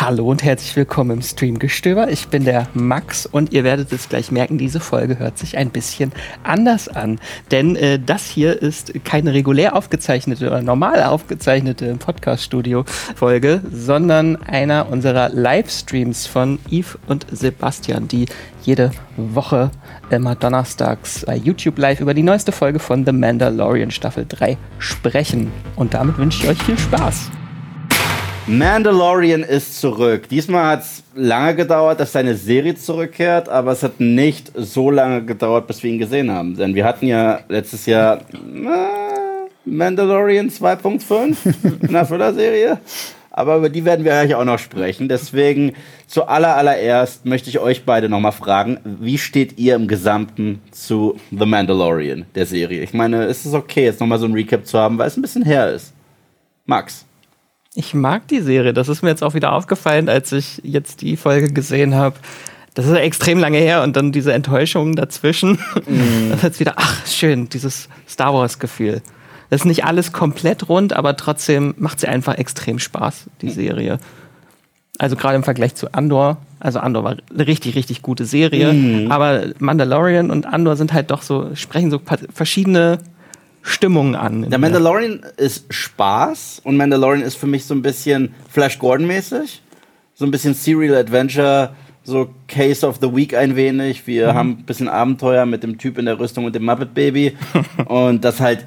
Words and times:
Hallo 0.00 0.30
und 0.30 0.44
herzlich 0.44 0.76
willkommen 0.76 1.10
im 1.10 1.22
Streamgestöber. 1.22 2.08
Ich 2.08 2.28
bin 2.28 2.44
der 2.44 2.68
Max 2.72 3.26
und 3.26 3.52
ihr 3.52 3.64
werdet 3.64 3.92
es 3.92 4.08
gleich 4.08 4.30
merken, 4.30 4.56
diese 4.56 4.78
Folge 4.78 5.18
hört 5.18 5.36
sich 5.38 5.58
ein 5.58 5.70
bisschen 5.70 6.12
anders 6.44 6.86
an. 6.86 7.18
Denn 7.50 7.74
äh, 7.74 7.98
das 7.98 8.24
hier 8.24 8.62
ist 8.62 8.92
keine 9.04 9.34
regulär 9.34 9.74
aufgezeichnete 9.74 10.46
oder 10.46 10.62
normal 10.62 11.02
aufgezeichnete 11.02 11.96
Podcast-Studio-Folge, 11.96 13.60
sondern 13.72 14.36
einer 14.36 14.88
unserer 14.88 15.30
Livestreams 15.30 16.28
von 16.28 16.60
Yves 16.70 16.96
und 17.08 17.26
Sebastian, 17.32 18.06
die 18.06 18.26
jede 18.62 18.92
Woche 19.16 19.72
immer 20.10 20.36
donnerstags 20.36 21.24
bei 21.26 21.34
YouTube 21.34 21.76
live 21.76 22.00
über 22.00 22.14
die 22.14 22.22
neueste 22.22 22.52
Folge 22.52 22.78
von 22.78 23.04
The 23.04 23.10
Mandalorian 23.10 23.90
Staffel 23.90 24.26
3 24.28 24.58
sprechen. 24.78 25.50
Und 25.74 25.94
damit 25.94 26.18
wünsche 26.18 26.44
ich 26.44 26.50
euch 26.50 26.62
viel 26.62 26.78
Spaß. 26.78 27.32
Mandalorian 28.48 29.42
ist 29.42 29.78
zurück. 29.78 30.26
Diesmal 30.30 30.64
hat 30.68 30.80
es 30.80 31.02
lange 31.14 31.54
gedauert, 31.54 32.00
dass 32.00 32.12
seine 32.12 32.34
Serie 32.34 32.74
zurückkehrt, 32.74 33.46
aber 33.46 33.72
es 33.72 33.82
hat 33.82 34.00
nicht 34.00 34.50
so 34.56 34.90
lange 34.90 35.22
gedauert, 35.22 35.66
bis 35.66 35.82
wir 35.82 35.90
ihn 35.90 35.98
gesehen 35.98 36.30
haben. 36.30 36.56
Denn 36.56 36.74
wir 36.74 36.86
hatten 36.86 37.06
ja 37.06 37.40
letztes 37.48 37.84
Jahr 37.84 38.22
äh, 38.32 39.48
Mandalorian 39.66 40.48
2.5 40.48 41.84
in 41.86 41.92
der 41.92 42.06
Füller-Serie. 42.06 42.78
Aber 43.30 43.58
über 43.58 43.68
die 43.68 43.84
werden 43.84 44.04
wir 44.06 44.12
gleich 44.12 44.34
auch 44.34 44.46
noch 44.46 44.58
sprechen. 44.58 45.10
Deswegen 45.10 45.74
zuallererst 46.06 47.26
möchte 47.26 47.50
ich 47.50 47.58
euch 47.58 47.84
beide 47.84 48.08
nochmal 48.08 48.32
fragen, 48.32 48.80
wie 48.82 49.18
steht 49.18 49.58
ihr 49.58 49.74
im 49.74 49.88
Gesamten 49.88 50.62
zu 50.70 51.20
The 51.30 51.44
Mandalorian, 51.44 52.24
der 52.34 52.46
Serie? 52.46 52.82
Ich 52.82 52.94
meine, 52.94 53.26
ist 53.26 53.44
es 53.44 53.52
okay, 53.52 53.84
jetzt 53.84 54.00
nochmal 54.00 54.18
so 54.18 54.24
ein 54.24 54.32
Recap 54.32 54.66
zu 54.66 54.78
haben, 54.78 54.96
weil 54.96 55.08
es 55.08 55.18
ein 55.18 55.22
bisschen 55.22 55.44
her 55.44 55.70
ist? 55.70 55.92
Max. 56.64 57.04
Ich 57.78 57.94
mag 57.94 58.26
die 58.26 58.40
Serie. 58.40 58.74
Das 58.74 58.88
ist 58.88 59.02
mir 59.02 59.10
jetzt 59.10 59.22
auch 59.22 59.34
wieder 59.34 59.52
aufgefallen, 59.52 60.08
als 60.08 60.32
ich 60.32 60.60
jetzt 60.64 61.00
die 61.00 61.16
Folge 61.16 61.52
gesehen 61.52 61.94
habe. 61.94 62.16
Das 62.74 62.86
ist 62.86 62.96
extrem 62.96 63.38
lange 63.38 63.58
her 63.58 63.84
und 63.84 63.94
dann 63.94 64.10
diese 64.10 64.32
Enttäuschung 64.32 64.96
dazwischen. 64.96 65.60
Mm. 65.86 66.30
Das 66.30 66.38
ist 66.38 66.42
jetzt 66.42 66.60
wieder, 66.60 66.72
ach, 66.74 67.06
schön, 67.06 67.48
dieses 67.48 67.88
Star 68.08 68.34
Wars-Gefühl. 68.34 69.00
Das 69.48 69.60
ist 69.60 69.64
nicht 69.64 69.84
alles 69.84 70.10
komplett 70.10 70.68
rund, 70.68 70.92
aber 70.92 71.16
trotzdem 71.16 71.74
macht 71.78 72.00
sie 72.00 72.08
einfach 72.08 72.34
extrem 72.34 72.80
Spaß, 72.80 73.26
die 73.42 73.50
Serie. 73.50 74.00
Also 74.98 75.14
gerade 75.14 75.36
im 75.36 75.44
Vergleich 75.44 75.76
zu 75.76 75.94
Andor. 75.94 76.38
Also 76.58 76.80
Andor 76.80 77.04
war 77.04 77.16
eine 77.32 77.46
richtig, 77.46 77.76
richtig 77.76 78.02
gute 78.02 78.24
Serie. 78.24 78.72
Mm. 78.72 79.12
Aber 79.12 79.44
Mandalorian 79.60 80.32
und 80.32 80.46
Andor 80.46 80.74
sind 80.74 80.92
halt 80.92 81.12
doch 81.12 81.22
so, 81.22 81.54
sprechen 81.54 81.92
so 81.92 82.00
verschiedene 82.34 82.98
Stimmung 83.62 84.14
an. 84.14 84.48
Der 84.48 84.58
Mandalorian 84.58 85.20
ist 85.36 85.72
Spaß 85.72 86.62
und 86.64 86.76
Mandalorian 86.76 87.22
ist 87.22 87.36
für 87.36 87.46
mich 87.46 87.64
so 87.64 87.74
ein 87.74 87.82
bisschen 87.82 88.34
Flash 88.50 88.78
Gordon-mäßig. 88.78 89.62
So 90.14 90.24
ein 90.24 90.30
bisschen 90.30 90.54
Serial 90.54 90.96
Adventure, 90.96 91.74
so 92.02 92.30
Case 92.48 92.86
of 92.86 92.98
the 93.00 93.14
Week 93.14 93.34
ein 93.34 93.54
wenig. 93.54 94.06
Wir 94.06 94.32
mhm. 94.32 94.36
haben 94.36 94.50
ein 94.50 94.64
bisschen 94.64 94.88
Abenteuer 94.88 95.46
mit 95.46 95.62
dem 95.62 95.78
Typ 95.78 95.98
in 95.98 96.06
der 96.06 96.18
Rüstung 96.18 96.44
und 96.44 96.54
dem 96.54 96.64
Muppet 96.64 96.94
Baby. 96.94 97.36
und 97.86 98.24
das 98.24 98.40
halt 98.40 98.64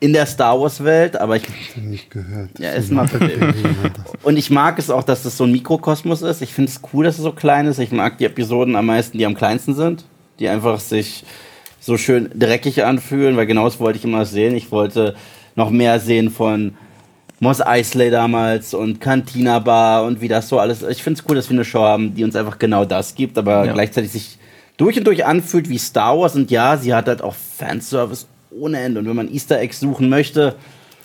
in 0.00 0.12
der 0.12 0.26
Star 0.26 0.60
Wars 0.60 0.82
Welt, 0.84 1.16
aber 1.16 1.36
ich 1.36 1.44
nicht 1.76 2.10
gehört. 2.10 2.58
Ja, 2.58 2.70
ist 2.70 2.90
ein 2.90 2.96
Muppet 2.96 3.20
Baby. 3.20 3.64
und 4.22 4.36
ich 4.36 4.50
mag 4.50 4.78
es 4.78 4.90
auch, 4.90 5.02
dass 5.02 5.22
das 5.22 5.36
so 5.36 5.44
ein 5.44 5.52
Mikrokosmos 5.52 6.22
ist. 6.22 6.40
Ich 6.40 6.54
finde 6.54 6.70
es 6.70 6.80
cool, 6.92 7.04
dass 7.04 7.18
es 7.18 7.24
so 7.24 7.32
klein 7.32 7.66
ist. 7.66 7.78
Ich 7.78 7.92
mag 7.92 8.18
die 8.18 8.24
Episoden 8.24 8.76
am 8.76 8.86
meisten, 8.86 9.18
die 9.18 9.26
am 9.26 9.34
kleinsten 9.34 9.74
sind, 9.74 10.04
die 10.38 10.48
einfach 10.48 10.80
sich 10.80 11.24
so 11.80 11.96
schön 11.96 12.30
dreckig 12.34 12.84
anfühlen, 12.84 13.36
weil 13.36 13.46
genau 13.46 13.64
das 13.64 13.80
wollte 13.80 13.98
ich 13.98 14.04
immer 14.04 14.24
sehen. 14.24 14.54
Ich 14.54 14.70
wollte 14.70 15.14
noch 15.54 15.70
mehr 15.70 16.00
sehen 16.00 16.30
von 16.30 16.74
Moss 17.40 17.60
Eisley 17.60 18.10
damals 18.10 18.74
und 18.74 19.00
Cantina 19.00 19.60
Bar 19.60 20.04
und 20.04 20.20
wie 20.20 20.28
das 20.28 20.48
so 20.48 20.58
alles. 20.58 20.82
Ich 20.82 21.02
finde 21.02 21.20
es 21.20 21.28
cool, 21.28 21.36
dass 21.36 21.48
wir 21.48 21.54
eine 21.54 21.64
Show 21.64 21.82
haben, 21.82 22.14
die 22.14 22.24
uns 22.24 22.34
einfach 22.34 22.58
genau 22.58 22.84
das 22.84 23.14
gibt, 23.14 23.38
aber 23.38 23.64
ja. 23.64 23.72
gleichzeitig 23.72 24.10
sich 24.10 24.38
durch 24.76 24.98
und 24.98 25.04
durch 25.04 25.24
anfühlt 25.24 25.68
wie 25.68 25.78
Star 25.78 26.18
Wars. 26.18 26.34
Und 26.34 26.50
ja, 26.50 26.76
sie 26.76 26.94
hat 26.94 27.06
halt 27.06 27.22
auch 27.22 27.34
Fanservice 27.34 28.26
ohne 28.50 28.80
Ende. 28.80 29.00
Und 29.00 29.06
wenn 29.06 29.16
man 29.16 29.32
Easter 29.32 29.60
Eggs 29.60 29.78
suchen 29.78 30.08
möchte, 30.08 30.56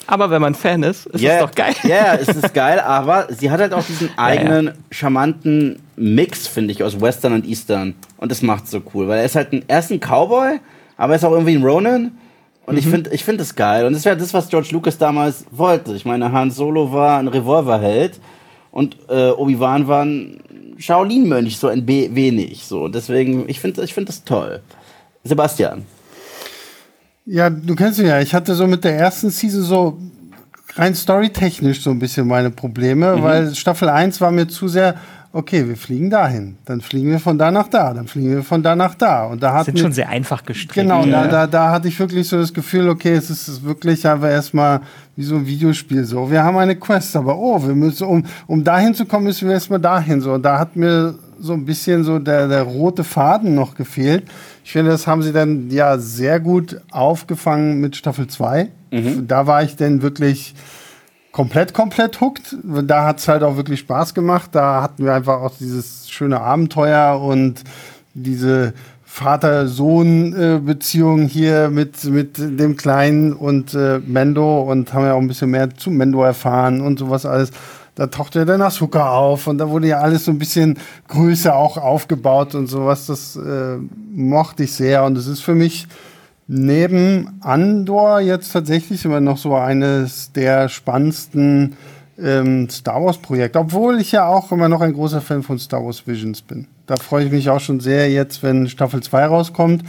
aber 0.06 0.30
wenn 0.30 0.42
man 0.42 0.54
Fan 0.54 0.82
ist, 0.82 1.06
ist 1.06 1.22
yeah, 1.22 1.36
es 1.36 1.40
doch 1.40 1.54
geil. 1.54 1.74
Ja, 1.82 1.88
yeah, 1.88 2.14
es 2.14 2.28
ist 2.28 2.54
geil, 2.54 2.80
aber 2.80 3.28
sie 3.30 3.50
hat 3.50 3.60
halt 3.60 3.72
auch 3.72 3.84
diesen 3.84 4.10
eigenen, 4.16 4.66
ja, 4.66 4.72
ja. 4.72 4.78
charmanten 4.90 5.80
Mix, 5.96 6.46
finde 6.46 6.72
ich, 6.72 6.82
aus 6.82 7.00
Western 7.00 7.32
und 7.32 7.46
Eastern. 7.46 7.94
Und 8.16 8.30
das 8.30 8.42
macht 8.42 8.68
so 8.68 8.82
cool, 8.94 9.08
weil 9.08 9.18
er 9.18 9.24
ist 9.24 9.36
halt 9.36 9.52
ein, 9.52 9.64
er 9.66 9.78
ist 9.78 9.90
ein 9.90 10.00
Cowboy, 10.00 10.60
aber 10.96 11.12
er 11.12 11.16
ist 11.16 11.24
auch 11.24 11.32
irgendwie 11.32 11.54
ein 11.54 11.64
Ronin. 11.64 12.12
Und 12.66 12.74
mhm. 12.74 12.78
ich 12.78 12.86
finde 12.86 13.10
ich 13.10 13.24
find 13.24 13.40
das 13.40 13.54
geil. 13.54 13.86
Und 13.86 13.92
das 13.92 14.04
wäre 14.04 14.16
das, 14.16 14.32
was 14.32 14.48
George 14.48 14.68
Lucas 14.72 14.98
damals 14.98 15.44
wollte. 15.50 15.94
Ich 15.94 16.04
meine, 16.04 16.32
Han 16.32 16.50
Solo 16.50 16.92
war 16.92 17.18
ein 17.18 17.28
Revolverheld 17.28 18.20
und 18.70 18.96
äh, 19.08 19.30
Obi-Wan 19.30 19.86
war 19.86 20.04
ein 20.04 20.40
Shaolin-Mönch, 20.78 21.58
so 21.58 21.68
ein 21.68 21.84
B 21.84 22.10
wenig. 22.12 22.64
So. 22.66 22.88
Deswegen, 22.88 23.48
ich 23.48 23.60
finde 23.60 23.84
ich 23.84 23.94
find 23.94 24.08
das 24.08 24.24
toll. 24.24 24.62
Sebastian. 25.22 25.86
Ja, 27.26 27.48
du 27.48 27.74
kennst 27.74 27.98
ihn 27.98 28.06
ja. 28.06 28.20
Ich 28.20 28.34
hatte 28.34 28.54
so 28.54 28.66
mit 28.66 28.84
der 28.84 28.96
ersten 28.98 29.30
Season 29.30 29.62
so 29.62 29.98
rein 30.74 30.94
storytechnisch 30.94 31.82
so 31.82 31.90
ein 31.90 31.98
bisschen 31.98 32.26
meine 32.26 32.50
Probleme, 32.50 33.16
mhm. 33.16 33.22
weil 33.22 33.54
Staffel 33.54 33.88
1 33.88 34.20
war 34.20 34.30
mir 34.30 34.48
zu 34.48 34.68
sehr, 34.68 34.96
okay, 35.34 35.66
wir 35.68 35.76
fliegen 35.76 36.10
dahin, 36.10 36.56
dann 36.64 36.80
fliegen 36.80 37.10
wir 37.10 37.18
von 37.18 37.36
da 37.36 37.50
nach 37.50 37.66
da, 37.66 37.92
dann 37.92 38.06
fliegen 38.06 38.36
wir 38.36 38.42
von 38.44 38.62
da 38.62 38.76
nach 38.76 38.94
da. 38.94 39.24
Und 39.24 39.42
da 39.42 39.52
hat 39.52 39.66
sind 39.66 39.80
schon 39.80 39.92
sehr 39.92 40.08
einfach 40.08 40.44
gestrickt. 40.44 40.74
Genau, 40.74 41.04
ja. 41.04 41.24
da, 41.24 41.26
da, 41.26 41.46
da 41.48 41.70
hatte 41.72 41.88
ich 41.88 41.98
wirklich 41.98 42.28
so 42.28 42.38
das 42.38 42.54
Gefühl, 42.54 42.88
okay, 42.88 43.14
es 43.14 43.30
ist 43.30 43.64
wirklich 43.64 44.06
einfach 44.06 44.28
erstmal 44.28 44.80
wie 45.16 45.24
so 45.24 45.34
ein 45.34 45.44
Videospiel 45.44 46.04
so. 46.04 46.30
Wir 46.30 46.44
haben 46.44 46.56
eine 46.56 46.76
Quest, 46.76 47.16
aber 47.16 47.36
oh, 47.36 47.60
wir 47.66 47.74
müssen, 47.74 48.06
um, 48.06 48.24
um 48.46 48.62
dahin 48.62 48.94
zu 48.94 49.06
kommen, 49.06 49.24
müssen 49.24 49.48
wir 49.48 49.54
erstmal 49.54 49.80
dahin. 49.80 50.20
So, 50.20 50.34
und 50.34 50.44
da 50.44 50.60
hat 50.60 50.76
mir 50.76 51.16
so 51.40 51.52
ein 51.52 51.64
bisschen 51.64 52.04
so 52.04 52.20
der, 52.20 52.46
der 52.46 52.62
rote 52.62 53.02
Faden 53.02 53.56
noch 53.56 53.74
gefehlt. 53.74 54.24
Ich 54.64 54.70
finde, 54.70 54.92
das 54.92 55.08
haben 55.08 55.22
sie 55.22 55.32
dann 55.32 55.68
ja 55.68 55.98
sehr 55.98 56.38
gut 56.38 56.80
aufgefangen 56.92 57.80
mit 57.80 57.96
Staffel 57.96 58.28
2. 58.28 58.68
Mhm. 58.92 59.26
Da 59.26 59.48
war 59.48 59.64
ich 59.64 59.74
dann 59.74 60.00
wirklich 60.00 60.54
komplett, 61.34 61.74
komplett 61.74 62.20
hooked. 62.20 62.56
Da 62.62 63.04
hat 63.04 63.18
es 63.18 63.26
halt 63.26 63.42
auch 63.42 63.56
wirklich 63.56 63.80
Spaß 63.80 64.14
gemacht. 64.14 64.50
Da 64.52 64.82
hatten 64.82 65.04
wir 65.04 65.12
einfach 65.12 65.40
auch 65.42 65.56
dieses 65.58 66.08
schöne 66.08 66.40
Abenteuer 66.40 67.20
und 67.20 67.64
diese 68.14 68.72
Vater-Sohn-Beziehung 69.04 71.26
hier 71.26 71.70
mit, 71.70 72.04
mit 72.04 72.38
dem 72.38 72.76
Kleinen 72.76 73.32
und 73.32 73.74
äh, 73.74 73.98
Mendo 73.98 74.62
und 74.62 74.94
haben 74.94 75.04
ja 75.04 75.14
auch 75.14 75.20
ein 75.20 75.26
bisschen 75.26 75.50
mehr 75.50 75.76
zu 75.76 75.90
Mendo 75.90 76.22
erfahren 76.22 76.80
und 76.80 77.00
sowas 77.00 77.26
alles 77.26 77.50
da 77.96 78.08
tauchte 78.08 78.40
ja 78.40 78.44
dann 78.44 78.60
Asuka 78.60 79.10
auf 79.10 79.46
und 79.46 79.58
da 79.58 79.70
wurde 79.70 79.86
ja 79.86 80.00
alles 80.00 80.24
so 80.24 80.32
ein 80.32 80.38
bisschen 80.40 80.80
größer 81.06 81.54
auch 81.54 81.76
aufgebaut 81.76 82.56
und 82.56 82.66
sowas. 82.66 83.06
Das 83.06 83.36
äh, 83.36 83.76
mochte 84.12 84.64
ich 84.64 84.72
sehr 84.72 85.04
und 85.04 85.16
es 85.16 85.28
ist 85.28 85.42
für 85.42 85.54
mich 85.54 85.86
neben 86.46 87.38
Andor 87.40 88.20
jetzt 88.20 88.52
tatsächlich 88.52 89.04
immer 89.04 89.20
noch 89.20 89.38
so 89.38 89.54
eines 89.54 90.32
der 90.32 90.68
spannendsten 90.68 91.76
ähm, 92.18 92.68
Star 92.70 93.02
Wars 93.04 93.18
Projekte, 93.18 93.58
obwohl 93.58 94.00
ich 94.00 94.12
ja 94.12 94.26
auch 94.26 94.52
immer 94.52 94.68
noch 94.68 94.80
ein 94.80 94.92
großer 94.92 95.20
Fan 95.20 95.42
von 95.42 95.58
Star 95.58 95.84
Wars 95.84 96.06
Visions 96.06 96.42
bin. 96.42 96.68
Da 96.86 96.96
freue 96.96 97.24
ich 97.24 97.32
mich 97.32 97.50
auch 97.50 97.60
schon 97.60 97.80
sehr 97.80 98.10
jetzt, 98.10 98.42
wenn 98.42 98.68
Staffel 98.68 99.02
2 99.02 99.26
rauskommt 99.26 99.84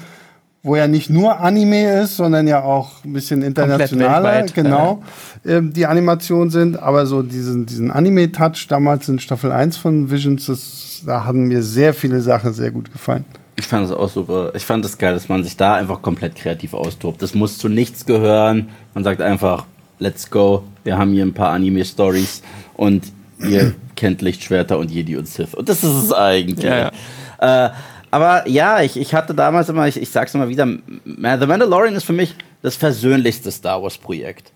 wo 0.66 0.76
ja 0.76 0.88
nicht 0.88 1.12
nur 1.12 1.40
Anime 1.42 2.02
ist, 2.02 2.18
sondern 2.18 2.48
ja 2.48 2.64
auch 2.64 3.06
ein 3.06 3.14
bisschen 3.14 3.44
internationaler, 3.44 4.48
genau, 4.48 5.04
ja. 5.44 5.58
ähm, 5.58 5.74
die 5.74 5.86
Animationen 5.86 6.50
sind. 6.50 6.80
Aber 6.82 7.06
so 7.06 7.22
diesen, 7.22 7.68
diesen 7.68 7.92
Anime-Touch 7.92 8.68
damals 8.68 9.08
in 9.08 9.20
Staffel 9.20 9.52
1 9.52 9.78
von 9.78 10.10
Visions, 10.10 10.48
das, 10.48 11.04
da 11.06 11.24
haben 11.24 11.44
mir 11.48 11.62
sehr 11.62 11.94
viele 11.94 12.20
Sachen 12.20 12.52
sehr 12.52 12.72
gut 12.72 12.92
gefallen. 12.92 13.26
Ich 13.58 13.68
fand 13.68 13.86
es 13.86 13.92
auch 13.92 14.10
super. 14.10 14.52
Ich 14.54 14.66
fand 14.66 14.84
es 14.84 14.92
das 14.92 14.98
geil, 14.98 15.14
dass 15.14 15.30
man 15.30 15.44
sich 15.44 15.56
da 15.56 15.76
einfach 15.76 16.02
komplett 16.02 16.36
kreativ 16.36 16.74
austobt. 16.74 17.22
Das 17.22 17.34
muss 17.34 17.58
zu 17.58 17.70
nichts 17.70 18.06
gehören. 18.06 18.70
Man 18.94 19.04
sagt 19.04 19.22
einfach, 19.22 19.66
let's 20.00 20.30
go. 20.30 20.64
Wir 20.84 20.98
haben 20.98 21.12
hier 21.12 21.26
ein 21.26 21.34
paar 21.34 21.52
Anime-Stories 21.52 22.42
und 22.76 23.06
ihr 23.40 23.74
kennt 23.96 24.22
Lichtschwerter 24.22 24.78
und 24.78 24.92
Jedi 24.92 25.16
und 25.16 25.28
Sith. 25.28 25.54
Und 25.54 25.70
das 25.70 25.84
ist 25.84 25.94
es 25.94 26.14
eigentlich. 26.14 26.66
Ja, 26.66 26.92
ja. 27.40 27.68
Äh, 27.68 27.72
aber 28.12 28.48
ja, 28.48 28.82
ich, 28.82 28.98
ich 28.98 29.14
hatte 29.14 29.34
damals 29.34 29.70
immer, 29.70 29.88
ich, 29.88 30.02
ich 30.02 30.10
sag's 30.10 30.34
immer 30.36 30.48
wieder, 30.48 30.66
The 30.66 31.46
Mandalorian 31.48 31.96
ist 31.96 32.06
für 32.06 32.14
mich 32.14 32.36
das 32.62 32.76
versöhnlichste 32.76 33.52
Star 33.52 33.82
Wars-Projekt. 33.82 34.52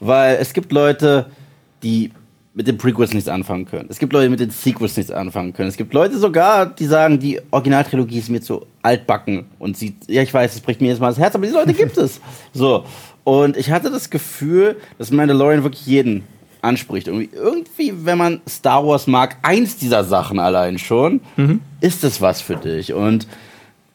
Weil 0.00 0.36
es 0.36 0.52
gibt 0.52 0.72
Leute, 0.72 1.26
die 1.82 2.12
mit 2.56 2.66
den 2.66 2.78
Prequels 2.78 3.12
nichts 3.12 3.28
anfangen 3.28 3.66
können. 3.66 3.86
Es 3.90 3.98
gibt 3.98 4.14
Leute, 4.14 4.24
die 4.24 4.30
mit 4.30 4.40
den 4.40 4.48
Sequels 4.48 4.96
nichts 4.96 5.12
anfangen 5.12 5.52
können. 5.52 5.68
Es 5.68 5.76
gibt 5.76 5.92
Leute 5.92 6.18
sogar, 6.18 6.64
die 6.64 6.86
sagen, 6.86 7.18
die 7.18 7.38
Originaltrilogie 7.50 8.18
ist 8.18 8.30
mir 8.30 8.40
zu 8.40 8.64
altbacken 8.82 9.44
und 9.58 9.76
sie, 9.76 9.94
ja, 10.06 10.22
ich 10.22 10.32
weiß, 10.32 10.54
es 10.54 10.62
bricht 10.62 10.80
mir 10.80 10.88
jetzt 10.88 11.00
mal 11.00 11.08
das 11.08 11.18
Herz, 11.18 11.34
aber 11.34 11.44
diese 11.44 11.58
Leute 11.58 11.74
gibt 11.74 11.96
es. 11.98 12.20
So. 12.54 12.84
Und 13.24 13.58
ich 13.58 13.70
hatte 13.70 13.90
das 13.90 14.08
Gefühl, 14.08 14.76
dass 14.96 15.10
Mandalorian 15.10 15.62
wirklich 15.64 15.84
jeden 15.84 16.22
anspricht. 16.62 17.08
Irgendwie, 17.08 17.28
irgendwie, 17.34 17.92
wenn 18.06 18.16
man 18.16 18.40
Star 18.48 18.86
Wars 18.86 19.06
mag, 19.06 19.36
eins 19.42 19.76
dieser 19.76 20.04
Sachen 20.04 20.38
allein 20.38 20.78
schon, 20.78 21.20
mhm. 21.36 21.60
ist 21.82 22.04
es 22.04 22.22
was 22.22 22.40
für 22.40 22.56
dich. 22.56 22.94
Und 22.94 23.26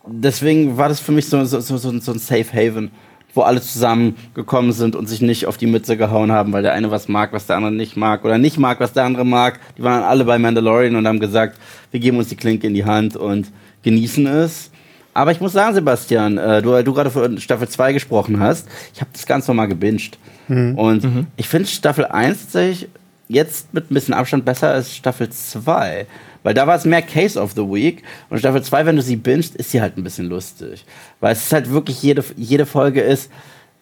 deswegen 0.06 0.78
war 0.78 0.90
das 0.90 1.00
für 1.00 1.12
mich 1.12 1.26
so, 1.28 1.44
so, 1.46 1.60
so, 1.60 1.78
so 1.78 1.90
ein 1.90 2.20
Safe 2.20 2.46
Haven, 2.54 2.92
wo 3.34 3.42
alle 3.42 3.62
zusammengekommen 3.62 4.72
sind 4.74 4.96
und 4.96 5.08
sich 5.08 5.22
nicht 5.22 5.46
auf 5.46 5.58
die 5.58 5.68
Mütze 5.68 5.98
gehauen 5.98 6.32
haben, 6.32 6.54
weil 6.54 6.64
der 6.64 6.74
eine 6.74 6.92
was 6.92 7.08
mag, 7.08 7.34
was 7.34 7.46
der 7.46 7.58
andere 7.58 7.72
nicht 7.72 7.98
mag 7.98 8.26
oder 8.26 8.38
nicht 8.38 8.58
mag, 8.58 8.80
was 8.80 8.94
der 8.94 9.06
andere 9.06 9.26
mag. 9.26 9.60
Die 9.78 9.84
waren 9.84 10.04
alle 10.04 10.26
bei 10.26 10.38
Mandalorian 10.38 10.96
und 10.96 11.08
haben 11.08 11.20
gesagt, 11.20 11.58
wir 11.92 12.00
geben 12.00 12.18
uns 12.18 12.30
die 12.30 12.36
Klinke 12.36 12.68
in 12.68 12.74
die 12.74 12.86
Hand 12.86 13.16
und 13.16 13.52
genießen 13.84 14.26
es. 14.28 14.72
Aber 15.14 15.32
ich 15.32 15.42
muss 15.42 15.54
sagen, 15.54 15.76
Sebastian, 15.76 16.38
äh, 16.38 16.62
du, 16.62 16.82
du 16.84 16.94
gerade 16.94 17.10
von 17.10 17.38
Staffel 17.40 17.68
2 17.68 17.94
gesprochen 17.94 18.40
hast, 18.40 18.68
ich 18.94 19.02
habe 19.02 19.12
das 19.12 19.26
Ganze 19.26 19.52
nochmal 19.52 19.68
gebinged. 19.68 20.18
Mhm. 20.48 20.78
Und 20.78 21.04
mhm. 21.04 21.28
ich 21.36 21.50
finde 21.50 21.68
Staffel 21.68 22.06
1 22.06 22.44
tatsächlich 22.44 22.90
jetzt 23.28 23.74
mit 23.74 23.90
ein 23.90 23.94
bisschen 23.94 24.14
Abstand 24.14 24.46
besser 24.46 24.72
als 24.72 24.96
Staffel 24.96 25.30
2. 25.30 26.06
Weil 26.44 26.54
da 26.54 26.66
war 26.66 26.76
es 26.76 26.86
mehr 26.86 27.02
Case 27.02 27.40
of 27.40 27.52
the 27.52 27.62
Week. 27.62 28.04
Und 28.30 28.40
Staffel 28.40 28.64
2, 28.64 28.86
wenn 28.86 28.96
du 28.96 29.02
sie 29.02 29.16
bingst, 29.16 29.56
ist 29.56 29.72
sie 29.72 29.82
halt 29.82 29.98
ein 29.98 30.04
bisschen 30.04 30.28
lustig. 30.28 30.86
Weil 31.20 31.34
es 31.34 31.44
ist 31.44 31.54
halt 31.54 31.70
wirklich, 31.70 32.02
jede, 32.02 32.24
jede 32.36 32.66
Folge 32.66 33.02
ist, 33.02 33.32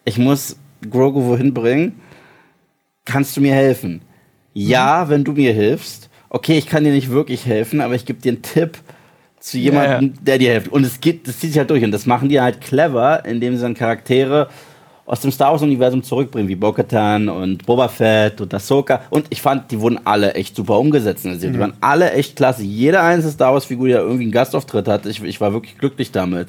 ich 0.04 0.18
muss 0.18 0.56
Grogu 0.88 1.24
wohin 1.26 1.54
bringen. 1.54 2.00
Kannst 3.04 3.36
du 3.36 3.40
mir 3.40 3.54
helfen? 3.54 4.02
Ja, 4.52 5.04
mhm. 5.04 5.10
wenn 5.10 5.24
du 5.24 5.32
mir 5.32 5.52
hilfst. 5.52 6.10
Okay, 6.28 6.58
ich 6.58 6.66
kann 6.66 6.84
dir 6.84 6.92
nicht 6.92 7.10
wirklich 7.10 7.46
helfen, 7.46 7.80
aber 7.80 7.94
ich 7.94 8.04
gebe 8.04 8.20
dir 8.20 8.32
einen 8.32 8.42
Tipp 8.42 8.78
zu 9.40 9.58
jemandem, 9.58 10.02
ja, 10.02 10.14
ja. 10.14 10.20
der 10.22 10.38
dir 10.38 10.52
hilft. 10.52 10.68
Und 10.68 10.84
es 10.84 11.00
geht, 11.00 11.26
das 11.26 11.40
zieht 11.40 11.50
sich 11.50 11.58
halt 11.58 11.70
durch. 11.70 11.82
Und 11.82 11.92
das 11.92 12.06
machen 12.06 12.28
die 12.28 12.40
halt 12.40 12.60
clever, 12.60 13.24
indem 13.24 13.56
sie 13.56 13.62
dann 13.62 13.74
Charaktere 13.74 14.48
aus 15.10 15.20
dem 15.22 15.32
Star 15.32 15.50
Wars-Universum 15.50 16.04
zurückbringen, 16.04 16.48
wie 16.48 16.54
Bo-Katan 16.54 17.28
und 17.28 17.66
Boba 17.66 17.88
Fett 17.88 18.40
und 18.40 18.54
Ahsoka. 18.54 19.02
Und 19.10 19.26
ich 19.30 19.42
fand, 19.42 19.72
die 19.72 19.80
wurden 19.80 19.98
alle 20.04 20.34
echt 20.34 20.54
super 20.54 20.78
umgesetzt. 20.78 21.26
Also, 21.26 21.48
mhm. 21.48 21.52
Die 21.52 21.58
waren 21.58 21.72
alle 21.80 22.12
echt 22.12 22.36
klasse. 22.36 22.62
Jede 22.62 23.00
einzelne 23.00 23.32
Star 23.32 23.52
Wars-Figur, 23.52 23.88
die 23.88 23.94
da 23.94 24.00
irgendwie 24.00 24.22
einen 24.22 24.32
Gastauftritt 24.32 24.86
hat, 24.86 25.06
ich, 25.06 25.20
ich 25.24 25.40
war 25.40 25.52
wirklich 25.52 25.76
glücklich 25.78 26.12
damit. 26.12 26.46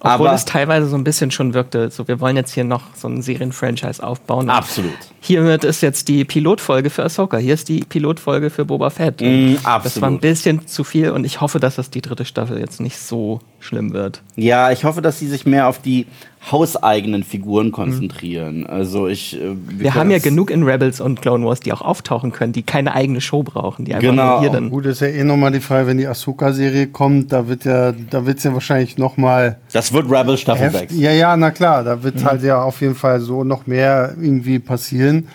Obwohl 0.00 0.26
aber 0.26 0.34
es 0.34 0.44
teilweise 0.44 0.86
so 0.86 0.96
ein 0.96 1.04
bisschen 1.04 1.30
schon 1.30 1.54
wirkte, 1.54 1.90
so 1.90 2.06
wir 2.06 2.20
wollen 2.20 2.36
jetzt 2.36 2.52
hier 2.52 2.64
noch 2.64 2.94
so 2.94 3.08
ein 3.08 3.22
Serienfranchise 3.22 4.02
aufbauen. 4.02 4.50
Absolut. 4.50 4.92
Hiermit 5.20 5.64
ist 5.64 5.80
jetzt 5.80 6.08
die 6.08 6.26
Pilotfolge 6.26 6.90
für 6.90 7.04
Ahsoka, 7.04 7.38
hier 7.38 7.54
ist 7.54 7.70
die 7.70 7.80
Pilotfolge 7.80 8.50
für 8.50 8.66
Boba 8.66 8.90
Fett. 8.90 9.22
Mm, 9.22 9.54
absolut. 9.62 9.84
Das 9.86 10.00
war 10.02 10.10
ein 10.10 10.20
bisschen 10.20 10.66
zu 10.66 10.84
viel 10.84 11.10
und 11.10 11.24
ich 11.24 11.40
hoffe, 11.40 11.58
dass 11.58 11.76
das 11.76 11.88
die 11.88 12.02
dritte 12.02 12.26
Staffel 12.26 12.58
jetzt 12.58 12.82
nicht 12.82 12.98
so 12.98 13.40
schlimm 13.60 13.94
wird. 13.94 14.20
Ja, 14.36 14.70
ich 14.70 14.84
hoffe, 14.84 15.00
dass 15.00 15.18
sie 15.18 15.26
sich 15.26 15.46
mehr 15.46 15.68
auf 15.68 15.80
die 15.80 16.06
hauseigenen 16.50 17.24
Figuren 17.24 17.72
konzentrieren. 17.72 18.60
Mhm. 18.60 18.66
Also 18.66 19.06
ich. 19.06 19.40
Äh, 19.40 19.56
wir, 19.68 19.78
wir 19.78 19.94
haben 19.94 20.10
ja 20.10 20.18
genug 20.18 20.50
in 20.50 20.62
Rebels 20.62 21.00
und 21.00 21.22
Clone 21.22 21.44
Wars, 21.44 21.60
die 21.60 21.72
auch 21.72 21.80
auftauchen 21.80 22.32
können, 22.32 22.52
die 22.52 22.62
keine 22.62 22.94
eigene 22.94 23.20
Show 23.20 23.42
brauchen, 23.42 23.84
die 23.84 23.94
einfach 23.94 24.10
genau. 24.10 24.40
hier 24.40 24.50
dann. 24.50 24.70
Gut, 24.70 24.86
ist 24.86 25.00
ja 25.00 25.08
eh 25.08 25.24
nochmal 25.24 25.52
die 25.52 25.60
Frage, 25.60 25.86
wenn 25.86 25.98
die 25.98 26.06
Ahsoka-Serie 26.06 26.88
kommt, 26.88 27.32
da 27.32 27.48
wird 27.48 27.64
ja, 27.64 27.92
da 27.92 28.26
wird's 28.26 28.44
ja 28.44 28.52
wahrscheinlich 28.52 28.98
nochmal. 28.98 29.58
Das 29.72 29.92
wird 29.92 30.10
Rebels 30.10 30.40
Staffel 30.40 30.70
6. 30.70 30.94
Ja, 30.96 31.12
ja, 31.12 31.36
na 31.36 31.50
klar, 31.50 31.82
da 31.82 32.02
wird 32.02 32.16
mhm. 32.16 32.24
halt 32.24 32.42
ja 32.42 32.62
auf 32.62 32.80
jeden 32.80 32.94
Fall 32.94 33.20
so 33.20 33.44
noch 33.44 33.66
mehr 33.66 34.14
irgendwie 34.20 34.58
passieren. 34.58 35.28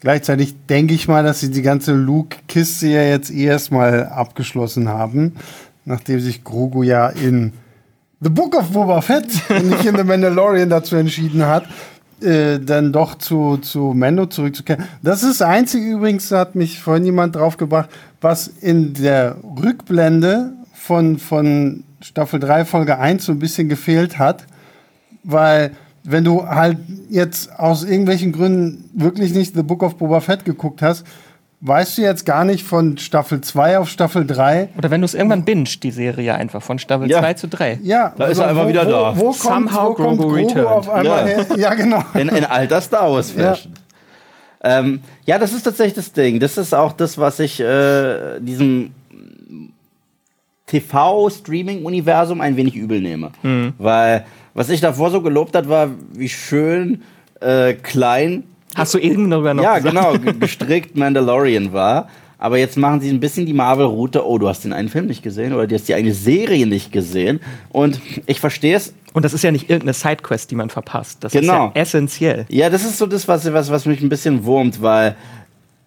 Gleichzeitig 0.00 0.54
denke 0.68 0.94
ich 0.94 1.08
mal, 1.08 1.22
dass 1.22 1.40
sie 1.40 1.50
die 1.50 1.62
ganze 1.62 1.92
Luke-Kiste 1.92 2.88
ja 2.88 3.02
jetzt 3.02 3.30
erstmal 3.30 4.06
abgeschlossen 4.06 4.88
haben, 4.88 5.36
nachdem 5.84 6.20
sich 6.20 6.42
Grogu 6.42 6.82
ja 6.82 7.08
in 7.08 7.52
The 8.22 8.28
Book 8.28 8.54
of 8.54 8.72
Boba 8.72 9.00
Fett 9.00 9.24
und 9.48 9.70
nicht 9.70 9.86
in 9.86 9.96
The 9.96 10.04
Mandalorian 10.04 10.68
dazu 10.68 10.96
entschieden 10.96 11.46
hat, 11.46 11.64
äh, 12.20 12.58
dann 12.58 12.92
doch 12.92 13.16
zu, 13.16 13.56
zu 13.56 13.94
Mando 13.94 14.26
zurückzukehren. 14.26 14.84
Das 15.02 15.22
ist 15.22 15.40
das 15.40 15.48
Einzige 15.48 15.86
übrigens, 15.92 16.30
hat 16.30 16.54
mich 16.54 16.80
vorhin 16.80 17.06
jemand 17.06 17.36
draufgebracht, 17.36 17.88
was 18.20 18.46
in 18.46 18.92
der 18.92 19.36
Rückblende 19.42 20.52
von, 20.74 21.18
von 21.18 21.84
Staffel 22.02 22.40
3, 22.40 22.66
Folge 22.66 22.98
1 22.98 23.24
so 23.24 23.32
ein 23.32 23.38
bisschen 23.38 23.70
gefehlt 23.70 24.18
hat, 24.18 24.44
weil 25.24 25.70
wenn 26.04 26.24
du 26.24 26.46
halt 26.46 26.76
jetzt 27.08 27.58
aus 27.58 27.84
irgendwelchen 27.84 28.32
Gründen 28.32 28.90
wirklich 28.92 29.32
nicht 29.32 29.54
The 29.54 29.62
Book 29.62 29.82
of 29.82 29.96
Boba 29.96 30.20
Fett 30.20 30.44
geguckt 30.44 30.82
hast, 30.82 31.06
weißt 31.60 31.98
du 31.98 32.02
jetzt 32.02 32.24
gar 32.24 32.44
nicht 32.44 32.64
von 32.64 32.96
Staffel 32.98 33.40
2 33.40 33.78
auf 33.78 33.88
Staffel 33.88 34.26
3. 34.26 34.70
Oder 34.78 34.90
wenn 34.90 35.00
du 35.00 35.04
es 35.04 35.14
irgendwann 35.14 35.44
binged, 35.44 35.82
die 35.82 35.90
Serie 35.90 36.34
einfach 36.34 36.62
von 36.62 36.78
Staffel 36.78 37.10
ja. 37.10 37.20
2 37.20 37.34
zu 37.34 37.48
3. 37.48 37.80
Ja, 37.82 38.14
da 38.16 38.24
also 38.24 38.32
ist 38.32 38.38
er 38.38 38.48
einfach 38.48 38.64
wo, 38.64 38.68
wieder 38.68 38.84
da. 38.84 39.16
Wo, 39.16 39.20
wo 39.20 39.24
kommt, 39.26 39.70
Somehow 39.70 39.88
wo 39.90 39.94
kommt 39.94 40.18
Grogu, 40.18 40.46
Grogu 40.46 40.66
auf 40.66 40.88
einmal 40.88 41.28
ja. 41.28 41.36
her? 41.36 41.46
Ja, 41.56 41.74
genau. 41.74 42.02
In, 42.14 42.28
in 42.28 42.44
alter 42.44 42.80
Star 42.80 43.12
Wars 43.12 43.30
Fashion. 43.30 43.74
Ja. 43.74 44.78
Ähm, 44.78 45.00
ja, 45.24 45.38
das 45.38 45.52
ist 45.52 45.62
tatsächlich 45.62 45.94
das 45.94 46.12
Ding. 46.12 46.40
Das 46.40 46.58
ist 46.58 46.74
auch 46.74 46.92
das, 46.92 47.18
was 47.18 47.40
ich 47.40 47.60
äh, 47.60 48.40
diesem 48.40 48.92
TV-Streaming-Universum 50.66 52.40
ein 52.40 52.56
wenig 52.56 52.76
übel 52.76 53.00
nehme. 53.00 53.32
Mhm. 53.42 53.74
Weil 53.78 54.24
was 54.54 54.68
ich 54.68 54.80
davor 54.80 55.10
so 55.10 55.20
gelobt 55.20 55.54
hat, 55.56 55.68
war, 55.68 55.90
wie 56.12 56.28
schön 56.28 57.02
äh, 57.40 57.74
klein 57.74 58.44
Hast 58.74 58.94
du 58.94 58.98
eben 58.98 59.30
sogar 59.30 59.54
noch 59.54 59.62
Ja, 59.62 59.78
gesagt. 59.78 60.22
genau, 60.22 60.32
gestrickt 60.38 60.96
Mandalorian 60.96 61.72
war. 61.72 62.08
Aber 62.40 62.56
jetzt 62.56 62.78
machen 62.78 63.02
sie 63.02 63.10
ein 63.10 63.20
bisschen 63.20 63.44
die 63.44 63.52
Marvel-Route. 63.52 64.26
Oh, 64.26 64.38
du 64.38 64.48
hast 64.48 64.64
den 64.64 64.72
einen 64.72 64.88
Film 64.88 65.06
nicht 65.06 65.22
gesehen 65.22 65.52
oder 65.52 65.66
du 65.66 65.74
hast 65.74 65.88
die 65.88 65.94
eine 65.94 66.14
Serie 66.14 66.66
nicht 66.66 66.90
gesehen. 66.90 67.38
Und 67.68 68.00
ich 68.26 68.40
verstehe 68.40 68.76
es. 68.76 68.94
Und 69.12 69.26
das 69.26 69.34
ist 69.34 69.44
ja 69.44 69.50
nicht 69.50 69.68
irgendeine 69.68 69.92
Sidequest, 69.92 70.50
die 70.50 70.54
man 70.54 70.70
verpasst. 70.70 71.22
Das 71.22 71.32
genau. 71.32 71.68
ist 71.68 71.76
ja 71.76 71.82
essentiell. 71.82 72.46
Ja, 72.48 72.70
das 72.70 72.82
ist 72.84 72.96
so 72.96 73.04
das, 73.04 73.28
was, 73.28 73.52
was, 73.52 73.70
was 73.70 73.84
mich 73.84 74.00
ein 74.00 74.08
bisschen 74.08 74.44
wurmt, 74.44 74.80
weil. 74.80 75.16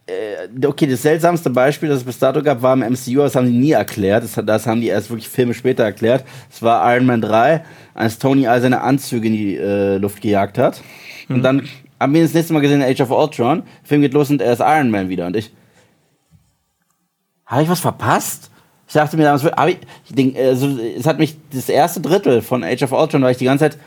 Äh, 0.05 0.67
okay, 0.67 0.85
das 0.85 1.01
seltsamste 1.01 1.49
Beispiel, 1.49 1.89
das 1.89 1.99
es 1.99 2.03
bis 2.03 2.19
dato 2.19 2.43
gab, 2.43 2.61
war 2.61 2.73
im 2.73 2.81
MCU, 2.81 3.19
das 3.19 3.35
haben 3.35 3.47
die 3.47 3.57
nie 3.57 3.71
erklärt. 3.71 4.23
Das, 4.23 4.45
das 4.45 4.67
haben 4.67 4.81
die 4.81 4.87
erst 4.87 5.09
wirklich 5.09 5.29
Filme 5.29 5.55
später 5.55 5.83
erklärt. 5.83 6.23
Das 6.51 6.61
war 6.61 6.93
Iron 6.93 7.07
Man 7.07 7.21
3, 7.21 7.63
als 7.95 8.19
Tony 8.19 8.45
all 8.45 8.61
seine 8.61 8.81
Anzüge 8.81 9.27
in 9.27 9.33
die 9.33 9.55
äh, 9.55 9.97
Luft 9.97 10.21
gejagt 10.21 10.57
hat. 10.59 10.81
Mhm. 11.29 11.35
Und 11.35 11.41
dann 11.43 11.63
haben 12.03 12.13
wir 12.13 12.21
das 12.21 12.33
nächste 12.33 12.53
Mal 12.53 12.59
gesehen 12.59 12.81
in 12.81 12.87
Age 12.87 13.01
of 13.01 13.11
Ultron. 13.11 13.63
Der 13.81 13.87
Film 13.87 14.01
geht 14.01 14.13
los 14.13 14.29
und 14.29 14.41
er 14.41 14.53
ist 14.53 14.59
Iron 14.59 14.91
Man 14.91 15.09
wieder. 15.09 15.25
Und 15.25 15.37
ich. 15.37 15.51
Habe 17.45 17.63
ich 17.63 17.69
was 17.69 17.79
verpasst? 17.79 18.51
Ich 18.87 18.93
dachte 18.93 19.15
mir 19.15 19.23
damals, 19.23 19.43
ich, 19.43 19.77
ich 20.09 20.15
denk, 20.15 20.37
also, 20.37 20.67
es 20.77 21.07
hat 21.07 21.17
mich 21.17 21.37
das 21.51 21.69
erste 21.69 22.01
Drittel 22.01 22.41
von 22.41 22.63
Age 22.63 22.83
of 22.83 22.91
Ultron, 22.91 23.21
weil 23.21 23.31
ich 23.31 23.37
die 23.37 23.45
ganze 23.45 23.69
Zeit. 23.69 23.79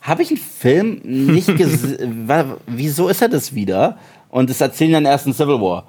Habe 0.00 0.22
ich 0.22 0.30
einen 0.30 0.38
Film 0.38 1.00
nicht 1.02 1.54
gesehen? 1.56 2.30
wieso 2.66 3.08
ist 3.08 3.20
er 3.20 3.28
das 3.28 3.54
wieder? 3.54 3.98
Und 4.30 4.48
das 4.48 4.60
erzählen 4.60 4.92
dann 4.92 5.04
erst 5.04 5.26
in 5.26 5.34
Civil 5.34 5.60
War. 5.60 5.84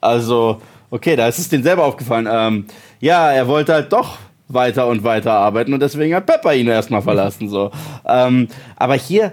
Also, 0.00 0.60
okay, 0.90 1.14
da 1.14 1.28
ist 1.28 1.38
es 1.38 1.48
denen 1.48 1.62
selber 1.62 1.84
aufgefallen. 1.84 2.28
Ähm, 2.30 2.66
ja, 3.00 3.30
er 3.30 3.46
wollte 3.46 3.74
halt 3.74 3.92
doch 3.92 4.18
weiter 4.48 4.88
und 4.88 5.04
weiter 5.04 5.32
arbeiten 5.32 5.72
und 5.72 5.80
deswegen 5.80 6.14
hat 6.14 6.26
Pepper 6.26 6.54
ihn 6.54 6.66
erstmal 6.66 7.02
verlassen. 7.02 7.48
So. 7.48 7.70
Ähm, 8.04 8.48
aber 8.76 8.94
hier, 8.94 9.32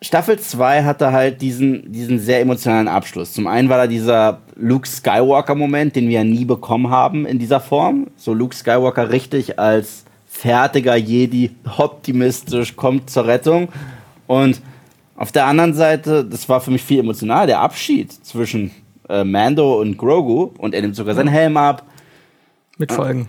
Staffel 0.00 0.38
2 0.38 0.84
hatte 0.84 1.12
halt 1.12 1.42
diesen, 1.42 1.90
diesen 1.90 2.20
sehr 2.20 2.40
emotionalen 2.40 2.86
Abschluss. 2.86 3.32
Zum 3.32 3.48
einen 3.48 3.68
war 3.68 3.78
da 3.78 3.86
dieser 3.88 4.38
Luke 4.54 4.86
Skywalker-Moment, 4.86 5.96
den 5.96 6.08
wir 6.08 6.18
ja 6.18 6.24
nie 6.24 6.44
bekommen 6.44 6.90
haben 6.90 7.26
in 7.26 7.38
dieser 7.38 7.60
Form. 7.60 8.06
So 8.16 8.32
Luke 8.32 8.54
Skywalker 8.54 9.10
richtig 9.10 9.58
als 9.58 10.04
fertiger 10.26 10.94
Jedi, 10.94 11.50
optimistisch, 11.78 12.76
kommt 12.76 13.10
zur 13.10 13.26
Rettung. 13.26 13.68
Und 14.28 14.60
auf 15.16 15.32
der 15.32 15.46
anderen 15.46 15.74
Seite, 15.74 16.24
das 16.24 16.48
war 16.48 16.60
für 16.60 16.70
mich 16.70 16.84
viel 16.84 17.00
emotional, 17.00 17.48
der 17.48 17.60
Abschied 17.60 18.12
zwischen 18.12 18.70
äh, 19.08 19.24
Mando 19.24 19.80
und 19.80 19.98
Grogu. 19.98 20.52
Und 20.58 20.74
er 20.74 20.82
nimmt 20.82 20.94
sogar 20.94 21.16
seinen 21.16 21.28
Helm 21.28 21.56
ab 21.56 21.82
mit 22.78 22.92
Folgen. 22.92 23.28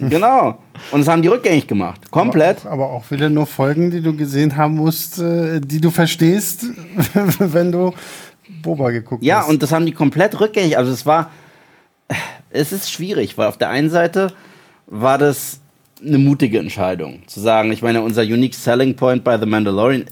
genau. 0.00 0.58
Und 0.90 1.00
das 1.00 1.08
haben 1.08 1.22
die 1.22 1.28
rückgängig 1.28 1.66
gemacht. 1.66 2.10
Komplett. 2.10 2.66
Aber, 2.66 2.84
aber, 2.84 2.90
auch 2.90 3.10
wieder 3.10 3.28
nur 3.28 3.46
Folgen, 3.46 3.90
die 3.90 4.00
du 4.00 4.16
gesehen 4.16 4.56
haben 4.56 4.74
musst, 4.74 5.18
äh, 5.18 5.60
die 5.60 5.80
du 5.80 5.90
verstehst, 5.90 6.66
wenn 7.38 7.72
du 7.72 7.92
Boba 8.62 8.90
geguckt 8.90 9.22
ja, 9.22 9.38
hast. 9.38 9.46
Ja, 9.46 9.50
und 9.50 9.62
das 9.62 9.72
haben 9.72 9.86
die 9.86 9.92
komplett 9.92 10.40
rückgängig. 10.40 10.76
Also 10.76 10.92
es 10.92 11.06
war. 11.06 11.30
Es 12.50 12.72
ist 12.72 12.90
schwierig, 12.90 13.36
weil 13.36 13.46
auf 13.46 13.58
der 13.58 13.68
einen 13.68 13.90
Seite 13.90 14.32
war 14.86 15.18
das 15.18 15.60
eine 16.02 16.16
mutige 16.16 16.58
Entscheidung. 16.58 17.22
Zu 17.26 17.40
sagen, 17.40 17.72
ich 17.72 17.82
meine, 17.82 18.00
unser 18.02 18.22
Unique 18.22 18.54
Selling 18.54 18.96
Point 18.96 19.22
bei 19.22 19.38
The 19.38 19.44
Mandalorian 19.46 20.04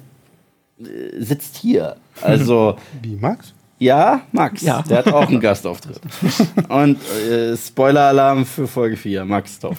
äh, 0.81 0.85
sitzt 1.19 1.57
hier. 1.57 1.97
Also. 2.23 2.79
Wie, 3.03 3.15
Max? 3.17 3.53
Ja, 3.79 4.23
Max. 4.33 4.63
Ja. 4.63 4.83
Der 4.83 4.99
hat 4.99 5.13
auch 5.13 5.29
einen 5.29 5.41
Gastauftritt. 5.41 6.01
Und 6.69 6.99
äh, 7.31 7.57
Spoiler-Alarm 7.57 8.47
für 8.47 8.67
Folge 8.67 8.97
4, 8.97 9.25
Max 9.25 9.59
taucht 9.59 9.79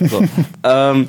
so. 0.00 0.22
ähm, 0.64 1.08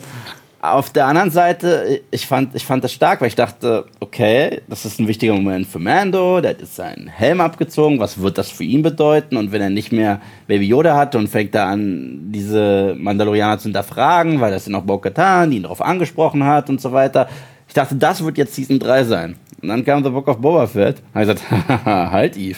auf 0.62 0.90
der 0.90 1.08
anderen 1.08 1.32
Seite, 1.32 2.02
ich 2.12 2.28
fand, 2.28 2.54
ich 2.54 2.66
fand 2.66 2.84
das 2.84 2.92
stark, 2.92 3.22
weil 3.22 3.30
ich 3.30 3.36
dachte, 3.36 3.86
okay, 4.02 4.62
das 4.68 4.86
ist 4.86 5.00
ein 5.00 5.08
wichtiger 5.08 5.34
Moment 5.34 5.68
für 5.68 5.80
Mando, 5.80 6.42
der 6.42 6.52
hat 6.52 6.60
jetzt 6.60 6.76
seinen 6.76 7.08
Helm 7.08 7.40
abgezogen, 7.40 8.00
was 8.00 8.22
wird 8.22 8.38
das 8.38 8.50
für 8.50 8.66
ihn 8.66 8.82
bedeuten? 8.82 9.38
Und 9.38 9.54
wenn 9.54 9.62
er 9.62 9.70
nicht 9.70 9.94
mehr 9.94 10.20
Baby 10.48 10.68
Yoda 10.68 10.98
hat 10.98 11.16
und 11.16 11.30
fängt 11.30 11.56
da 11.56 11.70
an, 11.70 12.32
diese 12.32 12.96
Mandalorianer 12.98 13.58
zu 13.58 13.64
hinterfragen, 13.64 14.42
weil 14.42 14.52
das 14.52 14.66
sind 14.66 14.76
auch 14.76 14.84
Bo-Katan, 14.84 15.52
die 15.52 15.58
ihn 15.58 15.64
darauf 15.64 15.82
angesprochen 15.82 16.44
hat 16.44 16.70
und 16.70 16.82
so 16.82 16.92
weiter. 16.92 17.30
Ich 17.70 17.76
dachte, 17.76 17.96
das 17.96 18.24
wird 18.24 18.40
jetzt 18.40 18.56
Season 18.56 18.80
3 18.80 19.04
sein. 19.04 19.36
Und 19.62 19.70
dann 19.70 19.86
kam 19.86 20.04
The 20.04 20.10
Book 20.10 20.28
of 20.28 20.40
Boba 20.40 20.66
Fett. 20.66 21.04
Und 21.14 21.22
ich 21.22 21.28
gesagt, 21.28 21.52
halt 21.86 22.36
Eve. 22.36 22.58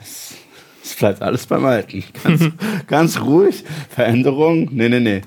Es, 0.00 0.34
es 0.82 0.96
bleibt 0.96 1.20
alles 1.20 1.46
beim 1.46 1.64
Alten. 1.66 2.02
Ganz, 2.24 2.50
ganz 2.86 3.20
ruhig. 3.20 3.64
Veränderung? 3.90 4.70
Nee, 4.72 4.88
nee, 4.88 5.00
nee. 5.00 5.20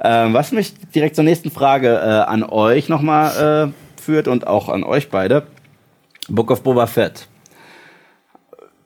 Ähm, 0.00 0.32
was 0.32 0.52
mich 0.52 0.74
direkt 0.94 1.16
zur 1.16 1.24
nächsten 1.24 1.50
Frage 1.50 1.88
äh, 1.88 2.30
an 2.30 2.44
euch 2.44 2.88
nochmal 2.88 3.72
äh, 3.74 4.00
führt 4.00 4.28
und 4.28 4.46
auch 4.46 4.68
an 4.68 4.84
euch 4.84 5.10
beide. 5.10 5.48
Book 6.28 6.52
of 6.52 6.62
Boba 6.62 6.86
Fett. 6.86 7.26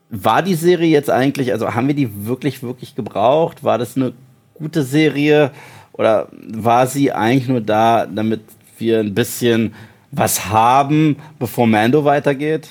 War 0.09 0.43
die 0.43 0.55
Serie 0.55 0.89
jetzt 0.89 1.11
eigentlich, 1.11 1.53
also 1.53 1.75
haben 1.75 1.87
wir 1.87 1.95
die 1.95 2.27
wirklich, 2.27 2.63
wirklich 2.63 2.95
gebraucht? 2.95 3.63
War 3.63 3.77
das 3.77 3.95
eine 3.97 4.15
gute 4.55 4.85
Serie? 4.85 5.51
Oder 5.93 6.29
war 6.33 6.87
sie 6.87 7.13
eigentlich 7.13 7.49
nur 7.49 7.61
da, 7.61 8.07
damit 8.07 8.41
wir 8.83 9.01
ein 9.01 9.15
bisschen 9.15 9.75
was 10.11 10.47
haben, 10.51 11.17
bevor 11.39 11.67
Mando 11.67 12.05
weitergeht? 12.05 12.69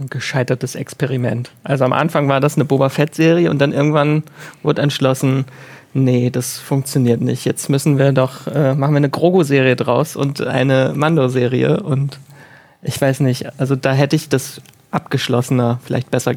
Ein 0.00 0.08
gescheitertes 0.08 0.74
Experiment. 0.74 1.50
Also 1.62 1.84
am 1.84 1.92
Anfang 1.92 2.28
war 2.28 2.40
das 2.40 2.56
eine 2.56 2.64
Boba 2.64 2.88
Fett-Serie 2.88 3.50
und 3.50 3.58
dann 3.58 3.72
irgendwann 3.72 4.24
wurde 4.62 4.82
entschlossen, 4.82 5.44
nee, 5.92 6.30
das 6.30 6.58
funktioniert 6.58 7.20
nicht. 7.20 7.44
Jetzt 7.44 7.68
müssen 7.68 7.98
wir 7.98 8.12
doch, 8.12 8.46
äh, 8.46 8.74
machen 8.74 8.94
wir 8.94 8.98
eine 8.98 9.10
Grogu-Serie 9.10 9.76
draus 9.76 10.16
und 10.16 10.40
eine 10.40 10.92
Mando-Serie 10.96 11.82
und 11.82 12.18
ich 12.82 13.00
weiß 13.00 13.20
nicht, 13.20 13.58
also 13.58 13.76
da 13.76 13.92
hätte 13.92 14.16
ich 14.16 14.28
das 14.28 14.60
abgeschlossener 14.90 15.80
vielleicht 15.84 16.10
besser 16.10 16.34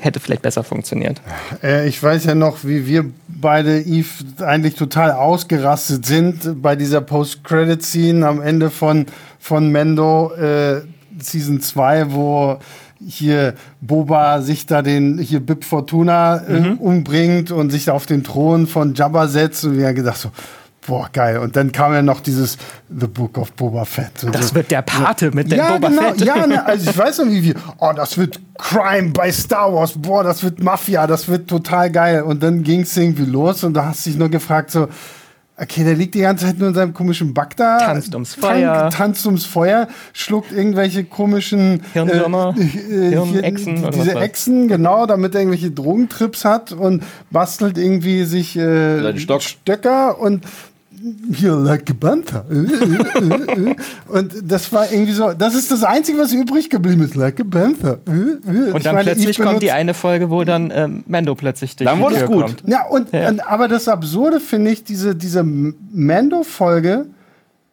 hätte 0.00 0.20
vielleicht 0.20 0.42
besser 0.42 0.64
funktioniert. 0.64 1.20
Äh, 1.62 1.88
ich 1.88 2.02
weiß 2.02 2.24
ja 2.24 2.34
noch, 2.34 2.64
wie 2.64 2.86
wir 2.86 3.04
beide 3.28 3.80
Eve 3.80 4.08
eigentlich 4.44 4.74
total 4.74 5.12
ausgerastet 5.12 6.06
sind 6.06 6.62
bei 6.62 6.76
dieser 6.76 7.00
Post-Credit-Scene 7.00 8.26
am 8.26 8.40
Ende 8.40 8.70
von, 8.70 9.06
von 9.38 9.70
Mendo 9.70 10.32
äh, 10.34 10.82
Season 11.18 11.60
2, 11.60 12.12
wo 12.12 12.58
hier 13.06 13.54
Boba 13.80 14.42
sich 14.42 14.66
da 14.66 14.82
den, 14.82 15.18
hier 15.18 15.40
Bib 15.40 15.64
Fortuna 15.64 16.36
äh, 16.36 16.60
mhm. 16.60 16.78
umbringt 16.78 17.50
und 17.50 17.70
sich 17.70 17.90
auf 17.90 18.06
den 18.06 18.22
Thron 18.22 18.66
von 18.66 18.94
Jabba 18.94 19.26
setzt 19.26 19.64
und 19.64 19.76
wir 19.76 19.88
haben 19.88 19.94
gedacht 19.94 20.18
so, 20.18 20.30
boah, 20.86 21.08
geil. 21.12 21.38
Und 21.38 21.56
dann 21.56 21.72
kam 21.72 21.92
ja 21.92 22.02
noch 22.02 22.20
dieses 22.20 22.58
The 22.88 23.06
Book 23.06 23.38
of 23.38 23.52
Boba 23.52 23.84
Fett. 23.84 24.24
Und 24.24 24.34
das 24.34 24.48
so, 24.48 24.54
wird 24.56 24.70
der 24.70 24.82
Pate 24.82 25.30
mit 25.32 25.50
dem 25.50 25.58
ja, 25.58 25.74
Boba 25.74 25.88
genau, 25.88 26.02
Fett. 26.02 26.20
Ja, 26.22 26.46
ne, 26.46 26.64
also 26.64 26.90
ich 26.90 26.98
weiß 26.98 27.18
noch, 27.18 27.26
wie 27.26 27.42
wir, 27.42 27.54
oh, 27.78 27.92
das 27.94 28.18
wird 28.18 28.40
Crime 28.58 29.10
bei 29.10 29.30
Star 29.32 29.72
Wars, 29.72 29.94
boah, 29.96 30.22
das 30.24 30.42
wird 30.42 30.62
Mafia, 30.62 31.06
das 31.06 31.28
wird 31.28 31.48
total 31.48 31.90
geil. 31.90 32.22
Und 32.22 32.42
dann 32.42 32.62
ging 32.62 32.80
es 32.80 32.96
irgendwie 32.96 33.24
los 33.24 33.64
und 33.64 33.74
da 33.74 33.86
hast 33.86 34.04
du 34.04 34.10
dich 34.10 34.18
nur 34.18 34.28
gefragt 34.28 34.70
so, 34.70 34.88
Okay, 35.62 35.84
der 35.84 35.94
liegt 35.94 36.14
die 36.14 36.22
ganze 36.22 36.46
Zeit 36.46 36.58
nur 36.58 36.68
in 36.68 36.74
seinem 36.74 36.94
komischen 36.94 37.34
Back 37.34 37.56
da. 37.56 37.78
Tanzt 37.78 38.14
ums 38.14 38.34
Feuer. 38.34 38.88
Tanzt 38.88 39.26
ums 39.26 39.44
Feuer, 39.44 39.86
schluckt 40.14 40.50
irgendwelche 40.50 41.04
komischen 41.04 41.82
Hirnwürmer, 41.92 42.54
äh, 42.58 42.62
äh, 42.62 43.10
Hirnechsen 43.10 43.76
hier, 43.76 43.90
diese 43.90 44.14
was 44.14 44.22
Echsen, 44.22 44.66
genau, 44.66 45.04
damit 45.04 45.34
er 45.34 45.42
irgendwelche 45.42 45.70
Drogentrips 45.70 46.46
hat 46.46 46.72
und 46.72 47.04
bastelt 47.30 47.76
irgendwie 47.76 48.24
sich 48.24 48.56
äh, 48.56 49.18
Stock. 49.18 49.42
Stöcker 49.42 50.18
und 50.18 50.46
hier 51.34 51.54
like 51.56 51.90
a 51.90 51.94
Panther. 51.98 52.44
Äh, 52.50 53.74
und 54.08 54.32
das 54.44 54.72
war 54.72 54.90
irgendwie 54.90 55.12
so, 55.12 55.32
das 55.32 55.54
ist 55.54 55.70
das 55.70 55.82
Einzige, 55.84 56.18
was 56.18 56.32
übrig 56.32 56.70
geblieben 56.70 57.02
ist, 57.02 57.14
like 57.14 57.40
a 57.40 57.44
Panther. 57.44 57.98
Und 58.06 58.84
dann 58.84 58.96
plötzlich 59.04 59.38
kommt 59.38 59.62
die 59.62 59.72
eine 59.72 59.94
Folge, 59.94 60.30
wo 60.30 60.44
dann 60.44 60.72
ähm, 60.74 61.04
Mando 61.06 61.34
plötzlich 61.34 61.76
durch 61.76 61.88
dann 61.88 61.98
die 61.98 62.14
Tür 62.14 62.26
gut. 62.26 62.44
kommt. 62.44 62.62
Ja, 62.66 62.86
und, 62.86 63.12
Ja. 63.12 63.28
und 63.28 63.46
aber 63.46 63.68
das 63.68 63.88
Absurde 63.88 64.40
finde 64.40 64.70
ich, 64.70 64.84
diese, 64.84 65.14
diese 65.14 65.42
Mando-Folge, 65.44 67.06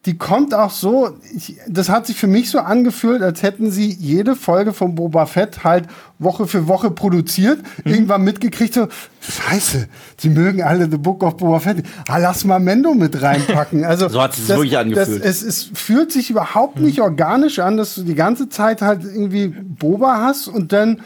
die 0.05 0.17
kommt 0.17 0.53
auch 0.53 0.71
so, 0.71 1.17
ich, 1.35 1.57
das 1.67 1.89
hat 1.89 2.07
sich 2.07 2.15
für 2.15 2.27
mich 2.27 2.49
so 2.49 2.59
angefühlt, 2.59 3.21
als 3.21 3.43
hätten 3.43 3.69
sie 3.69 3.89
jede 3.91 4.37
Folge 4.37 4.71
von 4.71 4.95
Boba 4.95 5.25
Fett 5.25 5.65
halt 5.65 5.87
Woche 6.17 6.47
für 6.47 6.67
Woche 6.69 6.89
produziert, 6.89 7.59
Mhm. 7.83 7.91
irgendwann 7.93 8.23
mitgekriegt, 8.23 8.73
so, 8.73 8.87
scheiße, 9.19 9.89
sie 10.17 10.29
mögen 10.29 10.63
alle 10.63 10.89
The 10.89 10.97
Book 10.97 11.21
of 11.21 11.35
Boba 11.37 11.59
Fett, 11.59 11.83
ah, 12.07 12.17
lass 12.17 12.45
mal 12.45 12.59
Mendo 12.59 12.93
mit 12.93 13.21
reinpacken. 13.21 13.83
Also, 13.83 14.07
So 14.09 14.21
hat 14.21 14.33
sich's 14.35 14.47
das- 14.47 14.57
wirklich 14.57 14.77
angefühlt. 14.77 15.21
Das, 15.23 15.41
es, 15.41 15.43
es 15.43 15.69
fühlt 15.73 16.13
sich 16.13 16.29
überhaupt 16.29 16.79
nicht 16.79 17.01
organisch 17.01 17.59
an, 17.59 17.75
dass 17.75 17.95
du 17.95 18.03
die 18.03 18.15
ganze 18.15 18.47
Zeit 18.47 18.81
halt 18.81 19.03
irgendwie 19.03 19.49
Boba 19.49 20.21
hast 20.21 20.47
und 20.47 20.71
dann 20.71 21.01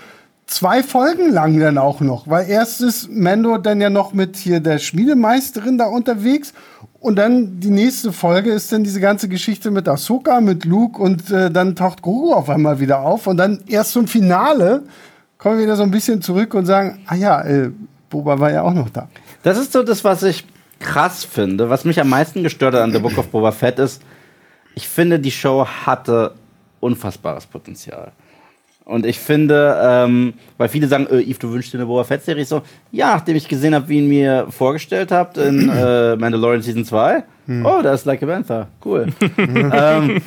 zwei 0.46 0.84
Folgen 0.84 1.32
lang 1.32 1.60
dann 1.60 1.80
auch 1.80 2.00
noch, 2.00 2.28
weil 2.28 2.48
erst 2.48 2.82
ist 2.82 3.10
Mando 3.10 3.58
dann 3.58 3.82
ja 3.82 3.90
noch 3.90 4.14
mit 4.14 4.36
hier 4.36 4.60
der 4.60 4.78
Schmiedemeisterin 4.78 5.80
da 5.80 5.86
unterwegs 5.88 6.54
und 7.04 7.18
dann 7.18 7.60
die 7.60 7.70
nächste 7.70 8.14
Folge 8.14 8.52
ist 8.52 8.72
dann 8.72 8.86
diese 8.86 9.02
ganze 9.02 9.28
Geschichte 9.28 9.72
mit 9.72 9.90
Ahsoka, 9.90 10.40
mit 10.40 10.64
Luke 10.64 11.02
und 11.02 11.30
äh, 11.32 11.52
dann 11.52 11.76
taucht 11.76 12.02
Grogu 12.02 12.34
auf 12.34 12.50
einmal 12.50 12.80
wieder 12.80 13.02
auf 13.02 13.28
und 13.28 13.36
dann 13.36 13.60
erst 13.68 13.92
zum 13.92 14.08
Finale 14.08 14.84
kommen 15.38 15.58
wir 15.58 15.66
wieder 15.66 15.76
so 15.76 15.84
ein 15.84 15.92
bisschen 15.92 16.22
zurück 16.22 16.54
und 16.54 16.66
sagen, 16.66 17.02
ah 17.08 17.16
ja, 17.16 17.42
äh, 17.42 17.72
Boba 18.10 18.40
war 18.40 18.52
ja 18.52 18.62
auch 18.62 18.74
noch 18.74 18.90
da. 18.90 19.10
Das 19.44 19.58
ist 19.58 19.74
so 19.74 19.84
das, 19.84 20.06
was 20.06 20.24
ich 20.24 20.46
krass 20.80 21.26
finde. 21.26 21.70
Was 21.70 21.84
mich 21.84 22.00
am 22.00 22.08
meisten 22.08 22.42
gestört 22.42 22.74
hat 22.74 22.82
an 22.82 22.94
The 22.94 23.00
Book 23.00 23.18
of 23.18 23.28
Boba 23.28 23.52
Fett 23.52 23.80
ist, 23.80 24.02
ich 24.74 24.88
finde, 24.88 25.20
die 25.20 25.32
Show 25.32 25.68
hatte 25.68 26.36
unfassbares 26.80 27.46
Potenzial. 27.46 28.14
Und 28.86 29.06
ich 29.06 29.18
finde, 29.18 29.80
ähm, 29.82 30.34
weil 30.58 30.68
viele 30.68 30.88
sagen, 30.88 31.08
äh, 31.10 31.22
Yves, 31.22 31.40
du 31.40 31.52
wünschst 31.52 31.74
dir 31.74 31.78
eine 31.78 31.86
Boba 31.86 32.04
Fett-Serie. 32.04 32.44
Ich 32.44 32.50
so, 32.50 32.64
ja, 32.92 33.14
nachdem 33.14 33.38
ich 33.38 33.48
gesehen 33.48 33.74
habe, 33.74 33.88
wie 33.88 34.00
ihn 34.00 34.10
mir 34.10 34.48
vorgestellt 34.50 35.12
habt 35.12 35.38
in 35.38 35.70
äh, 35.76 36.16
Mandalorian 36.18 36.62
Season 36.62 36.84
2. 36.84 37.24
Oh, 37.64 37.82
da 37.82 37.94
ist 37.94 38.06
Like 38.06 38.24
a 38.24 38.26
Panther. 38.26 38.68
Cool. 38.84 39.08
ähm, 39.38 40.22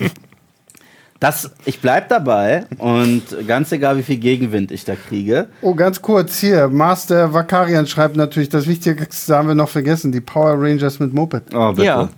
das, 1.21 1.51
ich 1.65 1.81
bleib 1.81 2.11
dabei 2.11 2.67
und 2.77 3.23
ganz 3.47 3.73
egal, 3.73 3.97
wie 3.97 4.03
viel 4.03 4.19
Gegenwind 4.19 4.71
ich 4.71 4.85
da 4.85 4.95
kriege. 4.97 5.49
Oh, 5.63 5.75
ganz 5.75 6.03
kurz 6.03 6.39
hier, 6.39 6.69
Master 6.69 7.33
Vakarian 7.33 7.87
schreibt 7.87 8.17
natürlich, 8.17 8.51
das 8.51 8.67
Wichtigste 8.67 9.35
haben 9.35 9.49
wir 9.49 9.55
noch 9.55 9.71
vergessen, 9.71 10.13
die 10.13 10.21
Power 10.21 10.61
Rangers 10.61 11.01
mit 11.01 11.15
Moped. 11.15 11.55
Oh, 11.55 11.71
bitte. 11.71 11.85
Ja. 11.85 12.09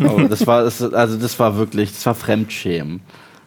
Oh, 0.00 0.20
das 0.28 0.44
war, 0.48 0.64
das, 0.64 0.82
also 0.82 1.16
das 1.16 1.38
war 1.38 1.56
wirklich, 1.56 1.92
das 1.92 2.04
war 2.04 2.16
Fremdschämen. 2.16 3.00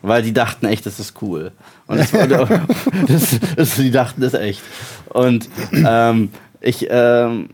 Weil 0.07 0.21
die 0.21 0.33
dachten 0.33 0.67
echt, 0.67 0.85
das 0.85 0.99
ist 0.99 1.19
cool. 1.21 1.51
Und 1.87 1.97
das 1.99 2.11
das, 2.11 3.39
das, 3.55 3.75
die 3.75 3.89
dachten 3.89 4.21
das 4.21 4.35
echt. 4.35 4.61
Und 5.09 5.49
ähm, 5.71 6.29
ich, 6.61 6.87
ähm, 6.91 7.49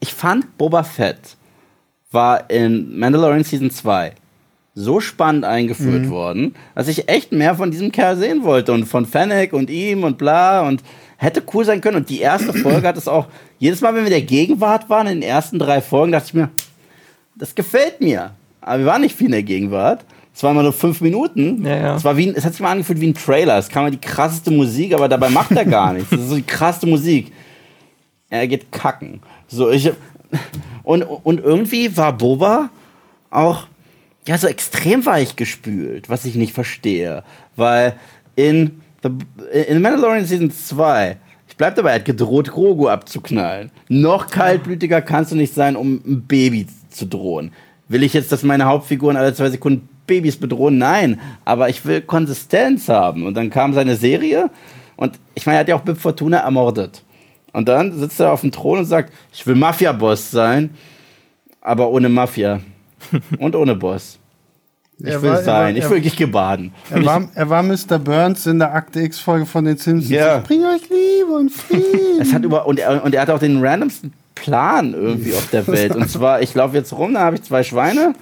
ich 0.00 0.12
fand 0.12 0.58
Boba 0.58 0.82
Fett 0.82 1.36
war 2.10 2.50
in 2.50 2.98
Mandalorian 2.98 3.44
Season 3.44 3.70
2 3.70 4.12
so 4.74 5.00
spannend 5.00 5.44
eingeführt 5.44 6.10
worden, 6.10 6.54
dass 6.74 6.88
ich 6.88 7.08
echt 7.08 7.32
mehr 7.32 7.54
von 7.54 7.70
diesem 7.70 7.92
Kerl 7.92 8.16
sehen 8.16 8.42
wollte 8.42 8.72
und 8.72 8.84
von 8.84 9.06
Fennec 9.06 9.52
und 9.52 9.70
ihm 9.70 10.02
und 10.04 10.18
bla 10.18 10.62
und 10.62 10.82
hätte 11.18 11.42
cool 11.54 11.64
sein 11.64 11.80
können. 11.80 11.98
Und 11.98 12.10
die 12.10 12.20
erste 12.20 12.52
Folge 12.52 12.86
hat 12.86 12.96
es 12.96 13.08
auch, 13.08 13.26
jedes 13.58 13.80
Mal, 13.80 13.94
wenn 13.94 14.02
wir 14.02 14.08
in 14.08 14.18
der 14.18 14.22
Gegenwart 14.22 14.90
waren, 14.90 15.06
in 15.06 15.20
den 15.20 15.28
ersten 15.28 15.58
drei 15.58 15.80
Folgen, 15.80 16.12
dachte 16.12 16.26
ich 16.26 16.34
mir, 16.34 16.50
das 17.36 17.54
gefällt 17.54 18.00
mir. 18.00 18.32
Aber 18.60 18.80
wir 18.80 18.86
waren 18.86 19.02
nicht 19.02 19.16
viel 19.16 19.26
in 19.26 19.32
der 19.32 19.42
Gegenwart. 19.44 20.04
Es 20.36 20.42
waren 20.42 20.52
immer 20.52 20.64
nur 20.64 20.74
fünf 20.74 21.00
Minuten. 21.00 21.64
Ja, 21.64 21.76
ja. 21.76 21.96
Es, 21.96 22.04
war 22.04 22.14
wie 22.18 22.26
ein, 22.26 22.34
es 22.34 22.44
hat 22.44 22.52
sich 22.52 22.60
mal 22.60 22.72
angefühlt 22.72 23.00
wie 23.00 23.06
ein 23.06 23.14
Trailer. 23.14 23.56
Es 23.56 23.70
kam 23.70 23.84
mal 23.84 23.90
die 23.90 23.96
krasseste 23.96 24.50
Musik, 24.50 24.92
aber 24.92 25.08
dabei 25.08 25.30
macht 25.30 25.52
er 25.52 25.64
gar 25.64 25.94
nichts. 25.94 26.10
Das 26.10 26.20
ist 26.20 26.28
so 26.28 26.36
die 26.36 26.42
krasseste 26.42 26.86
Musik. 26.86 27.32
Er 28.28 28.46
geht 28.46 28.70
kacken. 28.70 29.22
So, 29.48 29.70
ich, 29.70 29.90
und, 30.82 31.04
und 31.04 31.40
irgendwie 31.40 31.96
war 31.96 32.12
Boba 32.12 32.68
auch 33.30 33.66
ja, 34.28 34.36
so 34.36 34.46
extrem 34.46 35.06
weich 35.06 35.36
gespült, 35.36 36.10
was 36.10 36.26
ich 36.26 36.34
nicht 36.34 36.52
verstehe. 36.52 37.22
Weil 37.56 37.94
in, 38.34 38.82
The, 39.02 39.08
in 39.68 39.80
Mandalorian 39.80 40.26
Season 40.26 40.50
2, 40.50 41.16
ich 41.48 41.56
bleib 41.56 41.76
dabei, 41.76 41.92
er 41.92 41.94
hat 42.00 42.04
gedroht, 42.04 42.50
Grogu 42.50 42.88
abzuknallen. 42.88 43.70
Noch 43.88 44.26
kaltblütiger 44.26 45.00
kannst 45.00 45.32
du 45.32 45.36
nicht 45.36 45.54
sein, 45.54 45.76
um 45.76 46.02
ein 46.06 46.26
Baby 46.28 46.66
zu 46.90 47.06
drohen. 47.06 47.52
Will 47.88 48.02
ich 48.02 48.12
jetzt, 48.12 48.32
dass 48.32 48.42
meine 48.42 48.66
Hauptfiguren 48.66 49.16
alle 49.16 49.32
zwei 49.32 49.48
Sekunden 49.48 49.88
Babys 50.06 50.36
bedrohen? 50.36 50.78
Nein. 50.78 51.20
Aber 51.44 51.68
ich 51.68 51.84
will 51.84 52.00
Konsistenz 52.02 52.88
haben. 52.88 53.26
Und 53.26 53.34
dann 53.34 53.50
kam 53.50 53.74
seine 53.74 53.96
Serie 53.96 54.50
und 54.96 55.18
ich 55.34 55.44
meine, 55.46 55.58
er 55.58 55.60
hat 55.60 55.68
ja 55.68 55.76
auch 55.76 55.80
Bib 55.82 55.98
Fortuna 55.98 56.38
ermordet. 56.38 57.02
Und 57.52 57.68
dann 57.68 57.98
sitzt 57.98 58.20
er 58.20 58.32
auf 58.32 58.42
dem 58.42 58.52
Thron 58.52 58.80
und 58.80 58.84
sagt, 58.84 59.12
ich 59.32 59.46
will 59.46 59.54
Mafia-Boss 59.54 60.30
sein, 60.30 60.70
aber 61.60 61.88
ohne 61.90 62.08
Mafia. 62.08 62.60
und 63.38 63.54
ohne 63.56 63.74
Boss. 63.76 64.18
Ich 64.98 65.06
Er 65.06 65.20
will 65.22 65.30
war- 65.30 65.42
sein, 65.42 65.74
war- 65.74 65.82
ich 65.82 65.84
will 65.90 65.96
wirklich 65.98 66.16
gebaden. 66.16 66.72
Er 66.90 67.04
war, 67.04 67.28
er 67.34 67.50
war 67.50 67.62
Mr. 67.62 67.98
Burns 67.98 68.46
in 68.46 68.58
der 68.58 68.74
Akte 68.74 69.00
X-Folge 69.00 69.44
von 69.46 69.64
den 69.64 69.76
Simpsons. 69.76 70.10
Ja. 70.10 70.38
Ich 70.38 70.44
bring 70.44 70.62
euch 70.64 70.82
Liebe 70.88 71.32
und 71.34 71.50
Frieden. 71.52 72.20
Es 72.20 72.32
hat 72.32 72.42
über 72.44 72.66
und 72.66 72.78
er, 72.78 73.04
und 73.04 73.14
er 73.14 73.20
hat 73.22 73.30
auch 73.30 73.38
den 73.38 73.62
randomsten 73.64 74.12
Plan 74.34 74.94
irgendwie 74.94 75.34
auf 75.34 75.48
der 75.50 75.66
Welt. 75.66 75.94
Und 75.94 76.08
zwar, 76.10 76.40
ich 76.40 76.54
laufe 76.54 76.74
jetzt 76.76 76.92
rum, 76.94 77.12
da 77.14 77.20
habe 77.20 77.36
ich 77.36 77.42
zwei 77.42 77.62
Schweine. 77.62 78.14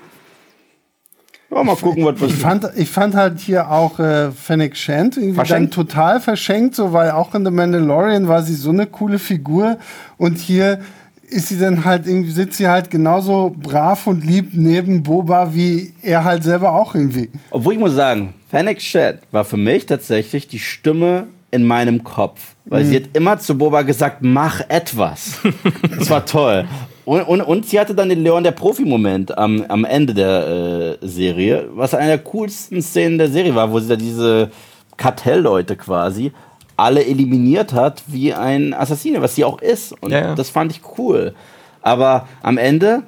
Ja, 1.51 1.63
mal 1.63 1.77
gucken, 1.77 2.05
was 2.05 2.15
Ich 2.17 2.21
passiert. 2.21 2.41
fand, 2.41 2.69
ich 2.77 2.91
fand 2.91 3.15
halt 3.15 3.39
hier 3.41 3.71
auch 3.71 3.99
äh, 4.01 4.31
Fennec 4.33 4.77
Shand 4.77 5.17
irgendwie 5.17 5.35
Verschenkt? 5.37 5.77
dann 5.77 5.87
total 5.87 6.21
verschenkt, 6.21 6.75
so 6.75 6.93
weil 6.93 7.11
auch 7.13 7.35
in 7.35 7.45
The 7.45 7.51
Mandalorian 7.51 8.27
war 8.29 8.43
sie 8.43 8.55
so 8.55 8.71
eine 8.71 8.87
coole 8.87 9.19
Figur 9.19 9.79
und 10.17 10.39
hier 10.39 10.81
ist 11.29 11.49
sie 11.49 11.59
dann 11.59 11.85
halt 11.85 12.07
irgendwie 12.07 12.31
sitzt 12.31 12.59
sie 12.59 12.69
halt 12.69 12.91
genauso 12.91 13.55
brav 13.57 14.07
und 14.07 14.25
lieb 14.25 14.51
neben 14.53 15.03
Boba 15.03 15.55
wie 15.55 15.93
er 16.03 16.25
halt 16.25 16.45
selber 16.45 16.73
auch 16.73 16.95
irgendwie. 16.95 17.31
Obwohl 17.51 17.75
ich 17.75 17.79
muss 17.79 17.95
sagen, 17.95 18.35
Fennec 18.51 18.81
Shed 18.81 19.19
war 19.31 19.45
für 19.45 19.57
mich 19.57 19.87
tatsächlich 19.87 20.49
die 20.49 20.59
Stimme 20.59 21.27
in 21.51 21.65
meinem 21.65 22.05
Kopf. 22.05 22.55
Weil 22.67 22.85
sie 22.85 22.97
hat 22.97 23.03
immer 23.13 23.39
zu 23.39 23.57
Boba 23.57 23.83
gesagt, 23.83 24.19
mach 24.23 24.61
etwas. 24.69 25.39
Das 25.99 26.11
war 26.11 26.25
toll. 26.27 26.67
Und, 27.05 27.23
und, 27.23 27.43
und 27.43 27.67
sie 27.67 27.79
hatte 27.79 27.95
dann 27.95 28.09
den 28.09 28.23
Leon 28.23 28.45
der 28.45 28.53
Profi-Moment 28.53 29.37
am, 29.37 29.63
am 29.69 29.85
Ende 29.85 30.15
der 30.15 30.99
äh, 31.03 31.07
Serie, 31.07 31.69
was 31.75 31.95
eine 31.95 32.09
der 32.09 32.19
coolsten 32.19 32.81
Szenen 32.81 33.19
der 33.19 33.29
Serie 33.29 33.55
war, 33.55 33.71
wo 33.71 33.79
sie 33.79 33.89
da 33.89 33.97
diese 33.97 34.51
Kartellleute 34.97 35.77
quasi 35.77 36.33
alle 36.77 37.05
eliminiert 37.05 37.73
hat 37.73 38.03
wie 38.07 38.33
ein 38.33 38.75
Assassine, 38.75 39.23
was 39.23 39.35
sie 39.35 39.45
auch 39.45 39.61
ist. 39.61 39.93
Und 40.03 40.11
Ja, 40.11 40.21
ja. 40.21 40.35
das 40.35 40.51
fand 40.51 40.73
ich 40.73 40.81
cool. 40.99 41.35
Aber 41.83 42.27
am 42.43 42.59
Ende, 42.59 43.03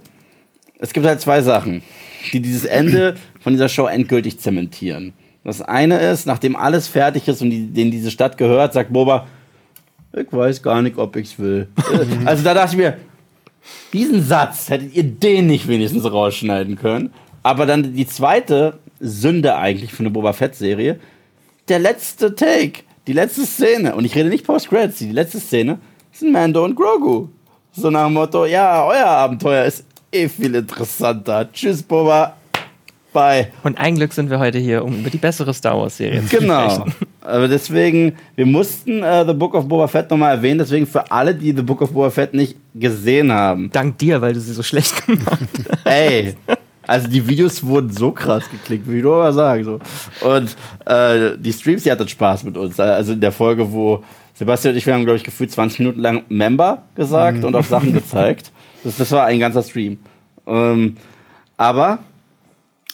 es 0.79 0.93
gibt 0.93 1.07
halt 1.07 1.21
zwei 1.21 1.41
Sachen, 1.41 1.83
die 2.33 2.41
dieses 2.41 2.65
Ende 2.65 3.17
von 3.41 3.53
dieser 3.55 3.69
Show 3.69 3.87
endgültig 3.87 4.39
zementieren. 4.39 5.15
Das 5.43 5.63
eine 5.63 5.99
ist, 6.01 6.27
nachdem 6.27 6.57
alles 6.57 6.89
fertig 6.89 7.29
ist 7.29 7.41
und 7.41 7.51
die, 7.51 7.69
denen 7.69 7.91
diese 7.91 8.11
Stadt 8.11 8.37
gehört, 8.37 8.73
sagt 8.73 8.93
Boba, 8.93 9.27
ich 10.13 10.33
weiß 10.33 10.63
gar 10.63 10.83
nicht, 10.83 10.99
ob 10.99 11.17
ich's 11.17 11.39
will. 11.39 11.69
Also 12.25 12.43
da 12.43 12.55
dachte 12.55 12.73
ich 12.73 12.79
mir, 12.79 12.97
diesen 13.93 14.23
Satz 14.23 14.69
hättet 14.69 14.95
ihr 14.95 15.05
den 15.05 15.47
nicht 15.47 15.69
wenigstens 15.69 16.11
rausschneiden 16.11 16.77
können. 16.77 17.13
Aber 17.43 17.67
dann 17.67 17.95
die 17.95 18.07
zweite 18.07 18.79
Sünde 19.01 19.57
eigentlich 19.57 19.93
für 19.93 20.01
eine 20.01 20.11
Boba 20.11 20.33
Fett-Serie, 20.33 20.99
der 21.69 21.79
letzte 21.79 22.35
Take, 22.35 22.83
die 23.07 23.13
letzte 23.13 23.47
Szene, 23.47 23.95
und 23.95 24.05
ich 24.05 24.15
rede 24.15 24.29
nicht 24.29 24.47
Post-Credits, 24.47 24.99
die 24.99 25.13
letzte 25.13 25.41
Szene 25.41 25.79
sind 26.13 26.33
Mando 26.33 26.65
und 26.65 26.75
Grogu. 26.75 27.29
So 27.73 27.91
nach 27.91 28.07
dem 28.07 28.15
Motto, 28.15 28.47
ja, 28.47 28.85
euer 28.87 29.07
Abenteuer 29.07 29.65
ist 29.65 29.85
eh 30.11 30.29
viel 30.29 30.55
interessanter. 30.55 31.51
Tschüss, 31.53 31.83
Boba. 31.83 32.37
Bye. 33.13 33.49
Und 33.63 33.79
ein 33.79 33.95
Glück 33.97 34.13
sind 34.13 34.31
wir 34.31 34.39
heute 34.39 34.59
hier, 34.59 34.85
um 34.85 34.99
über 35.01 35.11
die 35.11 35.19
bessere 35.19 35.53
Star 35.55 35.79
Wars-Serie 35.79 36.23
zu 36.27 36.39
Genau. 36.39 36.87
Aber 37.27 37.49
deswegen, 37.49 38.17
wir 38.37 38.47
mussten 38.47 39.03
äh, 39.03 39.27
The 39.27 39.35
Book 39.35 39.55
of 39.55 39.67
Boba 39.67 39.89
Fett 39.89 40.11
nochmal 40.11 40.37
erwähnen. 40.37 40.59
Deswegen 40.59 40.87
für 40.87 41.11
alle, 41.11 41.35
die 41.35 41.53
The 41.53 41.63
Book 41.63 41.83
of 41.83 41.93
Boba 41.93 42.11
Fett 42.11 42.35
nicht 42.35 42.57
gesehen 42.75 43.33
haben. 43.33 43.71
Dank 43.73 43.99
dir, 43.99 44.21
weil 44.21 44.33
du 44.33 44.41
sie 44.41 44.53
so 44.53 44.63
schlecht 44.63 45.07
gemacht 45.07 45.27
hast. 45.69 45.87
Ey, 45.87 46.35
also 46.87 47.09
die 47.09 47.27
Videos 47.27 47.65
wurden 47.67 47.91
so 47.91 48.13
krass 48.13 48.45
geklickt, 48.49 48.89
wie 48.89 49.03
du 49.03 49.13
aber 49.13 49.33
sagen. 49.33 49.65
So. 49.65 49.81
Und 50.27 50.57
äh, 50.85 51.37
die 51.37 51.53
Streams, 51.53 51.83
die 51.83 51.91
hatten 51.91 52.09
Spaß 52.09 52.45
mit 52.45 52.57
uns. 52.57 52.79
Also 52.79 53.13
in 53.13 53.21
der 53.21 53.33
Folge, 53.33 53.73
wo 53.73 54.05
Sebastian 54.35 54.73
und 54.73 54.79
ich, 54.79 54.87
wir 54.87 54.95
haben, 54.95 55.05
glaube 55.05 55.17
ich, 55.17 55.25
gefühlt 55.25 55.51
20 55.51 55.81
Minuten 55.81 56.01
lang 56.01 56.23
Member 56.29 56.83
gesagt 56.95 57.43
und 57.43 57.55
auch 57.57 57.65
Sachen 57.65 57.93
gezeigt. 57.93 58.53
Das, 58.85 58.97
das 58.99 59.11
war 59.11 59.25
ein 59.25 59.41
ganzer 59.41 59.63
Stream. 59.63 59.99
Ähm, 60.47 60.97
aber 61.57 61.99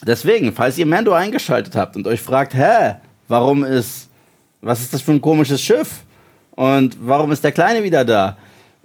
deswegen, 0.05 0.53
falls 0.53 0.77
ihr 0.77 0.85
Mando 0.85 1.11
eingeschaltet 1.11 1.75
habt 1.75 1.95
und 1.95 2.07
euch 2.07 2.21
fragt, 2.21 2.55
hä, 2.55 2.95
warum 3.27 3.63
ist, 3.63 4.09
was 4.63 4.81
ist 4.81 4.93
das 4.93 5.01
für 5.01 5.11
ein 5.11 5.21
komisches 5.21 5.61
Schiff? 5.61 6.03
Und 6.55 6.97
warum 7.01 7.31
ist 7.31 7.43
der 7.43 7.51
Kleine 7.51 7.83
wieder 7.83 8.05
da? 8.05 8.37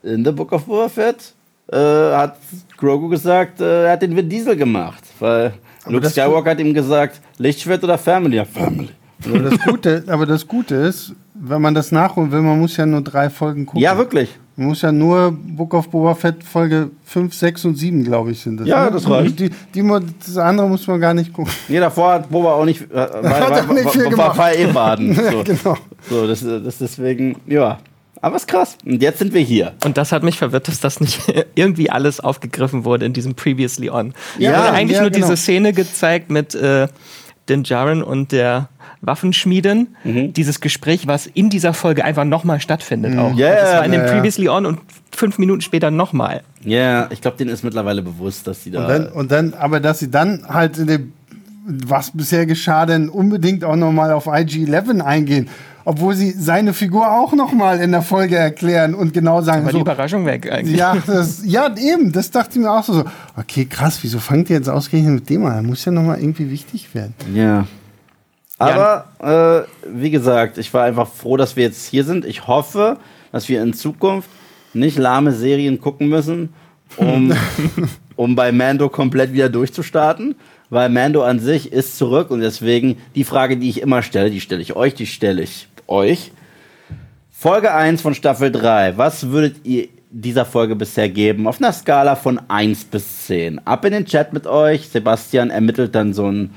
In 0.02 0.24
The 0.24 0.32
Book 0.32 0.52
of 0.52 0.64
Boba 0.64 0.88
Fett 0.88 1.34
äh, 1.70 1.76
hat 1.76 2.36
Grogu 2.76 3.08
gesagt, 3.08 3.60
äh, 3.60 3.84
er 3.86 3.92
hat 3.92 4.02
den 4.02 4.14
Vin 4.16 4.28
Diesel 4.28 4.56
gemacht. 4.56 5.02
Weil 5.18 5.52
Luke 5.86 6.02
das- 6.02 6.12
Skywalker 6.12 6.50
hat 6.50 6.60
ihm 6.60 6.72
gesagt, 6.74 7.20
Lichtschwert 7.38 7.82
oder 7.84 7.98
Family? 7.98 8.36
Ja, 8.36 8.44
Family. 8.44 8.88
Aber 9.26 9.38
das, 9.40 9.58
Gute, 9.60 10.04
aber 10.06 10.26
das 10.26 10.46
Gute 10.46 10.74
ist, 10.76 11.12
wenn 11.34 11.60
man 11.60 11.74
das 11.74 11.90
nachholen 11.90 12.30
will, 12.30 12.40
man 12.40 12.58
muss 12.60 12.76
ja 12.76 12.86
nur 12.86 13.02
drei 13.02 13.28
Folgen 13.28 13.66
gucken. 13.66 13.80
Ja, 13.82 13.98
wirklich. 13.98 14.38
Man 14.58 14.66
muss 14.66 14.82
ja 14.82 14.90
nur 14.90 15.30
Book 15.30 15.72
of 15.72 15.88
Boba 15.88 16.16
Fett 16.16 16.42
Folge 16.42 16.90
5, 17.04 17.32
6 17.32 17.64
und 17.66 17.76
7, 17.76 18.02
glaube 18.02 18.32
ich, 18.32 18.40
sind 18.40 18.58
das. 18.58 18.66
Ja, 18.66 18.86
ne? 18.86 18.90
das 18.90 19.08
reicht. 19.08 19.38
Die, 19.38 19.50
die, 19.72 19.82
mu- 19.82 20.00
das 20.26 20.36
andere 20.36 20.68
muss 20.68 20.84
man 20.88 21.00
gar 21.00 21.14
nicht 21.14 21.32
gucken. 21.32 21.52
Nee, 21.68 21.78
davor 21.78 22.14
hat 22.14 22.28
Boba 22.28 22.54
auch 22.54 22.64
nicht, 22.64 22.90
äh, 22.90 22.94
war, 22.96 23.06
er 23.22 23.68
war, 23.68 23.72
nicht 23.72 23.90
viel 23.90 24.06
war, 24.06 24.18
war, 24.18 24.34
gemacht. 24.34 24.38
war 24.38 24.54
eh 24.54 24.66
baden. 24.66 25.14
So, 25.30 25.44
genau. 25.44 25.76
so 26.10 26.26
das, 26.26 26.40
das 26.40 26.78
deswegen, 26.78 27.36
ja. 27.46 27.78
Aber 28.20 28.34
ist 28.34 28.48
krass. 28.48 28.76
Und 28.84 29.00
jetzt 29.00 29.20
sind 29.20 29.32
wir 29.32 29.42
hier. 29.42 29.74
Und 29.84 29.96
das 29.96 30.10
hat 30.10 30.24
mich 30.24 30.36
verwirrt, 30.38 30.66
dass 30.66 30.80
das 30.80 31.00
nicht 31.00 31.20
irgendwie 31.54 31.88
alles 31.88 32.18
aufgegriffen 32.18 32.84
wurde 32.84 33.06
in 33.06 33.12
diesem 33.12 33.36
Previously 33.36 33.90
On. 33.90 34.12
Ja, 34.40 34.50
Ja, 34.50 34.58
wurde 34.58 34.72
eigentlich 34.72 34.96
ja, 34.96 35.02
nur 35.02 35.10
genau. 35.12 35.24
diese 35.24 35.36
Szene 35.36 35.72
gezeigt 35.72 36.32
mit 36.32 36.56
äh, 36.56 36.88
den 37.48 37.62
Jaren 37.62 38.02
und 38.02 38.32
der 38.32 38.70
Waffenschmiedin. 39.00 39.88
Dieses 40.04 40.60
Gespräch, 40.60 41.06
was 41.06 41.26
in 41.26 41.50
dieser 41.50 41.74
Folge 41.74 42.04
einfach 42.04 42.24
nochmal 42.24 42.60
stattfindet. 42.60 43.18
Auch. 43.18 43.34
Ja, 43.34 43.54
das 43.54 43.72
war 43.74 43.84
in 43.84 43.92
dem 43.92 44.00
ja. 44.02 44.12
Previously 44.12 44.48
On 44.48 44.66
und 44.66 44.80
fünf 45.10 45.38
Minuten 45.38 45.60
später 45.60 45.90
nochmal. 45.90 46.42
Ja, 46.64 47.08
ich 47.10 47.20
glaube, 47.20 47.36
denen 47.36 47.50
ist 47.50 47.64
mittlerweile 47.64 48.02
bewusst, 48.02 48.46
dass 48.46 48.62
die 48.62 48.70
da. 48.70 48.82
Und 48.82 48.88
dann, 48.88 49.06
und 49.08 49.32
dann, 49.32 49.54
aber 49.54 49.80
dass 49.80 49.98
sie 49.98 50.10
dann 50.10 50.44
halt 50.48 50.78
in 50.78 50.86
dem, 50.86 51.12
was 51.66 52.10
bisher 52.12 52.46
geschah, 52.46 52.86
denn 52.86 53.08
unbedingt 53.08 53.64
auch 53.64 53.76
nochmal 53.76 54.12
auf 54.12 54.26
IG-11 54.26 55.00
eingehen. 55.00 55.48
Obwohl 55.84 56.14
sie 56.14 56.32
seine 56.32 56.74
Figur 56.74 57.10
auch 57.10 57.32
nochmal 57.32 57.80
in 57.80 57.92
der 57.92 58.02
Folge 58.02 58.36
erklären 58.36 58.94
und 58.94 59.14
genau 59.14 59.40
sagen, 59.40 59.64
War 59.64 59.70
die 59.70 59.78
so, 59.78 59.80
Überraschung 59.80 60.26
weg 60.26 60.50
eigentlich. 60.52 60.76
ja, 60.76 60.98
das, 61.06 61.40
ja, 61.46 61.74
eben, 61.78 62.12
das 62.12 62.30
dachte 62.30 62.58
ich 62.58 62.64
mir 62.64 62.70
auch 62.70 62.84
so. 62.84 63.04
Okay, 63.38 63.64
krass, 63.64 63.98
wieso 64.02 64.18
fangt 64.18 64.50
ihr 64.50 64.56
jetzt 64.56 64.68
ausgerechnet 64.68 65.14
mit 65.14 65.30
dem 65.30 65.46
an? 65.46 65.54
Er 65.54 65.62
muss 65.62 65.82
ja 65.86 65.92
nochmal 65.92 66.20
irgendwie 66.20 66.50
wichtig 66.50 66.94
werden. 66.94 67.14
Ja. 67.34 67.66
Aber, 68.58 69.06
äh, 69.20 69.68
wie 69.88 70.10
gesagt, 70.10 70.58
ich 70.58 70.72
war 70.74 70.84
einfach 70.84 71.08
froh, 71.08 71.36
dass 71.36 71.54
wir 71.54 71.64
jetzt 71.64 71.86
hier 71.86 72.04
sind. 72.04 72.24
Ich 72.24 72.46
hoffe, 72.46 72.98
dass 73.30 73.48
wir 73.48 73.62
in 73.62 73.72
Zukunft 73.72 74.28
nicht 74.74 74.98
lahme 74.98 75.32
Serien 75.32 75.80
gucken 75.80 76.08
müssen, 76.08 76.52
um, 76.96 77.32
um 78.16 78.34
bei 78.34 78.50
Mando 78.50 78.88
komplett 78.88 79.32
wieder 79.32 79.48
durchzustarten. 79.48 80.34
Weil 80.70 80.90
Mando 80.90 81.22
an 81.22 81.38
sich 81.38 81.72
ist 81.72 81.96
zurück 81.96 82.30
und 82.30 82.40
deswegen 82.40 82.98
die 83.14 83.24
Frage, 83.24 83.56
die 83.56 83.70
ich 83.70 83.80
immer 83.80 84.02
stelle, 84.02 84.30
die 84.30 84.40
stelle 84.40 84.60
ich 84.60 84.76
euch, 84.76 84.94
die 84.94 85.06
stelle 85.06 85.42
ich 85.42 85.68
euch. 85.86 86.32
Folge 87.30 87.72
1 87.72 88.02
von 88.02 88.14
Staffel 88.14 88.50
3. 88.50 88.98
Was 88.98 89.30
würdet 89.30 89.64
ihr 89.64 89.88
dieser 90.10 90.44
Folge 90.44 90.74
bisher 90.74 91.08
geben? 91.08 91.46
Auf 91.46 91.58
einer 91.58 91.72
Skala 91.72 92.16
von 92.16 92.40
1 92.48 92.84
bis 92.86 93.26
10. 93.26 93.66
Ab 93.66 93.84
in 93.84 93.92
den 93.92 94.04
Chat 94.04 94.32
mit 94.32 94.46
euch. 94.46 94.88
Sebastian 94.88 95.50
ermittelt 95.50 95.94
dann 95.94 96.12
so 96.12 96.26
einen 96.26 96.54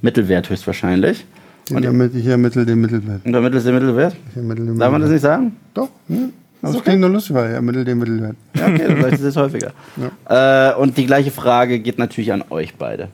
Mittelwert 0.00 0.48
höchstwahrscheinlich. 0.50 1.24
Den 1.68 1.84
ermittelt, 1.84 2.22
ich 2.22 2.26
ermittle 2.26 2.66
den 2.66 2.80
Mittelwert. 2.80 3.24
Und 3.24 3.32
damit 3.32 3.54
ist 3.54 3.66
der 3.66 3.72
Mittelwert? 3.72 4.16
Ich 4.30 4.36
ermittle 4.36 4.66
den 4.66 4.78
Darf 4.78 4.92
man 4.92 5.00
das 5.00 5.10
nicht 5.10 5.20
sagen? 5.20 5.56
Doch, 5.74 5.88
hm? 6.08 6.32
das 6.60 6.82
klingt 6.82 7.00
nur 7.00 7.10
lustig, 7.10 7.34
weil 7.34 7.50
ich 7.50 7.54
ermittle 7.54 7.84
den 7.84 7.98
Mittelwert. 7.98 8.36
Ja, 8.54 8.66
okay, 8.66 8.84
dann 8.88 9.02
sag 9.02 9.12
ich 9.12 9.18
das 9.18 9.22
jetzt 9.22 9.36
häufiger. 9.36 9.72
Äh, 10.28 10.74
und 10.74 10.96
die 10.96 11.06
gleiche 11.06 11.30
Frage 11.30 11.78
geht 11.80 11.98
natürlich 11.98 12.32
an 12.32 12.44
euch 12.50 12.74
beide. 12.76 13.08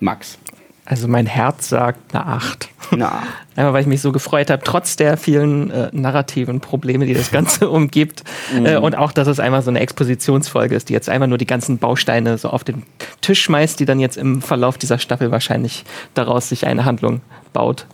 Max. 0.00 0.38
Also 0.84 1.06
mein 1.06 1.26
Herz 1.26 1.68
sagt 1.68 2.14
eine 2.14 2.26
8. 2.26 2.68
Na, 2.96 3.22
Einmal, 3.54 3.72
weil 3.72 3.82
ich 3.82 3.86
mich 3.86 4.00
so 4.00 4.12
gefreut 4.12 4.50
habe, 4.50 4.62
trotz 4.64 4.96
der 4.96 5.16
vielen 5.16 5.70
äh, 5.70 5.90
narrativen 5.92 6.60
Probleme, 6.60 7.06
die 7.06 7.14
das 7.14 7.30
Ganze 7.30 7.70
umgibt. 7.70 8.24
Äh, 8.64 8.76
und 8.76 8.96
auch, 8.96 9.12
dass 9.12 9.28
es 9.28 9.38
einmal 9.38 9.62
so 9.62 9.70
eine 9.70 9.80
Expositionsfolge 9.80 10.74
ist, 10.74 10.88
die 10.88 10.92
jetzt 10.92 11.08
einfach 11.08 11.28
nur 11.28 11.38
die 11.38 11.46
ganzen 11.46 11.78
Bausteine 11.78 12.36
so 12.36 12.50
auf 12.50 12.64
den 12.64 12.82
Tisch 13.20 13.42
schmeißt, 13.42 13.78
die 13.78 13.84
dann 13.84 14.00
jetzt 14.00 14.16
im 14.16 14.42
Verlauf 14.42 14.76
dieser 14.76 14.98
Staffel 14.98 15.30
wahrscheinlich 15.30 15.84
daraus 16.14 16.48
sich 16.48 16.66
eine 16.66 16.84
Handlung 16.84 17.20
baut. 17.52 17.86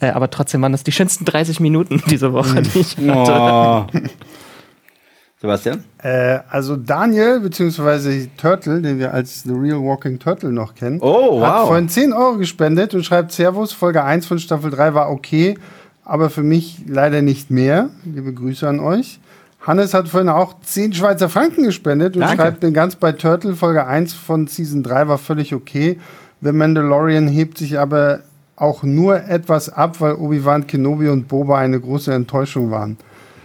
Äh, 0.00 0.08
aber 0.10 0.30
trotzdem 0.30 0.62
waren 0.62 0.72
das 0.72 0.84
die 0.84 0.92
schönsten 0.92 1.24
30 1.24 1.60
Minuten 1.60 2.02
diese 2.10 2.32
Woche, 2.32 2.62
die 2.62 2.78
ich 2.80 2.96
hatte. 2.96 3.88
oh. 3.92 3.98
Sebastian? 5.44 5.84
Äh, 6.02 6.38
also 6.48 6.74
Daniel, 6.76 7.38
beziehungsweise 7.40 8.28
Turtle, 8.38 8.80
den 8.80 8.98
wir 8.98 9.12
als 9.12 9.42
The 9.42 9.52
Real 9.52 9.78
Walking 9.82 10.18
Turtle 10.18 10.50
noch 10.50 10.74
kennen, 10.74 11.00
Oh, 11.02 11.42
hat 11.44 11.60
wow. 11.60 11.66
vorhin 11.68 11.88
10 11.90 12.14
Euro 12.14 12.38
gespendet 12.38 12.94
und 12.94 13.04
schreibt 13.04 13.30
Servus, 13.32 13.72
Folge 13.74 14.02
1 14.02 14.24
von 14.24 14.38
Staffel 14.38 14.70
3 14.70 14.94
war 14.94 15.10
okay, 15.10 15.58
aber 16.02 16.30
für 16.30 16.42
mich 16.42 16.78
leider 16.88 17.20
nicht 17.20 17.50
mehr. 17.50 17.90
Liebe 18.04 18.32
Grüße 18.32 18.66
an 18.66 18.80
euch. 18.80 19.20
Hannes 19.60 19.92
hat 19.92 20.08
vorhin 20.08 20.30
auch 20.30 20.54
10 20.62 20.94
Schweizer 20.94 21.28
Franken 21.28 21.64
gespendet 21.64 22.16
und 22.16 22.22
Danke. 22.22 22.36
schreibt, 22.36 22.60
bin 22.60 22.72
ganz 22.72 22.96
bei 22.96 23.12
Turtle, 23.12 23.54
Folge 23.54 23.86
1 23.86 24.14
von 24.14 24.46
Season 24.46 24.82
3 24.82 25.08
war 25.08 25.18
völlig 25.18 25.54
okay. 25.54 25.98
The 26.40 26.52
Mandalorian 26.52 27.28
hebt 27.28 27.58
sich 27.58 27.78
aber 27.78 28.20
auch 28.56 28.82
nur 28.82 29.16
etwas 29.28 29.68
ab, 29.70 30.00
weil 30.00 30.14
Obi-Wan 30.14 30.66
Kenobi 30.66 31.08
und 31.08 31.28
Boba 31.28 31.58
eine 31.58 31.80
große 31.80 32.12
Enttäuschung 32.14 32.70
waren. 32.70 32.96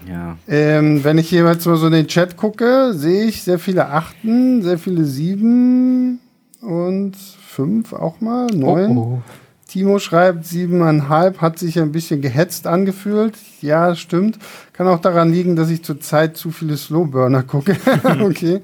Ja. 0.10 0.38
Ähm, 0.48 1.04
wenn 1.04 1.18
ich 1.18 1.30
jetzt 1.30 1.68
mal 1.68 1.78
so 1.78 1.88
in 1.88 1.94
den 1.94 2.08
Chat 2.08 2.36
gucke, 2.36 2.94
sehe 2.94 3.26
ich 3.26 3.44
sehr 3.44 3.60
viele 3.60 3.90
Achten, 3.90 4.64
sehr 4.64 4.80
viele 4.80 5.06
Sieben 5.06 6.20
und 6.62 7.16
fünf 7.16 7.94
auch 7.94 8.20
mal, 8.20 8.48
neun. 8.48 8.98
Oh, 8.98 9.22
Timo 9.68 10.00
schreibt 10.00 10.46
siebeneinhalb, 10.46 11.42
hat 11.42 11.60
sich 11.60 11.80
ein 11.80 11.92
bisschen 11.92 12.22
gehetzt 12.22 12.66
angefühlt. 12.66 13.36
Ja, 13.62 13.96
stimmt. 13.96 14.40
Kann 14.74 14.88
auch 14.88 15.00
daran 15.00 15.32
liegen, 15.32 15.56
dass 15.56 15.70
ich 15.70 15.84
zurzeit 15.84 16.38
zu 16.38 16.50
viele 16.50 16.76
Slowburner 16.76 17.44
gucke. 17.44 17.78
okay. 18.22 18.62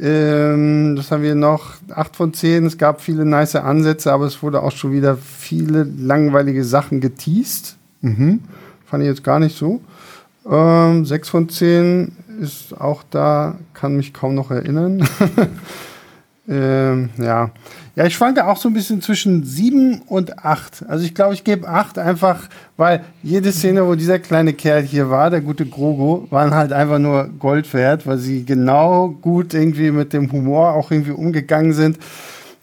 Ähm, 0.00 0.96
das 0.96 1.10
haben 1.10 1.22
wir 1.22 1.34
noch. 1.34 1.74
Acht 1.94 2.16
von 2.16 2.32
zehn. 2.32 2.64
Es 2.64 2.78
gab 2.78 3.02
viele 3.02 3.26
nice 3.26 3.56
Ansätze, 3.56 4.10
aber 4.10 4.24
es 4.24 4.42
wurde 4.42 4.62
auch 4.62 4.72
schon 4.72 4.92
wieder 4.92 5.18
viele 5.18 5.82
langweilige 5.82 6.64
Sachen 6.64 7.02
geteased. 7.02 7.76
Mhm. 8.00 8.40
Fand 8.86 9.02
ich 9.02 9.10
jetzt 9.10 9.24
gar 9.24 9.38
nicht 9.38 9.56
so. 9.56 9.82
Ähm, 10.50 11.04
sechs 11.04 11.28
von 11.28 11.48
zehn 11.48 12.16
ist 12.40 12.78
auch 12.80 13.02
da, 13.10 13.58
kann 13.74 13.96
mich 13.96 14.12
kaum 14.12 14.34
noch 14.34 14.50
erinnern. 14.50 15.06
Ähm, 16.48 17.10
ja. 17.18 17.50
Ja, 17.94 18.06
ich 18.06 18.14
schwanke 18.14 18.46
auch 18.46 18.56
so 18.56 18.68
ein 18.70 18.72
bisschen 18.72 19.02
zwischen 19.02 19.44
sieben 19.44 20.00
und 20.06 20.44
acht. 20.44 20.82
Also 20.88 21.04
ich 21.04 21.14
glaube, 21.14 21.34
ich 21.34 21.44
gebe 21.44 21.68
acht 21.68 21.98
einfach, 21.98 22.48
weil 22.76 23.04
jede 23.22 23.52
Szene, 23.52 23.86
wo 23.86 23.94
dieser 23.94 24.18
kleine 24.18 24.54
Kerl 24.54 24.82
hier 24.82 25.10
war, 25.10 25.28
der 25.28 25.42
gute 25.42 25.66
Grogo, 25.66 26.26
waren 26.30 26.54
halt 26.54 26.72
einfach 26.72 26.98
nur 26.98 27.28
Gold 27.38 27.72
wert, 27.74 28.06
weil 28.06 28.16
sie 28.16 28.44
genau 28.44 29.10
gut 29.10 29.52
irgendwie 29.52 29.90
mit 29.90 30.14
dem 30.14 30.32
Humor 30.32 30.72
auch 30.72 30.90
irgendwie 30.90 31.10
umgegangen 31.10 31.74
sind. 31.74 31.98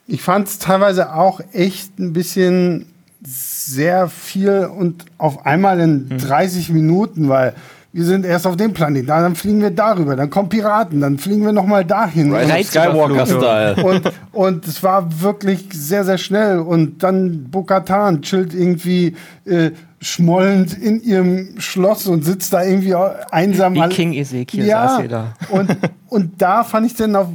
Ich 0.07 0.23
fand 0.23 0.47
es 0.47 0.57
teilweise 0.57 1.13
auch 1.13 1.41
echt 1.53 1.99
ein 1.99 2.11
bisschen 2.11 2.87
sehr 3.21 4.07
viel 4.07 4.65
und 4.65 5.05
auf 5.17 5.45
einmal 5.45 5.79
in 5.79 6.17
30 6.17 6.69
Minuten, 6.69 7.29
weil 7.29 7.53
wir 7.91 8.05
sind 8.05 8.23
erst 8.23 8.45
auf 8.45 8.55
dem 8.55 8.73
Planeten, 8.73 9.07
dann 9.07 9.35
fliegen 9.35 9.61
wir 9.61 9.71
darüber, 9.71 10.15
dann 10.15 10.29
kommen 10.29 10.47
Piraten, 10.47 11.01
dann 11.01 11.17
fliegen 11.17 11.43
wir 11.43 11.51
nochmal 11.51 11.83
dahin. 11.83 12.31
Skywalker-Style. 12.67 13.83
Und, 13.83 14.11
und 14.31 14.67
es 14.67 14.83
war 14.83 15.21
wirklich 15.21 15.65
sehr, 15.73 16.05
sehr 16.05 16.19
schnell. 16.19 16.59
Und 16.59 17.01
dann 17.01 17.45
Bo-Katan 17.49 18.21
chillt 18.21 18.53
irgendwie 18.53 19.15
äh, 19.45 19.71
schmollend 19.99 20.77
in 20.77 21.01
ihrem 21.01 21.59
Schloss 21.59 22.05
und 22.05 22.23
sitzt 22.23 22.53
da 22.53 22.63
irgendwie 22.63 22.93
einsam. 23.31 23.73
Wie 23.73 23.89
King 23.89 24.13
Ezekiel 24.13 24.65
ja, 24.65 24.97
saß 24.99 25.07
da. 25.09 25.33
Und, 25.49 25.75
und 26.09 26.41
da 26.41 26.63
fand 26.63 26.85
ich 26.85 26.95
dann 26.95 27.15
auf, 27.15 27.27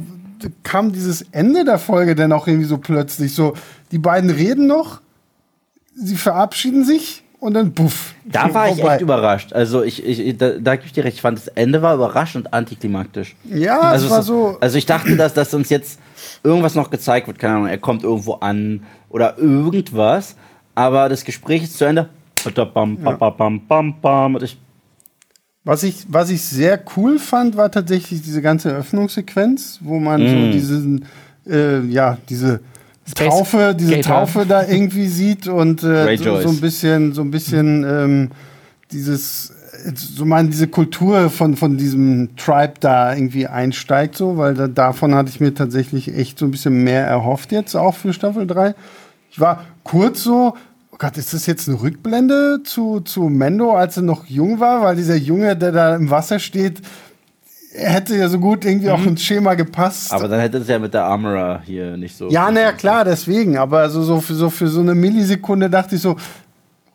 kam 0.63 0.93
dieses 0.93 1.25
Ende 1.33 1.65
der 1.65 1.79
Folge 1.79 2.15
dann 2.15 2.31
auch 2.31 2.47
irgendwie 2.47 2.67
so 2.67 2.77
plötzlich 2.77 3.33
so, 3.33 3.55
die 3.91 3.99
beiden 3.99 4.29
reden 4.29 4.67
noch, 4.67 5.01
sie 5.95 6.15
verabschieden 6.15 6.83
sich 6.85 7.23
und 7.39 7.53
dann 7.53 7.73
puff. 7.73 8.13
Da 8.25 8.53
war 8.53 8.69
ich 8.69 8.75
vorbei. 8.75 8.93
echt 8.93 9.01
überrascht. 9.01 9.53
Also 9.53 9.83
ich, 9.83 10.03
ich 10.05 10.37
da, 10.37 10.51
da 10.59 10.75
gebe 10.75 10.87
ich 10.87 10.93
dir 10.93 11.03
recht. 11.03 11.15
Ich 11.15 11.21
fand 11.21 11.37
das 11.37 11.47
Ende 11.49 11.81
war 11.81 11.95
überraschend 11.95 12.45
und 12.47 12.53
antiklimaktisch. 12.53 13.35
Ja, 13.45 13.79
also 13.81 14.05
es 14.05 14.11
war 14.11 14.19
es- 14.19 14.25
so. 14.25 14.57
Also 14.59 14.77
ich 14.77 14.85
dachte, 14.85 15.15
dass, 15.15 15.33
dass 15.33 15.53
uns 15.53 15.69
jetzt 15.69 15.99
irgendwas 16.43 16.75
noch 16.75 16.89
gezeigt 16.89 17.27
wird. 17.27 17.39
Keine 17.39 17.55
Ahnung, 17.55 17.67
er 17.67 17.77
kommt 17.77 18.03
irgendwo 18.03 18.33
an 18.35 18.83
oder 19.09 19.37
irgendwas. 19.37 20.35
Aber 20.75 21.07
das 21.09 21.23
Gespräch 21.23 21.63
ist 21.63 21.77
zu 21.77 21.85
Ende. 21.85 22.09
Ich, 24.41 24.57
Was 25.63 25.83
ich, 25.83 26.05
was 26.09 26.29
ich 26.29 26.43
sehr 26.43 26.79
cool 26.95 27.17
fand, 27.17 27.57
war 27.57 27.71
tatsächlich 27.71 28.21
diese 28.21 28.41
ganze 28.41 28.69
Eröffnungssequenz, 28.71 29.79
wo 29.81 29.99
man 29.99 30.21
Mm. 30.21 30.27
so 30.27 30.51
diesen, 30.51 31.05
äh, 31.47 31.79
ja, 31.87 32.17
diese 32.29 32.59
Space 33.07 33.29
Taufe, 33.29 33.75
diese 33.77 33.97
Gator. 33.97 34.13
Taufe 34.13 34.45
da 34.47 34.67
irgendwie 34.67 35.07
sieht 35.07 35.47
und 35.47 35.83
äh, 35.83 36.17
so, 36.17 36.41
so 36.41 36.49
ein 36.49 36.59
bisschen, 36.59 37.13
so 37.13 37.21
ein 37.21 37.31
bisschen 37.31 37.83
ähm, 37.83 38.31
dieses, 38.91 39.53
so 39.93 40.25
man 40.25 40.49
diese 40.49 40.67
Kultur 40.67 41.29
von, 41.29 41.55
von 41.55 41.77
diesem 41.77 42.35
Tribe 42.35 42.73
da 42.79 43.13
irgendwie 43.13 43.47
einsteigt, 43.47 44.15
so, 44.15 44.37
weil 44.37 44.55
da, 44.55 44.67
davon 44.67 45.13
hatte 45.13 45.29
ich 45.29 45.39
mir 45.39 45.53
tatsächlich 45.53 46.15
echt 46.15 46.39
so 46.39 46.45
ein 46.45 46.51
bisschen 46.51 46.83
mehr 46.83 47.05
erhofft 47.05 47.51
jetzt 47.51 47.75
auch 47.75 47.93
für 47.93 48.11
Staffel 48.11 48.47
3. 48.47 48.73
Ich 49.29 49.39
war 49.39 49.65
kurz 49.83 50.23
so, 50.23 50.55
oh 50.91 50.95
Gott, 50.97 51.17
ist 51.17 51.33
das 51.33 51.45
jetzt 51.45 51.67
eine 51.67 51.81
Rückblende 51.81 52.61
zu, 52.63 53.01
zu 53.01 53.23
Mendo, 53.23 53.75
als 53.75 53.97
er 53.97 54.03
noch 54.03 54.25
jung 54.25 54.59
war? 54.59 54.81
Weil 54.81 54.95
dieser 54.95 55.17
Junge, 55.17 55.55
der 55.55 55.71
da 55.71 55.95
im 55.95 56.09
Wasser 56.09 56.39
steht, 56.39 56.81
hätte 57.77 58.15
ja 58.15 58.27
so 58.29 58.39
gut 58.39 58.63
irgendwie 58.65 58.89
auch 58.89 59.03
ins 59.05 59.21
Schema 59.23 59.53
gepasst. 59.55 60.11
aber 60.13 60.27
dann 60.27 60.39
hätte 60.39 60.57
es 60.59 60.67
ja 60.67 60.79
mit 60.79 60.93
der 60.93 61.03
Armorer 61.05 61.61
hier 61.65 61.97
nicht 61.97 62.15
so. 62.17 62.29
ja, 62.29 62.49
naja, 62.51 62.71
klar, 62.71 63.03
deswegen. 63.05 63.57
Aber 63.57 63.79
also 63.79 64.01
so 64.01 64.19
für, 64.21 64.33
so 64.35 64.49
für 64.49 64.67
so 64.67 64.79
eine 64.81 64.95
Millisekunde 64.95 65.69
dachte 65.69 65.95
ich 65.95 66.01
so, 66.01 66.15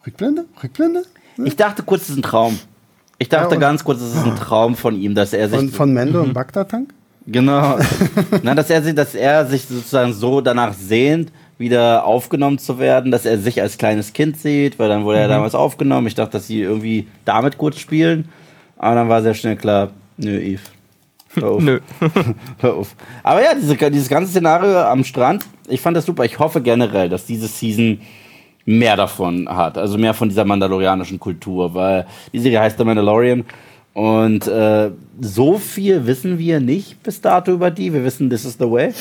Rückblende? 0.07 0.47
Rückblende? 0.63 1.03
Ich 1.45 1.57
dachte 1.57 1.83
kurz, 1.83 2.03
es 2.05 2.11
ist 2.11 2.17
ein 2.17 2.23
Traum. 2.23 2.59
Ich 3.19 3.29
dachte 3.29 3.55
Ja, 3.55 3.61
ganz 3.61 3.85
kurz, 3.85 4.01
es 4.01 4.15
ist 4.15 4.25
ein 4.25 4.37
Traum 4.37 4.77
von 4.77 4.95
ihm, 5.01 5.15
dass 5.15 5.33
er 5.33 5.49
sich. 5.49 5.59
Von, 5.59 5.69
von 5.71 5.93
Mendo 5.93 6.23
und 6.23 6.33
Bagdad-Tank? 6.33 6.93
Genau. 7.27 7.79
Nein, 8.43 8.57
dass 8.57 8.71
er, 8.71 8.83
sich- 8.83 8.95
dass 8.95 9.15
er 9.15 9.45
sich 9.47 9.67
sozusagen 9.67 10.13
so 10.15 10.41
danach 10.41 10.73
sehnt, 10.73 11.31
wieder 11.59 12.05
aufgenommen 12.07 12.59
zu 12.59 12.79
werden, 12.79 13.11
dass 13.13 13.27
er 13.27 13.37
sich 13.39 13.61
als 13.61 13.77
kleines 13.77 14.15
Kind 14.15 14.39
sieht, 14.41 14.79
weil 14.79 14.89
dann 14.89 15.05
wurde 15.05 15.19
er 15.19 15.29
damals 15.29 15.55
aufgenommen. 15.55 16.07
Ich 16.07 16.15
dachte, 16.15 16.33
dass 16.33 16.47
sie 16.47 16.63
irgendwie 16.63 17.07
damit 17.27 17.59
kurz 17.59 17.79
spielen. 17.79 18.27
Aber 18.79 18.95
dann 18.95 19.11
war 19.11 19.21
sehr 19.23 19.35
schnell 19.35 19.57
klar, 19.57 19.91
nö, 20.21 20.41
Eve. 20.41 20.63
Hör 21.35 21.49
auf. 21.49 21.63
Nö. 21.63 21.81
Hör 22.59 22.75
auf. 22.75 22.97
Aber 23.23 23.43
ja, 23.43 23.55
diese, 23.55 23.77
dieses 23.91 24.09
ganze 24.09 24.31
Szenario 24.31 24.81
am 24.81 25.05
Strand, 25.05 25.45
ich 25.69 25.81
fand 25.81 25.97
das 25.97 26.07
super. 26.07 26.25
Ich 26.25 26.39
hoffe 26.39 26.61
generell, 26.61 27.09
dass 27.09 27.27
diese 27.27 27.47
Season 27.47 28.01
mehr 28.65 28.97
davon 28.97 29.49
hat. 29.49 29.79
Also 29.79 29.97
mehr 29.97 30.15
von 30.15 30.29
dieser 30.29 30.45
mandalorianischen 30.45 31.21
Kultur, 31.21 31.75
weil 31.75 32.07
die 32.33 32.41
Serie 32.41 32.61
heißt 32.61 32.79
The 32.79 32.85
Mandalorian. 32.85 33.45
Und 33.93 34.47
äh, 34.47 34.91
so 35.21 35.59
viel 35.59 36.07
wissen 36.07 36.39
wir 36.39 36.61
nicht 36.61 37.03
bis 37.03 37.21
dato 37.21 37.53
über 37.53 37.71
die. 37.71 37.93
Wir 37.93 38.05
wissen, 38.05 38.31
this 38.31 38.45
is 38.45 38.57
the 38.59 38.71
way. 38.71 38.93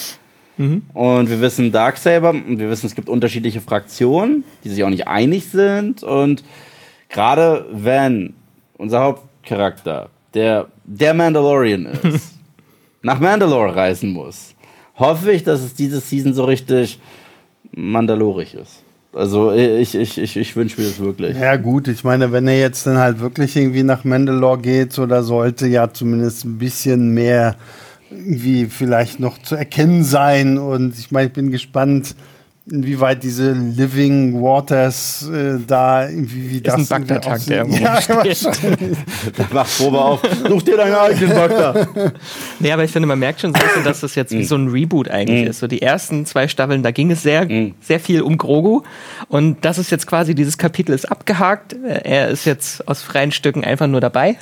Und 0.94 1.30
wir 1.30 1.40
wissen 1.40 1.72
Darksaber 1.72 2.32
und 2.32 2.60
wir 2.60 2.70
wissen, 2.70 2.88
es 2.88 2.94
gibt 2.94 3.08
unterschiedliche 3.08 3.62
Fraktionen, 3.62 4.44
die 4.66 4.70
sich 4.70 4.84
auch 4.84 4.90
nicht 4.90 5.08
einig 5.08 5.46
sind. 5.46 6.04
Und 6.04 6.44
gerade 7.08 7.66
wenn 7.72 8.34
unser 8.78 9.00
Hauptcharakter, 9.00 10.10
der 10.34 10.68
der 10.84 11.14
Mandalorian 11.14 11.86
ist, 11.86 12.34
nach 13.02 13.20
Mandalore 13.20 13.76
reisen 13.76 14.12
muss, 14.12 14.56
hoffe 14.96 15.32
ich, 15.32 15.44
dass 15.44 15.62
es 15.62 15.74
diese 15.74 16.00
Season 16.00 16.34
so 16.34 16.44
richtig 16.46 17.00
mandalorisch 17.72 18.54
ist. 18.56 18.84
Also 19.12 19.52
ich, 19.52 19.96
ich, 19.96 20.18
ich, 20.20 20.38
ich 20.38 20.56
wünsche 20.56 20.80
mir 20.80 20.88
das 20.88 21.00
wirklich. 21.00 21.36
Ja, 21.36 21.56
gut, 21.56 21.88
ich 21.88 22.04
meine, 22.04 22.32
wenn 22.32 22.48
er 22.48 22.60
jetzt 22.60 22.86
dann 22.86 22.98
halt 22.98 23.20
wirklich 23.20 23.56
irgendwie 23.56 23.82
nach 23.82 24.04
Mandalore 24.04 24.60
geht, 24.60 24.94
so, 24.94 25.08
da 25.08 25.24
sollte 25.24 25.68
ja 25.68 25.92
zumindest 25.92 26.46
ein 26.46 26.60
bisschen 26.60 27.14
mehr 27.14 27.56
irgendwie 28.12 28.66
vielleicht 28.66 29.20
noch 29.20 29.40
zu 29.40 29.56
erkennen 29.56 30.04
sein. 30.04 30.58
Und 30.60 30.98
ich 31.00 31.12
meine, 31.12 31.28
ich 31.28 31.34
bin 31.34 31.50
gespannt, 31.50 32.16
inwieweit 32.66 33.24
diese 33.24 33.52
Living 33.54 34.42
Waters 34.42 35.28
äh, 35.30 35.60
da 35.66 36.08
irgendwie 36.08 36.50
wie 36.52 36.62
das 36.62 36.76
ein 36.76 36.82
irgendwie 36.82 37.14
Bagdad-Tank, 37.14 37.46
der 37.48 37.58
irgendwo 37.58 37.84
ja, 37.84 38.00
macht 39.52 39.78
Probe 39.78 40.00
auf. 40.00 40.22
Such 40.48 40.62
dir 40.64 40.78
deinen 40.78 40.96
eigenen 40.96 41.36
Doktor. 41.36 41.88
Nee, 42.62 42.72
aber 42.74 42.84
ich 42.84 42.92
finde, 42.92 43.08
man 43.08 43.20
merkt 43.20 43.40
schon 43.40 43.54
so 43.54 43.60
ein 43.60 43.66
bisschen, 43.68 43.84
dass 43.86 44.02
das 44.02 44.16
jetzt 44.16 44.32
wie 44.32 44.44
so 44.44 44.56
ein 44.56 44.68
Reboot 44.68 45.10
eigentlich 45.10 45.46
ist. 45.48 45.60
So 45.60 45.68
die 45.68 45.82
ersten 45.82 46.26
zwei 46.26 46.48
Staffeln, 46.50 46.84
da 46.84 46.92
ging 46.92 47.10
es 47.10 47.24
sehr, 47.24 47.48
sehr 47.82 48.00
viel 48.02 48.22
um 48.22 48.38
Grogu. 48.38 48.82
Und 49.30 49.64
das 49.64 49.78
ist 49.78 49.92
jetzt 49.92 50.08
quasi, 50.08 50.36
dieses 50.36 50.58
Kapitel 50.58 50.94
ist 50.94 51.10
abgehakt. 51.10 51.74
Äh, 51.74 52.02
Er 52.04 52.28
ist 52.28 52.46
jetzt 52.46 52.86
aus 52.88 53.02
freien 53.02 53.32
Stücken 53.32 53.64
einfach 53.64 53.88
nur 53.88 54.02
dabei. 54.02 54.36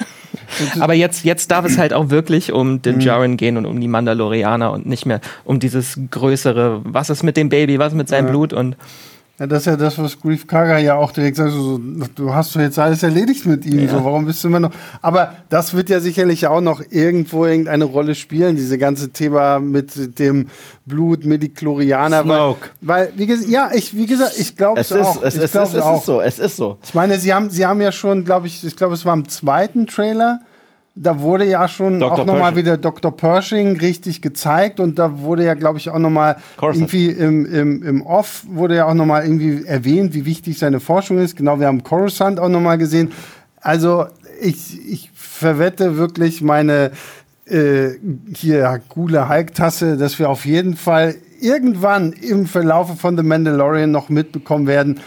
aber 0.80 0.94
jetzt, 0.94 1.24
jetzt 1.24 1.52
darf 1.52 1.66
es 1.66 1.78
halt 1.78 1.94
auch 1.94 2.10
wirklich 2.10 2.52
um 2.52 2.82
den 2.82 3.00
Jaren 3.00 3.38
gehen 3.38 3.58
und 3.58 3.66
um 3.66 3.80
die 3.80 3.88
Mandalorianer 3.88 4.72
und 4.72 4.86
nicht 4.86 5.06
mehr 5.06 5.22
um 5.44 5.60
dieses 5.60 6.00
größere, 6.12 6.82
was 6.84 7.10
ist 7.10 7.24
mit 7.24 7.38
dem 7.38 7.50
Baby, 7.50 7.80
was 7.80 7.94
ist 7.94 7.98
mit 7.98 8.10
seinem 8.10 8.28
Blut 8.28 8.54
und 8.54 8.76
Ja, 9.40 9.46
das 9.46 9.60
ist 9.60 9.66
ja 9.68 9.76
das, 9.76 10.00
was 10.00 10.20
Grief 10.20 10.48
Karga 10.48 10.80
ja 10.80 10.96
auch 10.96 11.12
direkt 11.12 11.38
sagt, 11.38 11.52
so, 11.52 11.78
du 11.78 12.34
hast 12.34 12.56
doch 12.56 12.60
jetzt 12.60 12.80
alles 12.80 13.04
erledigt 13.04 13.46
mit 13.46 13.68
ihm, 13.68 13.88
so, 13.88 14.04
warum 14.04 14.26
bist 14.26 14.44
du 14.44 14.48
immer 14.48 14.60
noch? 14.60 14.72
Aber 15.04 15.36
das 15.50 15.76
wird 15.76 15.90
ja 15.90 16.00
sicherlich 16.00 16.48
auch 16.48 16.60
noch 16.60 16.82
irgendwo 16.90 17.46
irgendeine 17.46 17.84
Rolle 17.86 18.16
spielen, 18.16 18.56
diese 18.56 18.80
ganze 18.80 19.12
Thema 19.12 19.60
mit 19.60 20.18
dem 20.18 20.48
Blut, 20.88 21.24
Midichlorianer. 21.26 22.24
Snoke. 22.24 22.70
Weil, 22.82 23.10
weil 23.10 23.14
wie 23.16 23.28
gesagt, 23.28 23.50
ja, 23.50 23.70
ich, 23.74 23.96
wie 23.96 24.08
gesagt, 24.08 24.34
ich 24.40 24.56
glaube 24.56 24.80
Es 24.80 24.92
auch. 24.92 25.22
es, 25.22 25.36
ich 25.36 25.44
ist, 25.44 25.54
es, 25.56 25.74
es 25.74 25.82
auch. 25.82 26.00
ist 26.00 26.06
so, 26.08 26.20
es 26.20 26.40
ist 26.40 26.56
so. 26.58 26.80
Ich 26.84 26.96
meine, 26.96 27.20
sie 27.20 27.32
haben, 27.32 27.52
sie 27.52 27.64
haben 27.64 27.80
ja 27.80 27.92
schon, 27.92 28.26
glaube 28.26 28.48
ich, 28.48 28.64
ich 28.64 28.76
glaube, 28.76 28.96
es 28.96 29.06
war 29.06 29.14
im 29.14 29.30
zweiten 29.30 29.86
Trailer, 29.86 30.40
da 31.00 31.20
wurde 31.20 31.46
ja 31.46 31.68
schon 31.68 32.00
Dr. 32.00 32.20
auch 32.20 32.26
nochmal 32.26 32.56
wieder 32.56 32.78
Dr. 32.78 33.16
Pershing 33.16 33.78
richtig 33.78 34.22
gezeigt 34.22 34.80
und 34.80 34.98
da 34.98 35.20
wurde 35.20 35.46
ja, 35.46 35.54
glaube 35.54 35.78
ich, 35.80 35.90
auch 35.90 36.00
nochmal 36.00 36.38
irgendwie 36.62 37.08
im, 37.08 37.46
im, 37.46 37.84
im 37.84 38.02
Off 38.02 38.46
wurde 38.50 38.76
ja 38.78 38.86
auch 38.88 38.94
nochmal 38.94 39.24
irgendwie 39.24 39.66
erwähnt, 39.66 40.14
wie 40.14 40.26
wichtig 40.26 40.58
seine 40.58 40.80
Forschung 40.80 41.20
ist. 41.20 41.36
Genau, 41.36 41.60
wir 41.60 41.68
haben 41.68 41.84
Coruscant 41.84 42.40
auch 42.40 42.50
nochmal 42.50 42.78
gesehen. 42.78 43.12
Also 43.62 44.08
ich, 44.42 44.80
ich 44.88 45.12
verwette 45.14 45.98
wirklich 45.98 46.42
meine 46.42 46.92
äh, 47.46 47.92
hier 48.36 48.82
coole 48.90 49.30
Hulk-Tasse, 49.30 49.98
dass 49.98 50.20
wir 50.20 50.30
auf 50.30 50.46
jeden 50.46 50.76
Fall 50.76 51.16
irgendwann 51.40 52.14
im 52.14 52.46
Verlaufe 52.46 52.96
von 52.96 53.16
The 53.16 53.24
Mandalorian 53.24 53.92
noch 53.92 54.10
mitbekommen 54.10 54.68
werden, 54.68 55.00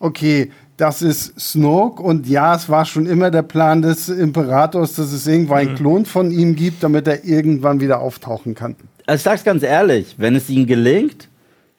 okay, 0.00 0.50
das 0.76 1.02
ist 1.02 1.38
Snoke 1.40 2.02
und 2.02 2.26
ja, 2.26 2.54
es 2.54 2.68
war 2.68 2.84
schon 2.84 3.06
immer 3.06 3.30
der 3.30 3.42
Plan 3.42 3.82
des 3.82 4.08
Imperators, 4.08 4.94
dass 4.94 5.12
es 5.12 5.26
irgendwann 5.26 5.58
einen 5.58 5.74
Klon 5.76 6.04
von 6.04 6.30
ihm 6.30 6.54
gibt, 6.54 6.82
damit 6.82 7.06
er 7.06 7.24
irgendwann 7.24 7.80
wieder 7.80 8.00
auftauchen 8.00 8.54
kann. 8.54 8.76
Also 9.06 9.16
ich 9.20 9.22
sag's 9.22 9.44
ganz 9.44 9.62
ehrlich, 9.62 10.14
wenn 10.18 10.34
es 10.36 10.50
ihnen 10.50 10.66
gelingt, 10.66 11.28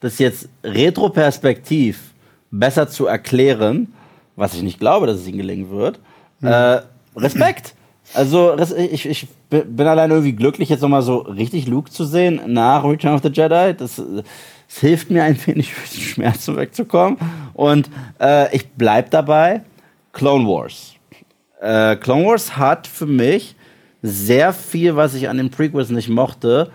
das 0.00 0.18
jetzt 0.18 0.48
retroperspektiv 0.64 2.00
besser 2.50 2.88
zu 2.88 3.06
erklären, 3.06 3.92
was 4.36 4.54
ich 4.54 4.62
nicht 4.62 4.78
glaube, 4.78 5.06
dass 5.06 5.16
es 5.18 5.26
ihnen 5.26 5.38
gelingen 5.38 5.70
wird, 5.70 5.98
äh, 6.42 6.80
Respekt. 7.16 7.74
Also 8.14 8.56
ich, 8.90 9.04
ich 9.06 9.28
bi- 9.50 9.64
bin 9.64 9.86
allein 9.86 10.10
irgendwie 10.10 10.32
glücklich, 10.32 10.70
jetzt 10.70 10.80
nochmal 10.80 11.02
so 11.02 11.18
richtig 11.18 11.66
Luke 11.66 11.90
zu 11.90 12.04
sehen 12.04 12.40
nach 12.46 12.84
Return 12.84 13.14
of 13.14 13.22
the 13.22 13.28
Jedi. 13.28 13.74
Das, 13.76 14.00
das 14.68 14.78
hilft 14.78 15.10
mir 15.10 15.24
ein 15.24 15.38
wenig, 15.46 15.74
durch 15.76 15.90
die 15.90 16.00
Schmerzen 16.00 16.56
wegzukommen. 16.56 17.18
Und 17.54 17.90
äh, 18.20 18.54
ich 18.54 18.68
bleib 18.68 19.10
dabei, 19.10 19.62
Clone 20.12 20.46
Wars. 20.46 20.94
Äh, 21.60 21.96
Clone 21.96 22.26
Wars 22.26 22.56
hat 22.56 22.86
für 22.86 23.06
mich 23.06 23.54
sehr 24.02 24.52
viel, 24.52 24.94
was 24.94 25.14
ich 25.14 25.28
an 25.28 25.38
den 25.38 25.50
Prequels 25.50 25.90
nicht 25.90 26.08
mochte, 26.08 26.70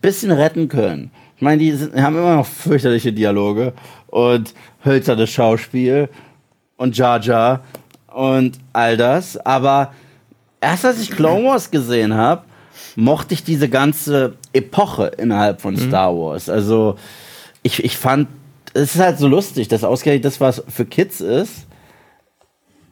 bisschen 0.00 0.32
retten 0.32 0.68
können. 0.68 1.12
Ich 1.36 1.42
meine, 1.42 1.58
die 1.58 1.70
sind, 1.72 1.94
haben 2.00 2.16
immer 2.16 2.36
noch 2.36 2.46
fürchterliche 2.46 3.12
Dialoge 3.12 3.72
und 4.08 4.54
hölzernes 4.84 5.30
Schauspiel 5.30 6.08
und 6.76 6.96
Jar 6.96 7.20
Jar 7.20 7.62
und 8.12 8.58
all 8.72 8.96
das. 8.96 9.36
Aber 9.36 9.92
erst 10.60 10.84
als 10.84 11.00
ich 11.00 11.10
Clone 11.10 11.44
Wars 11.48 11.70
gesehen 11.70 12.14
habe, 12.14 12.44
mochte 12.96 13.34
ich 13.34 13.44
diese 13.44 13.68
ganze 13.68 14.34
Epoche 14.52 15.06
innerhalb 15.18 15.60
von 15.60 15.76
Star 15.76 16.14
Wars. 16.14 16.48
Also 16.48 16.96
ich, 17.64 17.82
ich 17.82 17.96
fand, 17.96 18.28
es 18.74 18.94
ist 18.94 19.00
halt 19.00 19.18
so 19.18 19.26
lustig, 19.26 19.66
dass 19.66 19.82
ausgerechnet 19.82 20.26
das, 20.26 20.40
was 20.40 20.62
für 20.68 20.84
Kids 20.84 21.20
ist, 21.20 21.66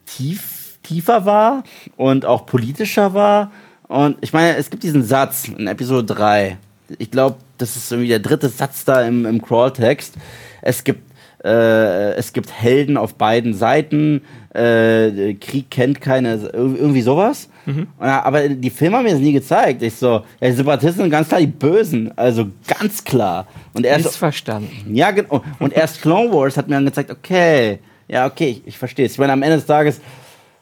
tief, 0.05 0.79
tiefer 0.83 1.25
war 1.25 1.63
und 1.95 2.25
auch 2.25 2.45
politischer 2.45 3.13
war. 3.13 3.51
Und 3.87 4.17
ich 4.21 4.33
meine, 4.33 4.57
es 4.57 4.69
gibt 4.69 4.83
diesen 4.83 5.03
Satz 5.03 5.47
in 5.47 5.67
Episode 5.67 6.13
3. 6.13 6.57
Ich 6.97 7.11
glaube, 7.11 7.37
das 7.57 7.77
ist 7.77 7.91
irgendwie 7.91 8.09
der 8.09 8.19
dritte 8.19 8.49
Satz 8.49 8.83
da 8.83 9.03
im, 9.03 9.25
im 9.25 9.41
Crawl-Text. 9.41 10.15
Es 10.61 10.83
gibt, 10.83 11.03
äh, 11.43 12.13
es 12.15 12.33
gibt 12.33 12.51
Helden 12.51 12.97
auf 12.97 13.15
beiden 13.15 13.53
Seiten. 13.53 14.21
Äh, 14.53 15.35
Krieg 15.35 15.69
kennt 15.69 16.01
keine, 16.01 16.49
irgendwie 16.53 17.03
sowas. 17.03 17.49
Und, 17.65 17.87
aber 17.99 18.47
die 18.49 18.69
Filme 18.69 18.97
haben 18.97 19.03
mir 19.05 19.11
das 19.11 19.19
nie 19.19 19.33
gezeigt. 19.33 19.81
Ich 19.81 19.95
so, 19.95 20.21
ja, 20.41 20.49
die 20.49 20.51
Separatisten 20.53 21.03
sind 21.03 21.09
ganz 21.11 21.27
klar 21.29 21.39
die 21.39 21.47
Bösen. 21.47 22.11
Also 22.17 22.47
ganz 22.79 23.03
klar. 23.03 23.47
Und 23.73 23.85
erst, 23.85 24.05
Missverstanden. 24.05 24.93
ja, 24.95 25.11
genau. 25.11 25.43
Und 25.59 25.73
erst 25.73 26.01
Clone 26.01 26.31
Wars 26.33 26.57
hat 26.57 26.67
mir 26.67 26.75
dann 26.75 26.85
gezeigt, 26.85 27.11
okay, 27.11 27.79
ja, 28.07 28.25
okay, 28.25 28.49
ich, 28.49 28.67
ich 28.67 28.77
verstehe 28.77 29.05
es. 29.05 29.13
Ich 29.13 29.17
meine, 29.19 29.33
am 29.33 29.41
Ende 29.43 29.55
des 29.57 29.65
Tages 29.65 30.01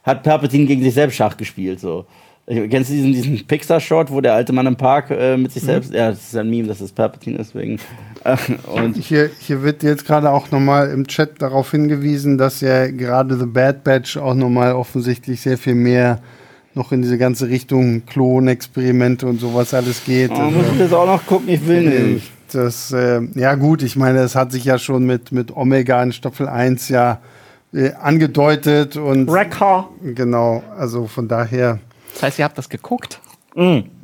hat 0.04 0.24
Palpatine 0.24 0.66
gegen 0.66 0.84
sich 0.84 0.94
selbst 0.94 1.16
Schach 1.16 1.36
gespielt. 1.38 1.80
So. 1.80 2.06
Ich- 2.48 2.70
Kennst 2.70 2.90
du 2.90 2.94
diesen, 2.96 3.14
diesen 3.14 3.48
Pixar-Shot, 3.48 4.12
wo 4.12 4.20
der 4.20 4.34
alte 4.34 4.52
Mann 4.52 4.66
im 4.68 4.76
Park 4.76 5.10
äh, 5.12 5.38
mit 5.38 5.52
sich 5.52 5.64
selbst. 5.64 5.94
Ja, 5.94 6.10
das 6.10 6.20
ist 6.20 6.36
ein 6.36 6.50
Meme, 6.50 6.68
dass 6.68 6.82
es 6.82 6.92
Palpatine 6.92 7.38
ist, 7.38 7.54
wegen. 7.56 7.80
Äh, 8.24 8.36
und 8.74 8.98
Hier, 8.98 9.30
hier 9.40 9.62
wird 9.64 9.84
jetzt 9.84 10.06
gerade 10.06 10.30
auch 10.32 10.52
nochmal 10.52 10.90
im 10.92 11.08
Chat 11.08 11.42
darauf 11.42 11.72
hingewiesen, 11.72 12.38
dass 12.38 12.62
ja 12.62 12.88
gerade 12.88 13.38
The 13.38 13.46
Bad 13.46 13.84
Batch 13.84 14.18
auch 14.18 14.34
nochmal 14.36 14.74
offensichtlich 14.74 15.40
sehr 15.42 15.58
viel 15.58 15.76
mehr 15.76 16.20
noch 16.74 16.92
in 16.92 17.02
diese 17.02 17.18
ganze 17.18 17.50
Richtung 17.50 18.06
Klonexperimente 18.06 19.26
und 19.28 19.40
sowas 19.40 19.74
alles 19.74 20.04
geht. 20.06 20.32
oh, 20.32 20.50
muss 20.50 20.66
ich 20.74 20.80
das 20.80 20.94
auch 20.94 21.06
noch 21.06 21.26
gucken? 21.26 21.50
Ich 21.50 21.66
will 21.68 22.14
nicht. 22.14 22.32
Das, 22.54 22.92
äh, 22.92 23.22
ja 23.36 23.56
gut, 23.56 23.82
ich 23.82 23.96
meine, 23.96 24.20
es 24.20 24.36
hat 24.36 24.52
sich 24.52 24.66
ja 24.66 24.78
schon 24.78 25.06
mit, 25.06 25.32
mit 25.32 25.56
Omega 25.56 26.02
in 26.04 26.12
Staffel 26.12 26.50
1 26.50 26.90
ja 26.90 27.20
äh, 27.74 27.92
angedeutet 27.94 28.98
und 28.98 29.32
Wrecker. 29.32 29.88
genau, 30.04 30.62
also 30.78 31.08
von 31.08 31.28
daher 31.28 31.80
Das 32.14 32.24
heißt, 32.24 32.40
ihr 32.40 32.46
habt 32.46 32.58
das 32.58 32.68
geguckt? 32.70 33.22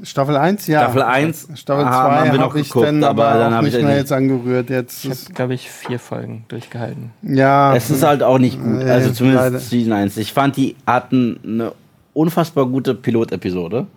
Staffel 0.03 0.35
1, 0.35 0.67
ja. 0.67 0.81
Staffel 0.81 1.01
1 1.03 1.47
Staffel 1.55 1.85
ah, 1.85 2.05
2 2.05 2.15
haben 2.15 2.31
wir 2.33 2.39
noch 2.39 2.49
habe 2.49 2.59
ich 2.59 2.67
geguckt, 2.67 2.85
dann 2.85 3.03
aber 3.03 3.29
aber, 3.29 3.39
dann 3.39 3.53
habe 3.53 3.67
ich 3.69 3.73
nicht 3.75 3.85
mehr 3.85 3.95
jetzt 3.95 4.11
angerührt. 4.11 4.69
Jetzt 4.69 5.05
Ich 5.05 5.09
habe, 5.09 5.33
glaube 5.33 5.53
ich, 5.53 5.69
vier 5.71 5.99
Folgen 5.99 6.43
durchgehalten. 6.49 7.11
ja, 7.21 7.73
Es 7.73 7.89
ist 7.89 8.03
halt 8.03 8.23
auch 8.23 8.39
nicht 8.39 8.61
gut. 8.61 8.83
Also 8.83 9.11
zumindest 9.11 9.43
leider. 9.45 9.59
Season 9.59 9.93
1. 9.93 10.17
Ich 10.17 10.33
fand, 10.33 10.57
die 10.57 10.75
hatten 10.85 11.39
eine 11.45 11.71
unfassbar 12.17 12.65
gute 12.65 12.95
Pilotepisode. 12.95 13.87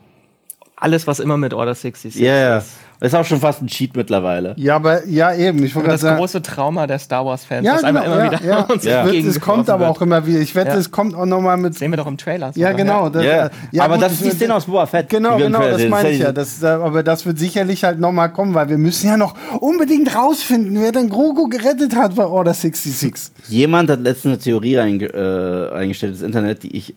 Alles, 0.77 1.07
was 1.07 1.21
immer 1.21 1.37
mit 1.37 1.53
Order 1.53 1.75
66 1.75 2.23
Ja, 2.23 2.35
ja. 2.37 2.59
ist. 2.59 2.71
Ist 3.03 3.15
auch 3.15 3.25
schon 3.25 3.39
fast 3.41 3.61
ein 3.63 3.67
Cheat 3.67 3.97
mittlerweile. 3.97 4.55
ja, 4.59 4.77
aber 4.77 5.07
ja 5.07 5.35
eben. 5.35 5.63
Ich 5.65 5.75
das 5.75 6.01
sagen, 6.03 6.17
große 6.19 6.41
Trauma 6.43 6.87
der 6.87 6.99
Star 6.99 7.25
Wars-Fans, 7.25 7.67
ja, 7.67 7.73
das 7.75 7.83
genau, 7.83 8.01
einmal 8.01 8.05
immer 8.07 8.25
ja, 8.25 8.41
wieder 8.41 8.45
ja. 8.47 8.61
uns 8.69 8.85
Ja. 8.85 9.07
Es, 9.07 9.13
wird, 9.13 9.25
es 9.27 9.41
kommt 9.41 9.69
aber 9.71 9.87
wird. 9.87 9.91
auch 9.97 10.01
immer 10.03 10.27
wieder. 10.27 10.41
Ich 10.41 10.55
wette, 10.55 10.71
Ja. 10.71 10.77
es 10.77 10.91
kommt 10.91 11.15
auch 11.15 11.27
noch 11.27 11.41
mal 11.43 11.57
mit. 11.59 11.75
Sehen 11.77 11.91
wir 11.93 11.97
doch 11.99 12.07
im 12.07 12.17
Trailer. 12.19 12.53
Ja, 12.55 12.73
genau. 12.73 13.09
Das, 13.11 13.25
Ja, 13.25 13.47
äh, 13.47 13.51
ja, 13.73 13.85
aber 13.85 13.95
gut, 13.95 14.05
das 14.05 14.13
ist 14.13 14.21
die 14.21 14.25
wird- 14.27 14.37
Szene 14.37 14.55
aus 14.55 14.65
Boba 14.67 14.87
Fett. 14.87 15.09
Genau, 15.11 15.37
genau, 15.39 15.61
das 15.61 15.87
meine 15.89 16.11
ich 16.11 16.19
ja. 16.21 16.33
Das, 16.33 16.63
äh, 16.63 16.67
aber 16.67 17.03
das 17.03 17.25
wird 17.27 17.39
sicherlich 17.39 17.85
halt 17.85 18.01
noch 18.01 18.13
mal 18.13 18.29
kommen, 18.29 18.55
weil 18.55 18.69
wir 18.71 18.79
müssen 18.79 19.07
ja 19.09 19.17
noch 19.19 19.35
unbedingt 19.61 20.15
rausfinden, 20.15 20.79
wer 20.81 20.93
denn 20.93 21.09
Grogu 21.11 21.49
gerettet 21.49 21.95
hat 21.97 22.15
bei 22.17 22.25
Order 22.27 22.55
66. 22.55 23.33
Jemand 23.49 23.91
hat 23.91 24.01
letztens 24.01 24.33
eine 24.35 24.39
Theorie 24.43 24.79
einge 24.79 25.07
äh, 25.07 25.75
eingestellt 25.77 26.13
ins 26.15 26.23
Internet, 26.23 26.63
die 26.63 26.75
ich. 26.77 26.95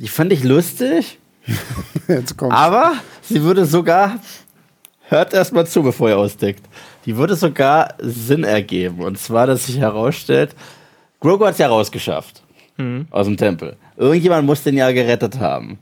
Die 0.00 0.08
fand 0.08 0.32
ich 0.32 0.42
lustig, 0.44 1.18
Jetzt 2.08 2.36
kommt. 2.38 2.52
aber 2.54 2.94
sie 3.22 3.42
würde 3.42 3.66
sogar. 3.66 4.18
Hört 5.08 5.34
erst 5.34 5.52
mal 5.52 5.66
zu, 5.66 5.82
bevor 5.82 6.08
ihr 6.08 6.16
ausdeckt. 6.18 6.64
Die 7.04 7.16
würde 7.16 7.34
sogar 7.34 7.94
Sinn 7.98 8.44
ergeben. 8.44 9.00
Und 9.02 9.18
zwar, 9.18 9.46
dass 9.46 9.66
sich 9.66 9.78
herausstellt, 9.78 10.54
Grogu 11.18 11.44
hat 11.44 11.52
es 11.52 11.58
ja 11.58 11.66
rausgeschafft. 11.68 12.42
Aus 13.10 13.26
dem 13.26 13.36
Tempel. 13.36 13.76
Irgendjemand 13.98 14.46
muss 14.46 14.62
den 14.62 14.74
ja 14.76 14.90
gerettet 14.90 15.38
haben. 15.38 15.78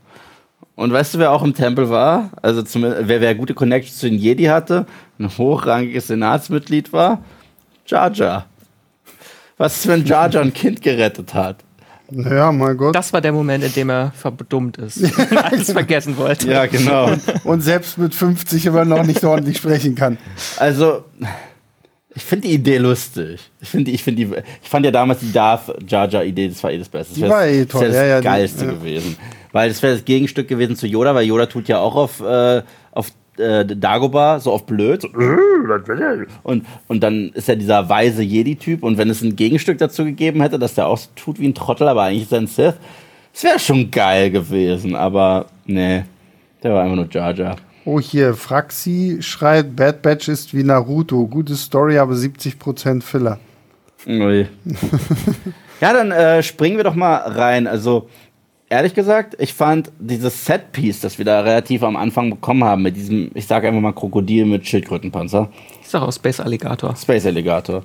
Und 0.75 0.91
weißt 0.91 1.13
du, 1.13 1.19
wer 1.19 1.31
auch 1.31 1.43
im 1.43 1.53
Tempel 1.53 1.89
war? 1.89 2.31
Also 2.41 2.61
wer, 2.73 3.21
wer 3.21 3.35
gute 3.35 3.53
Connections 3.53 3.99
zu 3.99 4.09
den 4.09 4.19
Jedi 4.19 4.45
hatte, 4.45 4.85
ein 5.17 5.29
hochrangiges 5.37 6.07
Senatsmitglied 6.07 6.91
war? 6.91 7.23
Jar 7.85 8.11
Jar. 8.11 8.47
Was 9.57 9.77
ist, 9.77 9.87
wenn 9.87 10.03
Jar 10.05 10.29
Jar 10.29 10.43
ein 10.43 10.53
Kind 10.53 10.81
gerettet 10.81 11.33
hat? 11.33 11.63
Ja, 12.11 12.51
mein 12.51 12.77
Gott. 12.77 12.95
Das 12.95 13.13
war 13.13 13.21
der 13.21 13.31
Moment, 13.31 13.63
in 13.63 13.73
dem 13.73 13.89
er 13.89 14.11
verdummt 14.11 14.77
ist 14.77 15.01
und 15.01 15.37
alles 15.43 15.71
vergessen 15.71 16.17
wollte. 16.17 16.49
Ja, 16.49 16.65
genau. 16.65 17.11
Und 17.43 17.61
selbst 17.61 17.97
mit 17.97 18.15
50 18.15 18.65
immer 18.65 18.85
noch 18.85 19.05
nicht 19.05 19.23
ordentlich 19.23 19.57
sprechen 19.57 19.95
kann. 19.95 20.17
Also, 20.57 21.03
ich 22.15 22.23
finde 22.23 22.47
die 22.47 22.55
Idee 22.55 22.77
lustig. 22.77 23.39
Ich, 23.61 23.69
finde, 23.69 23.91
ich, 23.91 24.03
finde 24.03 24.25
die, 24.25 24.35
ich 24.61 24.69
fand 24.69 24.85
ja 24.85 24.91
damals 24.91 25.19
die 25.19 25.31
Darth 25.31 25.73
Jar 25.87 26.09
Jar 26.09 26.23
Idee, 26.23 26.49
das 26.49 26.63
war 26.63 26.71
eh 26.71 26.77
das 26.77 26.89
Beste. 26.89 27.19
Das 27.19 27.29
war 27.29 27.45
eh 27.45 27.63
das, 27.63 27.71
toll, 27.71 27.87
das, 27.87 27.95
ja, 27.95 28.05
ja, 28.05 28.19
Geilste 28.19 28.65
ja. 28.65 28.71
gewesen. 28.71 29.15
Weil 29.51 29.69
das 29.69 29.81
wäre 29.81 29.93
das 29.93 30.05
Gegenstück 30.05 30.47
gewesen 30.47 30.75
zu 30.75 30.87
Yoda, 30.87 31.15
weil 31.15 31.25
Yoda 31.25 31.45
tut 31.45 31.67
ja 31.67 31.79
auch 31.79 31.95
auf, 31.95 32.19
äh, 32.21 32.61
auf 32.91 33.11
äh, 33.39 33.65
Dagobah 33.65 34.39
so 34.39 34.51
auf 34.51 34.65
blöd. 34.65 35.01
So, 35.01 35.09
und, 36.43 36.65
und 36.87 37.01
dann 37.01 37.29
ist 37.29 37.49
er 37.49 37.55
dieser 37.55 37.89
weise 37.89 38.23
Jedi-Typ. 38.23 38.83
Und 38.83 38.97
wenn 38.97 39.09
es 39.09 39.21
ein 39.21 39.35
Gegenstück 39.35 39.77
dazu 39.77 40.05
gegeben 40.05 40.41
hätte, 40.41 40.59
dass 40.59 40.75
der 40.75 40.87
auch 40.87 40.97
so 40.97 41.09
tut 41.15 41.39
wie 41.39 41.47
ein 41.47 41.55
Trottel, 41.55 41.87
aber 41.87 42.03
eigentlich 42.03 42.23
ist 42.23 42.33
er 42.33 42.39
ein 42.39 42.47
Sith, 42.47 42.75
das 43.33 43.43
wäre 43.43 43.59
schon 43.59 43.91
geil 43.91 44.31
gewesen. 44.31 44.95
Aber 44.95 45.47
nee, 45.65 46.03
der 46.63 46.73
war 46.73 46.83
einfach 46.83 46.95
nur 46.95 47.09
Jar 47.09 47.33
Jar. 47.33 47.55
Oh, 47.85 47.99
hier, 47.99 48.33
Fraxi 48.33 49.17
schreibt, 49.21 49.75
Bad 49.75 50.01
Batch 50.01 50.27
ist 50.27 50.53
wie 50.53 50.63
Naruto. 50.63 51.25
Gute 51.27 51.55
Story, 51.55 51.97
aber 51.97 52.13
70% 52.13 53.01
Filler. 53.01 53.39
Ui. 54.05 54.47
ja, 55.81 55.93
dann 55.93 56.11
äh, 56.11 56.43
springen 56.43 56.77
wir 56.77 56.83
doch 56.83 56.95
mal 56.95 57.15
rein. 57.15 57.67
Also, 57.67 58.09
ehrlich 58.69 58.93
gesagt, 58.93 59.35
ich 59.39 59.53
fand 59.53 59.91
dieses 59.99 60.45
Setpiece, 60.45 61.01
das 61.01 61.17
wir 61.17 61.25
da 61.25 61.41
relativ 61.41 61.83
am 61.83 61.95
Anfang 61.95 62.29
bekommen 62.29 62.63
haben, 62.63 62.83
mit 62.83 62.95
diesem, 62.95 63.31
ich 63.33 63.47
sage 63.47 63.67
einfach 63.67 63.81
mal 63.81 63.93
Krokodil 63.93 64.45
mit 64.45 64.67
Schildkrötenpanzer, 64.67 65.49
Ist 65.81 65.93
doch 65.93 66.03
aus 66.03 66.15
Space 66.15 66.39
Alligator. 66.39 66.95
Space 66.95 67.25
Alligator, 67.25 67.83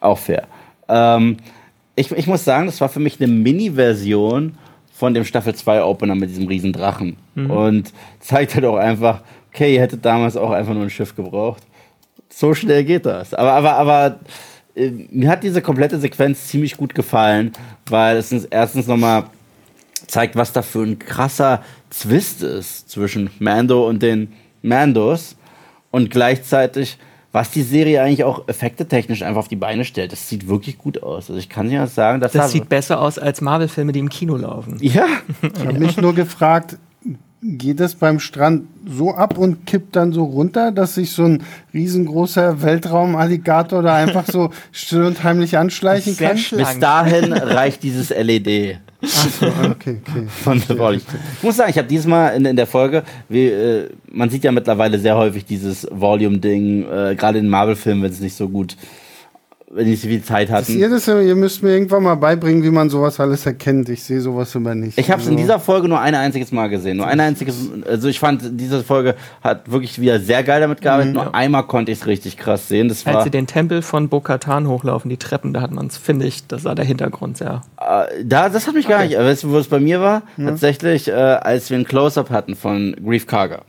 auch 0.00 0.18
fair. 0.18 0.46
Ähm, 0.88 1.38
ich, 1.94 2.12
ich 2.12 2.26
muss 2.26 2.44
sagen, 2.44 2.66
das 2.66 2.80
war 2.80 2.88
für 2.88 3.00
mich 3.00 3.20
eine 3.20 3.32
Mini-Version 3.32 4.56
von 4.92 5.14
dem 5.14 5.24
Staffel 5.24 5.54
2 5.54 5.82
Opener 5.82 6.14
mit 6.14 6.30
diesem 6.30 6.46
riesen 6.46 6.72
Drachen. 6.72 7.16
Und 7.50 7.92
zeigt 8.20 8.54
halt 8.54 8.64
auch 8.64 8.76
einfach, 8.76 9.22
okay, 9.52 9.74
ihr 9.74 9.80
hättet 9.80 10.04
damals 10.04 10.36
auch 10.36 10.50
einfach 10.50 10.74
nur 10.74 10.84
ein 10.84 10.90
Schiff 10.90 11.14
gebraucht. 11.16 11.62
So 12.28 12.54
schnell 12.54 12.84
geht 12.84 13.06
das. 13.06 13.32
Aber, 13.34 13.52
aber, 13.52 13.72
aber 13.74 14.20
äh, 14.74 14.90
mir 15.10 15.30
hat 15.30 15.42
diese 15.42 15.62
komplette 15.62 15.98
Sequenz 15.98 16.48
ziemlich 16.48 16.76
gut 16.76 16.94
gefallen, 16.94 17.52
weil 17.88 18.18
es 18.18 18.32
uns 18.32 18.44
erstens 18.44 18.86
nochmal 18.86 19.24
zeigt, 20.08 20.36
was 20.36 20.52
da 20.52 20.62
für 20.62 20.82
ein 20.82 20.98
krasser 20.98 21.62
Zwist 21.90 22.42
ist 22.42 22.90
zwischen 22.90 23.30
Mando 23.38 23.86
und 23.88 24.02
den 24.02 24.32
Mandos 24.62 25.36
und 25.90 26.10
gleichzeitig, 26.10 26.98
was 27.32 27.50
die 27.50 27.62
Serie 27.62 28.02
eigentlich 28.02 28.24
auch 28.24 28.48
effektetechnisch 28.48 29.22
einfach 29.22 29.40
auf 29.40 29.48
die 29.48 29.56
Beine 29.56 29.84
stellt. 29.84 30.12
Das 30.12 30.28
sieht 30.28 30.48
wirklich 30.48 30.78
gut 30.78 31.02
aus. 31.02 31.28
Also 31.28 31.38
ich 31.38 31.48
kann 31.48 31.70
ja 31.70 31.86
sagen, 31.86 32.20
dass 32.20 32.32
Das 32.32 32.52
sieht 32.52 32.68
besser 32.68 33.00
aus 33.00 33.18
als 33.18 33.40
Marvel-Filme, 33.40 33.92
die 33.92 33.98
im 33.98 34.08
Kino 34.08 34.36
laufen. 34.36 34.78
ja, 34.80 35.06
Ich 35.42 35.64
habe 35.66 35.78
mich 35.78 35.96
nur 35.98 36.14
gefragt, 36.14 36.78
geht 37.42 37.80
es 37.80 37.94
beim 37.94 38.18
Strand 38.18 38.66
so 38.86 39.14
ab 39.14 39.38
und 39.38 39.66
kippt 39.66 39.94
dann 39.96 40.12
so 40.12 40.24
runter, 40.24 40.72
dass 40.72 40.94
sich 40.94 41.12
so 41.12 41.24
ein 41.24 41.42
riesengroßer 41.74 42.62
Weltraumalligator 42.62 43.82
da 43.82 43.94
einfach 43.94 44.24
so 44.26 44.50
still 44.72 45.04
und 45.04 45.22
heimlich 45.22 45.56
anschleichen 45.58 46.16
kann? 46.16 46.36
bis 46.36 46.78
dahin 46.80 47.32
reicht 47.32 47.82
dieses 47.82 48.10
LED. 48.10 48.80
So, 49.06 49.46
okay, 49.46 50.00
okay. 50.02 50.26
von. 50.28 50.58
Ich 50.58 51.42
muss 51.42 51.56
sagen, 51.56 51.70
ich 51.70 51.78
habe 51.78 51.88
diesmal 51.88 52.34
in, 52.34 52.44
in 52.44 52.56
der 52.56 52.66
Folge, 52.66 53.02
wie, 53.28 53.46
äh, 53.46 53.88
man 54.10 54.30
sieht 54.30 54.44
ja 54.44 54.52
mittlerweile 54.52 54.98
sehr 54.98 55.16
häufig 55.16 55.44
dieses 55.44 55.86
Volume-Ding, 55.90 56.82
äh, 56.90 57.14
gerade 57.14 57.38
in 57.38 57.48
Marvel-Filmen, 57.48 58.02
wenn 58.02 58.10
es 58.10 58.20
nicht 58.20 58.36
so 58.36 58.48
gut, 58.48 58.76
wenn 59.68 59.84
die 59.84 59.90
nicht 59.92 60.02
so 60.02 60.08
viel 60.08 60.22
Zeit 60.22 60.48
Das 60.48 60.68
hatten. 60.68 60.78
ihr, 60.78 60.88
das, 60.88 61.08
ihr 61.08 61.34
müsst 61.34 61.62
mir 61.62 61.70
irgendwann 61.70 62.04
mal 62.04 62.14
beibringen, 62.14 62.62
wie 62.62 62.70
man 62.70 62.88
sowas 62.88 63.18
alles 63.18 63.44
erkennt. 63.46 63.88
Ich 63.88 64.04
sehe 64.04 64.20
sowas 64.20 64.54
immer 64.54 64.74
nicht. 64.76 64.96
Ich 64.96 65.10
habe 65.10 65.20
es 65.20 65.26
in 65.26 65.32
Also, 65.34 65.42
dieser 65.42 65.58
Folge 65.58 65.88
nur 65.88 66.00
ein 66.00 66.14
einziges 66.14 66.52
Mal 66.52 66.68
gesehen. 66.68 66.98
Nur 66.98 67.06
ein 67.08 67.18
einziges, 67.18 67.56
also 67.84 68.06
ich 68.08 68.20
fand, 68.20 68.42
diese 68.60 68.84
Folge 68.84 69.16
hat 69.42 69.70
wirklich 69.70 70.00
wieder 70.00 70.20
sehr 70.20 70.44
geil 70.44 70.60
damit 70.60 70.80
gearbeitet. 70.82 71.14
Nur 71.14 71.34
einmal 71.34 71.64
konnte 71.66 71.90
ich 71.90 71.98
es 71.98 72.06
richtig 72.06 72.36
krass 72.36 72.68
sehen. 72.68 72.88
Das 72.88 73.04
Als 73.06 73.16
war, 73.16 73.22
sie 73.24 73.30
den 73.30 73.48
Tempel 73.48 73.82
von 73.82 74.08
Bo-Katan 74.08 74.68
hochlaufen, 74.68 75.08
die 75.08 75.16
Treppen, 75.16 75.52
da 75.52 75.62
hat 75.62 75.72
man 75.72 75.88
es, 75.88 75.96
finde 75.96 76.26
ich, 76.26 76.46
das 76.46 76.62
sah 76.62 76.74
der 76.76 76.84
Hintergrund 76.84 77.36
sehr. 77.36 77.62
äh, 77.80 78.24
da, 78.24 78.48
das 78.48 78.68
hat 78.68 78.74
mich 78.74 78.86
gar 78.86 79.04
nicht, 79.04 79.18
weißt 79.18 79.42
du, 79.44 79.50
wo 79.50 79.58
es 79.58 79.66
bei 79.66 79.80
mir 79.80 80.00
war? 80.00 80.22
Tatsächlich, 80.36 81.08
äh, 81.08 81.12
als 81.12 81.70
wir 81.70 81.76
ein 81.78 81.84
Close-Up 81.84 82.30
hatten 82.30 82.54
von 82.54 82.94
Grief 83.04 83.26
Karga. 83.26 83.62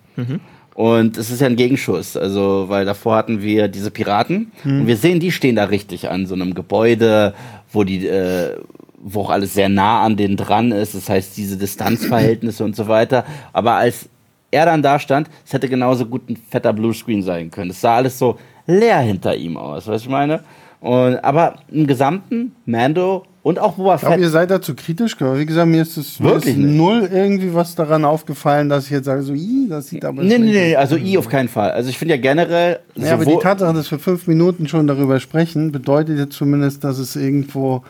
Und 0.78 1.18
es 1.18 1.32
ist 1.32 1.42
ja 1.42 1.48
ein 1.48 1.56
Gegenschuss, 1.56 2.16
also 2.16 2.66
weil 2.68 2.86
davor 2.86 3.16
hatten 3.16 3.42
wir 3.42 3.68
diese 3.68 3.90
Piraten 3.90 4.52
und 4.64 4.86
wir 4.86 4.96
sehen, 4.96 5.20
die 5.20 5.32
stehen 5.32 5.56
da 5.56 5.64
richtig 5.64 6.08
an 6.08 6.28
so 6.28 6.36
einem 6.36 6.54
Gebäude, 6.54 7.34
wo 7.74 7.84
die, 7.84 8.06
äh, 8.06 8.56
wo 9.00 9.22
auch 9.22 9.32
alles 9.32 9.56
sehr 9.56 9.70
nah 9.70 10.04
an 10.04 10.18
denen 10.18 10.38
dran 10.38 10.72
ist. 10.72 10.94
Das 10.94 11.10
heißt, 11.10 11.36
diese 11.36 11.58
Distanzverhältnisse 11.58 12.64
und 12.64 12.76
so 12.76 12.88
weiter. 12.88 13.26
Aber 13.54 13.74
als 13.74 14.08
er 14.52 14.68
dann 14.68 14.84
da 14.84 15.00
stand, 15.00 15.32
es 15.44 15.52
hätte 15.52 15.68
genauso 15.68 16.06
gut 16.06 16.30
ein 16.30 16.36
fetter 16.36 16.74
Bluescreen 16.74 17.24
sein 17.24 17.50
können. 17.50 17.72
Es 17.72 17.82
sah 17.82 17.96
alles 17.96 18.20
so 18.20 18.38
leer 18.68 19.00
hinter 19.00 19.36
ihm 19.36 19.58
aus, 19.58 19.86
du, 19.86 19.94
ich 19.94 20.08
meine? 20.08 20.42
Und, 20.80 21.16
aber 21.24 21.56
im 21.72 21.88
Gesamten, 21.88 22.56
Mando 22.68 23.26
und 23.48 23.60
auch 23.60 23.74
Boba 23.76 23.96
Ich 23.96 24.02
glaube, 24.02 24.16
Fett. 24.16 24.24
ihr 24.24 24.30
seid 24.30 24.52
dazu 24.52 24.76
kritisch, 24.76 25.16
aber 25.20 25.40
wie 25.40 25.46
gesagt, 25.46 25.68
mir 25.68 25.82
ist 25.82 25.96
es 25.98 26.22
Wirklich 26.22 26.58
ist 26.58 26.60
null 26.64 27.08
irgendwie 27.12 27.54
was 27.54 27.76
daran 27.76 28.04
aufgefallen, 28.06 28.68
dass 28.70 28.86
ich 28.86 28.92
jetzt 28.92 29.06
sage, 29.06 29.24
so, 29.24 29.34
Ih, 29.34 29.68
das 29.70 29.88
sieht 29.88 30.04
aber 30.04 30.22
Nee, 30.24 30.38
nee, 30.38 30.52
nee, 30.52 30.76
also 30.76 30.98
I 30.98 31.18
auf 31.18 31.30
keinen 31.30 31.48
Fall. 31.48 31.72
Also 31.72 31.90
ich 31.90 31.98
finde 31.98 32.16
ja 32.16 32.22
generell. 32.22 32.80
Ja, 32.96 33.14
aber 33.14 33.26
die 33.26 33.38
Tatsache, 33.38 33.74
dass 33.74 33.90
wir 33.90 34.00
fünf 34.00 34.28
Minuten 34.28 34.68
schon 34.68 34.86
darüber 34.88 35.20
sprechen, 35.20 35.72
bedeutet 35.72 36.18
jetzt 36.18 36.34
zumindest, 36.36 36.84
dass 36.84 36.98
es 36.98 37.16
irgendwo. 37.16 37.84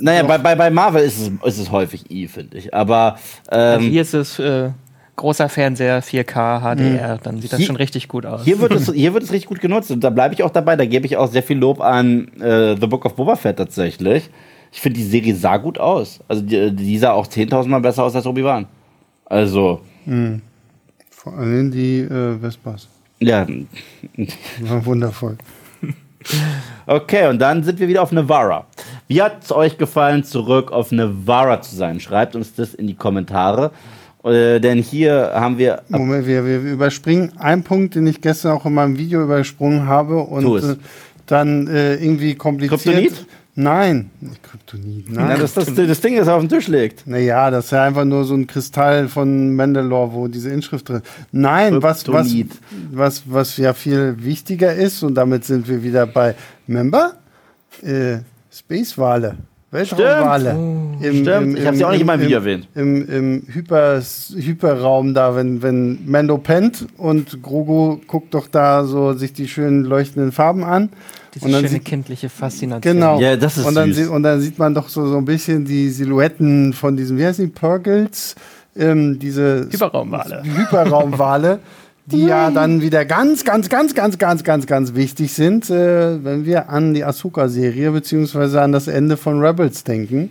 Naja, 0.00 0.22
bei, 0.22 0.38
bei, 0.38 0.54
bei 0.54 0.70
Marvel 0.70 1.02
ist 1.02 1.18
es, 1.20 1.30
ist 1.44 1.58
es 1.58 1.72
häufig 1.72 2.08
I, 2.10 2.28
finde 2.28 2.56
ich. 2.58 2.72
Aber 2.72 3.18
Also 3.48 3.84
ähm, 3.84 3.90
hier 3.90 4.02
ist 4.02 4.14
es 4.14 4.38
äh, 4.38 4.70
großer 5.16 5.48
Fernseher, 5.48 6.00
4K, 6.04 6.60
HDR, 6.60 7.18
dann 7.20 7.40
sieht 7.40 7.52
das 7.52 7.58
Hier- 7.58 7.66
schon 7.66 7.74
richtig 7.74 8.06
gut 8.06 8.24
aus. 8.24 8.44
hier, 8.44 8.60
wird 8.60 8.70
es, 8.70 8.92
hier 8.92 9.12
wird 9.12 9.24
es 9.24 9.32
richtig 9.32 9.48
gut 9.48 9.60
genutzt. 9.60 9.90
Und 9.90 10.04
da 10.04 10.10
bleibe 10.10 10.34
ich 10.34 10.44
auch 10.44 10.50
dabei. 10.50 10.76
Da 10.76 10.84
gebe 10.86 11.04
ich 11.06 11.16
auch 11.16 11.26
sehr 11.28 11.42
viel 11.42 11.58
Lob 11.58 11.80
an 11.80 12.28
äh, 12.40 12.76
The 12.80 12.86
Book 12.86 13.04
of 13.06 13.16
Boba 13.16 13.34
Fett 13.34 13.56
tatsächlich. 13.56 14.30
Ich 14.72 14.80
finde, 14.80 14.98
die 14.98 15.04
Serie 15.06 15.34
sah 15.34 15.56
gut 15.56 15.78
aus. 15.78 16.20
Also 16.28 16.42
die, 16.42 16.74
die 16.74 16.98
sah 16.98 17.12
auch 17.12 17.26
10.000 17.26 17.68
Mal 17.68 17.80
besser 17.80 18.04
aus 18.04 18.14
als 18.14 18.26
Obi-Wan. 18.26 18.66
Also, 19.24 19.80
Vor 21.10 21.32
allem 21.36 21.70
die 21.70 22.00
äh, 22.00 22.38
Vespas. 22.38 22.88
ja. 23.20 23.46
War 24.60 24.84
wundervoll. 24.86 25.36
Okay, 26.86 27.28
und 27.28 27.38
dann 27.38 27.62
sind 27.62 27.78
wir 27.78 27.86
wieder 27.88 28.02
auf 28.02 28.12
Navarra. 28.12 28.66
Wie 29.06 29.22
hat 29.22 29.44
es 29.44 29.52
euch 29.52 29.78
gefallen, 29.78 30.24
zurück 30.24 30.72
auf 30.72 30.90
Navarra 30.90 31.60
zu 31.60 31.76
sein? 31.76 32.00
Schreibt 32.00 32.34
uns 32.34 32.54
das 32.54 32.74
in 32.74 32.86
die 32.86 32.94
Kommentare. 32.94 33.70
Äh, 34.24 34.58
denn 34.58 34.78
hier 34.78 35.30
haben 35.34 35.58
wir. 35.58 35.82
Moment, 35.88 36.26
wir, 36.26 36.44
wir 36.44 36.60
überspringen 36.60 37.32
einen 37.38 37.62
Punkt, 37.62 37.94
den 37.94 38.06
ich 38.06 38.20
gestern 38.20 38.52
auch 38.52 38.66
in 38.66 38.74
meinem 38.74 38.98
Video 38.98 39.22
übersprungen 39.22 39.86
habe 39.86 40.18
und 40.18 40.62
äh, 40.62 40.76
dann 41.26 41.68
äh, 41.68 41.94
irgendwie 41.94 42.34
kompliziert. 42.34 42.82
Kryptonit? 42.82 43.26
Nein, 43.60 44.12
Kryptonit, 44.40 45.10
nein. 45.10 45.36
das, 45.40 45.52
das, 45.54 45.74
das 45.74 46.00
Ding, 46.00 46.14
das 46.14 46.28
auf 46.28 46.38
dem 46.38 46.48
Tisch 46.48 46.68
liegt. 46.68 47.08
Naja, 47.08 47.50
das 47.50 47.64
ist 47.64 47.70
ja 47.72 47.82
einfach 47.82 48.04
nur 48.04 48.22
so 48.22 48.34
ein 48.34 48.46
Kristall 48.46 49.08
von 49.08 49.56
Mandalore, 49.56 50.12
wo 50.12 50.28
diese 50.28 50.50
Inschrift 50.50 50.88
drin 50.88 51.02
Nein, 51.32 51.82
was, 51.82 52.06
was, 52.06 52.28
Kryptonit. 52.28 52.52
was, 52.92 53.22
was 53.26 53.56
ja 53.56 53.72
viel 53.72 54.14
wichtiger 54.22 54.72
ist, 54.72 55.02
und 55.02 55.16
damit 55.16 55.44
sind 55.44 55.66
wir 55.66 55.82
wieder 55.82 56.06
bei 56.06 56.36
Member, 56.68 57.14
äh, 57.82 58.18
Space-Wale, 58.52 59.38
Weltraumwale. 59.70 60.50
Im, 61.00 61.22
Stimmt, 61.22 61.58
ich 61.58 61.66
hab 61.66 61.74
sie 61.74 61.84
auch 61.84 61.90
nicht 61.92 62.00
in 62.00 62.06
meinem 62.06 62.22
Video 62.22 62.38
erwähnt. 62.38 62.68
Im, 62.74 63.08
im 63.08 63.42
Hyper, 63.52 64.00
Hyperraum 64.34 65.14
da, 65.14 65.36
wenn, 65.36 65.62
wenn 65.62 65.98
Mando 66.10 66.38
pennt 66.38 66.86
und 66.96 67.42
Grogu 67.42 67.98
guckt 68.06 68.32
doch 68.34 68.48
da 68.48 68.84
so 68.84 69.12
sich 69.12 69.32
die 69.32 69.46
schönen 69.46 69.84
leuchtenden 69.84 70.32
Farben 70.32 70.64
an. 70.64 70.88
Diese 71.34 71.44
und 71.44 71.52
dann 71.52 71.60
schöne 71.60 71.74
sieht- 71.74 71.84
kindliche 71.84 72.28
Faszination. 72.30 72.94
Genau. 72.94 73.20
Ja, 73.20 73.36
das 73.36 73.58
ist 73.58 73.66
und 73.66 73.74
dann, 73.74 73.88
süß. 73.92 73.96
sieht, 74.04 74.08
und 74.08 74.22
dann 74.22 74.40
sieht 74.40 74.58
man 74.58 74.74
doch 74.74 74.88
so, 74.88 75.06
so 75.06 75.18
ein 75.18 75.24
bisschen 75.26 75.64
die 75.66 75.90
Silhouetten 75.90 76.72
von 76.72 76.96
diesen, 76.96 77.18
wie 77.18 77.26
heißen 77.26 77.44
die, 77.44 77.52
Purgles? 77.52 78.34
Ähm, 78.76 79.18
diese 79.18 79.68
Hyperraumwale. 79.70 80.42
Hyperraumwale, 80.44 81.58
die 82.10 82.24
ja 82.24 82.50
dann 82.50 82.80
wieder 82.80 83.04
ganz, 83.04 83.44
ganz, 83.44 83.68
ganz, 83.68 83.94
ganz, 83.94 84.18
ganz, 84.18 84.42
ganz, 84.42 84.66
ganz 84.66 84.94
wichtig 84.94 85.32
sind, 85.32 85.68
äh, 85.68 86.24
wenn 86.24 86.44
wir 86.46 86.70
an 86.70 86.94
die 86.94 87.04
Asuka-Serie 87.04 87.90
beziehungsweise 87.90 88.62
an 88.62 88.72
das 88.72 88.88
Ende 88.88 89.16
von 89.16 89.40
Rebels 89.40 89.84
denken. 89.84 90.30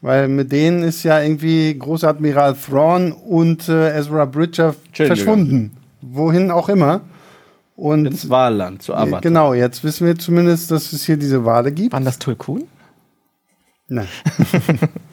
Weil 0.00 0.28
mit 0.28 0.52
denen 0.52 0.84
ist 0.84 1.02
ja 1.02 1.20
irgendwie 1.20 1.76
Großadmiral 1.76 2.54
Thrawn 2.54 3.10
und 3.10 3.68
äh, 3.68 3.98
Ezra 3.98 4.26
Bridger 4.26 4.76
Chillen 4.92 5.08
verschwunden. 5.08 5.76
Wohin 6.02 6.52
auch 6.52 6.68
immer. 6.68 7.00
Und 7.74 8.06
Ins 8.06 8.28
Wahlland 8.30 8.82
zu 8.82 8.94
arbeiten. 8.94 9.22
Genau, 9.22 9.54
jetzt 9.54 9.82
wissen 9.82 10.06
wir 10.06 10.16
zumindest, 10.16 10.70
dass 10.70 10.92
es 10.92 11.04
hier 11.04 11.16
diese 11.16 11.44
Wale 11.44 11.72
gibt. 11.72 11.92
Waren 11.92 12.04
das 12.04 12.18
Tulkun? 12.18 12.64
Nein. 13.88 14.08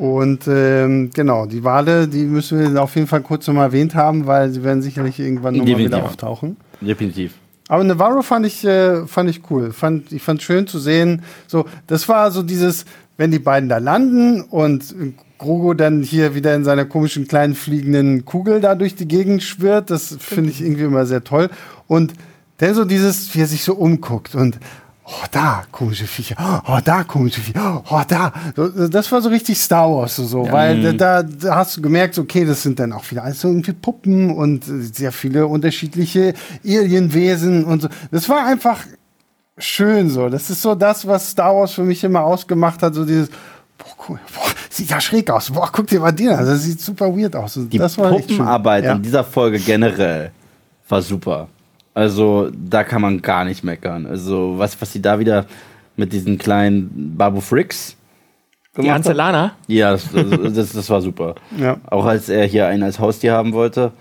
Und 0.00 0.48
ähm, 0.48 1.10
genau, 1.12 1.44
die 1.44 1.62
Wale, 1.62 2.08
die 2.08 2.24
müssen 2.24 2.72
wir 2.72 2.82
auf 2.82 2.94
jeden 2.94 3.06
Fall 3.06 3.20
kurz 3.20 3.46
nochmal 3.46 3.66
erwähnt 3.66 3.94
haben, 3.94 4.26
weil 4.26 4.48
sie 4.48 4.64
werden 4.64 4.80
sicherlich 4.80 5.20
irgendwann 5.20 5.56
nochmal 5.56 5.76
wieder 5.76 6.02
auftauchen. 6.02 6.56
Definitiv. 6.80 7.34
Aber 7.68 7.84
Navarro 7.84 8.22
fand 8.22 8.46
ich, 8.46 8.64
äh, 8.64 9.06
fand 9.06 9.28
ich 9.28 9.42
cool. 9.50 9.72
Fand, 9.72 10.10
ich 10.10 10.22
fand 10.22 10.40
schön 10.40 10.66
zu 10.66 10.78
sehen. 10.78 11.20
So, 11.46 11.66
das 11.86 12.08
war 12.08 12.30
so 12.30 12.42
dieses, 12.42 12.86
wenn 13.18 13.30
die 13.30 13.38
beiden 13.38 13.68
da 13.68 13.76
landen 13.76 14.40
und 14.40 14.94
Grogo 15.36 15.74
dann 15.74 16.00
hier 16.00 16.34
wieder 16.34 16.54
in 16.54 16.64
seiner 16.64 16.86
komischen 16.86 17.28
kleinen 17.28 17.54
fliegenden 17.54 18.24
Kugel 18.24 18.62
da 18.62 18.76
durch 18.76 18.94
die 18.94 19.06
Gegend 19.06 19.42
schwirrt, 19.42 19.90
das 19.90 20.16
finde 20.18 20.48
ich 20.48 20.62
irgendwie 20.62 20.84
immer 20.84 21.04
sehr 21.04 21.24
toll. 21.24 21.50
Und 21.88 22.14
dann 22.56 22.74
so 22.74 22.86
dieses, 22.86 23.34
wie 23.34 23.40
er 23.42 23.46
sich 23.46 23.64
so 23.64 23.74
umguckt 23.74 24.34
und 24.34 24.60
oh, 25.10 25.26
da 25.30 25.64
komische 25.70 26.06
Viecher, 26.06 26.62
oh, 26.68 26.78
da 26.84 27.04
komische 27.04 27.40
Viecher, 27.40 27.82
oh, 27.90 28.00
da. 28.06 28.32
Das 28.88 29.10
war 29.10 29.20
so 29.20 29.28
richtig 29.28 29.58
Star 29.58 29.90
Wars, 29.90 30.16
so, 30.16 30.24
so 30.24 30.50
weil 30.50 30.96
da, 30.96 31.22
da 31.22 31.56
hast 31.56 31.76
du 31.76 31.82
gemerkt, 31.82 32.18
okay, 32.18 32.44
das 32.44 32.62
sind 32.62 32.78
dann 32.78 32.92
auch 32.92 33.10
wieder 33.10 33.24
alles 33.24 33.40
so 33.40 33.48
irgendwie 33.48 33.72
Puppen 33.72 34.30
und 34.30 34.68
äh, 34.68 34.82
sehr 34.82 35.12
viele 35.12 35.46
unterschiedliche 35.46 36.34
Alienwesen 36.64 37.64
und 37.64 37.82
so. 37.82 37.88
Das 38.10 38.28
war 38.28 38.46
einfach 38.46 38.78
schön 39.58 40.10
so. 40.10 40.28
Das 40.28 40.50
ist 40.50 40.62
so 40.62 40.74
das, 40.74 41.06
was 41.06 41.30
Star 41.30 41.54
Wars 41.54 41.72
für 41.72 41.84
mich 41.84 42.02
immer 42.04 42.22
ausgemacht 42.22 42.82
hat, 42.82 42.94
so 42.94 43.04
dieses 43.04 43.30
Boah, 43.78 43.94
cool. 44.08 44.20
Boah, 44.34 44.50
sieht 44.68 44.90
ja 44.90 45.00
schräg 45.00 45.30
aus. 45.30 45.50
Boah, 45.50 45.70
guck 45.72 45.86
dir 45.86 46.00
mal 46.00 46.12
den 46.12 46.28
an. 46.28 46.44
Das 46.44 46.62
sieht 46.62 46.80
super 46.80 47.16
weird 47.16 47.34
aus. 47.34 47.54
Die 47.56 47.78
das 47.78 47.94
schön. 47.94 48.04
Puppenarbeit 48.10 48.84
Ja. 48.84 48.92
in 48.92 49.02
dieser 49.02 49.24
Folge 49.24 49.58
generell 49.58 50.32
war 50.88 51.00
super. 51.00 51.48
Also 52.00 52.50
da 52.52 52.82
kann 52.84 53.02
man 53.02 53.20
gar 53.22 53.44
nicht 53.44 53.62
meckern. 53.62 54.06
Also 54.06 54.54
was, 54.56 54.80
was 54.80 54.92
sie 54.92 55.02
da 55.02 55.18
wieder 55.18 55.46
mit 55.96 56.12
diesen 56.12 56.38
kleinen 56.38 57.14
Babu 57.16 57.40
Fricks 57.40 57.96
Die 58.72 58.76
gemacht 58.82 58.90
hat. 58.90 58.96
Ancelana? 59.06 59.52
Ja, 59.66 59.92
das, 59.92 60.08
das, 60.12 60.72
das 60.72 60.90
war 60.90 61.00
super. 61.02 61.34
Ja. 61.58 61.76
Auch 61.86 62.06
als 62.06 62.28
er 62.28 62.46
hier 62.46 62.66
einen 62.66 62.82
als 62.84 62.98
Haustier 62.98 63.32
haben 63.32 63.52
wollte, 63.52 63.92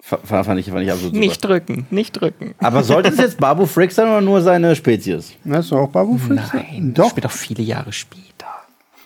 fa- 0.00 0.18
fand 0.24 0.58
ich, 0.60 0.70
fand 0.70 0.82
ich 0.84 0.90
absolut 0.90 1.12
super. 1.14 1.18
Nicht 1.26 1.44
drücken, 1.44 1.86
nicht 1.90 2.12
drücken. 2.12 2.54
Aber 2.60 2.82
sollte 2.82 3.10
es 3.10 3.18
jetzt 3.18 3.38
Babu 3.38 3.66
Fricks 3.66 3.96
sein 3.96 4.06
oder 4.06 4.20
nur 4.22 4.40
seine 4.40 4.74
Spezies? 4.74 5.32
Na, 5.44 5.58
ist 5.58 5.70
doch 5.70 5.78
auch 5.80 5.88
Babu 5.90 6.16
Fritz? 6.16 6.40
Nein, 6.52 6.94
Doch. 6.94 7.10
spielt 7.10 7.26
auch 7.26 7.30
viele 7.30 7.62
Jahre 7.62 7.92
später. 7.92 8.22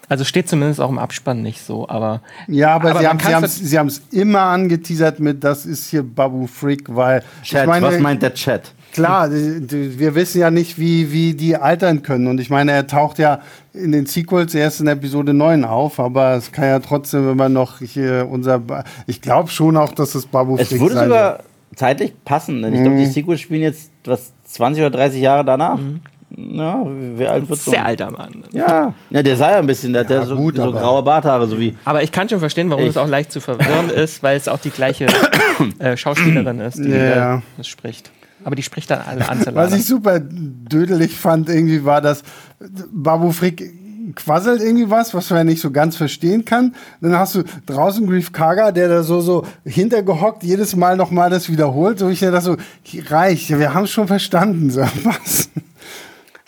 Also 0.08 0.24
steht 0.24 0.48
zumindest 0.48 0.80
auch 0.80 0.88
im 0.90 0.98
Abspann 0.98 1.42
nicht 1.42 1.62
so, 1.62 1.88
aber 1.88 2.22
Ja, 2.46 2.74
aber, 2.74 2.90
Aber 2.90 3.00
sie 3.00 3.78
haben 3.78 3.88
es 3.88 4.02
immer 4.10 4.40
angeteasert 4.40 5.20
mit, 5.20 5.44
das 5.44 5.66
ist 5.66 5.90
hier 5.90 6.02
Babu 6.02 6.46
Freak, 6.46 6.84
weil 6.88 7.22
Chat, 7.42 7.62
ich 7.62 7.66
meine, 7.68 7.86
was 7.86 7.98
meint 7.98 8.22
der 8.22 8.34
Chat? 8.34 8.72
klar, 8.92 9.30
wir 9.30 10.14
wissen 10.14 10.40
ja 10.40 10.50
nicht, 10.50 10.78
wie, 10.78 11.12
wie 11.12 11.34
die 11.34 11.56
altern 11.56 12.02
können. 12.02 12.26
Und 12.26 12.40
ich 12.40 12.50
meine, 12.50 12.72
er 12.72 12.86
taucht 12.86 13.18
ja 13.18 13.40
in 13.72 13.92
den 13.92 14.06
Sequels 14.06 14.54
erst 14.54 14.80
in 14.80 14.86
Episode 14.86 15.34
9 15.34 15.64
auf, 15.64 16.00
aber 16.00 16.34
es 16.34 16.52
kann 16.52 16.64
ja 16.64 16.78
trotzdem 16.80 17.30
immer 17.30 17.48
noch 17.48 17.78
hier 17.80 18.26
unser. 18.30 18.58
Ba 18.58 18.84
ich 19.06 19.20
glaube 19.20 19.50
schon 19.50 19.76
auch, 19.76 19.92
dass 19.92 20.14
es 20.14 20.26
Babu 20.26 20.56
Es 20.56 20.68
Freak 20.68 20.80
würde 20.80 20.94
sein 20.94 21.08
sogar 21.08 21.38
zeitlich 21.76 22.12
passen, 22.24 22.62
denn 22.62 22.74
ich 22.74 22.82
glaube, 22.82 22.96
die 22.96 23.06
Mhm. 23.06 23.10
Sequels 23.10 23.40
spielen 23.40 23.62
jetzt 23.62 23.90
was 24.04 24.32
20 24.44 24.82
oder 24.82 24.90
30 24.90 25.20
Jahre 25.20 25.44
danach. 25.44 25.78
Ja, 26.36 26.84
wie 27.16 27.26
alt 27.26 27.48
wird 27.48 27.58
so? 27.60 27.70
sehr 27.70 27.84
alter 27.86 28.10
Mann. 28.10 28.44
Ja. 28.52 28.92
ja, 29.10 29.22
der 29.22 29.36
sah 29.36 29.52
ja 29.52 29.58
ein 29.58 29.66
bisschen, 29.66 29.92
der 29.94 30.04
hat 30.04 30.10
ja 30.10 30.24
so, 30.26 30.36
gut, 30.36 30.56
so 30.56 30.62
aber- 30.64 30.78
graue 30.78 31.02
Barthaare, 31.02 31.46
so 31.46 31.58
wie. 31.58 31.74
Aber 31.84 32.02
ich 32.02 32.12
kann 32.12 32.28
schon 32.28 32.38
verstehen, 32.40 32.68
warum 32.70 32.84
Ich- 32.84 32.90
es 32.90 32.96
auch 32.98 33.08
leicht 33.08 33.32
zu 33.32 33.40
verwirren 33.40 33.88
ist, 33.90 34.22
weil 34.22 34.36
es 34.36 34.46
auch 34.46 34.58
die 34.58 34.70
gleiche 34.70 35.06
äh, 35.78 35.96
Schauspielerin 35.96 36.60
ist, 36.60 36.78
die 36.78 36.90
Ja. 36.90 37.42
das 37.56 37.66
spricht. 37.66 38.10
Aber 38.44 38.54
die 38.54 38.62
spricht 38.62 38.90
dann 38.90 39.00
alle 39.00 39.28
Anzelana. 39.28 39.66
Was 39.66 39.74
ich 39.74 39.84
super 39.86 40.20
dödelig 40.20 41.16
fand, 41.16 41.48
irgendwie 41.48 41.84
war 41.84 42.00
das, 42.00 42.22
Babu 42.92 43.32
Frick 43.32 43.72
quasselt 44.14 44.62
irgendwie 44.62 44.88
was, 44.90 45.12
was 45.12 45.28
man 45.30 45.38
ja 45.40 45.44
nicht 45.44 45.60
so 45.60 45.70
ganz 45.70 45.96
verstehen 45.96 46.44
kann. 46.44 46.74
Dann 47.00 47.18
hast 47.18 47.34
du 47.34 47.42
draußen 47.66 48.06
Grief 48.06 48.32
Karga, 48.32 48.70
der 48.72 48.88
da 48.88 49.02
so, 49.02 49.20
so 49.20 49.44
hintergehockt 49.64 50.42
jedes 50.44 50.76
Mal 50.76 50.96
nochmal 50.96 51.30
das 51.30 51.50
wiederholt. 51.50 51.98
So 51.98 52.08
ich 52.08 52.20
dachte 52.20 52.40
so, 52.40 52.56
reich, 53.10 53.50
wir 53.50 53.74
haben 53.74 53.84
es 53.84 53.90
schon 53.90 54.06
verstanden. 54.06 54.70
So, 54.70 54.80
was? 55.04 55.50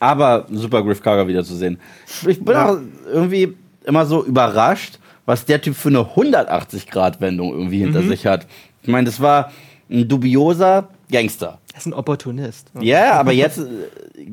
Aber 0.01 0.47
super 0.51 0.83
Griff 0.83 1.03
Karga 1.03 1.27
wiederzusehen. 1.29 1.79
Ich 2.27 2.43
bin 2.43 2.55
Ja. 2.55 2.71
auch 2.71 2.79
irgendwie 3.07 3.55
immer 3.85 4.07
so 4.07 4.25
überrascht, 4.25 4.99
was 5.27 5.45
der 5.45 5.61
Typ 5.61 5.77
für 5.77 5.91
eine 5.91 6.01
180-Grad-Wendung 6.01 7.53
irgendwie 7.53 7.79
hinter 7.79 8.03
sich 8.03 8.27
hat. 8.27 8.47
Ich 8.83 8.89
meine, 8.89 9.05
das 9.05 9.21
war 9.21 9.53
ein 9.91 10.09
dubioser 10.09 10.89
Gangster. 11.11 11.59
Er 11.73 11.79
ist 11.79 11.87
ein 11.87 11.93
Opportunist. 11.93 12.71
Ja, 12.81 13.13
aber 13.13 13.33
jetzt, 13.33 13.61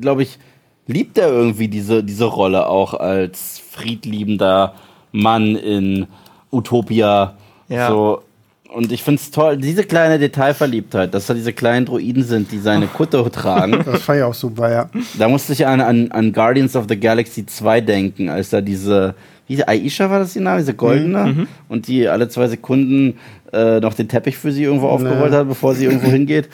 glaube 0.00 0.22
ich, 0.22 0.38
liebt 0.86 1.18
er 1.18 1.28
irgendwie 1.28 1.68
diese, 1.68 2.02
diese 2.02 2.24
Rolle 2.24 2.66
auch 2.66 2.94
als 2.94 3.58
friedliebender 3.70 4.74
Mann 5.12 5.54
in 5.56 6.06
Utopia. 6.50 7.34
Ja. 7.68 7.88
So, 7.88 8.22
Und 8.68 8.92
ich 8.92 9.02
finde 9.02 9.20
es 9.20 9.30
toll, 9.30 9.56
diese 9.56 9.82
kleine 9.82 10.18
Detailverliebtheit, 10.18 11.14
dass 11.14 11.26
da 11.26 11.34
diese 11.34 11.54
kleinen 11.54 11.86
Droiden 11.86 12.22
sind, 12.22 12.52
die 12.52 12.58
seine 12.58 12.86
Kutte 12.86 13.28
tragen. 13.30 13.82
Das 13.84 14.06
war 14.06 14.16
ja 14.16 14.26
auch 14.26 14.34
super, 14.34 14.70
ja. 14.70 14.90
Da 15.18 15.28
musste 15.28 15.54
ich 15.54 15.66
an, 15.66 15.80
an, 15.80 16.10
an 16.10 16.32
Guardians 16.32 16.76
of 16.76 16.84
the 16.88 16.98
Galaxy 16.98 17.46
2 17.46 17.80
denken, 17.80 18.28
als 18.28 18.50
da 18.50 18.60
diese, 18.60 19.14
wie 19.46 19.64
Aisha 19.64 20.10
war 20.10 20.18
das 20.18 20.34
die 20.34 20.40
Name, 20.40 20.58
diese 20.58 20.74
goldene, 20.74 21.46
und 21.68 21.88
die 21.88 22.06
alle 22.08 22.28
zwei 22.28 22.48
Sekunden 22.48 23.18
äh, 23.52 23.80
noch 23.80 23.94
den 23.94 24.08
Teppich 24.08 24.36
für 24.36 24.52
sie 24.52 24.64
irgendwo 24.64 24.88
aufgerollt 24.88 25.32
hat, 25.32 25.48
bevor 25.48 25.74
sie 25.74 25.86
irgendwo 25.86 26.10
hingeht. 26.10 26.48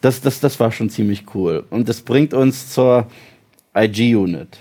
Das, 0.00 0.20
das, 0.20 0.40
das 0.40 0.58
war 0.58 0.72
schon 0.72 0.90
ziemlich 0.90 1.24
cool. 1.34 1.64
Und 1.70 1.88
das 1.88 2.00
bringt 2.00 2.34
uns 2.34 2.70
zur 2.70 3.06
IG-Unit. 3.74 4.58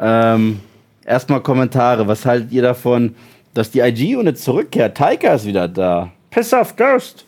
Ähm, 0.00 0.60
erstmal 1.04 1.40
Kommentare. 1.40 2.08
Was 2.08 2.26
haltet 2.26 2.50
ihr 2.50 2.62
davon, 2.62 3.14
dass 3.56 3.70
die 3.70 3.80
IG-Unit 3.80 4.38
zurückkehrt? 4.38 4.96
Taika 4.96 5.34
ist 5.34 5.46
wieder 5.46 5.68
da. 5.68 6.12
Piss 6.30 6.52
off 6.52 6.76
Ghost. 6.76 7.24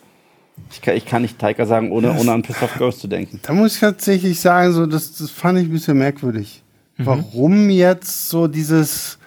Ich 0.71 0.81
kann, 0.81 0.95
ich 0.95 1.05
kann 1.05 1.21
nicht 1.21 1.39
Taika 1.39 1.65
sagen, 1.65 1.91
ohne, 1.91 2.13
ohne 2.13 2.31
an 2.31 2.41
Piss 2.41 2.61
off 2.61 2.75
Ghost 2.77 2.99
zu 2.99 3.07
denken. 3.07 3.39
Da 3.41 3.53
muss 3.53 3.75
ich 3.75 3.79
tatsächlich 3.79 4.39
sagen, 4.39 4.71
so, 4.73 4.85
das, 4.85 5.17
das 5.17 5.31
fand 5.31 5.59
ich 5.59 5.65
ein 5.65 5.71
bisschen 5.71 5.97
merkwürdig. 5.97 6.63
Warum 7.01 7.69
jetzt 7.69 8.27
so 8.27 8.47
dieses, 8.47 9.17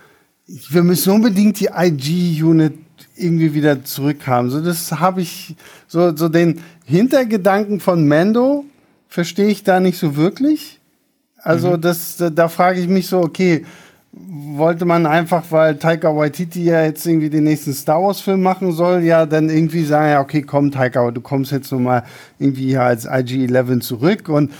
wir 0.46 0.82
müssen 0.82 1.10
unbedingt 1.14 1.58
die 1.58 1.70
IG-Unit 1.74 2.74
irgendwie 3.16 3.54
wieder 3.54 3.82
zurückhaben. 3.82 4.50
So, 4.50 4.60
das 4.60 4.92
habe 4.92 5.22
ich, 5.22 5.56
so, 5.88 6.14
so 6.14 6.28
den 6.28 6.60
Hintergedanken 6.84 7.80
von 7.80 8.06
Mando 8.06 8.66
verstehe 9.08 9.48
ich 9.48 9.64
da 9.64 9.80
nicht 9.80 9.98
so 9.98 10.16
wirklich. 10.16 10.80
Also, 11.38 11.76
das, 11.76 12.18
da, 12.18 12.30
da 12.30 12.48
frage 12.48 12.80
ich 12.80 12.88
mich 12.88 13.06
so, 13.08 13.18
okay, 13.20 13.64
wollte 14.12 14.84
man 14.84 15.06
einfach, 15.06 15.44
weil 15.50 15.76
Taika 15.76 16.14
Waititi 16.14 16.64
ja 16.64 16.84
jetzt 16.84 17.06
irgendwie 17.06 17.30
den 17.30 17.44
nächsten 17.44 17.72
Star 17.72 18.02
Wars 18.02 18.20
Film 18.20 18.42
machen 18.42 18.72
soll, 18.72 19.02
ja 19.02 19.24
dann 19.24 19.48
irgendwie 19.48 19.84
sagen, 19.84 20.10
ja 20.10 20.20
okay, 20.20 20.42
komm 20.42 20.70
Taika, 20.70 21.10
du 21.10 21.20
kommst 21.20 21.50
jetzt 21.50 21.72
nochmal 21.72 22.04
irgendwie 22.38 22.66
hier 22.66 22.82
als 22.82 23.06
IG-11 23.06 23.80
zurück 23.80 24.28
und 24.28 24.52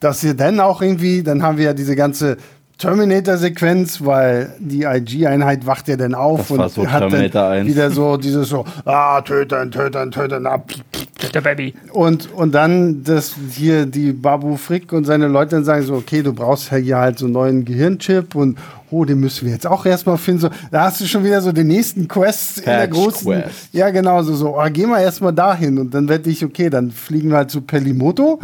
dass 0.00 0.24
ihr 0.24 0.34
dann 0.34 0.60
auch 0.60 0.82
irgendwie, 0.82 1.22
dann 1.22 1.42
haben 1.42 1.56
wir 1.56 1.66
ja 1.66 1.72
diese 1.72 1.94
ganze 1.96 2.36
Terminator-Sequenz, 2.78 4.04
weil 4.04 4.54
die 4.58 4.82
IG-Einheit 4.82 5.64
wacht 5.66 5.88
ja 5.88 5.96
dann 5.96 6.14
auf 6.14 6.48
Das 6.48 6.50
war 6.50 6.64
und 6.66 6.70
so 6.72 6.90
hat 6.90 7.00
Terminator 7.00 7.42
dann 7.42 7.52
1. 7.52 7.66
wieder 7.68 7.90
so 7.90 8.16
dieses 8.18 8.48
so, 8.50 8.66
ah, 8.84 9.22
töten, 9.22 9.70
töten, 9.70 10.10
töten, 10.10 10.46
ah, 10.46 10.58
piep, 10.58 10.84
piep, 10.92 11.32
Der 11.32 11.40
Baby. 11.40 11.74
und, 11.92 12.30
und 12.34 12.54
dann, 12.54 13.02
dass 13.02 13.34
hier 13.52 13.86
die 13.86 14.12
Babu 14.12 14.56
Frick 14.56 14.92
und 14.92 15.04
seine 15.04 15.28
Leute 15.28 15.52
dann 15.52 15.64
sagen 15.64 15.82
so, 15.84 15.94
okay, 15.94 16.22
du 16.22 16.34
brauchst 16.34 16.70
ja 16.70 16.76
hier 16.76 16.98
halt 16.98 17.18
so 17.18 17.24
einen 17.24 17.32
neuen 17.32 17.64
Gehirnchip 17.64 18.34
und 18.34 18.58
oh, 18.90 19.04
den 19.04 19.20
müssen 19.20 19.46
wir 19.46 19.52
jetzt 19.52 19.66
auch 19.66 19.84
erstmal 19.86 20.16
finden. 20.18 20.40
So, 20.42 20.50
da 20.70 20.84
hast 20.84 21.00
du 21.00 21.06
schon 21.06 21.24
wieder 21.24 21.40
so 21.40 21.52
den 21.52 21.66
nächsten 21.66 22.06
Quest 22.08 22.58
in 22.58 22.64
der 22.64 22.88
großen. 22.88 23.32
Quest. 23.32 23.68
Ja, 23.72 23.90
genau, 23.90 24.22
so, 24.22 24.34
so, 24.34 24.56
oh, 24.58 24.64
geh 24.72 24.86
mal 24.86 25.00
erstmal 25.00 25.32
dahin. 25.32 25.78
Und 25.78 25.92
dann 25.94 26.08
werde 26.08 26.30
ich, 26.30 26.44
okay, 26.44 26.70
dann 26.70 26.90
fliegen 26.90 27.30
wir 27.30 27.38
halt 27.38 27.50
zu 27.50 27.60
Pelimoto 27.60 28.40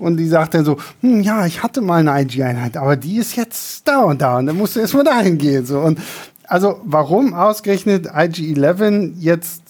und 0.00 0.16
die 0.16 0.28
sagt 0.28 0.54
dann 0.54 0.64
so, 0.64 0.76
hm, 1.00 1.20
ja, 1.22 1.46
ich 1.46 1.62
hatte 1.62 1.80
mal 1.80 2.06
eine 2.06 2.22
IG-Einheit, 2.22 2.76
aber 2.76 2.96
die 2.96 3.16
ist 3.16 3.36
jetzt 3.36 3.86
da 3.88 4.00
und 4.02 4.20
da 4.20 4.38
und 4.38 4.46
dann 4.46 4.56
musst 4.56 4.76
du 4.76 4.80
erstmal 4.80 5.04
dahin 5.04 5.38
gehen. 5.38 5.64
So. 5.66 5.80
Und 5.80 5.98
also 6.48 6.80
warum 6.84 7.34
ausgerechnet 7.34 8.06
IG-11 8.06 9.12
jetzt 9.18 9.62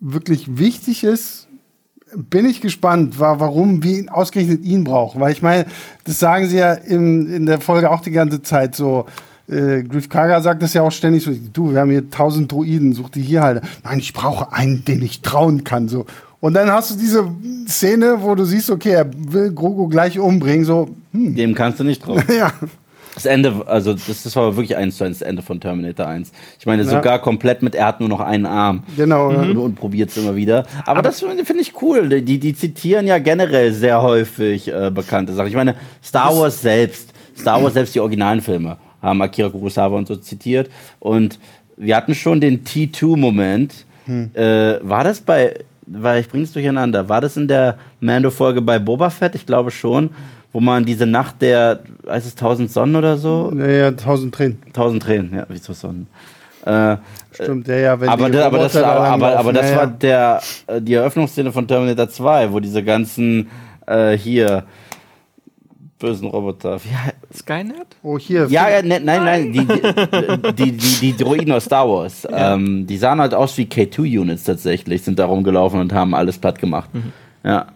wirklich 0.00 0.58
wichtig 0.58 1.04
ist, 1.04 1.48
bin 2.16 2.46
ich 2.46 2.60
gespannt, 2.60 3.18
wa- 3.18 3.40
warum 3.40 3.82
wir 3.82 3.98
ihn 3.98 4.08
ausgerechnet 4.08 4.62
ihn 4.64 4.84
brauchen. 4.84 5.20
Weil 5.20 5.32
ich 5.32 5.42
meine, 5.42 5.66
das 6.04 6.18
sagen 6.20 6.46
sie 6.48 6.58
ja 6.58 6.72
in, 6.74 7.26
in 7.32 7.46
der 7.46 7.60
Folge 7.60 7.90
auch 7.90 8.00
die 8.02 8.12
ganze 8.12 8.40
Zeit 8.42 8.74
so. 8.76 9.06
Äh, 9.48 9.82
Griff 9.82 10.08
Karga 10.08 10.40
sagt 10.40 10.62
das 10.62 10.72
ja 10.74 10.82
auch 10.82 10.92
ständig 10.92 11.22
so, 11.22 11.32
du, 11.52 11.72
wir 11.72 11.80
haben 11.80 11.90
hier 11.90 12.08
tausend 12.10 12.50
Druiden, 12.50 12.94
such 12.94 13.10
die 13.10 13.20
hier 13.22 13.42
halt. 13.42 13.62
Nein, 13.84 13.98
ich 13.98 14.12
brauche 14.12 14.52
einen, 14.52 14.84
den 14.84 15.02
ich 15.02 15.20
trauen 15.20 15.64
kann. 15.64 15.88
So. 15.88 16.06
Und 16.40 16.54
dann 16.54 16.70
hast 16.70 16.90
du 16.90 16.94
diese 16.96 17.26
Szene, 17.68 18.18
wo 18.20 18.34
du 18.34 18.44
siehst, 18.44 18.70
okay, 18.70 18.90
er 18.92 19.10
will 19.16 19.52
Grogu 19.52 19.88
gleich 19.88 20.18
umbringen, 20.18 20.64
so, 20.64 20.88
hm, 21.12 21.34
Dem 21.34 21.54
kannst 21.54 21.80
du 21.80 21.84
nicht 21.84 22.06
drauf. 22.06 22.22
ja. 22.38 22.52
Das 23.14 23.26
Ende, 23.26 23.62
also 23.66 23.92
das, 23.94 24.24
das 24.24 24.34
war 24.34 24.56
wirklich 24.56 24.76
eins 24.76 24.96
zu 24.96 25.04
eins 25.04 25.20
das 25.20 25.28
Ende 25.28 25.40
von 25.40 25.60
Terminator 25.60 26.06
1. 26.06 26.32
Ich 26.58 26.66
meine, 26.66 26.82
Ja. 26.82 26.90
sogar 26.90 27.20
komplett 27.20 27.62
mit, 27.62 27.74
er 27.76 27.86
hat 27.86 28.00
nur 28.00 28.08
noch 28.08 28.20
einen 28.20 28.44
Arm. 28.44 28.82
Genau, 28.96 29.30
ja. 29.30 29.38
Und, 29.42 29.56
und 29.56 29.74
probiert 29.76 30.10
es 30.10 30.16
immer 30.16 30.34
wieder. 30.34 30.66
Aber, 30.84 31.00
das 31.00 31.20
finde 31.20 31.44
find 31.44 31.60
ich 31.60 31.80
cool. 31.80 32.08
Die, 32.08 32.40
die 32.40 32.54
zitieren 32.54 33.06
ja 33.06 33.18
generell 33.18 33.72
sehr 33.72 34.02
häufig 34.02 34.66
äh, 34.66 34.90
bekannte 34.92 35.32
Sachen. 35.32 35.46
Ich 35.48 35.54
meine, 35.54 35.76
Star 36.02 36.36
Wars 36.36 36.60
selbst, 36.60 37.10
Star 37.38 37.62
Wars 37.62 37.74
selbst, 37.74 37.94
die 37.94 38.00
originalen 38.00 38.40
Filme, 38.40 38.78
haben 39.04 39.22
Akira 39.22 39.48
Kurosawa 39.48 39.98
und 39.98 40.08
so 40.08 40.16
zitiert. 40.16 40.70
Und 40.98 41.38
wir 41.76 41.96
hatten 41.96 42.14
schon 42.14 42.40
den 42.40 42.64
T2-Moment. 42.64 43.84
Äh, 44.06 44.78
war 44.82 45.04
das 45.04 45.20
bei, 45.20 45.54
weil 45.86 46.20
ich 46.20 46.28
bring's 46.28 46.52
durcheinander, 46.52 47.08
war 47.08 47.20
das 47.20 47.36
in 47.36 47.48
der 47.48 47.78
Mando-Folge 48.00 48.60
bei 48.60 48.78
Boba 48.78 49.10
Fett? 49.10 49.34
Ich 49.34 49.46
glaube 49.46 49.70
schon. 49.70 50.10
Wo 50.52 50.60
man 50.60 50.84
diese 50.84 51.04
Nacht 51.04 51.42
der, 51.42 51.80
heißt 52.08 52.28
es 52.28 52.36
tausend 52.36 52.70
Sonnen 52.70 52.94
oder 52.94 53.16
so? 53.16 53.50
Naja, 53.52 53.90
tausend 53.90 54.32
Tränen. 54.32 54.62
Tausend 54.72 55.02
Tränen, 55.02 55.34
ja, 55.34 55.46
wie 55.48 55.58
so 55.58 55.72
Sonnen. 55.72 56.06
Äh, 56.64 56.96
Stimmt, 57.32 57.66
ja, 57.66 57.74
ja, 57.74 58.00
wenn 58.00 58.08
aber, 58.08 58.26
die 58.26 58.32
das, 58.36 58.44
aber, 58.44 58.58
das, 58.58 58.76
aber, 58.76 59.00
aber, 59.00 59.36
aber 59.36 59.52
das 59.52 59.70
ja, 59.70 59.76
war 59.76 59.84
ja. 59.84 59.90
der, 59.90 60.42
äh, 60.68 60.80
die 60.80 60.94
Eröffnungsszene 60.94 61.50
von 61.50 61.66
Terminator 61.66 62.08
2, 62.08 62.52
wo 62.52 62.60
diese 62.60 62.84
ganzen 62.84 63.50
äh, 63.86 64.16
hier 64.16 64.62
bösen 66.04 66.28
Roboter. 66.28 66.78
Wie, 66.84 66.88
he- 66.88 67.36
Skynet? 67.36 67.86
Oh, 68.02 68.18
hier. 68.18 68.46
ja, 68.48 68.68
ja, 68.70 68.82
ne, 68.82 69.00
nein, 69.00 69.24
nein, 69.24 69.52
die, 69.52 69.64
die, 69.66 70.52
die, 70.52 70.72
die, 70.72 71.00
die 71.00 71.16
Droiden 71.16 71.52
aus 71.52 71.64
Star 71.64 71.88
Wars, 71.88 72.26
ähm, 72.30 72.86
die 72.86 72.96
sahen 72.98 73.20
halt 73.20 73.34
aus 73.34 73.56
wie 73.58 73.64
K2-Units 73.64 74.44
tatsächlich, 74.44 75.02
sind 75.02 75.18
da 75.18 75.26
rumgelaufen 75.26 75.80
und 75.80 75.92
haben 75.92 76.14
alles 76.14 76.38
platt 76.38 76.58
gemacht. 76.58 76.90
Ja. 77.42 77.66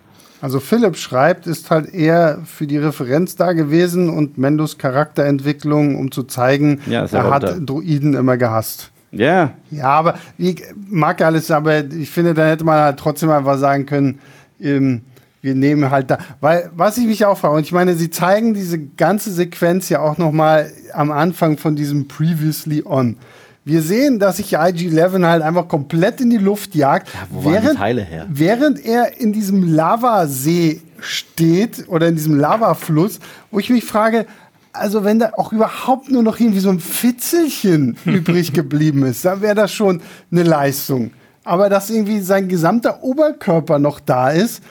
Also 0.40 0.60
Philipp 0.60 0.96
schreibt, 0.96 1.46
ist 1.48 1.68
halt 1.70 1.92
eher 1.92 2.38
für 2.44 2.66
die 2.68 2.78
Referenz 2.78 3.34
da 3.34 3.52
gewesen 3.54 4.08
und 4.08 4.38
Mendos 4.38 4.78
Charakterentwicklung, 4.78 5.96
um 5.96 6.12
zu 6.12 6.22
zeigen, 6.22 6.80
Ja, 6.86 7.04
er 7.06 7.08
ja 7.12 7.30
hat 7.30 7.42
da. 7.42 7.52
Droiden 7.58 8.14
immer 8.14 8.36
gehasst. 8.36 8.90
Ja, 9.10 9.52
Ja, 9.70 9.86
aber 9.86 10.14
ich 10.36 10.62
mag 10.88 11.18
ja 11.20 11.26
alles, 11.26 11.50
aber 11.50 11.82
ich 11.84 12.10
finde, 12.10 12.34
da 12.34 12.46
hätte 12.46 12.62
man 12.64 12.78
halt 12.78 12.98
trotzdem 13.00 13.30
einfach 13.30 13.58
sagen 13.58 13.86
können, 13.86 14.18
ähm, 14.60 15.00
wir 15.48 15.54
nehmen 15.54 15.90
halt 15.90 16.10
da, 16.10 16.18
weil 16.40 16.70
was 16.76 16.98
ich 16.98 17.06
mich 17.06 17.24
auch 17.24 17.38
frage, 17.38 17.54
und 17.54 17.62
ich 17.62 17.72
meine, 17.72 17.94
sie 17.94 18.10
zeigen 18.10 18.52
diese 18.52 18.78
ganze 18.78 19.32
Sequenz 19.32 19.88
ja 19.88 20.00
auch 20.00 20.18
noch 20.18 20.30
mal 20.30 20.70
am 20.92 21.10
Anfang 21.10 21.56
von 21.56 21.74
diesem 21.74 22.06
Previously 22.06 22.82
On. 22.84 23.16
Wir 23.64 23.82
sehen, 23.82 24.18
dass 24.18 24.36
sich 24.36 24.54
IG-11 24.54 25.26
halt 25.26 25.42
einfach 25.42 25.68
komplett 25.68 26.20
in 26.20 26.28
die 26.30 26.38
Luft 26.38 26.74
jagt, 26.74 27.08
wo 27.30 27.44
waren 27.44 27.70
die 27.70 27.76
Teile 27.76 28.02
her? 28.02 28.26
während 28.28 28.84
er 28.84 29.18
in 29.20 29.32
diesem 29.32 29.74
Lavasee 29.74 30.82
steht 31.00 31.88
oder 31.88 32.08
in 32.08 32.16
diesem 32.16 32.38
Lavafluss, 32.38 33.20
wo 33.50 33.58
ich 33.58 33.70
mich 33.70 33.84
frage, 33.84 34.26
also 34.72 35.04
wenn 35.04 35.18
da 35.18 35.32
auch 35.36 35.52
überhaupt 35.52 36.10
nur 36.10 36.22
noch 36.22 36.38
irgendwie 36.38 36.60
so 36.60 36.70
ein 36.70 36.80
Fitzelchen 36.80 37.96
übrig 38.04 38.52
geblieben 38.52 39.04
ist, 39.04 39.24
dann 39.24 39.40
wäre 39.40 39.54
das 39.54 39.72
schon 39.72 40.02
eine 40.30 40.42
Leistung. 40.42 41.12
Aber 41.44 41.70
dass 41.70 41.88
irgendwie 41.88 42.20
sein 42.20 42.48
gesamter 42.48 43.02
Oberkörper 43.02 43.78
noch 43.78 44.00
da 44.00 44.30
ist, 44.30 44.62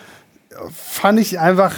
fand 0.73 1.19
ich 1.19 1.39
einfach, 1.39 1.73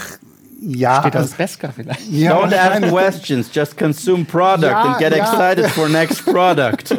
ja. 0.61 0.99
Steht 1.01 1.15
das 1.15 1.31
Beskar 1.31 1.71
vielleicht? 1.73 2.09
ja 2.09 2.37
Don't 2.37 2.53
ask 2.53 2.89
questions, 2.89 3.49
just 3.53 3.77
consume 3.77 4.25
product 4.25 4.63
Ja, 4.63 4.81
and 4.81 4.99
get 4.99 5.15
ja. 5.15 5.23
excited 5.23 5.67
for 5.71 5.87
next 5.87 6.25
product. 6.25 6.95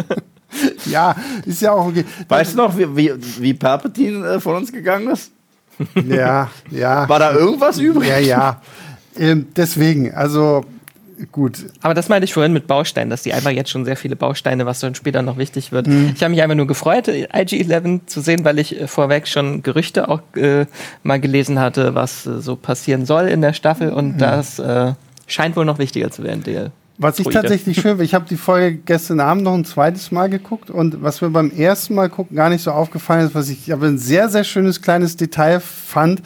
ja, 0.87 1.15
ist 1.45 1.63
ja 1.63 1.73
auch 1.73 1.87
okay. 1.87 2.05
Weißt 2.29 2.55
du 2.55 2.59
noch, 2.59 2.77
wie, 2.77 2.97
wie, 2.97 3.13
wie 3.39 3.55
Palpatine 3.55 4.27
äh, 4.27 4.41
von 4.41 4.57
uns 4.57 4.73
gegangen 4.73 5.11
ist? 5.11 5.31
Ja, 6.07 6.51
ja. 6.71 7.09
War 7.09 7.19
da 7.19 7.33
irgendwas 7.33 7.79
übrig? 7.79 8.09
Ja, 8.09 8.19
ja. 8.19 8.61
Ähm, 9.17 9.49
deswegen, 9.57 10.15
also 10.15 10.65
gut. 11.33 11.67
Aber 11.83 11.95
das 11.95 12.09
meinte 12.09 12.25
ich 12.25 12.33
vorhin 12.35 12.53
mit 12.53 12.67
Bausteinen, 12.67 13.11
dass 13.11 13.23
die 13.23 13.33
einfach 13.33 13.51
jetzt 13.51 13.71
schon 13.71 13.85
sehr 13.85 13.97
viele 13.97 14.17
Bausteine, 14.17 14.67
was 14.67 14.81
dann 14.81 14.95
später 14.95 15.23
noch 15.23 15.39
wichtig 15.39 15.73
wird. 15.73 15.87
Mhm. 15.87 16.13
Ich 16.15 16.23
habe 16.23 16.31
mich 16.31 16.43
einfach 16.43 16.57
nur 16.57 16.67
gefreut, 16.67 17.09
IG-11 17.09 18.07
zu 18.07 18.21
sehen, 18.21 18.45
weil 18.45 18.59
ich 18.59 18.81
äh, 18.81 18.87
vorweg 18.87 19.29
schon 19.29 19.63
Gerüchte 19.63 20.09
auch 20.09 20.21
äh, 20.37 20.67
mal 21.03 21.21
gelesen 21.21 21.59
hatte, 21.59 21.95
was 21.95 22.27
äh, 22.27 22.41
so 22.41 22.57
passieren 22.57 23.07
soll 23.07 23.29
in 23.29 23.41
der 23.43 23.53
Staffel. 23.53 23.91
Und 23.93 24.15
Mhm. 24.15 24.19
das 24.19 24.59
äh, 24.59 24.93
scheint 25.27 25.57
wohl 25.57 25.65
noch 25.65 25.79
wichtiger 25.79 26.11
zu 26.11 26.23
werden. 26.25 26.43
Der 26.45 26.73
Was 26.99 27.19
ich 27.19 27.29
tatsächlich 27.29 27.77
schön 27.77 27.93
finde, 27.93 28.05
ich 28.05 28.15
habe 28.15 28.27
die 28.29 28.37
Folge 28.37 28.77
gestern 28.85 29.21
Abend 29.21 29.45
noch 29.45 29.55
ein 29.55 29.65
zweites 29.65 30.11
Mal 30.11 30.29
geguckt 30.29 30.71
und 30.71 31.03
was 31.03 31.21
mir 31.23 31.31
beim 31.31 31.51
ersten 31.51 31.95
Mal 31.95 32.09
gucken 32.11 32.37
gar 32.37 32.51
nicht 32.51 32.63
so 32.63 32.73
aufgefallen 32.73 33.27
ist, 33.27 33.35
was 33.35 33.49
ich 33.49 33.73
aber 33.73 33.87
ein 33.87 33.99
sehr, 33.99 34.29
sehr 34.29 34.45
schönes 34.45 34.83
kleines 34.83 35.17
Detail 35.17 35.61
fand, 35.61 36.23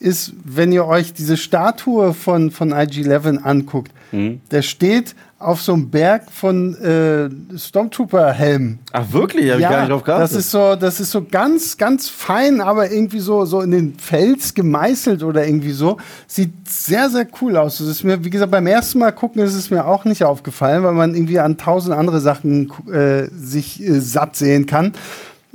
ist, 0.00 0.32
wenn 0.44 0.72
ihr 0.72 0.86
euch 0.86 1.12
diese 1.12 1.36
Statue 1.36 2.14
von, 2.14 2.50
von 2.50 2.72
IG-11 2.72 3.38
anguckt, 3.42 3.92
der 4.12 4.62
steht 4.62 5.14
auf 5.38 5.62
so 5.62 5.72
einem 5.72 5.88
Berg 5.88 6.30
von 6.30 6.74
äh, 6.76 7.30
Stormtrooper-Helmen. 7.56 8.80
Ach 8.92 9.12
wirklich? 9.12 9.50
Hab 9.50 9.58
ich 9.58 9.62
gar 9.62 9.80
nicht 9.80 9.90
drauf 9.90 10.02
geachtet. 10.02 10.24
das 10.24 10.32
ist 10.34 10.50
so, 10.50 10.74
das 10.76 11.00
ist 11.00 11.10
so 11.12 11.24
ganz, 11.24 11.78
ganz 11.78 12.08
fein, 12.08 12.60
aber 12.60 12.90
irgendwie 12.90 13.20
so, 13.20 13.44
so 13.44 13.60
in 13.62 13.70
den 13.70 13.98
Fels 13.98 14.52
gemeißelt 14.52 15.22
oder 15.22 15.46
irgendwie 15.46 15.70
so. 15.70 15.96
Sieht 16.26 16.68
sehr, 16.68 17.08
sehr 17.08 17.26
cool 17.40 17.56
aus. 17.56 17.78
Das 17.78 17.86
ist 17.86 18.04
mir, 18.04 18.22
wie 18.22 18.30
gesagt, 18.30 18.50
beim 18.50 18.66
ersten 18.66 18.98
Mal 18.98 19.12
gucken 19.12 19.42
ist 19.42 19.54
es 19.54 19.70
mir 19.70 19.86
auch 19.86 20.04
nicht 20.04 20.24
aufgefallen, 20.24 20.82
weil 20.82 20.92
man 20.92 21.14
irgendwie 21.14 21.38
an 21.38 21.56
tausend 21.56 21.94
andere 21.94 22.20
Sachen 22.20 22.70
äh, 22.92 23.28
sich 23.28 23.82
äh, 23.82 24.00
satt 24.00 24.36
sehen 24.36 24.66
kann. 24.66 24.92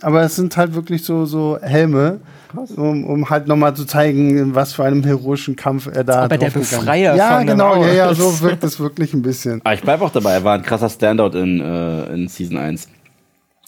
aber 0.02 0.22
es 0.24 0.36
sind 0.36 0.58
halt 0.58 0.74
wirklich 0.74 1.04
so, 1.04 1.26
so 1.26 1.60
Helme, 1.62 2.22
um, 2.58 3.06
um 3.06 3.30
halt 3.30 3.48
nochmal 3.48 3.76
zu 3.76 3.86
zeigen, 3.86 4.56
was 4.56 4.74
für 4.74 4.84
einem 4.84 5.04
heroischen 5.04 5.56
Kampf 5.56 5.88
er 5.88 6.04
da 6.04 6.24
Aber 6.24 6.38
der. 6.38 6.50
Befreier 6.50 7.16
Ja, 7.16 7.44
genau, 7.44 7.84
ja, 7.84 7.94
ja, 7.94 8.14
so 8.14 8.40
wirkt 8.42 8.64
es 8.64 8.80
wirklich 8.80 9.14
ein 9.14 9.22
bisschen. 9.22 9.62
Aber 9.64 9.74
ich 9.74 9.82
bleibe 9.82 10.04
auch 10.04 10.12
dabei, 10.12 10.34
er 10.34 10.44
war 10.44 10.56
ein 10.56 10.64
krasser 10.64 10.90
Standout 10.90 11.38
in, 11.38 11.60
äh, 11.60 12.14
in 12.14 12.28
Season 12.28 12.58
1. 12.58 12.88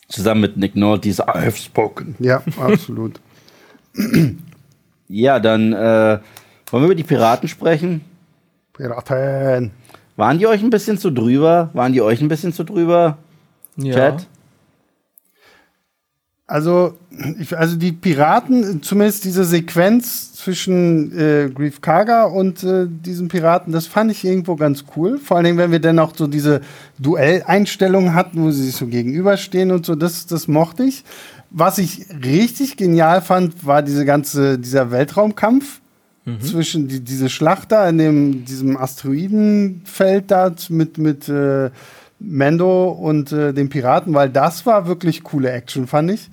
Zusammen 0.07 0.41
mit 0.41 0.57
Nick 0.57 0.75
Nolte, 0.75 1.01
diese 1.01 1.23
I 1.23 1.45
have 1.45 1.57
spoken. 1.57 2.15
Ja, 2.19 2.41
absolut. 2.57 3.19
Ja, 5.09 5.39
dann 5.39 5.73
äh, 5.73 6.19
wollen 6.71 6.83
wir 6.83 6.85
über 6.85 6.95
die 6.95 7.03
Piraten 7.03 7.47
sprechen. 7.47 8.01
Piraten. 8.73 9.71
Waren 10.15 10.39
die 10.39 10.47
euch 10.47 10.61
ein 10.61 10.69
bisschen 10.69 10.97
zu 10.97 11.11
drüber? 11.11 11.69
Waren 11.73 11.93
die 11.93 12.01
euch 12.01 12.21
ein 12.21 12.27
bisschen 12.27 12.53
zu 12.53 12.63
drüber? 12.63 13.17
Ja. 13.77 13.93
Chat? 13.93 14.27
Also, 16.49 16.97
ich, 17.39 17.57
also 17.57 17.75
die 17.75 17.91
Piraten, 17.91 18.81
zumindest 18.81 19.25
diese 19.25 19.43
Sequenz 19.43 20.33
zwischen 20.33 21.11
äh, 21.17 21.49
Grief 21.53 21.81
Karga 21.81 22.23
und 22.23 22.63
äh, 22.63 22.87
diesen 22.87 23.27
Piraten, 23.27 23.73
das 23.73 23.85
fand 23.85 24.11
ich 24.11 24.23
irgendwo 24.23 24.55
ganz 24.55 24.85
cool. 24.95 25.17
Vor 25.17 25.35
allen 25.35 25.43
Dingen, 25.43 25.57
wenn 25.57 25.73
wir 25.73 25.81
dann 25.81 25.99
auch 25.99 26.15
so 26.15 26.25
diese 26.25 26.61
Duelleinstellungen 26.99 28.13
hatten, 28.13 28.41
wo 28.41 28.51
sie 28.51 28.63
sich 28.63 28.75
so 28.75 28.87
gegenüberstehen 28.87 29.71
und 29.71 29.85
so, 29.85 29.95
das, 29.95 30.25
das 30.25 30.47
mochte 30.47 30.85
ich. 30.85 31.03
Was 31.49 31.79
ich 31.79 32.05
richtig 32.23 32.77
genial 32.77 33.21
fand, 33.21 33.65
war 33.65 33.81
diese 33.81 34.05
ganze, 34.05 34.57
dieser 34.57 34.89
Weltraumkampf 34.89 35.81
zwischen 36.41 36.89
die, 36.89 36.99
diese 36.99 37.29
Schlacht 37.29 37.71
da 37.71 37.87
in 37.87 37.97
dem, 37.97 38.45
diesem 38.45 38.75
Asteroidenfeld 38.75 40.29
da 40.29 40.53
mit, 40.69 40.97
mit 40.97 41.29
äh, 41.29 41.69
Mando 42.19 42.89
und 42.89 43.31
äh, 43.31 43.53
den 43.53 43.69
Piraten, 43.69 44.13
weil 44.13 44.29
das 44.29 44.65
war 44.65 44.87
wirklich 44.87 45.23
coole 45.23 45.51
Action, 45.51 45.87
fand 45.87 46.11
ich. 46.11 46.29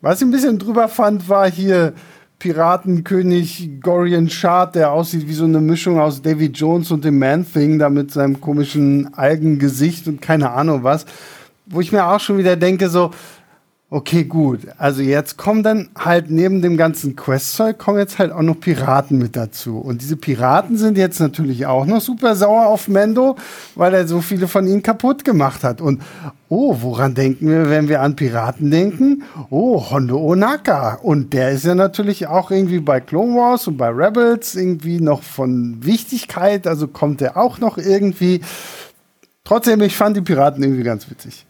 Was 0.00 0.20
ich 0.20 0.26
ein 0.26 0.30
bisschen 0.30 0.58
drüber 0.58 0.88
fand, 0.88 1.28
war 1.28 1.50
hier 1.50 1.94
Piratenkönig 2.38 3.80
Gorian 3.80 4.28
Shard, 4.28 4.74
der 4.74 4.90
aussieht 4.90 5.28
wie 5.28 5.32
so 5.32 5.44
eine 5.44 5.60
Mischung 5.60 6.00
aus 6.00 6.22
Davy 6.22 6.46
Jones 6.46 6.90
und 6.90 7.04
dem 7.04 7.18
Man-Thing, 7.18 7.78
da 7.78 7.88
mit 7.88 8.10
seinem 8.10 8.40
komischen 8.40 9.14
Algengesicht 9.14 10.08
und 10.08 10.20
keine 10.20 10.50
Ahnung 10.50 10.82
was. 10.82 11.06
Wo 11.66 11.80
ich 11.80 11.92
mir 11.92 12.04
auch 12.04 12.18
schon 12.18 12.38
wieder 12.38 12.56
denke, 12.56 12.88
so, 12.88 13.12
okay, 13.92 14.24
gut. 14.24 14.60
Also 14.78 15.02
jetzt 15.02 15.36
kommen 15.36 15.62
dann 15.62 15.90
halt 15.96 16.30
neben 16.30 16.62
dem 16.62 16.78
ganzen 16.78 17.14
Questzeug 17.14 17.78
kommen 17.78 17.98
jetzt 17.98 18.18
halt 18.18 18.32
auch 18.32 18.40
noch 18.40 18.58
Piraten 18.58 19.18
mit 19.18 19.36
dazu. 19.36 19.78
Und 19.78 20.00
diese 20.00 20.16
Piraten 20.16 20.78
sind 20.78 20.96
jetzt 20.96 21.20
natürlich 21.20 21.66
auch 21.66 21.84
noch 21.84 22.00
super 22.00 22.34
sauer 22.34 22.68
auf 22.68 22.88
Mendo, 22.88 23.36
weil 23.74 23.92
er 23.92 24.08
so 24.08 24.22
viele 24.22 24.48
von 24.48 24.66
ihnen 24.66 24.82
kaputt 24.82 25.26
gemacht 25.26 25.62
hat. 25.62 25.82
Und 25.82 26.00
oh, 26.48 26.78
woran 26.80 27.14
denken 27.14 27.50
wir, 27.50 27.68
wenn 27.68 27.88
wir 27.88 28.00
an 28.00 28.16
Piraten 28.16 28.70
denken? 28.70 29.24
Oh, 29.50 29.90
Hondo 29.90 30.18
Onaka. 30.18 30.94
Und 30.94 31.34
der 31.34 31.50
ist 31.50 31.66
ja 31.66 31.74
natürlich 31.74 32.26
auch 32.26 32.50
irgendwie 32.50 32.80
bei 32.80 32.98
Clone 32.98 33.36
Wars 33.36 33.68
und 33.68 33.76
bei 33.76 33.88
Rebels 33.88 34.54
irgendwie 34.54 35.00
noch 35.00 35.22
von 35.22 35.84
Wichtigkeit. 35.84 36.66
Also 36.66 36.88
kommt 36.88 37.20
er 37.20 37.36
auch 37.36 37.58
noch 37.58 37.76
irgendwie. 37.76 38.40
Trotzdem, 39.44 39.82
ich 39.82 39.96
fand 39.96 40.16
die 40.16 40.22
Piraten 40.22 40.62
irgendwie 40.62 40.82
ganz 40.82 41.10
witzig. 41.10 41.44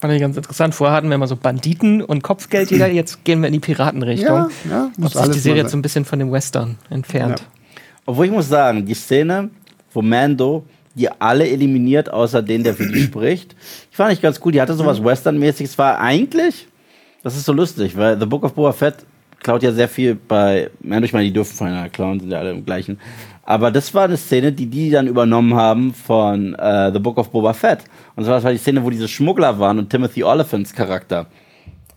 Fand 0.00 0.14
ich 0.14 0.20
ganz 0.20 0.36
interessant. 0.36 0.76
Vorher 0.76 0.96
hatten 0.96 1.08
wir 1.08 1.16
immer 1.16 1.26
so 1.26 1.34
Banditen 1.34 2.02
und 2.02 2.22
Kopfgeldjäger, 2.22 2.86
jetzt 2.86 3.24
gehen 3.24 3.40
wir 3.40 3.48
in 3.48 3.52
die 3.52 3.58
Piratenrichtung. 3.58 4.28
Ja, 4.28 4.48
ja, 4.70 4.84
Ob 4.92 4.98
muss 4.98 5.12
sich 5.12 5.20
alles 5.20 5.36
die 5.36 5.40
Serie 5.40 5.62
jetzt 5.62 5.72
so 5.72 5.76
ein 5.76 5.82
bisschen 5.82 6.04
von 6.04 6.20
dem 6.20 6.30
Western 6.30 6.76
entfernt. 6.88 7.40
Ja. 7.40 7.80
Obwohl 8.06 8.26
ich 8.26 8.30
muss 8.30 8.48
sagen, 8.48 8.86
die 8.86 8.94
Szene, 8.94 9.50
wo 9.92 10.00
Mando 10.00 10.64
die 10.94 11.10
alle 11.20 11.48
eliminiert, 11.48 12.12
außer 12.12 12.42
den, 12.42 12.62
der 12.62 12.74
für 12.74 12.86
die 12.86 13.02
spricht, 13.02 13.56
die 13.92 13.96
fand 13.96 14.12
ich 14.12 14.22
ganz 14.22 14.40
cool. 14.44 14.52
Die 14.52 14.60
hatte 14.60 14.74
sowas 14.74 15.02
Western-mäßiges. 15.02 15.76
War 15.78 15.98
eigentlich, 15.98 16.68
das 17.24 17.36
ist 17.36 17.44
so 17.44 17.52
lustig, 17.52 17.96
weil 17.96 18.18
The 18.20 18.26
Book 18.26 18.44
of 18.44 18.54
Boba 18.54 18.72
Fett 18.72 19.04
klaut 19.40 19.64
ja 19.64 19.72
sehr 19.72 19.88
viel 19.88 20.14
bei 20.14 20.70
Mando. 20.80 21.06
Ich 21.06 21.12
meine, 21.12 21.24
die 21.24 21.32
dürfen 21.32 21.56
voneinander 21.56 21.88
klauen, 21.88 22.20
sind 22.20 22.30
ja 22.30 22.38
alle 22.38 22.52
im 22.52 22.64
gleichen. 22.64 23.00
Aber 23.48 23.70
das 23.70 23.94
war 23.94 24.04
eine 24.04 24.18
Szene, 24.18 24.52
die 24.52 24.66
die 24.66 24.90
dann 24.90 25.06
übernommen 25.06 25.54
haben 25.54 25.94
von 25.94 26.54
äh, 26.56 26.92
The 26.92 26.98
Book 26.98 27.16
of 27.16 27.30
Boba 27.30 27.54
Fett. 27.54 27.78
Und 28.14 28.24
zwar 28.24 28.34
das 28.34 28.44
war 28.44 28.52
die 28.52 28.58
Szene, 28.58 28.84
wo 28.84 28.90
diese 28.90 29.08
Schmuggler 29.08 29.58
waren 29.58 29.78
und 29.78 29.88
Timothy 29.88 30.22
Oliphants 30.22 30.74
Charakter 30.74 31.24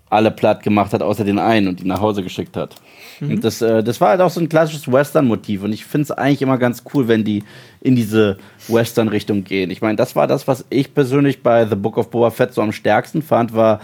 alle 0.10 0.32
platt 0.32 0.64
gemacht 0.64 0.94
hat, 0.94 1.02
außer 1.02 1.26
den 1.26 1.40
einen 1.40 1.68
und 1.68 1.82
die 1.82 1.86
nach 1.86 2.00
Hause 2.00 2.24
geschickt 2.24 2.56
hat. 2.56 2.76
Und 3.20 3.44
das, 3.44 3.62
äh, 3.62 3.84
das 3.84 4.00
war 4.00 4.12
halt 4.12 4.22
auch 4.22 4.30
so 4.30 4.40
ein 4.40 4.48
klassisches 4.48 4.90
Western-Motiv. 4.90 5.64
Und 5.64 5.74
ich 5.74 5.84
finde 5.84 6.04
es 6.04 6.12
eigentlich 6.12 6.42
immer 6.42 6.58
ganz 6.58 6.84
cool, 6.94 7.10
wenn 7.10 7.26
die 7.26 7.44
in 7.82 7.98
diese 7.98 8.38
Western-Richtung 8.70 9.44
gehen. 9.44 9.72
Ich 9.72 9.82
meine, 9.82 9.98
das 9.98 10.16
war 10.16 10.28
das, 10.28 10.48
was 10.48 10.64
ich 10.70 10.94
persönlich 10.94 11.44
bei 11.44 11.66
The 11.66 11.76
Book 11.76 11.98
of 11.98 12.12
Boba 12.12 12.32
Fett 12.32 12.54
so 12.54 12.62
am 12.62 12.72
stärksten 12.72 13.22
fand, 13.22 13.54
war 13.54 13.82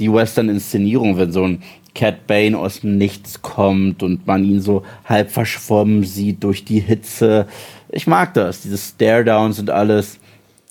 die 0.00 0.12
Western-Inszenierung, 0.12 1.16
wenn 1.16 1.30
so 1.30 1.44
ein 1.44 1.62
Cat 1.94 2.26
Bane 2.26 2.56
aus 2.58 2.80
dem 2.80 2.98
Nichts 2.98 3.42
kommt 3.42 4.02
und 4.02 4.26
man 4.26 4.44
ihn 4.44 4.60
so 4.60 4.82
halb 5.04 5.30
verschwommen 5.30 6.04
sieht 6.04 6.42
durch 6.42 6.64
die 6.64 6.80
Hitze. 6.80 7.46
Ich 7.90 8.06
mag 8.06 8.34
das, 8.34 8.62
diese 8.62 8.78
Stare-Downs 8.78 9.58
und 9.60 9.70
alles. 9.70 10.18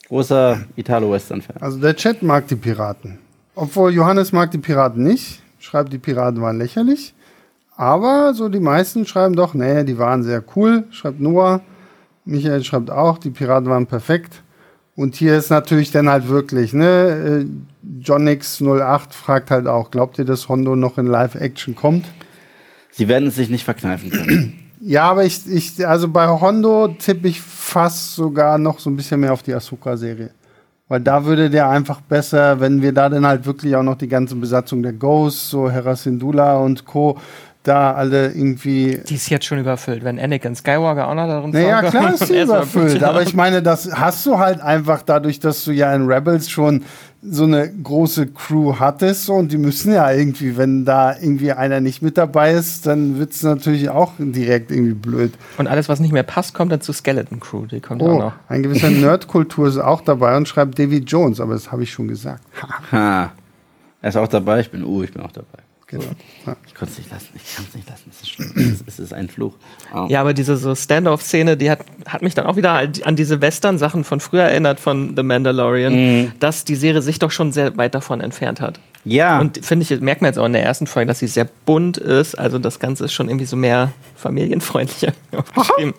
Großer 0.08 0.62
Italo-Western-Fan. 0.76 1.58
Also 1.62 1.80
der 1.80 1.96
Chat 1.96 2.24
mag 2.24 2.48
die 2.48 2.56
Piraten. 2.56 3.20
Obwohl 3.54 3.94
Johannes 3.94 4.32
mag 4.32 4.50
die 4.52 4.58
Piraten 4.58 5.04
nicht. 5.04 5.42
Schreibt, 5.60 5.94
die 5.94 6.00
Piraten 6.00 6.42
waren 6.42 6.58
lächerlich. 6.58 7.14
Aber 7.76 8.34
so 8.34 8.50
die 8.50 8.60
meisten 8.60 9.06
schreiben 9.06 9.36
doch, 9.36 9.54
nee, 9.54 9.84
die 9.84 9.98
waren 9.98 10.24
sehr 10.24 10.44
cool. 10.56 10.86
Schreibt 10.90 11.20
Noah. 11.20 11.62
Michael 12.26 12.64
schreibt 12.64 12.90
auch, 12.90 13.18
die 13.18 13.30
Piraten 13.30 13.70
waren 13.70 13.86
perfekt. 13.86 14.42
Und 15.00 15.16
hier 15.16 15.38
ist 15.38 15.50
natürlich 15.50 15.92
dann 15.92 16.10
halt 16.10 16.28
wirklich, 16.28 16.74
ne, 16.74 17.46
äh, 17.46 18.04
Jonix08 18.04 19.14
fragt 19.14 19.50
halt 19.50 19.66
auch, 19.66 19.92
glaubt 19.92 20.20
ihr, 20.20 20.26
dass 20.26 20.50
Hondo 20.50 20.76
noch 20.76 20.98
in 20.98 21.06
Live-Action 21.06 21.74
kommt? 21.74 22.06
Sie 22.92 23.08
werden 23.08 23.30
es 23.30 23.36
sich 23.36 23.50
nicht 23.50 23.64
verkneifen 23.64 24.12
können. 24.12 24.54
Ja, 24.82 25.10
aber 25.10 25.26
ich, 25.26 25.46
ich, 25.46 25.86
also 25.86 26.08
bei 26.08 26.26
Hondo 26.30 26.88
tippe 26.88 27.28
ich 27.28 27.42
fast 27.42 28.16
sogar 28.16 28.58
noch 28.58 28.80
so 28.80 28.90
ein 28.90 28.96
bisschen 28.96 29.20
mehr 29.20 29.34
auf 29.34 29.44
die 29.44 29.54
Asuka-Serie. 29.54 30.30
Weil 30.88 31.02
da 31.02 31.26
würde 31.26 31.50
der 31.50 31.70
einfach 31.70 32.00
besser, 32.00 32.62
wenn 32.62 32.82
wir 32.82 32.94
da 32.94 33.10
dann 33.10 33.28
halt 33.28 33.46
wirklich 33.46 33.76
auch 33.76 33.84
noch 33.84 33.98
die 33.98 34.08
ganze 34.08 34.36
Besatzung 34.36 34.82
der 34.82 34.94
Ghosts, 34.94 35.50
so 35.50 35.70
Hera 35.70 35.98
Syndulla 35.98 36.58
und 36.60 36.86
Co., 36.86 37.18
da 37.70 37.94
alle 37.94 38.28
irgendwie. 38.28 39.00
Die 39.08 39.16
ist 39.16 39.30
jetzt 39.30 39.46
schon 39.46 39.60
überfüllt. 39.60 40.04
Wenn 40.04 40.20
Anakin 40.20 40.56
Skywalker 40.56 41.08
auch 41.08 41.14
noch 41.16 41.28
darin 41.28 41.52
Naja, 41.52 41.82
klar 41.84 42.14
ist 42.14 42.28
sie 42.28 42.42
überfüllt, 42.42 43.04
aber 43.04 43.22
ich 43.22 43.34
meine, 43.34 43.62
das 43.62 43.90
hast 43.94 44.26
du 44.26 44.38
halt 44.40 44.60
einfach 44.60 45.04
dadurch, 45.04 45.40
dass 45.40 45.64
du 45.64 45.72
ja 45.72 45.94
in 45.94 46.08
Rebels 46.12 46.50
schon 46.50 46.84
so 47.22 47.44
eine 47.44 47.70
große 47.70 48.28
Crew 48.28 48.76
hattest 48.80 49.30
und 49.30 49.52
die 49.52 49.58
müssen 49.58 49.94
ja 49.94 50.10
irgendwie, 50.12 50.56
wenn 50.58 50.86
da 50.86 51.14
irgendwie 51.20 51.52
einer 51.52 51.82
nicht 51.82 52.02
mit 52.02 52.18
dabei 52.18 52.54
ist, 52.54 52.86
dann 52.88 53.20
wird 53.20 53.32
es 53.34 53.44
natürlich 53.44 53.90
auch 53.90 54.14
direkt 54.18 54.72
irgendwie 54.72 54.94
blöd. 54.94 55.34
Und 55.58 55.68
alles, 55.68 55.90
was 55.90 56.00
nicht 56.00 56.14
mehr 56.14 56.24
passt, 56.24 56.54
kommt 56.54 56.72
dann 56.72 56.80
zu 56.80 56.94
Skeleton 56.94 57.40
Crew. 57.42 57.66
Die 57.66 57.82
kommt 57.82 58.02
auch 58.02 58.08
Oh, 58.08 58.20
noch. 58.20 58.34
ein 58.48 58.64
gewisser 58.64 58.90
Nerdkultur 58.90 59.68
ist 59.68 59.78
auch 59.78 60.00
dabei 60.02 60.38
und 60.38 60.48
schreibt 60.48 60.80
Davy 60.80 61.00
Jones, 61.00 61.40
aber 61.42 61.54
das 61.54 61.72
habe 61.72 61.84
ich 61.84 61.92
schon 61.92 62.08
gesagt. 62.08 62.42
Ha, 62.62 62.68
Ha. 62.92 63.32
Er 64.02 64.10
ist 64.10 64.16
auch 64.16 64.30
dabei, 64.30 64.62
ich 64.62 64.72
bin 64.72 64.84
U, 64.86 65.04
ich 65.04 65.12
bin 65.12 65.22
auch 65.22 65.32
dabei. 65.34 65.60
Genau. 65.90 66.04
Ja. 66.46 66.56
Ich 66.66 66.74
konnte 66.76 66.94
es 66.94 66.98
nicht 67.00 67.12
lassen, 67.12 67.28
ich 67.36 67.56
kann 67.56 67.66
es 67.68 67.76
nicht 67.76 67.90
lassen, 67.90 68.04
es 68.10 68.22
ist, 68.22 68.30
schlimm. 68.30 68.54
es, 68.56 68.84
es 68.88 69.00
ist 69.00 69.14
ein 69.14 69.28
Fluch. 69.28 69.56
Oh. 69.94 70.06
Ja, 70.10 70.22
aber 70.22 70.34
diese 70.34 70.56
so 70.56 70.74
Standoff-Szene, 70.74 71.58
die 71.58 71.70
hat, 71.70 71.80
hat 72.08 72.22
mich 72.22 72.36
dann 72.36 72.46
auch 72.46 72.56
wieder 72.56 72.72
an 73.04 73.16
diese 73.18 73.42
Western-Sachen 73.42 74.04
von 74.06 74.20
früher 74.22 74.44
erinnert, 74.44 74.80
von 74.80 75.16
The 75.18 75.24
Mandalorian, 75.24 75.94
Mhm. 75.94 76.32
dass 76.40 76.64
die 76.64 76.76
Serie 76.76 77.02
sich 77.02 77.20
doch 77.20 77.32
schon 77.32 77.52
sehr 77.52 77.76
weit 77.76 77.94
davon 77.96 78.22
entfernt 78.22 78.62
hat. 78.62 78.80
ja. 79.04 79.40
Und 79.40 79.66
finde 79.66 79.84
ich, 79.84 80.00
merkt 80.02 80.22
man 80.22 80.30
jetzt 80.30 80.38
auch 80.38 80.46
in 80.46 80.54
der 80.54 80.64
ersten 80.64 80.88
Folge, 80.88 81.08
dass 81.08 81.20
sie 81.20 81.28
sehr 81.28 81.48
bunt 81.66 81.98
ist. 81.98 82.36
Also 82.36 82.60
das 82.60 82.80
Ganze 82.80 83.06
ist 83.06 83.14
schon 83.14 83.28
irgendwie 83.28 83.46
so 83.46 83.56
mehr 83.58 83.92
familienfreundlicher 84.16 85.14
aufgeschrieben. 85.36 85.94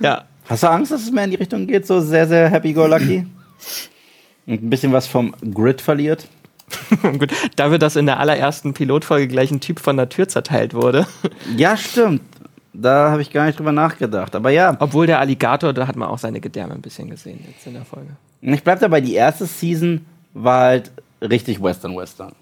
ja, 0.00 0.24
Hast 0.48 0.62
du 0.62 0.68
Angst, 0.70 0.92
dass 0.92 1.02
es 1.02 1.10
mehr 1.10 1.24
in 1.24 1.30
die 1.30 1.36
Richtung 1.36 1.66
geht, 1.66 1.86
so 1.88 2.00
sehr, 2.00 2.26
sehr 2.28 2.48
happy-go-lucky? 2.48 3.26
Und 4.46 4.62
ein 4.62 4.70
bisschen 4.70 4.92
was 4.92 5.08
vom 5.08 5.34
Grid 5.54 5.80
verliert? 5.80 6.28
gut. 7.18 7.30
Dafür, 7.56 7.78
dass 7.78 7.96
in 7.96 8.06
der 8.06 8.18
allerersten 8.20 8.74
Pilotfolge 8.74 9.28
gleich 9.28 9.50
ein 9.50 9.60
Typ 9.60 9.80
von 9.80 9.96
der 9.96 10.08
Tür 10.08 10.28
zerteilt 10.28 10.74
wurde. 10.74 11.06
Ja, 11.56 11.76
stimmt. 11.76 12.22
Da 12.72 13.10
habe 13.10 13.22
ich 13.22 13.30
gar 13.32 13.46
nicht 13.46 13.58
drüber 13.58 13.72
nachgedacht. 13.72 14.34
Aber 14.36 14.50
ja, 14.50 14.76
Obwohl 14.80 15.06
der 15.06 15.18
Alligator, 15.20 15.72
da 15.72 15.86
hat 15.86 15.96
man 15.96 16.08
auch 16.08 16.18
seine 16.18 16.40
Gedärme 16.40 16.74
ein 16.74 16.82
bisschen 16.82 17.08
gesehen 17.08 17.42
jetzt 17.48 17.66
in 17.66 17.72
der 17.74 17.84
Folge. 17.84 18.08
ich 18.42 18.62
bleib 18.62 18.80
dabei, 18.80 19.00
die 19.00 19.14
erste 19.14 19.46
Season 19.46 20.04
war 20.34 20.60
halt 20.60 20.90
richtig 21.22 21.62
Western-Western. 21.62 22.32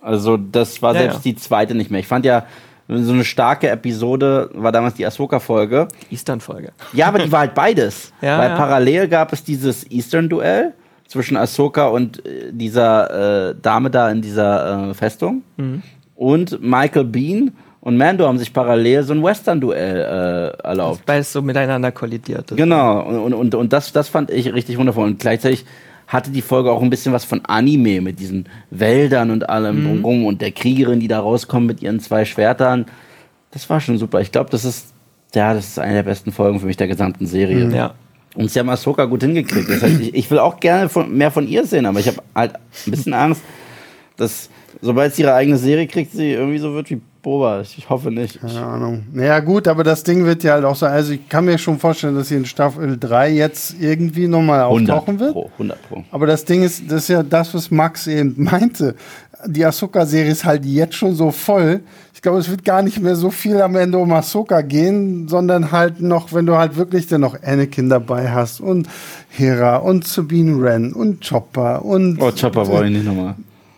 Also 0.00 0.36
das 0.36 0.80
war 0.82 0.94
Ja, 0.94 1.00
selbst 1.00 1.16
ja. 1.26 1.32
die 1.32 1.36
zweite 1.36 1.74
nicht 1.74 1.90
mehr. 1.90 1.98
Ich 2.00 2.06
fand 2.06 2.24
ja, 2.24 2.46
so 2.88 3.12
eine 3.12 3.24
starke 3.24 3.68
Episode 3.68 4.50
war 4.54 4.70
damals 4.72 4.94
die 4.94 5.04
Ahsoka-Folge. 5.06 5.88
Eastern-Folge. 6.10 6.72
Ja, 6.92 7.08
aber 7.08 7.18
die 7.18 7.32
war 7.32 7.40
halt 7.40 7.54
beides. 7.54 8.12
Ja, 8.20 8.38
Weil 8.38 8.50
parallel 8.56 9.08
gab 9.08 9.32
es 9.32 9.42
dieses 9.42 9.90
Eastern-Duell 9.90 10.74
zwischen 11.10 11.36
Ahsoka 11.36 11.88
und 11.88 12.24
äh, 12.24 12.52
dieser 12.52 13.50
äh, 13.50 13.54
Dame 13.60 13.90
da 13.90 14.10
in 14.10 14.22
dieser 14.22 14.90
äh, 14.90 14.94
Festung. 14.94 15.42
Mhm. 15.56 15.82
Und 16.14 16.62
Michael 16.62 17.04
Bean 17.04 17.52
und 17.80 17.96
Mando 17.96 18.26
haben 18.26 18.38
sich 18.38 18.52
parallel 18.52 19.02
so 19.02 19.12
ein 19.12 19.22
Western-Duell 19.22 19.96
äh, 19.96 20.62
erlaubt. 20.62 21.04
Beides 21.06 21.32
so 21.32 21.42
miteinander 21.42 21.90
kollidiert. 21.90 22.50
Das 22.50 22.56
Genau, 22.56 23.02
und, 23.02 23.34
und, 23.34 23.54
und 23.54 23.72
das, 23.72 23.92
das 23.92 24.08
fand 24.08 24.30
ich 24.30 24.52
richtig 24.52 24.78
wundervoll. 24.78 25.06
Und 25.06 25.18
gleichzeitig 25.18 25.64
hatte 26.06 26.30
die 26.30 26.42
Folge 26.42 26.70
auch 26.70 26.82
ein 26.82 26.90
bisschen 26.90 27.12
was 27.12 27.24
von 27.24 27.44
Anime 27.44 28.00
mit 28.00 28.20
diesen 28.20 28.48
Wäldern 28.70 29.30
und 29.30 29.48
allem 29.48 29.84
drumherum 29.84 30.26
und 30.26 30.40
der 30.42 30.52
Kriegerin, 30.52 31.00
die 31.00 31.08
da 31.08 31.20
rauskommt 31.20 31.66
mit 31.66 31.82
ihren 31.82 32.00
zwei 32.00 32.24
Schwertern. 32.24 32.86
Das 33.50 33.68
war 33.68 33.80
schon 33.80 33.98
super. 33.98 34.20
Ich 34.20 34.30
glaube, 34.30 34.50
das 34.50 34.64
ist, 34.64 34.92
ja, 35.34 35.54
das 35.54 35.68
ist 35.68 35.78
eine 35.78 35.94
der 35.94 36.02
besten 36.04 36.30
Folgen 36.32 36.60
für 36.60 36.66
mich 36.66 36.76
der 36.76 36.88
gesamten 36.88 37.26
Serie. 37.26 37.68
Ja. 37.74 37.94
Und 38.34 38.50
sie 38.50 38.58
haben 38.60 38.68
Ahsoka 38.68 39.04
gut 39.06 39.22
hingekriegt. 39.22 39.68
Das 39.68 39.82
heißt, 39.82 40.00
ich, 40.00 40.14
ich 40.14 40.30
will 40.30 40.38
auch 40.38 40.60
gerne 40.60 40.88
von, 40.88 41.12
mehr 41.16 41.30
von 41.30 41.48
ihr 41.48 41.66
sehen, 41.66 41.86
aber 41.86 42.00
ich 42.00 42.06
habe 42.06 42.22
halt 42.34 42.54
ein 42.54 42.90
bisschen 42.90 43.12
Angst, 43.12 43.42
dass 44.16 44.48
sobald 44.80 45.14
sie 45.14 45.22
ihre 45.22 45.34
eigene 45.34 45.56
Serie 45.56 45.86
kriegt, 45.86 46.12
sie 46.12 46.32
irgendwie 46.32 46.58
so 46.58 46.72
wird 46.74 46.90
wie 46.90 47.00
Boba. 47.22 47.60
Ich, 47.60 47.76
ich 47.76 47.90
hoffe 47.90 48.10
nicht. 48.10 48.40
Keine 48.40 48.62
Ahnung. 48.64 49.04
Naja, 49.12 49.40
gut, 49.40 49.68
aber 49.68 49.84
das 49.84 50.02
Ding 50.02 50.24
wird 50.24 50.42
ja 50.42 50.54
halt 50.54 50.64
auch 50.64 50.76
so. 50.76 50.86
Also, 50.86 51.12
ich 51.12 51.28
kann 51.28 51.44
mir 51.44 51.58
schon 51.58 51.78
vorstellen, 51.78 52.14
dass 52.14 52.28
sie 52.28 52.36
in 52.36 52.46
Staffel 52.46 52.96
3 52.98 53.30
jetzt 53.32 53.74
irgendwie 53.78 54.26
nochmal 54.26 54.62
100 54.62 54.96
auftauchen 54.96 55.20
wird. 55.20 55.32
Pro, 55.32 55.50
100 55.52 55.88
Pro. 55.88 56.04
Aber 56.10 56.26
das 56.26 56.44
Ding 56.44 56.62
ist, 56.62 56.90
das 56.90 57.02
ist 57.02 57.08
ja 57.08 57.22
das, 57.22 57.52
was 57.54 57.70
Max 57.70 58.06
eben 58.06 58.34
meinte. 58.36 58.94
Die 59.46 59.64
Ahsoka-Serie 59.64 60.30
ist 60.30 60.44
halt 60.44 60.64
jetzt 60.64 60.94
schon 60.94 61.14
so 61.14 61.30
voll. 61.30 61.80
Ich 62.20 62.22
glaube, 62.22 62.38
es 62.38 62.50
wird 62.50 62.66
gar 62.66 62.82
nicht 62.82 63.00
mehr 63.00 63.16
so 63.16 63.30
viel 63.30 63.62
am 63.62 63.76
Ende 63.76 63.96
um 63.96 64.12
Ahsoka 64.12 64.60
gehen, 64.60 65.26
sondern 65.26 65.72
halt 65.72 66.02
noch, 66.02 66.34
wenn 66.34 66.44
du 66.44 66.54
halt 66.54 66.76
wirklich 66.76 67.06
dann 67.06 67.22
noch 67.22 67.42
Anakin 67.42 67.88
dabei 67.88 68.30
hast 68.30 68.60
und 68.60 68.88
Hera 69.30 69.76
und 69.76 70.06
Sabine 70.06 70.60
Wren 70.60 70.92
und 70.92 71.26
Chopper 71.26 71.82
und. 71.82 72.20
Oh, 72.20 72.30
Chopper 72.30 72.66
brauche 72.66 72.84
ich 72.84 72.92
nicht 72.92 73.06
nochmal. 73.06 73.36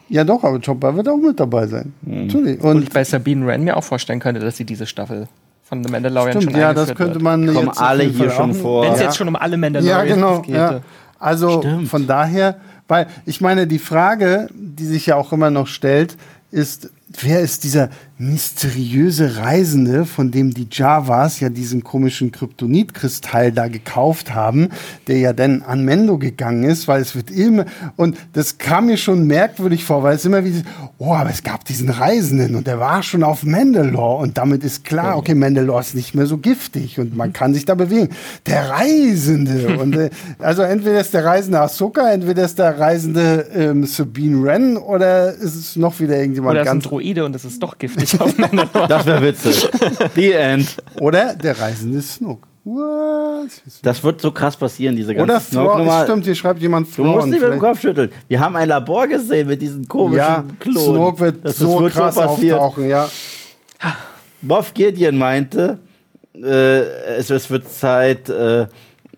Ja, 0.09 0.25
doch, 0.25 0.43
aber 0.43 0.59
Chopper 0.61 0.97
wird 0.97 1.09
auch 1.09 1.19
mit 1.19 1.39
dabei 1.39 1.69
sein. 1.69 1.93
Mhm. 2.03 2.27
Natürlich. 2.27 2.61
Und 2.61 2.71
Und 2.79 2.83
ich 2.83 2.91
bei 2.91 3.05
Sabine 3.05 3.47
Wren 3.47 3.63
mir 3.63 3.77
auch 3.77 3.85
vorstellen 3.85 4.19
könnte, 4.19 4.41
dass 4.41 4.57
sie 4.57 4.65
diese 4.65 4.87
Staffel 4.87 5.29
von 5.63 5.85
The 5.85 5.93
Mandalorian 5.93 6.33
stimmt, 6.41 6.51
schon 6.55 6.61
ja, 6.61 6.75
das 6.75 6.89
könnte 6.97 7.15
wird. 7.15 7.23
man 7.23 7.47
Kommen 7.47 7.67
jetzt 7.69 7.79
auf 7.79 7.81
alle 7.81 8.03
hier 8.03 8.29
schon 8.31 8.51
auch- 8.51 8.57
vor. 8.57 8.83
Wenn 8.87 8.93
es 8.95 8.99
Ja. 8.99 9.05
jetzt 9.07 9.19
schon 9.19 9.29
um 9.29 9.37
alle 9.37 9.53
Ja, 9.53 9.59
Mandalorians 9.59 10.15
genau. 10.17 10.41
geht. 10.41 10.57
Ja. 10.57 10.81
Also 11.21 11.61
Stimmt. 11.61 11.89
von 11.89 12.09
daher, 12.09 12.57
weil 12.89 13.07
ich 13.25 13.41
meine, 13.41 13.69
die 13.69 13.79
Frage, 13.79 14.49
die 14.53 14.85
sich 14.87 15.07
ja 15.07 15.15
auch 15.15 15.33
immer 15.33 15.51
noch 15.51 15.69
stellt, 15.69 16.17
ist, 16.51 16.91
wer 17.23 17.41
ist 17.41 17.65
dieser 17.65 17.89
mysteriöse 18.23 19.39
Reisende, 19.39 20.05
von 20.05 20.31
dem 20.31 20.55
die 20.55 20.69
Javas 20.71 21.41
ja 21.41 21.49
diesen 21.49 21.83
komischen 21.83 22.31
Kryptonitkristall 22.31 23.51
da 23.51 23.67
gekauft 23.67 24.33
haben, 24.33 24.69
der 25.09 25.19
ja 25.19 25.33
dann 25.33 25.63
an 25.63 25.85
Mendo 25.85 26.19
gegangen 26.19 26.63
ist, 26.63 26.87
weil 26.87 27.03
es 27.03 27.17
wird 27.17 27.31
immer, 27.31 27.65
und 27.97 28.17
das 28.33 28.59
kam 28.59 28.87
mir 28.87 28.97
schon 28.97 29.27
merkwürdig 29.27 29.85
vor, 29.85 30.05
weil 30.05 30.15
es 30.15 30.25
immer 30.25 30.45
wie, 30.45 30.63
oh, 30.99 31.13
aber 31.13 31.31
es 31.31 31.43
gab 31.43 31.65
diesen 31.65 31.91
Reisenden 31.91 32.55
und 32.55 32.69
der 32.69 32.79
war 32.79 33.03
schon 33.03 33.25
auf 33.25 33.43
Mandalore 33.43 34.23
und 34.23 34.39
damit 34.39 34.63
ist 34.63 34.85
klar, 34.85 35.17
okay, 35.17 35.35
Mandalore 35.35 35.81
ist 35.81 35.97
nicht 35.97 36.15
mehr 36.15 36.27
so 36.27 36.39
giftig 36.39 37.01
und 37.01 37.17
man 37.17 37.33
kann 37.33 37.55
sich 37.55 37.65
da 37.65 37.75
bewegen. 37.75 38.11
Der 38.47 38.71
Reisende 38.71 39.79
und 39.79 39.97
äh, 39.97 40.11
also 40.39 40.63
entweder 40.63 41.01
ist 41.01 41.13
der 41.13 41.25
Reisende 41.25 41.61
Ahsoka, 41.61 42.13
entweder 42.13 42.45
ist 42.45 42.59
der 42.59 42.79
Reisende 42.79 43.49
ähm, 43.53 43.85
Sabine 43.85 44.45
Wren 44.45 44.77
oder 44.77 45.33
ist 45.33 45.57
es 45.57 45.77
noch 45.77 45.99
wieder 45.99 46.17
irgendjemand 46.17 46.53
Oder 46.53 46.61
es 46.61 46.67
ist 46.67 46.71
ein 46.71 46.75
ganz 46.75 46.85
Droide 46.85 47.25
und 47.25 47.35
es 47.35 47.45
ist 47.45 47.61
doch 47.61 47.79
giftig 47.79 48.12
auf 48.21 48.37
Mandalore. 48.39 48.87
Das 48.89 49.07
wäre 49.07 49.23
witzig. 49.23 49.69
The 50.15 50.33
End. 50.33 50.77
oder 51.01 51.35
der 51.35 51.59
Reisende 51.59 52.01
Snoke. 52.03 52.47
What? 52.65 53.49
Das 53.83 54.05
wird 54.05 54.21
so 54.21 54.31
krass 54.31 54.57
passieren, 54.57 54.95
diese 54.95 55.15
ganze 55.15 55.25
Oder 55.33 55.41
Snoke-Nummer. 55.41 56.05
stimmt, 56.05 56.25
hier 56.25 56.35
schreibt 56.37 56.61
jemand 56.61 56.97
Du 56.97 57.03
musst 57.03 57.27
nicht 57.27 57.33
mit 57.35 57.43
dem 57.43 57.47
vielleicht. 57.47 57.61
Kopf 57.61 57.81
schütteln. 57.81 58.13
Wir 58.29 58.39
haben 58.39 58.55
ein 58.55 58.69
Labor 58.69 59.09
gesehen 59.09 59.49
mit 59.49 59.61
diesen 59.61 59.89
komischen 59.89 60.19
Ja, 60.19 60.45
Klonen. 60.61 60.79
Snoke 60.81 61.21
wird 61.21 61.45
Das- 61.45 61.57
so 61.59 61.81
wird 61.81 61.93
krass 61.93 62.15
passieren. 62.15 62.61
auftauchen, 62.61 62.89
ja. 62.89 63.09
Moff 64.43 64.75
Gideon 64.75 65.17
meinte, 65.19 65.79
äh, 66.35 66.81
es, 67.19 67.31
es 67.31 67.51
wird 67.51 67.69
Zeit 67.69 68.29
äh, 68.29 68.67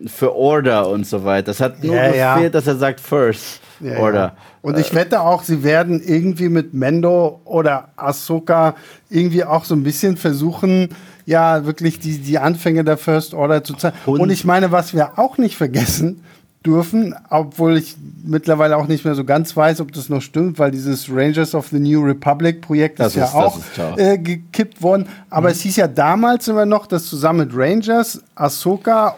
für 0.07 0.35
Order 0.35 0.89
und 0.89 1.05
so 1.05 1.23
weiter. 1.23 1.47
Das 1.47 1.59
hat 1.61 1.83
nur 1.83 1.95
Ja, 1.95 2.13
ja. 2.13 2.33
gefehlt, 2.35 2.55
dass 2.55 2.67
er 2.67 2.75
sagt 2.75 2.99
First 2.99 3.59
Ja, 3.79 3.97
Order. 3.99 4.35
Und 4.65 4.79
ich 4.79 4.95
wette 4.95 5.21
auch, 5.21 5.43
sie 5.43 5.63
werden 5.63 6.01
irgendwie 6.03 6.49
mit 6.49 6.73
Mendo 6.73 7.39
oder 7.45 7.89
Ahsoka 7.97 8.75
irgendwie 9.09 9.43
auch 9.43 9.63
so 9.63 9.75
ein 9.75 9.83
bisschen 9.83 10.17
versuchen, 10.17 10.89
ja, 11.27 11.65
wirklich 11.65 11.99
die, 11.99 12.17
die 12.17 12.39
Anfänge 12.39 12.83
der 12.83 12.97
First 12.97 13.33
Order 13.33 13.63
zu 13.63 13.73
zeigen. 13.75 13.95
Und- 14.05 14.19
Und 14.21 14.29
ich 14.31 14.43
meine, 14.43 14.71
was 14.71 14.93
wir 14.93 15.17
auch 15.19 15.37
nicht 15.37 15.55
vergessen 15.55 16.23
dürfen, 16.65 17.15
obwohl 17.29 17.77
ich 17.77 17.95
mittlerweile 18.23 18.77
auch 18.77 18.87
nicht 18.87 19.05
mehr 19.05 19.15
so 19.15 19.23
ganz 19.23 19.55
weiß, 19.55 19.81
ob 19.81 19.91
das 19.91 20.09
noch 20.09 20.21
stimmt, 20.21 20.57
weil 20.57 20.71
dieses 20.71 21.09
Rangers 21.09 21.53
of 21.53 21.67
the 21.67 21.79
New 21.79 22.01
Republic 22.01 22.61
Projekt 22.61 22.99
Das 22.99 23.09
ist 23.09 23.15
ja 23.15 23.33
auch 23.33 23.57
ist 23.57 23.99
äh, 23.99 24.17
gekippt 24.17 24.81
worden. 24.81 25.07
Aber 25.29 25.51
es 25.51 25.61
hieß 25.61 25.75
ja 25.75 25.87
damals 25.87 26.47
immer 26.47 26.65
noch, 26.65 26.87
dass 26.87 27.05
zusammen 27.05 27.47
mit 27.47 27.51
Rangers, 27.53 28.21
Ahsoka 28.35 29.17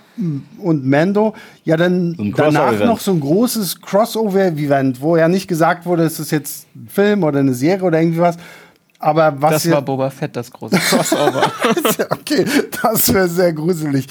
und 0.59 0.85
Mando 0.85 1.33
ja 1.63 1.77
dann 1.77 2.15
So 2.17 2.23
danach 2.35 2.79
noch 2.79 2.99
so 2.99 3.11
ein 3.11 3.19
großes 3.19 3.81
Crossover-Event, 3.81 4.99
wo 4.99 5.15
ja 5.15 5.27
nicht 5.27 5.47
gesagt 5.47 5.85
wurde, 5.85 6.03
es 6.03 6.19
ist 6.19 6.31
jetzt 6.31 6.65
ein 6.75 6.87
Film 6.89 7.23
oder 7.23 7.39
eine 7.39 7.53
Serie 7.53 7.83
oder 7.83 8.01
irgendwie 8.01 8.19
was. 8.19 8.37
Aber 8.99 9.35
was 9.39 9.63
Das 9.63 9.71
war 9.71 9.81
Boba 9.83 10.09
Fett, 10.09 10.35
das 10.35 10.51
große 10.51 10.75
Crossover. 10.77 11.51
okay, 12.09 12.45
das 12.81 13.13
wäre 13.13 13.27
sehr 13.27 13.53
gruselig. 13.53 14.07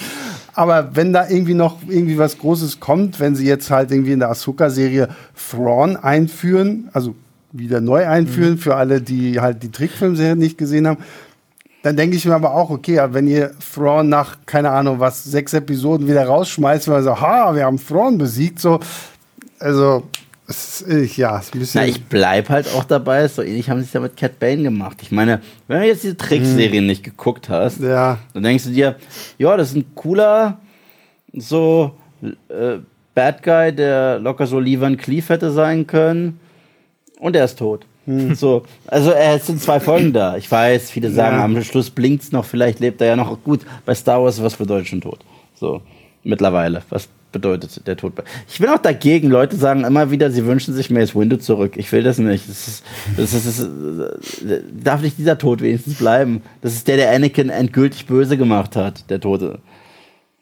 Aber 0.57 0.97
wenn 0.97 1.13
da 1.13 1.29
irgendwie 1.29 1.53
noch 1.53 1.81
irgendwie 1.87 2.17
was 2.17 2.39
Großes 2.39 2.81
kommt, 2.81 3.21
wenn 3.21 3.37
sie 3.37 3.47
jetzt 3.47 3.71
halt 3.71 3.91
irgendwie 3.91 4.13
in 4.13 4.21
der 4.21 4.31
Ahsoka-Serie 4.31 5.09
Thrawn 5.51 5.97
einführen, 5.97 6.89
also 6.95 7.15
wieder 7.53 7.83
neu 7.83 8.07
einführen 8.07 8.57
für 8.57 8.75
alle, 8.75 9.03
die 9.03 9.39
halt 9.39 9.63
die 9.63 9.71
Trickfilmserie 9.71 10.35
nicht 10.35 10.57
gesehen 10.57 10.89
haben, 10.89 10.99
dann 11.83 11.95
denke 11.95 12.17
ich 12.17 12.25
mir 12.25 12.35
aber 12.35 12.55
auch, 12.55 12.71
okay, 12.71 13.01
wenn 13.11 13.29
ihr 13.29 13.53
Thrawn 13.75 14.09
nach, 14.09 14.39
keine 14.47 14.71
Ahnung, 14.71 14.99
was, 14.99 15.25
sechs 15.25 15.53
Episoden 15.53 16.09
wieder 16.09 16.25
rausschmeißt, 16.25 16.89
weil 16.89 17.03
so, 17.03 17.21
ha, 17.21 17.55
wir 17.55 17.67
haben 17.67 17.79
Thrawn 17.79 18.17
besiegt, 18.17 18.59
so, 18.59 18.81
also, 19.59 20.05
es 20.49 20.81
ist, 20.83 21.17
ja, 21.17 21.39
ist 21.39 21.55
ein 21.55 21.59
bisschen. 21.61 21.81
Na, 21.83 21.87
ich 21.89 22.05
bleib 22.05 22.49
halt 22.49 22.69
auch 22.75 22.85
dabei. 22.85 23.27
So 23.29 23.43
ähnlich 23.43 23.69
haben 23.69 23.81
sie 23.81 23.87
es 23.87 23.93
ja 23.93 24.01
mit 24.01 24.17
Cat 24.17 24.39
Bane 24.39 24.63
gemacht. 24.63 24.99
Ich 25.03 25.11
meine, 25.11 25.41
wenn 25.69 25.81
du 25.81 25.87
jetzt 25.87 26.05
diese 26.05 26.17
Trickserien 26.17 26.87
nicht 26.87 27.03
geguckt 27.03 27.49
hast, 27.49 27.81
ja, 27.81 28.19
dann 28.35 28.43
denkst 28.43 28.65
du 28.65 28.71
dir, 28.71 28.97
ja, 29.39 29.57
das 29.57 29.71
ist 29.71 29.77
ein 29.77 29.95
cooler, 29.95 30.59
so 31.33 31.93
äh, 32.49 32.79
Bad 33.15 33.43
Guy, 33.43 33.73
der 33.75 34.19
locker 34.19 34.47
so 34.47 34.59
Lee 34.61 34.81
Van 34.81 34.97
Cleef 34.97 35.29
hätte 35.31 35.51
sein 35.51 35.87
können. 35.87 36.39
Und 37.19 37.35
er 37.35 37.45
ist 37.47 37.59
tot. 37.59 37.87
So, 38.35 38.63
also 38.87 39.11
äh, 39.11 39.35
es 39.35 39.47
sind 39.49 39.61
zwei 39.61 39.81
Folgen 39.81 40.13
da. 40.13 40.37
Ich 40.37 40.49
weiß, 40.49 40.93
viele 40.93 41.11
sagen, 41.11 41.39
Ja. 41.39 41.45
am 41.45 41.61
Schluss 41.65 41.91
blinkt's 41.91 42.31
noch, 42.31 42.45
vielleicht 42.45 42.79
lebt 42.79 43.01
er 43.01 43.09
ja 43.09 43.17
noch 43.17 43.43
gut. 43.43 43.63
Bei 43.85 43.97
Star 43.97 44.23
Wars, 44.23 44.41
was 44.41 44.55
bedeutet 44.55 44.87
schon 44.87 45.01
tot? 45.01 45.25
So, 45.57 45.83
mittlerweile. 46.23 46.83
Was 46.89 47.09
bedeutet 47.37 47.87
der 47.87 47.97
Tod? 47.97 48.13
Ich 48.49 48.59
bin 48.59 48.69
auch 48.69 48.79
dagegen. 48.79 49.29
Leute 49.31 49.57
sagen 49.57 49.85
immer 49.85 50.11
wieder, 50.11 50.31
sie 50.31 50.45
wünschen 50.47 50.75
sich 50.75 50.91
Mace 50.91 51.15
Windu 51.15 51.37
zurück. 51.37 51.75
Ich 51.77 51.91
will 51.93 52.03
das 52.03 52.19
nicht. 52.19 52.49
Das 52.49 52.69
ist, 52.69 52.85
das 53.17 53.33
ist, 53.35 53.47
das 53.47 53.59
ist, 53.59 53.71
darf 54.83 55.03
nicht 55.03 55.19
dieser 55.19 55.39
Tod 55.39 55.61
wenigstens 55.61 55.95
bleiben. 55.97 56.43
Das 56.63 56.73
ist 56.75 56.89
der, 56.89 56.97
der 56.97 57.11
Anakin 57.13 57.51
endgültig 57.51 58.07
böse 58.07 58.37
gemacht 58.37 58.77
hat, 58.77 59.09
der 59.11 59.21
Tote. 59.21 59.59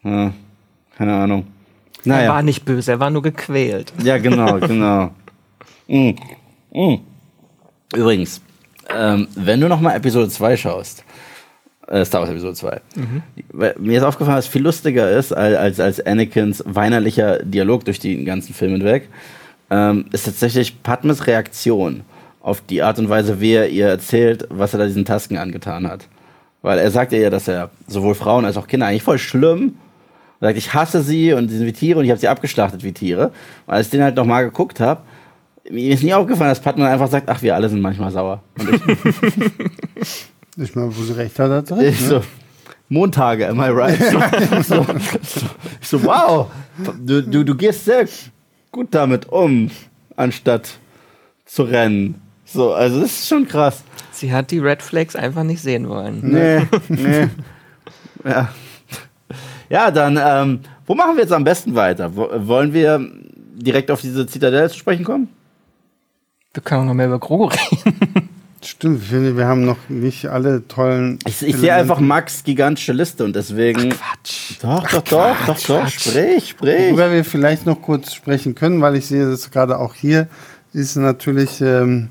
Ja, 0.03 0.33
keine 0.97 1.13
Ahnung. 1.13 1.47
Er 2.05 2.11
war 2.11 2.17
Naja. 2.19 2.41
nicht 2.43 2.65
böse, 2.65 2.91
er 2.91 2.99
war 2.99 3.09
nur 3.09 3.21
gequält. 3.23 3.91
Ja, 4.03 4.17
genau, 4.17 4.59
genau. 4.59 5.11
Mm. 5.87 6.15
Mm. 6.73 6.95
Übrigens, 7.95 8.41
ähm, 8.89 9.27
wenn 9.35 9.61
du 9.61 9.67
noch 9.67 9.79
mal 9.79 9.95
Episode 9.95 10.29
2 10.29 10.57
schaust, 10.57 11.03
Star 12.03 12.21
Wars 12.21 12.29
Episode 12.29 12.55
2, 12.55 12.81
weil 13.51 13.75
mir 13.77 13.97
ist 13.97 14.03
aufgefallen, 14.03 14.37
was 14.37 14.47
viel 14.47 14.63
lustiger 14.63 15.11
ist, 15.11 15.31
als, 15.31 15.55
als, 15.55 15.79
als 15.79 16.05
Anakins 16.05 16.63
weinerlicher 16.65 17.43
Dialog 17.43 17.85
durch 17.85 17.99
den 17.99 18.25
ganzen 18.25 18.53
Film 18.53 18.71
hinweg, 18.71 19.09
ähm, 19.69 20.05
ist 20.11 20.25
tatsächlich 20.25 20.81
Padmes 20.81 21.27
Reaktion 21.27 22.01
auf 22.41 22.61
die 22.61 22.81
Art 22.81 22.97
und 22.97 23.09
Weise, 23.09 23.39
wie 23.39 23.53
er 23.53 23.69
ihr 23.69 23.87
erzählt, 23.87 24.47
was 24.49 24.73
er 24.73 24.79
da 24.79 24.85
diesen 24.85 25.05
Tasken 25.05 25.37
angetan 25.37 25.87
hat. 25.87 26.07
Weil 26.61 26.79
er 26.79 26.89
sagt 26.89 27.11
ihr 27.11 27.19
ja, 27.19 27.29
dass 27.29 27.47
er 27.47 27.69
sowohl 27.87 28.15
Frauen 28.15 28.45
als 28.45 28.57
auch 28.57 28.67
Kinder 28.67 28.87
eigentlich 28.87 29.03
voll 29.03 29.19
schlimm 29.19 29.75
er 30.39 30.49
sagt, 30.49 30.57
ich 30.57 30.73
hasse 30.73 31.01
sie 31.01 31.33
und 31.33 31.49
sie 31.49 31.57
sind 31.57 31.65
wie 31.65 31.73
Tiere 31.73 31.99
und 31.99 32.05
ich 32.05 32.11
habe 32.11 32.19
sie 32.19 32.27
abgeschlachtet 32.27 32.83
wie 32.83 32.91
Tiere. 32.91 33.31
Und 33.65 33.73
als 33.73 33.87
ich 33.87 33.91
den 33.91 34.03
halt 34.03 34.15
nochmal 34.15 34.43
geguckt 34.45 34.79
habe, 34.79 35.01
mir 35.69 35.93
ist 35.93 36.03
nie 36.03 36.13
aufgefallen, 36.13 36.49
dass 36.51 36.59
Padman 36.59 36.87
einfach 36.87 37.07
sagt, 37.07 37.29
ach, 37.29 37.41
wir 37.41 37.55
alle 37.55 37.69
sind 37.69 37.81
manchmal 37.81 38.11
sauer. 38.11 38.43
Ich, 40.55 40.63
ich 40.63 40.75
meine, 40.75 40.95
wo 40.95 41.01
sie 41.01 41.15
recht 41.15 41.37
hat, 41.39 41.51
hat 41.51 41.67
sie 41.67 41.77
recht. 41.77 41.99
ich 41.99 42.01
ne? 42.01 42.07
so, 42.07 42.21
Montage, 42.89 43.47
am 43.49 43.59
I 43.59 43.69
right? 43.69 43.99
So, 43.99 44.19
so, 44.61 44.83
so, 44.83 45.45
ich 45.81 45.87
so, 45.87 46.03
wow, 46.03 46.51
du, 47.03 47.21
du, 47.21 47.43
du 47.43 47.55
gehst 47.55 47.85
sehr 47.85 48.07
gut 48.71 48.87
damit 48.91 49.27
um, 49.29 49.71
anstatt 50.15 50.77
zu 51.45 51.63
rennen. 51.63 52.21
So, 52.45 52.73
also 52.73 53.01
das 53.01 53.11
ist 53.11 53.27
schon 53.27 53.47
krass. 53.47 53.83
Sie 54.11 54.31
hat 54.31 54.51
die 54.51 54.59
Red 54.59 54.81
Flags 54.81 55.15
einfach 55.15 55.43
nicht 55.43 55.61
sehen 55.61 55.89
wollen. 55.89 56.19
Nee, 56.23 56.61
nee. 56.89 57.27
Ja. 58.23 58.49
Ja, 59.69 59.91
dann, 59.91 60.19
ähm, 60.21 60.59
wo 60.85 60.93
machen 60.93 61.15
wir 61.15 61.23
jetzt 61.23 61.33
am 61.33 61.43
besten 61.43 61.75
weiter? 61.75 62.15
Wo, 62.15 62.29
wollen 62.47 62.71
wir 62.71 63.03
direkt 63.55 63.89
auf 63.89 64.01
diese 64.01 64.27
Zitadelle 64.27 64.69
zu 64.69 64.77
sprechen 64.77 65.03
kommen? 65.03 65.27
Wir 66.53 66.61
können 66.61 66.81
auch 66.81 66.85
noch 66.85 66.93
mehr 66.93 67.07
über 67.07 67.19
Grogu 67.19 67.45
reden. 67.45 68.29
Stimmt, 68.65 69.03
ich 69.03 69.09
finde, 69.09 69.37
wir 69.37 69.45
haben 69.45 69.63
noch 69.63 69.77
nicht 69.89 70.25
alle 70.27 70.67
tollen. 70.67 71.19
Ich, 71.27 71.41
ich 71.41 71.55
sehe 71.55 71.73
einfach 71.73 71.99
Max 71.99 72.43
gigantische 72.43 72.93
Liste 72.93 73.23
und 73.23 73.35
deswegen. 73.35 73.89
Quatsch. 73.89 74.53
Doch, 74.61 74.87
doch, 74.89 75.01
doch, 75.01 75.35
doch, 75.45 75.59
doch. 75.59 75.87
Sprich, 75.87 76.49
sprich. 76.49 76.89
Worüber 76.89 77.11
wir 77.11 77.23
vielleicht 77.23 77.65
noch 77.65 77.81
kurz 77.81 78.13
sprechen 78.13 78.55
können, 78.55 78.81
weil 78.81 78.95
ich 78.95 79.05
sehe 79.05 79.29
das 79.29 79.51
gerade 79.51 79.77
auch 79.77 79.93
hier, 79.93 80.27
ist 80.73 80.95
natürlich 80.95 81.61
ähm, 81.61 82.09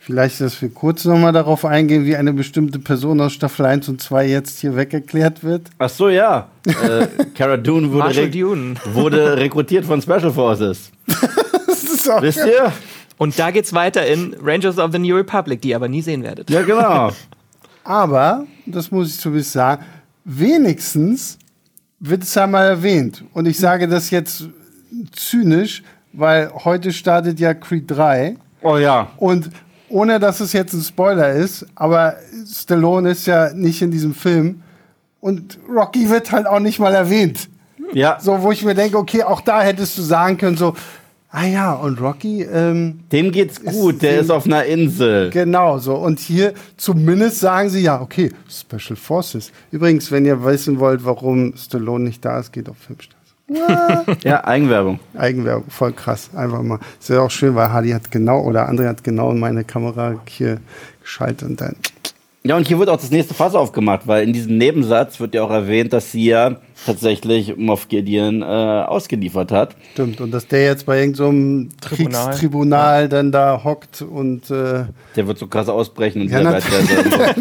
vielleicht, 0.00 0.40
dass 0.40 0.60
wir 0.60 0.70
kurz 0.70 1.04
nochmal 1.04 1.32
darauf 1.32 1.64
eingehen, 1.64 2.04
wie 2.04 2.16
eine 2.16 2.32
bestimmte 2.32 2.78
Person 2.78 3.20
aus 3.20 3.32
Staffel 3.32 3.66
1 3.66 3.88
und 3.88 4.00
2 4.00 4.26
jetzt 4.26 4.60
hier 4.60 4.76
weggeklärt 4.76 5.44
wird. 5.44 5.68
Ach 5.78 5.88
so, 5.88 6.08
ja. 6.08 6.48
Äh, 6.66 7.06
Cara 7.34 7.56
Dune 7.56 7.92
wurde, 7.92 8.16
rek 8.16 8.32
Dune. 8.32 8.74
wurde 8.92 9.36
rekrutiert 9.36 9.84
von 9.84 10.02
Special 10.02 10.32
Forces. 10.32 10.90
Das 11.66 11.82
ist 11.82 12.10
auch 12.10 12.22
Wisst 12.22 12.38
ihr? 12.38 12.72
Und 13.18 13.38
da 13.38 13.50
geht's 13.50 13.72
weiter 13.72 14.06
in 14.06 14.36
Rangers 14.42 14.78
of 14.78 14.92
the 14.92 14.98
New 14.98 15.16
Republic, 15.16 15.62
die 15.62 15.70
ihr 15.70 15.76
aber 15.76 15.88
nie 15.88 16.02
sehen 16.02 16.22
werdet. 16.22 16.50
Ja, 16.50 16.62
genau. 16.62 17.10
Aber, 17.84 18.46
das 18.66 18.90
muss 18.90 19.10
ich 19.10 19.20
zumindest 19.20 19.52
sagen, 19.52 19.84
wenigstens 20.24 21.38
wird 22.00 22.24
es 22.24 22.36
einmal 22.36 22.66
erwähnt. 22.66 23.24
Und 23.32 23.46
ich 23.46 23.58
sage 23.58 23.86
das 23.86 24.10
jetzt 24.10 24.48
zynisch, 25.12 25.84
weil 26.12 26.50
heute 26.64 26.92
startet 26.92 27.38
ja 27.38 27.54
Creed 27.54 27.84
3. 27.88 28.36
Oh 28.62 28.76
ja. 28.76 29.08
Und 29.18 29.50
ohne 29.88 30.18
dass 30.18 30.40
es 30.40 30.52
jetzt 30.52 30.72
ein 30.72 30.82
Spoiler 30.82 31.32
ist, 31.32 31.64
aber 31.76 32.16
Stallone 32.44 33.10
ist 33.10 33.26
ja 33.26 33.52
nicht 33.52 33.82
in 33.82 33.92
diesem 33.92 34.14
Film. 34.14 34.62
Und 35.20 35.58
Rocky 35.68 36.10
wird 36.10 36.32
halt 36.32 36.46
auch 36.46 36.60
nicht 36.60 36.78
mal 36.78 36.94
erwähnt. 36.94 37.48
Ja. 37.92 38.18
So, 38.20 38.42
wo 38.42 38.50
ich 38.50 38.64
mir 38.64 38.74
denke, 38.74 38.98
okay, 38.98 39.22
auch 39.22 39.40
da 39.40 39.62
hättest 39.62 39.96
du 39.96 40.02
sagen 40.02 40.38
können, 40.38 40.56
so, 40.56 40.74
ah 41.30 41.46
ja, 41.46 41.72
und 41.74 42.00
Rocky, 42.00 42.42
ähm, 42.42 43.00
Dem 43.12 43.32
geht's 43.32 43.62
gut, 43.62 44.02
der 44.02 44.20
ist 44.20 44.30
auf 44.30 44.46
einer 44.46 44.64
Insel. 44.64 45.30
Genau 45.30 45.78
so. 45.78 45.94
Und 45.94 46.18
hier 46.18 46.54
zumindest 46.76 47.40
sagen 47.40 47.68
sie 47.68 47.80
ja, 47.80 48.00
okay, 48.00 48.32
Special 48.48 48.96
Forces. 48.96 49.52
Übrigens, 49.70 50.10
wenn 50.10 50.24
ihr 50.24 50.44
wissen 50.44 50.78
wollt, 50.78 51.04
warum 51.04 51.54
Stallone 51.56 52.04
nicht 52.04 52.24
da 52.24 52.38
ist, 52.38 52.52
geht 52.52 52.68
auf 52.68 52.76
Filmstars. 52.78 53.16
Ja, 54.24 54.44
Eigenwerbung. 54.44 54.98
Eigenwerbung, 55.16 55.70
voll 55.70 55.92
krass. 55.92 56.30
Einfach 56.34 56.62
mal. 56.62 56.80
Ist 56.98 57.10
ja 57.10 57.20
auch 57.20 57.30
schön, 57.30 57.54
weil 57.54 57.70
Hardy 57.72 57.90
hat 57.90 58.10
genau 58.10 58.40
oder 58.42 58.68
André 58.68 58.88
hat 58.88 59.04
genau 59.04 59.30
in 59.30 59.38
meine 59.38 59.64
Kamera 59.64 60.20
hier 60.26 60.58
geschaltet 61.00 61.48
und 61.48 61.60
dann. 61.60 61.76
Ja, 62.48 62.56
und 62.56 62.68
hier 62.68 62.78
wird 62.78 62.88
auch 62.88 62.96
das 62.96 63.10
nächste 63.10 63.34
Fass 63.34 63.54
aufgemacht, 63.54 64.06
weil 64.06 64.24
in 64.24 64.32
diesem 64.32 64.56
Nebensatz 64.58 65.18
wird 65.18 65.34
ja 65.34 65.42
auch 65.42 65.50
erwähnt, 65.50 65.92
dass 65.92 66.12
sie 66.12 66.26
ja 66.26 66.56
tatsächlich 66.84 67.56
Moff 67.56 67.88
Gideon 67.88 68.42
äh, 68.42 68.44
ausgeliefert 68.44 69.50
hat. 69.50 69.76
Stimmt. 69.92 70.20
Und 70.20 70.30
dass 70.30 70.46
der 70.46 70.64
jetzt 70.64 70.86
bei 70.86 71.00
irgendeinem 71.00 71.70
so 71.70 71.88
Tribunal. 71.88 72.26
Kriegstribunal 72.26 73.08
dann 73.08 73.32
da 73.32 73.62
hockt 73.64 74.02
und 74.02 74.50
äh, 74.50 74.84
Der 75.16 75.26
wird 75.26 75.38
so 75.38 75.46
krass 75.48 75.68
ausbrechen 75.68 76.22
und 76.22 76.30
Ja, 76.30 76.40
wieder 76.40 76.52
weiter. 76.52 77.34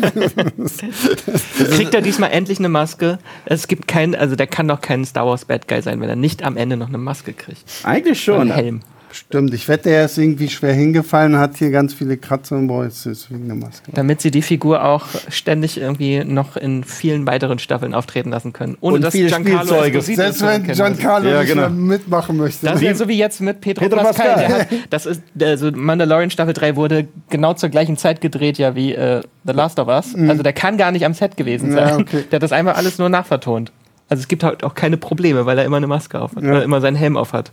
Kriegt 1.75 1.93
er 1.93 2.01
diesmal 2.01 2.31
endlich 2.31 2.59
eine 2.59 2.69
Maske? 2.69 3.19
Es 3.45 3.67
gibt 3.67 3.87
keinen, 3.87 4.15
also 4.15 4.35
der 4.35 4.47
kann 4.47 4.67
doch 4.67 4.81
kein 4.81 5.05
Star 5.05 5.27
Wars 5.27 5.45
Bad 5.45 5.67
Guy 5.67 5.81
sein, 5.81 6.01
wenn 6.01 6.09
er 6.09 6.15
nicht 6.15 6.43
am 6.43 6.57
Ende 6.57 6.77
noch 6.77 6.87
eine 6.87 6.97
Maske 6.97 7.33
kriegt. 7.33 7.63
Eigentlich 7.83 8.23
schon. 8.23 8.41
Einen 8.41 8.51
Helm. 8.51 8.81
Stimmt. 9.15 9.53
Ich 9.53 9.67
wette, 9.67 9.89
er 9.89 10.05
ist 10.05 10.17
irgendwie 10.17 10.49
schwer 10.49 10.73
hingefallen, 10.73 11.37
hat 11.37 11.57
hier 11.57 11.71
ganz 11.71 11.93
viele 11.93 12.17
Kratzer 12.17 12.57
und 12.57 12.69
ist 12.81 13.31
wegen 13.31 13.47
der 13.47 13.55
Maske. 13.55 13.91
Damit 13.93 14.21
sie 14.21 14.31
die 14.31 14.41
Figur 14.41 14.83
auch 14.83 15.05
ständig 15.29 15.79
irgendwie 15.79 16.23
noch 16.23 16.57
in 16.57 16.83
vielen 16.83 17.25
weiteren 17.27 17.59
Staffeln 17.59 17.93
auftreten 17.93 18.29
lassen 18.29 18.53
können. 18.53 18.77
Ohne 18.81 18.95
Und 18.95 19.01
dass 19.01 19.13
viele 19.13 19.27
Giancarlo 19.29 19.65
Spielzeuge. 19.83 20.01
Selbst 20.01 20.41
wenn. 20.41 20.63
Giancarlo 20.63 21.29
Ja, 21.29 21.39
nicht 21.41 21.49
genau. 21.53 21.61
mehr 21.63 21.69
mitmachen 21.71 22.37
möchte. 22.37 22.65
Das 22.65 22.75
ist 22.75 22.81
ja 22.81 22.95
so 22.95 23.07
wie 23.07 23.17
jetzt 23.17 23.41
mit 23.41 23.61
Pedro, 23.61 23.85
Pedro 23.85 24.01
Pascal. 24.03 24.33
Pascal. 24.35 24.47
Der 24.47 24.59
hat, 24.59 24.67
das 24.89 25.05
ist, 25.05 25.21
also 25.41 25.71
Mandalorian 25.71 26.29
Staffel 26.31 26.53
3 26.53 26.75
wurde 26.75 27.07
genau 27.29 27.53
zur 27.53 27.69
gleichen 27.69 27.97
Zeit 27.97 28.21
gedreht, 28.21 28.57
ja, 28.57 28.75
wie 28.75 28.93
äh, 28.93 29.21
The 29.45 29.53
Last 29.53 29.79
of 29.79 29.87
Us. 29.87 30.15
Also 30.15 30.43
der 30.43 30.53
kann 30.53 30.77
gar 30.77 30.91
nicht 30.91 31.05
am 31.05 31.13
Set 31.13 31.37
gewesen 31.37 31.75
Ja, 31.75 31.89
sein. 31.89 32.01
okay. 32.01 32.23
Der 32.31 32.37
hat 32.37 32.43
das 32.43 32.51
einmal 32.51 32.73
alles 32.75 32.97
nur 32.97 33.09
nachvertont. 33.09 33.71
Also 34.07 34.21
es 34.21 34.27
gibt 34.27 34.43
halt 34.43 34.63
auch 34.63 34.75
keine 34.75 34.97
Probleme, 34.97 35.45
weil 35.45 35.57
er 35.57 35.65
immer 35.65 35.77
eine 35.77 35.87
Maske 35.87 36.19
auf 36.21 36.35
hat, 36.35 36.43
Ja. 36.43 36.51
oder 36.51 36.63
immer 36.63 36.79
seinen 36.81 36.95
Helm 36.95 37.17
auf 37.17 37.33
hat. 37.33 37.51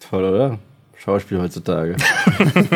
Toll, 0.00 0.24
oder? 0.24 0.58
Schauspiel 0.98 1.40
heutzutage. 1.40 1.96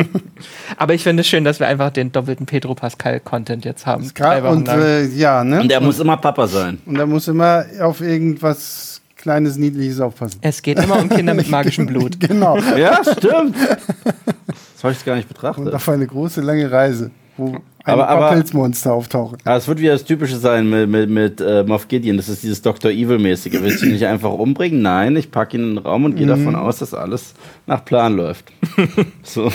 Aber 0.76 0.94
ich 0.94 1.02
finde 1.02 1.22
es 1.22 1.26
schön, 1.26 1.42
dass 1.44 1.58
wir 1.58 1.66
einfach 1.66 1.90
den 1.90 2.12
doppelten 2.12 2.46
Pedro 2.46 2.74
Pascal-Content 2.74 3.64
jetzt 3.64 3.86
haben. 3.86 4.04
Und 4.04 4.68
äh, 4.68 5.04
ja, 5.06 5.42
ne? 5.42 5.60
Und 5.60 5.72
er 5.72 5.80
muss 5.80 5.98
immer 5.98 6.16
Papa 6.16 6.46
sein. 6.46 6.78
Und 6.86 6.96
er 6.96 7.06
muss 7.06 7.26
immer 7.28 7.64
auf 7.80 8.00
irgendwas 8.00 9.00
Kleines, 9.16 9.56
Niedliches 9.56 10.00
aufpassen. 10.00 10.38
es 10.42 10.62
geht 10.62 10.78
immer 10.78 10.98
um 10.98 11.08
Kinder 11.08 11.34
mit 11.34 11.50
magischem 11.50 11.86
Blut. 11.86 12.18
Genau. 12.20 12.58
Ja, 12.76 13.00
stimmt. 13.04 13.56
Das 14.74 14.84
habe 14.84 14.94
ich 14.94 15.04
gar 15.04 15.14
nicht 15.16 15.28
Und 15.28 15.34
betrachtet. 15.34 15.74
auf 15.74 15.86
eine 15.90 16.06
große, 16.06 16.40
lange 16.40 16.72
Reise, 16.72 17.10
wo 17.36 17.58
ein 17.84 17.92
Aber- 17.94 18.06
paar 18.06 18.16
aber- 18.16 18.30
Pilzmonster 18.34 18.92
auftauchen. 18.92 19.38
Aber 19.44 19.56
es 19.56 19.66
wird 19.66 19.78
wieder 19.80 19.92
das 19.92 20.04
Typische 20.04 20.36
sein 20.36 20.68
mit, 20.68 20.88
mit, 20.88 21.08
mit 21.10 21.40
äh, 21.40 21.64
Moff 21.64 21.88
Gideon. 21.88 22.16
Das 22.18 22.28
ist 22.28 22.42
dieses 22.42 22.60
Dr. 22.62 22.90
Evil-mäßige. 22.90 23.60
Willst 23.62 23.82
du 23.82 23.86
ihn 23.86 23.92
nicht 23.92 24.06
einfach 24.06 24.30
umbringen? 24.32 24.82
Nein, 24.82 25.16
ich 25.16 25.30
packe 25.30 25.56
ihn 25.56 25.62
in 25.62 25.74
den 25.76 25.78
Raum 25.78 26.04
und 26.04 26.16
gehe 26.16 26.26
davon 26.26 26.54
aus, 26.56 26.78
dass 26.78 26.92
alles 26.94 27.34
nach 27.66 27.84
Plan 27.84 28.16
läuft. 28.16 28.44
so. 29.22 29.50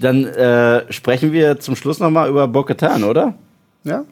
Dann 0.00 0.24
äh, 0.24 0.90
sprechen 0.92 1.32
wir 1.32 1.58
zum 1.58 1.74
Schluss 1.76 2.00
nochmal 2.00 2.28
über 2.28 2.46
Bo-Katan, 2.48 3.04
oder? 3.04 3.34
Ja? 3.84 4.04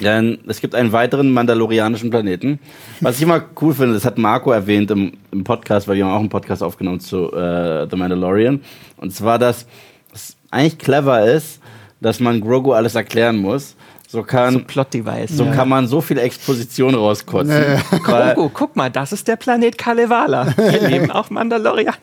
Denn 0.00 0.38
es 0.46 0.60
gibt 0.60 0.76
einen 0.76 0.92
weiteren 0.92 1.32
mandalorianischen 1.32 2.08
Planeten. 2.10 2.60
Was 3.00 3.16
ich 3.16 3.22
immer 3.22 3.42
cool 3.60 3.74
finde, 3.74 3.94
das 3.94 4.04
hat 4.04 4.16
Marco 4.16 4.52
erwähnt 4.52 4.92
im, 4.92 5.12
im 5.32 5.42
Podcast, 5.42 5.88
weil 5.88 5.96
wir 5.96 6.04
haben 6.06 6.12
auch 6.12 6.20
einen 6.20 6.28
Podcast 6.28 6.62
aufgenommen 6.62 7.00
zu 7.00 7.32
äh, 7.32 7.88
The 7.90 7.96
Mandalorian. 7.96 8.60
Und 8.96 9.12
zwar, 9.12 9.40
dass 9.40 9.66
es 10.12 10.36
eigentlich 10.52 10.78
clever 10.78 11.24
ist, 11.24 11.60
dass 12.04 12.20
man 12.20 12.40
Grogu 12.40 12.72
alles 12.72 12.94
erklären 12.94 13.36
muss. 13.36 13.74
So 14.06 14.22
kann, 14.22 14.66
Plot-Device. 14.66 15.30
so 15.30 15.46
kann 15.46 15.68
man 15.68 15.88
so 15.88 16.02
viel 16.02 16.18
Exposition 16.18 16.94
rauskotzen. 16.94 17.80
Weil 18.06 18.34
Grogu, 18.34 18.50
guck 18.52 18.76
mal, 18.76 18.90
das 18.90 19.12
ist 19.12 19.26
der 19.26 19.36
Planet 19.36 19.76
Kalevala. 19.78 20.54
Hier 20.54 20.86
leben 20.86 21.10
auch 21.10 21.30
Mandalorianer. 21.30 21.96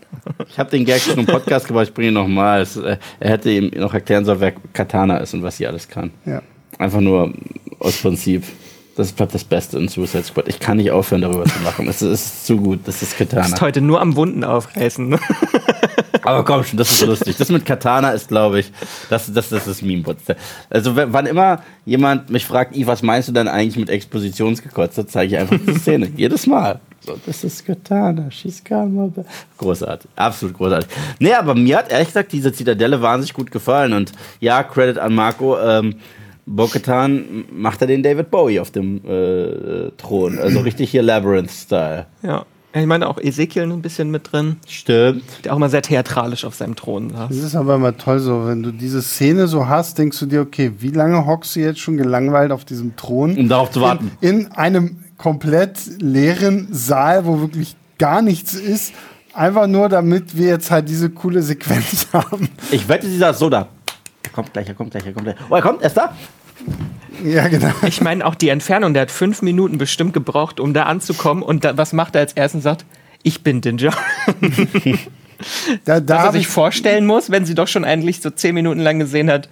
ich 0.50 0.58
habe 0.58 0.72
den 0.72 0.86
Gag 0.86 1.00
schon 1.02 1.20
im 1.20 1.28
Podcast 1.28 1.68
gebracht, 1.68 1.90
ich 1.90 1.94
bringe 1.94 2.08
ihn 2.08 2.16
nochmal. 2.16 2.68
Er 3.20 3.30
hätte 3.30 3.52
ihm 3.52 3.72
noch 3.80 3.94
erklären 3.94 4.26
sollen, 4.26 4.40
wer 4.40 4.54
Katana 4.74 5.18
ist 5.18 5.36
und 5.36 5.44
was 5.44 5.58
sie 5.58 5.68
alles 5.68 5.88
kann. 5.88 6.10
Ja. 6.26 6.42
Einfach 6.80 7.00
nur 7.00 7.32
aus 7.80 8.02
Prinzip. 8.02 8.44
Das 8.98 9.12
bleibt 9.14 9.34
das 9.34 9.44
Beste 9.46 9.78
in 9.78 9.88
Suicide 9.88 10.24
Squad. 10.24 10.48
Ich 10.50 10.60
kann 10.60 10.78
nicht 10.78 10.92
aufhören, 10.92 11.22
darüber 11.22 11.46
zu 11.46 11.64
lachen. 11.64 11.88
Es 11.88 12.02
ist 12.02 12.46
zu 12.46 12.58
gut. 12.58 12.80
Das 12.86 13.02
ist 13.02 13.14
Du 13.14 13.26
Katana. 13.26 13.44
bist 13.48 13.62
heute 13.62 13.80
nur 13.82 14.02
am 14.02 14.16
Wunden 14.18 14.44
aufreißen. 14.44 15.08
ne? 15.08 15.20
Aber 16.24 16.44
komm 16.46 16.64
schon, 16.64 16.78
das 16.78 16.92
ist 16.92 17.06
lustig. 17.06 17.38
Das 17.38 17.50
mit 17.50 17.66
Katana 17.66 18.12
ist, 18.12 18.28
glaube 18.28 18.60
ich, 18.60 18.72
das, 19.10 19.32
das, 19.34 19.50
das 19.50 19.66
ist 19.66 19.82
Meme-Bot. 19.82 20.18
Also, 20.70 20.96
w- 20.96 21.08
wann 21.08 21.26
immer 21.26 21.64
jemand 21.86 22.30
mich 22.30 22.46
fragt, 22.46 22.76
Yves, 22.76 22.88
was 22.88 23.02
meinst 23.02 23.30
du 23.30 23.32
denn 23.32 23.48
eigentlich 23.48 23.78
mit 23.78 23.90
Expositionsgekotzt, 23.90 24.98
dann 24.98 25.08
zeige 25.08 25.36
ich 25.36 25.40
einfach 25.42 25.58
die 25.66 25.74
Szene. 25.80 26.12
Jedes 26.16 26.46
Mal. 26.46 26.80
So, 27.04 27.18
das 27.26 27.44
ist 27.44 27.66
Katana, 27.66 28.30
she's 28.30 28.62
come. 28.64 29.12
Großartig, 29.58 30.12
absolut 30.16 30.56
großartig. 30.58 30.90
Nee, 31.18 31.34
aber 31.34 31.56
mir 31.56 31.78
hat 31.78 31.92
ehrlich 31.92 32.10
gesagt 32.10 32.32
diese 32.34 32.54
Zitadelle 32.54 33.02
wahnsinnig 33.02 33.34
gut 33.34 33.50
gefallen. 33.50 33.94
Und 33.94 34.12
ja, 34.40 34.62
Credit 34.64 35.00
an 35.00 35.16
Marco. 35.16 35.58
Ähm, 35.60 35.96
Bo-Katan 36.56 37.46
macht 37.52 37.82
er 37.82 37.88
den 37.88 38.04
David 38.04 38.30
Bowie 38.32 38.60
auf 38.60 38.72
dem 38.72 38.98
äh, 39.06 39.92
Thron. 39.98 40.38
Also 40.40 40.60
richtig 40.60 40.92
hier 40.92 41.04
Labyrinth-Style. 41.04 42.06
ja. 42.24 42.46
Ich 42.74 42.86
meine 42.86 43.10
auch 43.10 43.18
Ezekiel 43.18 43.64
ein 43.64 43.82
bisschen 43.82 44.12
mit 44.12 44.32
drin, 44.32 44.56
Stimmt. 44.66 45.24
der 45.44 45.54
auch 45.54 45.58
mal 45.58 45.70
sehr 45.70 45.82
theatralisch 45.82 46.46
auf 46.46 46.56
seinem 46.56 46.78
Thron 46.78 47.10
saß. 47.10 47.28
Das 47.28 47.38
ist 47.40 47.54
aber 47.54 47.76
immer 47.76 47.98
toll 47.98 48.20
so, 48.20 48.48
wenn 48.48 48.64
du 48.64 48.72
diese 48.72 49.02
Szene 49.02 49.48
so 49.48 49.68
hast, 49.68 49.98
denkst 49.98 50.18
du 50.22 50.26
dir, 50.26 50.40
okay, 50.40 50.72
wie 50.80 50.92
lange 50.92 51.26
hockst 51.26 51.54
du 51.58 51.60
jetzt 51.60 51.82
schon 51.82 51.98
gelangweilt 51.98 52.54
auf 52.54 52.64
diesem 52.64 52.96
Thron? 52.96 53.38
Um 53.38 53.50
darauf 53.50 53.72
zu 53.72 53.82
warten. 53.82 54.12
In, 54.22 54.40
in 54.46 54.52
einem 54.54 55.04
komplett 55.18 55.80
leeren 56.00 56.70
Saal, 56.72 57.26
wo 57.26 57.42
wirklich 57.42 57.76
gar 58.00 58.22
nichts 58.22 58.54
ist. 58.54 58.94
Einfach 59.34 59.68
nur, 59.68 59.90
damit 59.90 60.38
wir 60.38 60.48
jetzt 60.48 60.72
halt 60.72 60.88
diese 60.88 61.10
coole 61.10 61.42
Sequenz 61.42 62.08
haben. 62.14 62.48
Ich 62.72 62.88
wette, 62.88 63.06
sie 63.06 63.18
saß 63.18 63.38
so 63.38 63.50
da. 63.50 63.68
Er 64.24 64.30
kommt 64.30 64.54
gleich, 64.54 64.70
er 64.70 64.76
kommt 64.76 64.92
gleich, 64.92 65.06
er 65.06 65.12
kommt 65.12 65.26
gleich. 65.26 65.36
Oh, 65.50 65.56
er 65.56 65.62
kommt, 65.62 65.82
er 65.82 65.88
ist 65.88 65.98
da. 65.98 66.16
Ja, 67.24 67.48
genau. 67.50 67.72
Ich 67.86 68.02
meine 68.02 68.26
auch 68.26 68.36
die 68.36 68.50
Entfernung, 68.50 68.94
der 68.94 69.04
hat 69.04 69.12
fünf 69.12 69.42
Minuten 69.42 69.78
bestimmt 69.78 70.14
gebraucht, 70.14 70.60
um 70.60 70.74
da 70.74 70.84
anzukommen. 70.84 71.44
Und 71.44 71.64
da, 71.64 71.78
was 71.78 71.94
macht 71.94 72.16
er 72.16 72.22
als 72.22 72.34
erstes? 72.34 72.64
Sagt, 72.64 72.86
ich 73.24 73.44
bin 73.44 73.62
Dinja. 73.62 73.92
Da, 75.86 76.00
da 76.00 76.00
Dass 76.02 76.18
er 76.18 76.24
habe 76.26 76.32
sich 76.34 76.42
ich, 76.44 76.48
vorstellen 76.48 77.08
muss, 77.08 77.32
wenn 77.32 77.46
sie 77.46 77.56
doch 77.56 77.68
schon 77.68 77.84
eigentlich 77.84 78.22
so 78.22 78.30
zehn 78.30 78.54
Minuten 78.54 78.80
lang 78.80 79.00
gesehen 79.00 79.28
hat, 79.32 79.50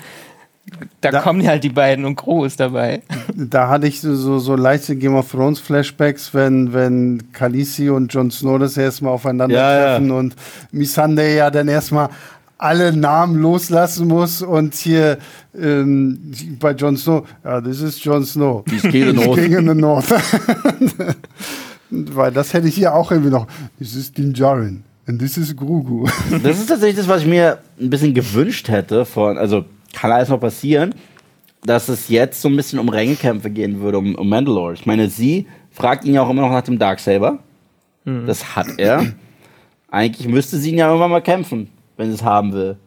da, 1.01 1.09
Da- 1.09 1.21
kommen 1.21 1.47
halt 1.47 1.63
die 1.63 1.69
beiden 1.69 2.05
und 2.05 2.15
Gro 2.15 2.45
ist 2.45 2.59
dabei. 2.59 3.01
da 3.35 3.69
hatte 3.69 3.87
ich 3.87 3.99
so, 4.01 4.37
so, 4.37 4.55
leichte 4.55 4.95
Game 4.95 5.15
of 5.15 5.31
Thrones 5.31 5.59
Flashbacks, 5.59 6.31
wenn, 6.35 6.73
wenn 6.73 7.31
Khaleesi 7.33 7.89
und 7.89 8.13
Jon 8.13 8.29
Snow 8.29 8.59
das 8.59 8.77
erstmal 8.77 9.13
aufeinandertreffen 9.13 10.09
Ja, 10.09 10.13
und 10.13 10.35
Missandei 10.71 11.33
ja 11.33 11.49
dann 11.49 11.67
erstmal 11.67 12.09
alle 12.59 12.95
Namen 12.95 13.41
loslassen 13.41 14.07
muss 14.07 14.43
und 14.43 14.75
hier 14.75 15.17
ähm, 15.59 16.31
bei 16.59 16.73
Jon 16.73 16.95
Snow, 16.97 17.25
ja, 17.43 17.59
das 17.61 17.81
ist 17.81 18.03
Jon 18.03 18.23
Snow. 18.23 18.63
Die 18.65 18.75
ist 18.75 18.89
King 18.89 19.09
in 19.09 19.17
the 19.17 19.17
He's 19.17 19.25
North. 19.25 19.39
King 19.39 19.57
in 19.57 19.67
the 19.67 19.73
North. 19.73 20.13
Weil 21.89 22.31
das 22.31 22.53
hätte 22.53 22.67
ich 22.67 22.75
hier 22.75 22.93
auch 22.93 23.11
irgendwie 23.11 23.31
noch. 23.31 23.47
This 23.79 23.95
is 23.95 24.11
Din 24.11 24.33
Djarin 24.33 24.83
and 25.09 25.19
this 25.19 25.37
is 25.37 25.55
Grugu. 25.55 26.07
Das 26.43 26.59
ist 26.59 26.67
tatsächlich 26.67 26.97
das, 26.97 27.07
was 27.07 27.23
ich 27.23 27.27
mir 27.27 27.57
ein 27.81 27.89
bisschen 27.89 28.13
gewünscht 28.13 28.69
hätte 28.69 29.05
von, 29.05 29.37
also 29.37 29.65
kann 29.93 30.11
alles 30.11 30.29
noch 30.29 30.39
passieren, 30.39 30.93
dass 31.65 31.89
es 31.89 32.07
jetzt 32.09 32.41
so 32.41 32.47
ein 32.47 32.55
bisschen 32.55 32.79
um 32.79 32.87
Rängekämpfe 32.87 33.49
gehen 33.49 33.81
würde, 33.81 33.97
um, 33.97 34.15
um 34.15 34.29
Mandalore. 34.29 34.73
Ich 34.73 34.85
meine, 34.85 35.09
sie 35.09 35.47
fragt 35.71 36.05
ihn 36.05 36.13
ja 36.13 36.21
auch 36.21 36.29
immer 36.29 36.43
noch 36.43 36.51
nach 36.51 36.61
dem 36.61 36.77
Darksaber. 36.77 37.39
Mhm. 38.05 38.27
Das 38.27 38.55
hat 38.55 38.67
er. 38.77 39.07
Eigentlich 39.89 40.27
müsste 40.27 40.57
sie 40.57 40.69
ihn 40.69 40.77
ja 40.77 40.87
irgendwann 40.87 41.09
mal 41.09 41.21
kämpfen, 41.21 41.69
wenn 41.99 42.07
sie 42.07 42.15
es 42.15 42.23
haben 42.23 42.53
will. 42.53 42.77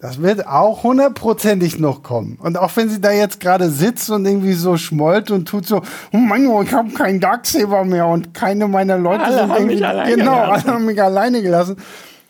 Das 0.00 0.20
wird 0.20 0.48
auch 0.48 0.82
hundertprozentig 0.82 1.78
noch 1.78 2.02
kommen. 2.02 2.36
Und 2.42 2.58
auch 2.58 2.74
wenn 2.74 2.88
sie 2.88 3.00
da 3.00 3.12
jetzt 3.12 3.38
gerade 3.38 3.70
sitzt 3.70 4.10
und 4.10 4.24
irgendwie 4.26 4.54
so 4.54 4.76
schmollt 4.76 5.30
und 5.30 5.46
tut 5.46 5.64
so, 5.64 5.82
oh 6.12 6.16
Mann, 6.16 6.50
ich 6.64 6.72
habe 6.72 6.90
keinen 6.90 7.20
Darksaber 7.20 7.84
mehr 7.84 8.06
und 8.06 8.34
keine 8.34 8.66
meiner 8.66 8.98
Leute 8.98 9.22
alle 9.22 9.34
sind 9.34 9.42
haben 9.42 9.56
irgendwie, 9.58 9.74
mich 9.76 9.86
alleine 9.86 10.16
genau, 10.16 10.32
gelassen. 10.32 10.50
alle 10.50 10.74
haben 10.74 10.84
mich 10.86 11.02
alleine 11.02 11.42
gelassen. 11.42 11.76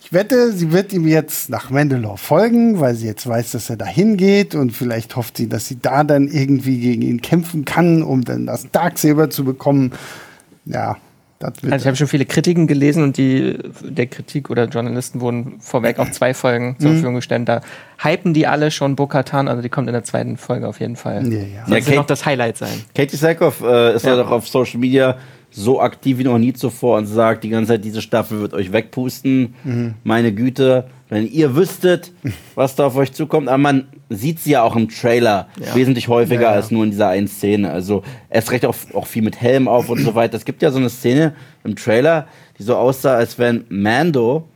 Ich 0.01 0.12
wette, 0.12 0.53
sie 0.53 0.72
wird 0.72 0.93
ihm 0.93 1.07
jetzt 1.07 1.49
nach 1.49 1.70
Mandalore 1.70 2.18
folgen, 2.18 2.80
weil 2.80 2.97
sie 2.97 3.07
jetzt 3.07 3.26
weiß, 3.26 3.53
dass 3.53 3.70
er 3.70 3.76
dahin 3.76 4.18
geht 4.18 4.55
und 4.55 4.72
vielleicht 4.72 5.16
hofft 5.16 5.38
sie, 5.38 5.49
dass 5.49 5.68
sie 5.68 5.78
da 5.80 6.05
dann 6.05 6.28
irgendwie 6.28 6.80
gegen 6.80 7.03
ihn 7.03 7.22
kämpfen 7.22 7.64
kann, 7.64 8.03
um 8.03 8.24
dann 8.24 8.45
das 8.47 8.70
Darksaber 8.70 9.30
zu 9.30 9.45
bekommen. 9.45 9.93
Ja. 10.66 10.97
Also 11.45 11.76
ich 11.76 11.86
habe 11.86 11.97
schon 11.97 12.07
viele 12.07 12.24
Kritiken 12.24 12.66
gelesen 12.66 13.03
und 13.03 13.16
die 13.16 13.59
der 13.82 14.07
Kritik 14.07 14.51
oder 14.51 14.64
Journalisten 14.66 15.20
wurden 15.20 15.61
vorweg 15.61 15.99
auch 15.99 16.11
zwei 16.11 16.34
Folgen 16.34 16.68
Mhm. 16.68 16.78
zur 16.80 16.90
Verfügung 16.90 17.14
gestellt. 17.16 17.49
Da 17.49 17.61
hypen 17.99 18.34
die 18.34 18.47
alle 18.47 18.70
schon 18.70 18.97
Bo-Katan, 18.97 19.49
also 19.49 19.62
die 19.62 19.68
kommt 19.68 19.88
in 19.88 19.93
der 19.95 20.05
zweiten 20.05 20.36
Folge 20.36 20.66
auf 20.68 20.80
jeden 20.80 20.97
Fall. 20.97 21.26
Ja, 21.32 21.38
ja. 21.40 21.66
Soll 21.66 21.78
Ja, 21.78 21.84
Kate- 21.84 21.97
noch 21.97 22.07
das 22.07 22.24
Highlight 22.26 22.57
sein. 22.59 22.82
Katie 22.95 23.16
Sackhoff 23.16 23.61
äh, 23.62 23.95
ist 23.95 24.05
Ja. 24.05 24.16
ja. 24.16 24.22
doch 24.22 24.30
auf 24.30 24.49
Social 24.49 24.78
Media 24.80 25.16
so 25.53 25.80
aktiv 25.80 26.18
wie 26.18 26.24
noch 26.24 26.38
nie 26.38 26.53
zuvor 26.55 26.98
und 26.98 27.07
sagt 27.07 27.44
die 27.44 27.50
ganze 27.50 27.68
Zeit, 27.72 27.84
diese 27.84 28.00
Staffel 28.03 28.40
wird 28.40 28.55
euch 28.55 28.72
wegpusten. 28.72 29.55
Mhm. 29.64 29.94
Meine 30.03 30.32
Güte, 30.32 30.84
wenn 31.11 31.26
ihr 31.30 31.55
wüsstet, 31.55 32.11
was 32.55 32.74
da 32.74 32.86
auf 32.86 32.96
euch 32.96 33.12
zukommt. 33.12 33.48
Aber 33.48 33.59
man 33.59 33.84
sieht 34.09 34.40
sie 34.40 34.53
ja 34.53 34.62
auch 34.62 34.74
im 34.76 34.88
Trailer 34.88 35.48
Ja. 35.61 35.74
wesentlich 35.74 36.09
häufiger 36.09 36.42
Ja, 36.42 36.50
ja. 36.50 36.57
als 36.57 36.70
nur 36.70 36.84
in 36.84 36.90
dieser 36.90 37.09
einen 37.09 37.28
Szene. 37.28 37.70
Also 37.70 38.03
erst 38.30 38.50
recht 38.50 38.64
auch, 38.64 38.74
auch 38.94 39.07
viel 39.07 39.22
mit 39.22 39.40
Helm 39.40 39.68
auf 39.68 39.90
und 39.90 39.98
so 40.00 40.14
weiter. 40.14 40.36
Es 40.36 40.44
gibt 40.46 40.62
ja 40.62 40.70
so 40.70 40.78
eine 40.78 40.88
Szene 40.90 41.34
im 41.64 41.76
Trailer, 41.76 42.26
die 42.59 42.62
so 42.62 42.74
aussah, 42.76 43.14
als 43.14 43.38
wenn 43.38 43.64
Mando 43.68 44.48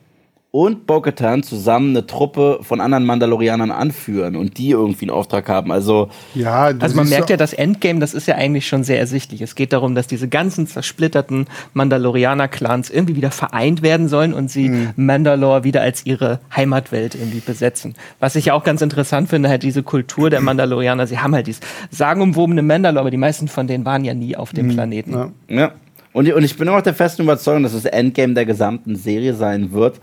und 0.57 0.87
Bo-Katan 0.87 1.43
zusammen 1.43 1.91
eine 1.91 2.07
Truppe 2.07 2.61
von 2.63 2.81
anderen 2.81 3.05
Mandalorianern 3.05 3.71
anführen 3.71 4.37
und 4.37 4.57
die 4.57 4.71
irgendwie 4.71 5.05
einen 5.05 5.11
Auftrag 5.11 5.51
haben. 5.51 5.71
Also 5.71 6.09
ja, 6.35 6.73
Also 6.81 6.97
man 6.97 7.11
merkt 7.11 7.29
ja, 7.29 7.37
das 7.37 7.53
Endgame, 7.53 8.01
das 8.01 8.15
ist 8.15 8.27
ja 8.27 8.37
eigentlich 8.37 8.67
schon 8.67 8.83
sehr 8.83 8.99
ersichtlich. 8.99 9.43
Es 9.43 9.55
geht 9.55 9.75
darum, 9.75 9.95
dass 9.95 10.07
diese 10.07 10.29
ganzen 10.29 10.67
zersplitterten 10.67 11.45
Mandalorianer-Clans 11.75 12.89
irgendwie 12.89 13.17
wieder 13.17 13.31
vereint 13.31 13.83
werden 13.83 14.09
sollen 14.09 14.33
und 14.33 14.51
sie 14.51 14.71
Mhm. 14.71 14.93
Mandalore 14.97 15.63
wieder 15.63 15.83
als 15.83 16.07
ihre 16.07 16.41
Heimatwelt 16.57 17.15
irgendwie 17.15 17.41
besetzen. 17.41 17.95
Was 18.19 18.35
ich 18.35 18.47
ja 18.47 18.55
auch 18.55 18.65
ganz 18.65 18.81
interessant 18.81 19.29
finde, 19.29 19.51
halt 19.51 19.63
diese 19.63 19.83
Kultur 19.83 20.31
der 20.31 20.41
Mandalorianer. 20.41 21.07
Sie 21.07 21.19
haben 21.19 21.35
halt 21.35 21.49
dieses 21.49 21.61
sagenumwobene 21.91 22.63
Mandalore, 22.63 23.01
aber 23.01 23.11
die 23.11 23.19
meisten 23.19 23.49
von 23.49 23.67
denen 23.67 23.85
waren 23.85 24.07
ja 24.07 24.15
nie 24.15 24.35
auf 24.39 24.55
dem 24.55 24.69
Planeten. 24.69 25.11
Mhm. 25.11 25.33
Ja. 25.49 25.61
Ja. 25.61 25.73
Und, 26.15 26.33
und 26.33 26.43
ich 26.45 26.57
bin 26.57 26.67
immer 26.67 26.79
noch 26.79 26.83
der 26.83 26.95
festen 26.95 27.25
Überzeugung, 27.25 27.63
dass 27.63 27.75
das 27.75 27.85
Endgame 27.85 28.33
der 28.33 28.47
gesamten 28.47 28.97
Serie 28.97 29.35
sein 29.35 29.73
wird, 29.73 30.01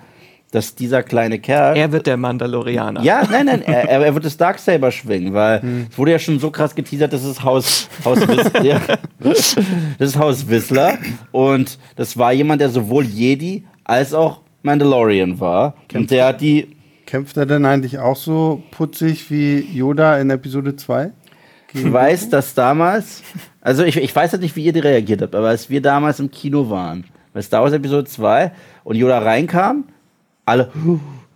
dass 0.54 0.76
dieser 0.76 1.02
kleine 1.02 1.40
Kerl. 1.40 1.76
Er 1.76 1.92
wird 1.92 2.06
der 2.06 2.16
Mandalorianer. 2.16 3.02
ja, 3.02 3.24
nein, 3.30 3.48
nein, 3.48 3.64
er, 3.64 3.90
er 3.90 4.14
wird 4.14 4.24
das 4.24 4.38
Darksaber 4.38 4.92
schwingen, 4.92 5.34
weil 5.34 5.88
es 5.90 5.98
wurde 5.98 6.12
ja 6.12 6.20
schon 6.20 6.38
so 6.38 6.52
krass 6.52 6.76
geteasert, 6.76 7.12
das 7.12 7.24
ist 7.24 7.44
Haus, 7.44 7.90
Haus 8.06 8.20
Whistler. 8.28 8.62
ja. 8.64 8.80
Das 9.20 9.56
ist 9.98 10.20
Haus 10.20 10.48
Whistler. 10.48 11.00
Und 11.32 11.80
das 11.96 12.18
war 12.18 12.34
jemand, 12.34 12.62
der 12.62 12.70
sowohl 12.70 13.04
Jedi 13.04 13.64
als 13.84 14.14
auch 14.14 14.42
Mandalorian 14.62 15.40
war. 15.40 15.74
Und 15.94 16.12
der 16.12 16.28
hat 16.28 16.42
die. 16.42 16.76
Kämpft 17.08 17.36
er 17.38 17.46
denn 17.46 17.66
eigentlich 17.66 18.00
auch 18.00 18.16
so 18.16 18.64
putzig 18.72 19.30
wie 19.30 19.60
Yoda 19.60 20.20
in 20.20 20.30
Episode 20.30 20.76
2? 20.76 21.12
Ich 21.74 21.92
weiß, 21.92 22.30
dass 22.30 22.54
damals, 22.54 23.24
also 23.62 23.84
ich, 23.84 23.98
ich 23.98 24.16
weiß 24.16 24.32
jetzt 24.32 24.42
nicht, 24.42 24.56
wie 24.56 24.64
ihr 24.66 24.84
reagiert 24.84 25.22
habt, 25.22 25.36
aber 25.36 25.50
als 25.50 25.70
wir 25.70 25.82
damals 25.82 26.20
im 26.20 26.32
Kino 26.32 26.70
waren, 26.70 27.04
bei 27.34 27.42
Star 27.42 27.64
Wars 27.64 27.74
Episode 27.74 28.06
2 28.06 28.52
und 28.84 28.96
Yoda 28.96 29.20
reinkam, 29.20 29.86
alle 30.46 30.70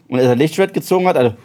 und 0.08 0.20
er 0.20 0.28
sein 0.28 0.38
Lichtschwert 0.38 0.74
gezogen 0.74 1.08
hat, 1.08 1.18
alle 1.18 1.36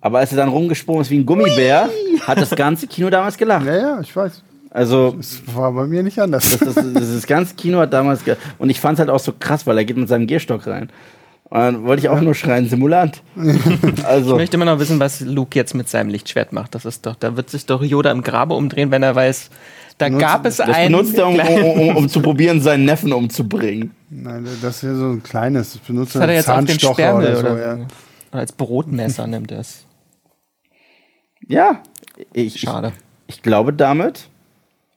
aber 0.00 0.18
als 0.18 0.30
er 0.30 0.36
dann 0.36 0.48
rumgesprungen 0.50 1.02
ist 1.02 1.10
wie 1.10 1.18
ein 1.18 1.26
Gummibär, 1.26 1.88
hat 2.26 2.38
das 2.40 2.50
ganze 2.50 2.86
Kino 2.86 3.10
damals 3.10 3.36
gelacht. 3.36 3.66
Ja, 3.66 3.76
ja, 3.76 4.00
ich 4.00 4.14
weiß. 4.14 4.42
Also 4.70 5.14
Das 5.16 5.42
war 5.54 5.72
bei 5.72 5.86
mir 5.86 6.02
nicht 6.02 6.18
anders. 6.20 6.50
das, 6.50 6.60
das, 6.60 6.74
das, 6.74 7.14
das 7.14 7.26
ganze 7.26 7.54
Kino 7.54 7.78
hat 7.78 7.92
damals 7.92 8.24
ge 8.24 8.36
und 8.58 8.70
ich 8.70 8.78
fand 8.78 8.94
es 8.94 9.00
halt 9.00 9.10
auch 9.10 9.18
so 9.18 9.32
krass, 9.38 9.66
weil 9.66 9.78
er 9.78 9.84
geht 9.84 9.96
mit 9.96 10.08
seinem 10.08 10.26
Gehstock 10.26 10.66
rein. 10.66 10.90
Und 11.48 11.58
dann 11.58 11.84
wollte 11.84 12.02
ich 12.02 12.08
auch 12.08 12.20
nur 12.20 12.34
schreien, 12.34 12.68
Simulant. 12.68 13.22
Ich 13.42 14.04
Also 14.04 14.36
möchte 14.36 14.56
immer 14.56 14.64
noch 14.64 14.78
wissen, 14.80 14.98
was 15.00 15.20
Luke 15.20 15.56
jetzt 15.56 15.74
mit 15.74 15.88
seinem 15.88 16.10
Lichtschwert 16.10 16.52
macht. 16.52 16.74
Das 16.74 16.84
ist 16.84 17.06
doch, 17.06 17.14
da 17.14 17.36
wird 17.36 17.50
sich 17.50 17.66
doch 17.66 17.82
Yoda 17.82 18.10
im 18.10 18.22
Grabe 18.22 18.54
umdrehen, 18.54 18.90
wenn 18.90 19.02
er 19.02 19.14
weiß, 19.14 19.50
da 19.98 20.06
Benutzt- 20.06 20.20
gab 20.20 20.46
es 20.46 20.56
das 20.56 20.68
einen. 20.68 20.92
benutzt 20.92 21.16
er, 21.18 21.26
um, 21.28 21.38
um, 21.88 21.96
um, 21.96 22.08
zu 22.08 22.20
probieren, 22.20 22.60
seinen 22.60 22.84
Neffen 22.84 23.12
umzubringen. 23.12 23.92
Nein, 24.10 24.46
das 24.62 24.76
ist 24.76 24.82
ja 24.82 24.94
so 24.94 25.06
ein 25.06 25.22
kleines. 25.22 25.72
Das 25.72 25.80
benutzt 25.82 26.14
Das 26.14 26.22
hat 26.22 26.28
er 26.28 26.34
jetzt 26.36 26.50
auf 26.50 26.64
den 26.64 26.78
Sperrmüll 26.78 27.26
oder 27.28 27.36
so. 27.36 27.46
oder, 27.46 27.66
ja. 27.78 27.86
oder 28.32 28.40
als 28.40 28.52
Brotmesser 28.52 29.26
nimmt 29.26 29.50
er 29.52 29.60
es. 29.60 29.86
Ja, 31.48 31.80
ich, 32.32 32.60
Schade. 32.60 32.92
Ich, 33.26 33.36
ich 33.36 33.42
glaube 33.42 33.72
damit, 33.72 34.28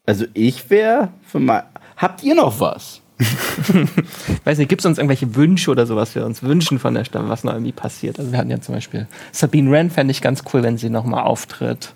also 0.06 0.26
ich 0.34 0.70
wäre 0.70 1.10
für 1.24 1.40
mal. 1.40 1.64
Habt 1.98 2.24
ihr 2.24 2.36
noch 2.36 2.60
was? 2.60 3.02
Weiß 4.46 4.58
nicht, 4.58 4.70
gibt 4.70 4.82
es 4.82 4.86
uns 4.86 4.98
irgendwelche 4.98 5.36
Wünsche 5.36 5.72
oder 5.72 5.86
so, 5.86 5.96
was 5.98 6.16
wir 6.16 6.26
uns 6.26 6.42
wünschen 6.42 6.80
von 6.80 6.94
der 6.94 7.04
Staffel, 7.04 7.28
was 7.28 7.44
noch 7.44 7.52
irgendwie 7.54 7.74
passiert? 7.74 8.18
Also 8.18 8.32
wir 8.32 8.40
hatten 8.40 8.50
ja 8.50 8.62
zum 8.62 8.76
Beispiel 8.76 9.08
Sabine 9.34 9.70
Wren, 9.72 9.90
fände 9.90 10.12
ich 10.12 10.22
ganz 10.22 10.44
cool, 10.54 10.64
wenn 10.64 10.78
sie 10.78 10.90
nochmal 10.90 11.24
auftritt. 11.26 11.94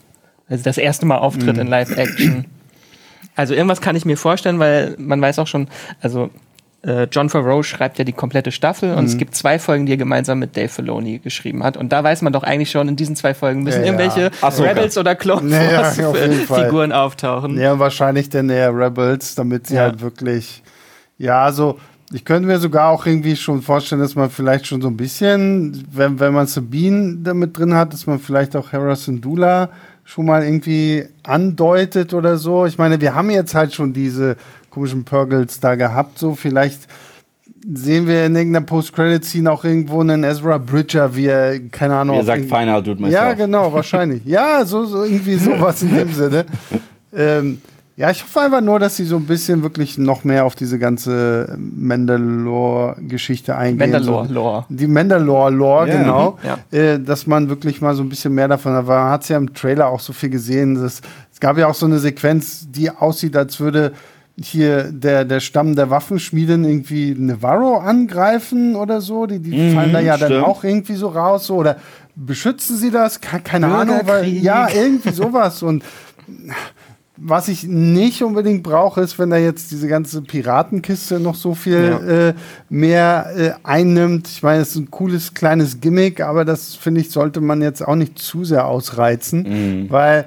Also 0.49 0.63
das 0.65 0.77
erste 0.77 1.05
Mal 1.05 1.17
auftritt 1.19 1.57
in 1.57 1.67
Live-Action. 1.67 2.45
Also 3.35 3.53
irgendwas 3.53 3.81
kann 3.81 3.95
ich 3.95 4.05
mir 4.05 4.17
vorstellen, 4.17 4.59
weil 4.59 4.95
man 4.99 5.21
weiß 5.21 5.39
auch 5.39 5.47
schon, 5.47 5.67
also 6.01 6.29
äh, 6.85 7.07
John 7.11 7.29
Favreau 7.29 7.63
schreibt 7.63 7.97
ja 7.97 8.03
die 8.03 8.11
komplette 8.13 8.51
Staffel 8.51 8.93
und 8.95 9.05
es 9.05 9.17
gibt 9.17 9.35
zwei 9.35 9.57
Folgen, 9.57 9.85
die 9.85 9.93
er 9.93 9.97
gemeinsam 9.97 10.39
mit 10.39 10.57
Dave 10.57 10.67
Filoni 10.67 11.19
geschrieben 11.19 11.63
hat. 11.63 11.77
Und 11.77 11.93
da 11.93 12.03
weiß 12.03 12.21
man 12.23 12.33
doch 12.33 12.43
eigentlich 12.43 12.69
schon, 12.71 12.89
in 12.89 12.95
diesen 12.97 13.15
zwei 13.15 13.33
Folgen 13.33 13.63
müssen 13.63 13.79
Ja, 13.83 13.85
ja. 13.85 13.93
irgendwelche 13.93 14.31
Ahsoka. 14.41 14.69
Rebels 14.69 14.97
oder 14.97 15.15
Clone 15.15 15.49
Ja, 15.49 15.63
ja, 15.63 15.81
Wars 15.81 15.99
auf. 16.01 16.17
Figuren 16.17 16.91
auftauchen. 16.91 17.57
Ja, 17.57 17.79
wahrscheinlich 17.79 18.29
dann 18.29 18.49
eher 18.49 18.75
Rebels, 18.75 19.33
damit 19.35 19.67
sie 19.67 19.75
Ja. 19.75 19.83
halt 19.83 20.01
wirklich. 20.01 20.61
Ja, 21.17 21.45
also 21.45 21.79
ich 22.11 22.25
könnte 22.25 22.47
mir 22.47 22.59
sogar 22.59 22.89
auch 22.89 23.05
irgendwie 23.05 23.35
schon 23.37 23.61
vorstellen, 23.61 24.01
dass 24.01 24.15
man 24.15 24.29
vielleicht 24.29 24.67
schon 24.67 24.81
so 24.81 24.89
ein 24.89 24.97
bisschen, 24.97 25.87
wenn, 25.91 26.19
wenn 26.19 26.33
man 26.33 26.47
Sabine 26.47 27.17
damit 27.23 27.57
drin 27.57 27.73
hat, 27.73 27.93
dass 27.93 28.05
man 28.05 28.19
vielleicht 28.19 28.55
auch 28.57 28.71
Hera 28.73 28.95
Syndulla 28.95 29.69
schon 30.03 30.25
mal 30.25 30.43
irgendwie 30.43 31.05
andeutet 31.23 32.13
oder 32.13 32.37
so. 32.37 32.65
Ich 32.65 32.77
meine, 32.77 32.99
wir 33.01 33.15
haben 33.15 33.29
jetzt 33.29 33.55
halt 33.55 33.73
schon 33.73 33.93
diese 33.93 34.35
komischen 34.69 35.03
Purgles 35.03 35.59
da 35.59 35.75
gehabt, 35.75 36.19
so 36.19 36.35
vielleicht 36.35 36.87
sehen 37.73 38.07
wir 38.07 38.25
in 38.25 38.35
irgendeiner 38.35 38.65
Post-Credit-Scene 38.65 39.49
auch 39.49 39.63
irgendwo 39.63 40.01
einen 40.01 40.23
Ezra 40.23 40.57
Bridger, 40.57 41.15
wie 41.15 41.27
er, 41.27 41.59
keine 41.69 41.95
Ahnung. 41.95 42.19
Auf 42.19 42.25
sagt 42.25 42.45
Final 42.45 42.83
Dude 42.83 43.01
myself. 43.01 43.13
ja, 43.13 43.33
genau, 43.33 43.71
wahrscheinlich. 43.71 44.25
Ja, 44.25 44.65
so, 44.65 44.85
so 44.85 45.03
irgendwie 45.03 45.35
sowas 45.35 45.81
in 45.81 45.95
dem 45.95 46.11
Sinne. 46.13 46.45
Ähm, 47.15 47.61
ja, 47.95 48.09
ich 48.09 48.23
hoffe 48.23 48.41
einfach 48.41 48.61
nur, 48.61 48.79
dass 48.79 48.95
sie 48.95 49.05
so 49.05 49.17
ein 49.17 49.25
bisschen 49.25 49.61
wirklich 49.61 49.97
noch 49.99 50.23
mehr 50.23 50.45
auf 50.45 50.55
diese 50.55 50.79
ganze 50.79 51.55
Mandalore-Geschichte 51.59 53.55
eingehen. 53.55 53.91
Mandalore, 53.91 54.27
So, 54.27 54.33
Lore. 54.33 54.65
Die 54.69 54.87
Mandalore-Lore, 54.87 55.87
Ja, 55.89 55.97
genau. 56.01 56.37
ja. 56.43 56.57
Äh, 56.77 56.99
dass 56.99 57.27
man 57.27 57.49
wirklich 57.49 57.81
mal 57.81 57.95
so 57.95 58.03
ein 58.03 58.09
bisschen 58.09 58.33
mehr 58.33 58.47
davon 58.47 58.73
hat. 58.73 58.87
Man 58.87 59.09
hat 59.09 59.27
ja 59.29 59.37
im 59.37 59.53
Trailer 59.53 59.87
auch 59.87 59.99
so 59.99 60.13
viel 60.13 60.29
gesehen. 60.29 60.75
Dass, 60.75 61.01
es 61.31 61.39
gab 61.39 61.57
ja 61.57 61.67
auch 61.67 61.75
so 61.75 61.85
eine 61.85 61.99
Sequenz, 61.99 62.67
die 62.69 62.89
aussieht, 62.89 63.35
als 63.37 63.59
würde 63.59 63.93
hier 64.41 64.85
der, 64.91 65.25
der 65.25 65.39
Stamm 65.39 65.75
der 65.75 65.91
Waffenschmieden 65.91 66.63
irgendwie 66.65 67.13
Nevarro 67.15 67.77
angreifen 67.77 68.75
oder 68.75 68.99
so. 69.01 69.27
Die, 69.27 69.37
die 69.39 69.51
Mhm, 69.55 69.75
fallen 69.75 69.93
da 69.93 69.99
ja 69.99 70.17
dann 70.17 70.29
stimmt. 70.31 70.45
auch 70.47 70.63
irgendwie 70.63 70.95
so 70.95 71.09
raus. 71.09 71.45
So, 71.45 71.55
oder 71.57 71.77
beschützen 72.15 72.75
sie 72.77 72.89
das? 72.89 73.21
Ke- 73.21 73.41
Keine 73.43 73.67
Ahnung. 73.67 74.01
Weil, 74.05 74.27
ja, 74.27 74.67
irgendwie 74.69 75.11
sowas. 75.11 75.61
Und 75.61 75.83
was 77.17 77.47
ich 77.47 77.65
nicht 77.65 78.23
unbedingt 78.23 78.63
brauche, 78.63 79.01
ist, 79.01 79.19
wenn 79.19 79.29
da 79.29 79.37
jetzt 79.37 79.71
diese 79.71 79.87
ganze 79.87 80.21
Piratenkiste 80.21 81.19
noch 81.19 81.35
so 81.35 81.53
viel 81.53 82.33
äh, 82.35 82.73
mehr 82.73 83.31
äh, 83.37 83.51
einnimmt. 83.63 84.27
Ich 84.27 84.41
meine, 84.41 84.61
es 84.61 84.69
ist 84.69 84.77
ein 84.77 84.91
cooles 84.91 85.33
kleines 85.33 85.79
Gimmick, 85.79 86.21
aber 86.21 86.43
das 86.43 86.73
finde 86.75 87.01
ich, 87.01 87.11
sollte 87.11 87.39
man 87.39 87.61
jetzt 87.61 87.85
auch 87.87 87.95
nicht 87.95 88.17
zu 88.17 88.43
sehr 88.43 88.65
ausreizen, 88.65 89.87
weil 89.89 90.25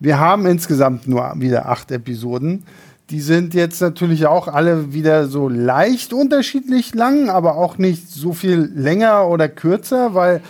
wir 0.00 0.18
haben 0.18 0.46
insgesamt 0.46 1.06
nur 1.06 1.32
wieder 1.36 1.68
acht 1.68 1.92
Episoden. 1.92 2.64
Die 3.10 3.20
sind 3.20 3.54
jetzt 3.54 3.80
natürlich 3.80 4.26
auch 4.26 4.48
alle 4.48 4.94
wieder 4.94 5.28
so 5.28 5.48
leicht 5.48 6.12
unterschiedlich 6.12 6.94
lang, 6.94 7.28
aber 7.28 7.56
auch 7.56 7.78
nicht 7.78 8.10
so 8.10 8.32
viel 8.32 8.72
länger 8.74 9.28
oder 9.28 9.48
kürzer, 9.48 10.14
weil 10.14 10.40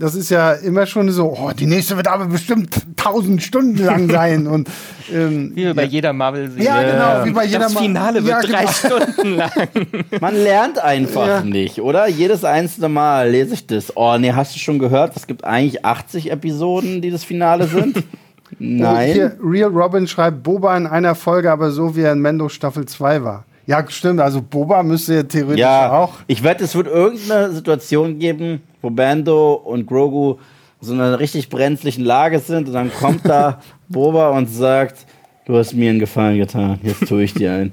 das 0.00 0.14
ist 0.14 0.30
ja 0.30 0.52
immer 0.52 0.86
schon 0.86 1.10
so, 1.10 1.36
oh, 1.36 1.50
die 1.50 1.66
nächste 1.66 1.96
wird 1.96 2.06
aber 2.08 2.26
bestimmt 2.26 2.74
tausend 2.96 3.42
Stunden 3.42 3.84
lang 3.84 4.08
sein. 4.10 4.46
Und, 4.46 4.68
ähm, 5.12 5.50
Wie 5.54 5.72
bei 5.74 5.84
jeder 5.84 6.12
Marvel-Serie. 6.12 6.64
ja, 6.64 6.82
genau, 6.82 7.24
wie 7.26 7.32
bei 7.32 7.44
jeder 7.44 7.58
Das 7.58 7.74
Ma- 7.74 7.80
Finale 7.80 8.24
wird 8.24 8.28
Ja, 8.28 8.40
drei 8.40 8.60
genau. 8.64 8.70
Stunden 8.70 9.34
lang. 9.36 9.50
Man 10.20 10.34
lernt 10.36 10.78
einfach 10.78 11.26
Ja. 11.26 11.40
nicht, 11.42 11.80
oder? 11.80 12.08
Jedes 12.08 12.44
einzelne 12.44 12.88
Mal 12.88 13.28
lese 13.30 13.54
ich 13.54 13.66
das. 13.66 13.96
Oh, 13.96 14.16
nee, 14.18 14.32
hast 14.32 14.54
du 14.54 14.58
schon 14.60 14.78
gehört? 14.78 15.16
Es 15.16 15.26
gibt 15.26 15.44
eigentlich 15.44 15.84
80 15.84 16.30
Episoden, 16.30 17.02
die 17.02 17.10
das 17.10 17.24
Finale 17.24 17.66
sind. 17.66 18.04
Nein. 18.60 19.12
Hier, 19.12 19.36
Real 19.44 19.70
Robin 19.70 20.06
schreibt 20.06 20.42
Boba 20.42 20.76
in 20.76 20.86
einer 20.86 21.14
Folge, 21.14 21.50
aber 21.52 21.70
so 21.70 21.94
wie 21.96 22.00
er 22.02 22.12
in 22.12 22.20
Mendo 22.20 22.48
Staffel 22.48 22.86
2 22.86 23.22
war. 23.22 23.44
Ja, 23.68 23.84
stimmt. 23.88 24.18
Also 24.20 24.40
Boba 24.40 24.82
müsste 24.82 25.14
ja 25.16 25.22
theoretisch 25.24 25.60
Ja, 25.60 25.92
auch. 25.92 26.14
ich 26.26 26.42
wette, 26.42 26.64
es 26.64 26.74
wird 26.74 26.86
irgendeine 26.86 27.52
Situation 27.52 28.18
geben, 28.18 28.62
wo 28.80 28.88
Bando 28.88 29.52
und 29.54 29.86
Grogu 29.86 30.36
so 30.80 30.94
in 30.94 31.00
einer 31.02 31.18
richtig 31.20 31.50
brenzlichen 31.50 32.02
Lage 32.04 32.38
sind 32.40 32.68
und 32.68 32.72
dann 32.72 32.90
kommt 32.90 33.28
da 33.28 33.60
Boba 33.88 34.30
und 34.30 34.46
sagt, 34.48 35.04
du 35.44 35.54
hast 35.56 35.74
mir 35.74 35.90
einen 35.90 35.98
Gefallen 35.98 36.38
getan, 36.38 36.78
jetzt 36.82 37.06
tue 37.06 37.22
ich 37.24 37.34
dir 37.34 37.52
einen. 37.52 37.72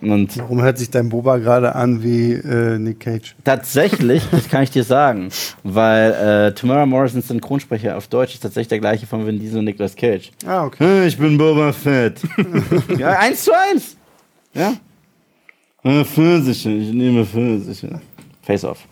Und 0.00 0.36
Warum 0.38 0.62
hört 0.62 0.78
sich 0.78 0.90
dein 0.90 1.08
Boba 1.08 1.38
gerade 1.38 1.74
an 1.74 2.02
wie 2.04 2.32
äh, 2.34 2.78
Nick 2.78 3.00
Cage? 3.00 3.34
tatsächlich, 3.42 4.22
das 4.30 4.48
kann 4.48 4.62
ich 4.62 4.70
dir 4.70 4.84
sagen, 4.84 5.28
weil 5.64 6.12
äh, 6.12 6.54
Tamara 6.54 6.86
Morrisons 6.86 7.26
Synchronsprecher 7.26 7.96
auf 7.96 8.06
Deutsch 8.06 8.34
ist 8.34 8.40
tatsächlich 8.40 8.68
der 8.68 8.78
gleiche 8.80 9.06
von 9.06 9.26
Vin 9.26 9.40
Diesel 9.40 9.58
und 9.58 9.64
Nicolas 9.64 9.96
Cage. 9.96 10.30
Ah, 10.46 10.64
okay. 10.66 11.06
Ich 11.08 11.18
bin 11.18 11.36
Boba 11.36 11.72
Fett. 11.72 12.20
ja, 12.98 13.18
eins 13.18 13.42
zu 13.44 13.50
eins. 13.52 13.96
Ja. 14.54 14.74
Äh, 15.84 16.04
Pfirsiche, 16.04 16.70
ich 16.70 16.92
nehme 16.92 17.24
Pfirsiche. 17.24 18.00
Face 18.42 18.64
Off. 18.64 18.86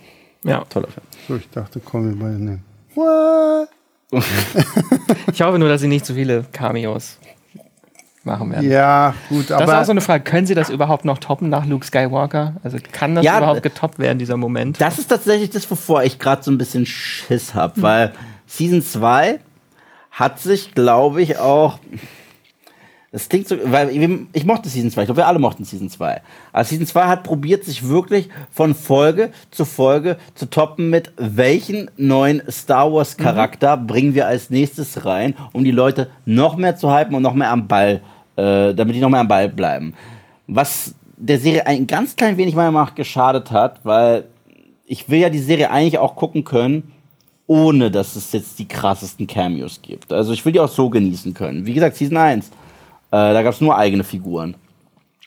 Ja. 0.44 0.64
Toller 0.68 0.88
Film. 0.88 1.06
So, 1.28 1.36
ich 1.36 1.48
dachte, 1.50 1.80
komm, 1.84 2.08
wir 2.08 2.16
beide 2.18 2.38
nehmen. 2.42 2.64
What? 2.94 3.68
Ich 5.32 5.40
hoffe 5.40 5.58
nur, 5.58 5.68
dass 5.68 5.80
sie 5.80 5.86
nicht 5.88 6.04
zu 6.04 6.14
viele 6.14 6.44
Cameos 6.52 7.18
machen 8.24 8.50
werden. 8.50 8.68
Ja, 8.70 9.14
gut, 9.28 9.48
Das 9.48 9.60
ist 9.60 9.68
aber 9.68 9.80
auch 9.80 9.84
so 9.84 9.92
eine 9.92 10.00
Frage. 10.00 10.24
Können 10.24 10.46
sie 10.46 10.54
das 10.54 10.68
überhaupt 10.68 11.04
noch 11.04 11.18
toppen 11.18 11.48
nach 11.48 11.64
Luke 11.64 11.86
Skywalker? 11.86 12.56
Also 12.64 12.78
kann 12.92 13.14
das 13.14 13.24
Ja, 13.24 13.38
überhaupt 13.38 13.62
getoppt 13.62 13.98
werden, 14.00 14.18
dieser 14.18 14.36
Moment? 14.36 14.80
Das 14.80 14.98
ist 14.98 15.06
tatsächlich 15.08 15.50
das, 15.50 15.70
wovor 15.70 16.02
ich 16.02 16.18
gerade 16.18 16.42
so 16.42 16.50
ein 16.50 16.58
bisschen 16.58 16.86
Schiss 16.86 17.54
habe, 17.54 17.80
weil 17.82 18.12
Season 18.46 18.82
2 18.82 19.38
hat 20.10 20.40
sich, 20.40 20.74
glaube 20.74 21.22
ich, 21.22 21.38
auch. 21.38 21.78
Das 23.12 23.28
klingt 23.28 23.48
so, 23.48 23.56
weil 23.64 23.90
ich, 23.90 24.08
ich 24.32 24.44
mochte 24.44 24.68
Season 24.68 24.90
2, 24.90 25.02
ich 25.02 25.06
glaube, 25.06 25.20
wir 25.22 25.26
alle 25.26 25.40
mochten 25.40 25.64
Season 25.64 25.90
2. 25.90 26.22
Aber 26.52 26.64
Season 26.64 26.86
2 26.86 27.06
hat 27.06 27.24
probiert, 27.24 27.64
sich 27.64 27.88
wirklich 27.88 28.28
von 28.52 28.72
Folge 28.72 29.32
zu 29.50 29.64
Folge 29.64 30.16
zu 30.34 30.48
toppen 30.48 30.90
mit 30.90 31.12
welchen 31.16 31.90
neuen 31.96 32.40
Star 32.48 32.92
Wars 32.92 33.16
Charakter 33.16 33.76
bringen 33.76 34.14
wir 34.14 34.28
als 34.28 34.50
nächstes 34.50 35.04
rein, 35.04 35.34
um 35.52 35.64
die 35.64 35.72
Leute 35.72 36.08
noch 36.24 36.56
mehr 36.56 36.76
zu 36.76 36.96
hypen 36.96 37.16
und 37.16 37.22
noch 37.22 37.34
mehr 37.34 37.50
am 37.50 37.66
Ball, 37.66 38.00
äh, 38.36 38.74
damit 38.74 38.94
die 38.94 39.00
noch 39.00 39.10
mehr 39.10 39.20
am 39.20 39.28
Ball 39.28 39.48
bleiben. 39.48 39.94
Was 40.46 40.94
der 41.16 41.40
Serie 41.40 41.66
ein 41.66 41.88
ganz 41.88 42.14
klein 42.14 42.36
wenig 42.36 42.54
meiner 42.54 42.70
Meinung 42.70 42.88
nach 42.88 42.94
geschadet 42.94 43.50
hat, 43.50 43.80
weil 43.84 44.24
ich 44.86 45.08
will 45.08 45.18
ja 45.18 45.30
die 45.30 45.38
Serie 45.38 45.70
eigentlich 45.70 45.98
auch 45.98 46.14
gucken 46.14 46.44
können, 46.44 46.92
ohne 47.48 47.90
dass 47.90 48.14
es 48.14 48.32
jetzt 48.32 48.60
die 48.60 48.68
krassesten 48.68 49.26
Cameos 49.26 49.82
gibt. 49.82 50.12
Also 50.12 50.32
ich 50.32 50.44
will 50.44 50.52
die 50.52 50.60
auch 50.60 50.68
so 50.68 50.88
genießen 50.88 51.34
können. 51.34 51.66
Wie 51.66 51.74
gesagt, 51.74 51.96
Season 51.96 52.16
1, 52.16 52.50
äh, 53.10 53.32
da 53.32 53.42
gab 53.42 53.54
es 53.54 53.60
nur 53.60 53.76
eigene 53.76 54.04
Figuren. 54.04 54.56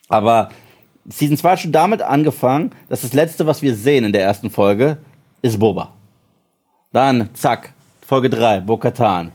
Aber 0.08 0.50
Season 1.08 1.36
2 1.36 1.50
hat 1.50 1.60
schon 1.60 1.72
damit 1.72 2.02
angefangen, 2.02 2.70
dass 2.88 3.02
das 3.02 3.12
letzte, 3.12 3.46
was 3.46 3.62
wir 3.62 3.74
sehen 3.74 4.04
in 4.04 4.12
der 4.12 4.22
ersten 4.22 4.50
Folge, 4.50 4.98
ist 5.42 5.58
Boba. 5.58 5.92
Dann, 6.92 7.28
zack, 7.34 7.72
Folge 8.06 8.30
3, 8.30 8.60
Bo-Katan. 8.60 9.32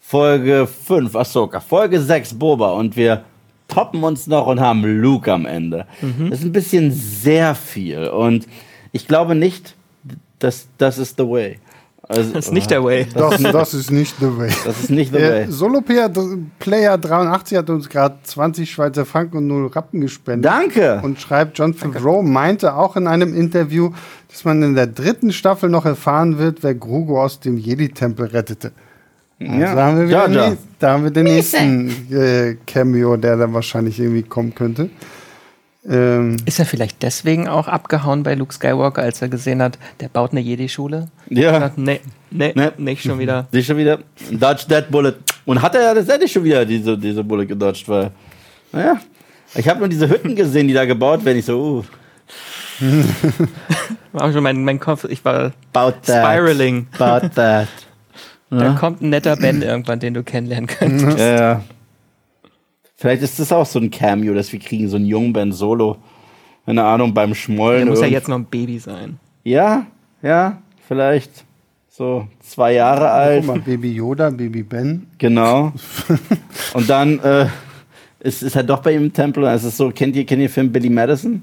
Folge 0.00 0.66
5, 0.66 1.14
Ahsoka. 1.16 1.60
Folge 1.60 2.00
6, 2.00 2.34
Boba. 2.34 2.72
Und 2.72 2.96
wir 2.96 3.24
toppen 3.68 4.02
uns 4.04 4.26
noch 4.26 4.46
und 4.46 4.60
haben 4.60 4.84
Luke 4.84 5.32
am 5.32 5.46
Ende. 5.46 5.86
Das 6.30 6.40
ist 6.40 6.44
ein 6.44 6.52
bisschen 6.52 6.92
sehr 6.92 7.54
viel. 7.54 8.08
Und 8.08 8.46
ich 8.92 9.08
glaube 9.08 9.34
nicht, 9.34 9.74
dass 10.38 10.68
das 10.78 10.98
ist 10.98 11.16
the 11.16 11.26
way. 11.26 11.58
Also, 12.08 12.32
Das 12.34 12.46
ist 12.46 12.52
nicht 12.52 12.70
der 12.70 12.84
Way. 12.84 13.08
das, 13.14 13.42
das 13.42 13.74
ist 13.74 13.90
nicht 13.90 14.14
the 14.20 14.26
way. 14.38 14.50
Das 14.64 14.80
ist 14.80 14.90
nicht 14.90 15.12
the 15.12 15.18
Der 15.18 15.30
way. 15.32 15.46
Solo-Player 15.50 16.98
83 16.98 17.58
hat 17.58 17.68
uns 17.70 17.88
gerade 17.88 18.16
20 18.22 18.70
Schweizer 18.70 19.04
Franken 19.04 19.38
und 19.38 19.46
0 19.48 19.66
Rappen 19.68 20.00
gespendet. 20.00 20.44
Danke. 20.50 21.00
Und 21.02 21.20
schreibt, 21.20 21.58
John 21.58 21.74
Favreau 21.74 22.22
meinte 22.22 22.74
auch 22.74 22.96
in 22.96 23.06
einem 23.08 23.34
Interview, 23.36 23.90
dass 24.30 24.44
man 24.44 24.62
in 24.62 24.74
der 24.76 24.86
dritten 24.86 25.32
Staffel 25.32 25.68
noch 25.68 25.84
erfahren 25.84 26.38
wird, 26.38 26.62
wer 26.62 26.74
Grogu 26.74 27.18
aus 27.18 27.40
dem 27.40 27.58
Jedi-Tempel 27.58 28.26
rettete. 28.26 28.70
Also 29.40 29.52
Ja. 29.52 29.74
da, 29.74 29.86
haben 29.86 29.98
wir 29.98 30.06
Jar. 30.06 30.28
nächst- 30.28 30.58
da 30.78 30.92
haben 30.92 31.04
wir 31.04 31.10
den 31.10 31.24
nächsten 31.24 31.88
äh, 32.12 32.56
Cameo, 32.66 33.16
der 33.16 33.36
dann 33.36 33.52
wahrscheinlich 33.52 33.98
irgendwie 33.98 34.22
kommen 34.22 34.54
könnte. 34.54 34.90
Ähm, 35.88 36.36
Ist 36.46 36.58
er 36.58 36.66
vielleicht 36.66 37.02
deswegen 37.02 37.46
auch 37.48 37.68
abgehauen 37.68 38.22
bei 38.24 38.34
Luke 38.34 38.52
Skywalker, 38.52 39.02
als 39.02 39.22
er 39.22 39.28
gesehen 39.28 39.62
hat, 39.62 39.78
der 40.00 40.08
baut 40.08 40.32
eine 40.32 40.40
Jedi-Schule? 40.40 41.06
Ja. 41.28 41.70
Nee, 41.76 42.00
nee, 42.30 42.52
Nee. 42.56 42.70
nicht 42.78 43.02
schon 43.02 43.18
wieder. 43.20 43.46
Die 43.52 43.62
schon 43.62 43.76
wieder. 43.76 44.00
Dodge 44.32 44.64
that 44.68 44.90
bullet. 44.90 45.14
Und 45.44 45.62
hat 45.62 45.74
er 45.76 45.82
ja 45.82 45.94
tatsächlich 45.94 46.32
schon 46.32 46.42
wieder 46.44 46.64
diese, 46.64 46.98
diese 46.98 47.22
Bullet 47.22 47.46
gedodged, 47.46 47.88
weil. 47.88 48.10
Naja. 48.72 48.96
Ich 49.54 49.68
habe 49.68 49.78
nur 49.78 49.88
diese 49.88 50.08
Hütten 50.08 50.34
gesehen, 50.34 50.66
die 50.66 50.74
da 50.74 50.84
gebaut 50.84 51.24
werden. 51.24 51.38
Ich 51.38 51.44
so, 51.44 51.58
uh, 51.60 51.84
War 54.12 54.32
schon 54.32 54.42
mein, 54.42 54.64
mein 54.64 54.80
Kopf, 54.80 55.04
ich 55.04 55.24
war 55.24 55.52
about 55.72 55.96
that. 56.06 56.24
spiraling. 56.24 56.86
About 56.98 57.28
that. 57.36 57.68
Da 58.50 58.74
kommt 58.78 59.02
ein 59.02 59.10
netter 59.10 59.36
Ben 59.36 59.60
irgendwann, 59.62 59.98
den 59.98 60.14
du 60.14 60.22
kennenlernen 60.22 60.66
könntest. 60.68 61.18
Ja, 61.18 61.36
ja. 61.36 61.62
Vielleicht 62.96 63.22
ist 63.22 63.38
das 63.38 63.52
auch 63.52 63.66
so 63.66 63.78
ein 63.78 63.90
Cameo, 63.90 64.34
dass 64.34 64.52
wir 64.52 64.58
kriegen, 64.58 64.88
so 64.88 64.96
einen 64.96 65.06
jungen 65.06 65.32
Ben 65.32 65.52
Solo. 65.52 65.98
Keine 66.64 66.82
Ahnung, 66.82 67.12
beim 67.12 67.34
Schmollen. 67.34 67.84
Der 67.84 67.90
muss 67.90 68.00
ja 68.00 68.06
jetzt 68.06 68.28
noch 68.28 68.38
ein 68.38 68.46
Baby 68.46 68.78
sein. 68.78 69.18
Ja, 69.44 69.86
ja, 70.22 70.58
vielleicht 70.88 71.44
so 71.88 72.26
zwei 72.40 72.72
Jahre 72.72 73.00
guck 73.00 73.10
alt. 73.10 73.46
mal, 73.46 73.60
Baby 73.60 73.92
Yoda, 73.92 74.30
Baby 74.30 74.62
Ben. 74.62 75.06
Genau. 75.18 75.72
Und 76.74 76.90
dann 76.90 77.18
äh, 77.20 77.46
ist, 78.20 78.42
ist 78.42 78.56
er 78.56 78.64
doch 78.64 78.80
bei 78.80 78.94
ihm 78.94 79.04
im 79.04 79.12
Tempel. 79.12 79.44
Es 79.44 79.64
ist 79.64 79.76
so, 79.76 79.90
kennt 79.90 80.16
ihr, 80.16 80.24
kennt 80.24 80.40
ihr 80.40 80.48
den 80.48 80.52
Film 80.52 80.72
Billy 80.72 80.90
Madison? 80.90 81.42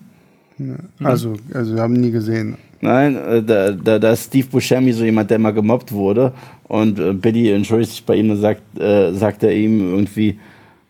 Also, 1.04 1.36
also 1.54 1.76
wir 1.76 1.82
haben 1.82 1.94
nie 1.94 2.12
gesehen. 2.12 2.58
Nein, 2.82 3.16
äh, 3.16 3.42
da, 3.42 3.72
da, 3.72 3.98
da 4.00 4.12
ist 4.12 4.26
Steve 4.26 4.48
Buscemi 4.48 4.92
so 4.92 5.06
jemand, 5.06 5.32
der 5.32 5.40
mal 5.40 5.52
gemobbt 5.52 5.92
wurde. 5.92 6.34
Und 6.68 7.00
äh, 7.00 7.14
Billy 7.14 7.52
entschuldigt 7.52 7.92
sich 7.92 8.06
bei 8.06 8.16
ihm 8.16 8.30
und 8.32 8.38
sagt, 8.38 8.62
äh, 8.80 9.14
sagt 9.14 9.44
er 9.44 9.54
ihm 9.56 9.80
irgendwie, 9.94 10.38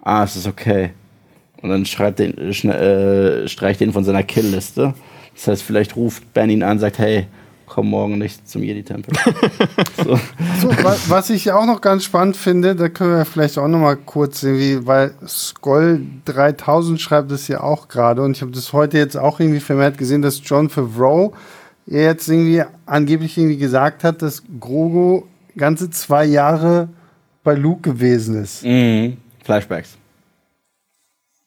ah, 0.03 0.23
es 0.23 0.35
ist 0.35 0.47
okay. 0.47 0.91
Und 1.61 1.69
dann 1.69 1.85
schreibt 1.85 2.19
den, 2.19 2.37
äh, 2.37 3.47
streicht 3.47 3.81
ihn 3.81 3.93
von 3.93 4.03
seiner 4.03 4.23
Killliste. 4.23 4.93
Das 5.33 5.47
heißt, 5.47 5.63
vielleicht 5.63 5.95
ruft 5.95 6.33
Ben 6.33 6.49
ihn 6.49 6.61
an 6.61 6.73
und 6.73 6.79
sagt, 6.79 6.99
hey, 6.99 7.25
komm 7.65 7.89
morgen 7.89 8.19
nicht 8.19 8.47
zum 8.47 8.61
Jedi-Tempel. 8.61 9.15
so. 10.05 10.19
So, 10.61 10.69
wa 10.83 10.95
was 11.07 11.29
ich 11.29 11.51
auch 11.51 11.65
noch 11.65 11.81
ganz 11.81 12.03
spannend 12.03 12.37
finde, 12.37 12.75
da 12.75 12.89
können 12.89 13.17
wir 13.17 13.25
vielleicht 13.25 13.57
auch 13.57 13.67
noch 13.67 13.79
mal 13.79 13.95
kurz 13.95 14.43
irgendwie, 14.43 14.85
weil 14.85 15.15
Skoll 15.25 16.01
3000 16.25 17.01
schreibt 17.01 17.31
es 17.31 17.47
ja 17.47 17.61
auch 17.61 17.87
gerade 17.87 18.21
und 18.21 18.35
ich 18.35 18.41
habe 18.41 18.51
das 18.51 18.73
heute 18.73 18.97
jetzt 18.97 19.17
auch 19.17 19.39
irgendwie 19.39 19.59
vermehrt 19.59 19.97
gesehen, 19.97 20.21
dass 20.21 20.41
John 20.43 20.69
Favreau 20.69 21.33
jetzt 21.87 22.27
irgendwie 22.27 22.63
angeblich 22.85 23.37
irgendwie 23.37 23.57
gesagt 23.57 24.03
hat, 24.03 24.21
dass 24.21 24.43
Grogu 24.59 25.23
ganze 25.57 25.89
zwei 25.89 26.25
Jahre 26.25 26.89
bei 27.43 27.55
Luke 27.55 27.81
gewesen 27.81 28.41
ist. 28.41 28.63
Mhm. 28.63 29.17
Flashbacks. 29.43 29.97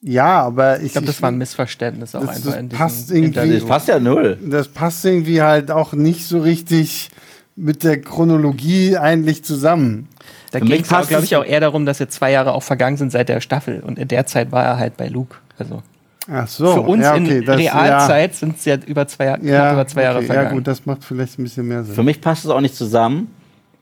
Ja, 0.02 0.42
aber 0.42 0.78
ich, 0.78 0.86
Ich 0.86 0.92
glaube, 0.92 1.06
das 1.06 1.20
war 1.22 1.30
ein 1.30 1.38
Missverständnis 1.38 2.14
auch 2.14 2.20
Das- 2.20 2.28
einfach 2.36 2.50
das 2.52 2.56
in 2.60 2.68
diesem 2.68 2.78
passt 2.78 3.10
irgendwie- 3.10 3.54
Das 3.58 3.64
passt 3.66 3.88
ja 3.88 3.98
null. 3.98 4.38
das 4.42 4.68
passt 4.68 5.04
irgendwie 5.04 5.42
halt 5.42 5.70
auch 5.70 5.92
nicht 5.94 6.26
so 6.26 6.38
richtig 6.40 7.10
mit 7.56 7.82
der 7.82 8.00
Chronologie 8.00 8.96
eigentlich 8.98 9.42
zusammen. 9.42 10.08
Da 10.52 10.60
ging 10.60 10.82
es, 10.82 10.88
passt 10.88 11.08
glaube 11.08 11.24
es- 11.24 11.30
ich, 11.30 11.36
auch 11.36 11.44
eher 11.44 11.60
darum, 11.60 11.86
dass 11.86 11.98
jetzt 11.98 12.14
zwei 12.14 12.30
Jahre 12.30 12.52
auch 12.52 12.62
vergangen 12.62 12.98
sind 12.98 13.10
seit 13.10 13.28
der 13.28 13.40
Staffel. 13.40 13.80
Und 13.80 13.98
in 13.98 14.08
der 14.08 14.26
Zeit 14.26 14.52
war 14.52 14.64
er 14.64 14.78
halt 14.78 14.96
bei 14.96 15.08
Luke. 15.08 15.36
Also 15.58 15.82
Ach 16.30 16.46
so, 16.46 16.74
für 16.74 16.80
uns 16.82 17.02
ja, 17.02 17.14
okay, 17.14 17.38
in 17.38 17.44
das- 17.46 17.56
Realzeit 17.58 18.34
sind 18.34 18.56
es 18.58 18.64
ja 18.66 18.76
über 18.86 19.08
zwei, 19.08 19.24
Jahre- 19.26 19.44
ja, 19.44 19.72
über 19.72 19.86
zwei 19.86 20.02
Jahre 20.02 20.18
okay, 20.18 20.26
vergangen. 20.26 20.48
Ja 20.48 20.54
gut, 20.54 20.66
das 20.66 20.84
macht 20.84 21.04
vielleicht 21.04 21.38
ein 21.38 21.44
bisschen 21.44 21.66
mehr 21.66 21.82
Sinn. 21.84 21.94
Für 21.94 22.02
mich 22.02 22.20
passt 22.20 22.44
es 22.44 22.50
auch 22.50 22.60
nicht 22.60 22.74
zusammen, 22.76 23.28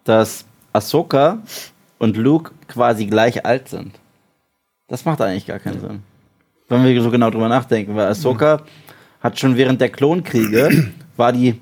dass 0.04 0.44
Ahsoka 0.72 1.38
und 1.98 2.16
Luke 2.16 2.52
quasi 2.68 3.06
gleich 3.06 3.44
alt 3.44 3.68
sind. 3.68 3.92
Das 4.88 5.04
macht 5.04 5.20
eigentlich 5.20 5.46
gar 5.46 5.58
keinen 5.58 5.80
Sinn. 5.80 6.02
Wenn 6.68 6.84
wir 6.84 7.02
so 7.02 7.10
genau 7.10 7.30
drüber 7.30 7.48
nachdenken, 7.48 7.94
weil 7.96 8.06
Ahsoka 8.08 8.62
hat 9.20 9.38
schon 9.38 9.56
während 9.56 9.80
der 9.80 9.88
Klonkriege, 9.90 10.92
war 11.16 11.32
die, 11.32 11.60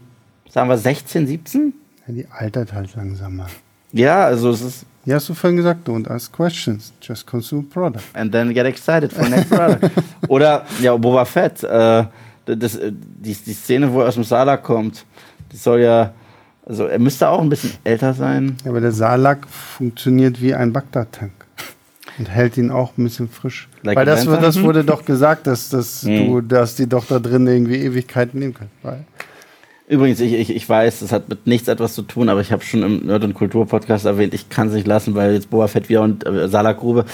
sagen 0.48 0.68
wir, 0.68 0.78
16, 0.78 1.26
17? 1.26 1.74
Ja, 2.06 2.14
die 2.14 2.26
altert 2.30 2.72
halt 2.72 2.94
langsamer. 2.96 3.46
Ja, 3.92 4.24
also 4.24 4.50
es 4.50 4.62
ist, 4.62 4.86
Ja, 5.04 5.16
hast 5.16 5.28
du 5.28 5.34
vorhin 5.34 5.56
gesagt, 5.56 5.88
don't 5.88 6.08
ask 6.08 6.32
questions, 6.32 6.92
just 7.02 7.26
consume 7.26 7.64
product. 7.64 8.04
and 8.14 8.32
then 8.32 8.52
get 8.54 8.66
excited 8.66 9.12
for 9.12 9.28
next 9.28 9.50
product. 9.50 9.90
Oder, 10.28 10.64
ja, 10.80 10.96
Boba 10.96 11.24
Fett, 11.24 11.62
äh, 11.64 12.04
das, 12.46 12.76
äh, 12.76 12.92
die, 12.92 13.34
die 13.34 13.52
Szene, 13.52 13.92
wo 13.92 14.00
er 14.00 14.08
aus 14.08 14.14
dem 14.14 14.24
Sala 14.24 14.56
kommt, 14.56 15.04
die 15.52 15.56
soll 15.56 15.80
ja 15.80 16.12
Also 16.64 16.86
er 16.86 16.98
müsste 16.98 17.28
auch 17.28 17.40
ein 17.40 17.48
bisschen 17.48 17.72
älter 17.84 18.14
sein. 18.14 18.56
Ja, 18.64 18.70
aber 18.70 18.80
der 18.80 18.92
Salak 18.92 19.46
funktioniert 19.48 20.40
wie 20.40 20.54
ein 20.54 20.72
Bagdad-Tank. 20.72 21.32
Und 22.18 22.28
hält 22.28 22.56
ihn 22.58 22.70
auch 22.70 22.92
ein 22.98 23.04
bisschen 23.04 23.28
frisch. 23.28 23.68
Like 23.82 23.96
Weil 23.96 24.04
das, 24.06 24.24
das 24.26 24.60
wurde 24.62 24.84
doch 24.84 25.04
gesagt, 25.04 25.46
dass, 25.46 25.70
dass, 25.70 26.02
Mhm. 26.02 26.26
du, 26.26 26.40
dass 26.42 26.74
die 26.76 26.86
doch 26.88 27.06
da 27.06 27.18
drin 27.18 27.46
irgendwie 27.46 27.76
Ewigkeiten 27.76 28.38
nehmen 28.38 28.54
können. 28.54 28.70
Weil 28.82 29.04
Übrigens, 29.88 30.20
ich, 30.20 30.32
ich, 30.32 30.50
ich 30.54 30.66
weiß, 30.68 31.00
das 31.00 31.12
hat 31.12 31.28
mit 31.28 31.46
nichts 31.46 31.68
etwas 31.68 31.94
zu 31.94 32.02
tun, 32.02 32.28
aber 32.28 32.40
ich 32.40 32.50
habe 32.52 32.62
schon 32.64 32.82
im 32.82 33.06
Nerd- 33.06 33.24
und 33.24 33.34
Kultur-Podcast 33.34 34.06
erwähnt, 34.06 34.32
ich 34.32 34.48
kann 34.48 34.68
es 34.68 34.74
nicht 34.74 34.86
lassen, 34.86 35.14
weil 35.14 35.34
jetzt 35.34 35.50
Boba 35.50 35.66
Fett 35.68 35.88
wieder 35.88 36.02
und 36.02 36.24
äh, 36.26 36.48
Salakgrube. 36.48 37.04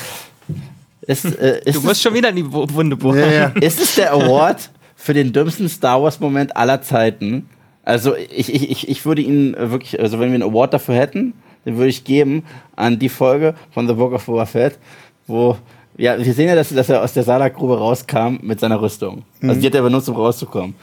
Ist, 1.03 1.25
äh, 1.25 1.61
ist, 1.65 1.77
Du 1.77 1.81
musst 1.83 2.03
schon 2.03 2.15
wieder 2.15 2.29
in 2.31 2.37
die 2.37 2.53
Wu- 2.53 2.67
Wunde 2.73 2.97
bohren. 2.97 3.19
Ja, 3.19 3.27
ja. 3.33 3.47
ist 3.61 3.81
es 3.81 3.95
der 3.97 4.13
Award 4.13 4.71
für 4.97 5.15
den 5.15 5.33
dümmsten 5.33 5.69
Star 5.69 6.03
Wars-Moment 6.03 6.57
aller 6.57 6.83
Zeiten? 6.83 7.49
Also 7.85 8.15
ich, 8.15 8.53
ich, 8.55 8.71
ich, 8.71 8.89
ich 8.89 9.07
würde 9.07 9.23
ihn 9.23 9.57
wirklich, 9.59 9.99
also 10.01 10.21
wenn 10.21 10.29
wir 10.29 10.35
einen 10.35 10.43
Award 10.43 10.75
dafür 10.75 10.95
hätten, 10.97 11.33
den 11.69 11.77
würde 11.77 11.91
ich 11.91 12.03
geben 12.03 12.45
an 12.77 12.99
die 12.99 13.11
Folge 13.11 13.55
von 13.73 13.87
The 13.87 13.93
Book 13.93 14.15
of 14.15 14.25
Boba 14.25 14.47
Fett, 14.47 14.79
wo 15.27 15.59
ja, 15.99 16.17
wir 16.17 16.33
sehen 16.33 16.49
ja, 16.49 16.55
dass, 16.55 16.71
dass 16.71 16.89
er 16.89 17.03
aus 17.03 17.13
der 17.13 17.25
Salakgrube 17.25 17.77
rauskam 17.77 18.39
mit 18.41 18.59
seiner 18.59 18.81
Rüstung. 18.81 19.25
Also 19.43 19.61
die 19.61 19.67
hat 19.67 19.75
er 19.75 19.83
benutzt, 19.83 20.09
um 20.09 20.15
rauszukommen. 20.15 20.75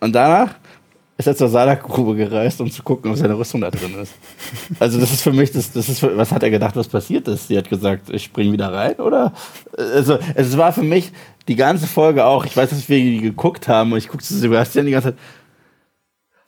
Und 0.00 0.12
danach 0.12 0.54
ist 1.16 1.28
er 1.28 1.36
zur 1.36 1.48
Salakgrube 1.48 2.16
gereist, 2.16 2.60
um 2.60 2.68
zu 2.68 2.82
gucken, 2.82 3.12
ob 3.12 3.16
seine 3.16 3.38
Rüstung 3.38 3.60
da 3.60 3.70
drin 3.70 3.94
ist. 4.02 4.14
Also 4.80 4.98
das 4.98 5.12
ist 5.12 5.22
für 5.22 5.32
mich, 5.32 5.52
das, 5.52 5.70
das 5.70 5.88
ist 5.88 6.00
für, 6.00 6.16
was 6.16 6.32
hat 6.32 6.42
er 6.42 6.50
gedacht, 6.50 6.74
was 6.74 6.88
passiert 6.88 7.28
ist? 7.28 7.46
Sie 7.46 7.56
hat 7.56 7.68
gesagt, 7.68 8.10
ich 8.10 8.24
spring 8.24 8.50
wieder 8.50 8.72
rein, 8.72 8.96
oder? 8.96 9.32
Also 9.76 10.18
es 10.34 10.56
war 10.56 10.72
für 10.72 10.82
mich 10.82 11.12
die 11.46 11.54
ganze 11.54 11.86
Folge 11.86 12.24
auch, 12.24 12.44
ich 12.44 12.56
weiß, 12.56 12.70
dass 12.70 12.88
wir 12.88 12.98
die 12.98 13.20
geguckt 13.20 13.68
haben 13.68 13.92
und 13.92 13.98
ich 13.98 14.08
guckte 14.08 14.26
zu 14.26 14.34
Sebastian 14.34 14.86
die 14.86 14.92
ganze 14.92 15.10
Zeit, 15.10 15.18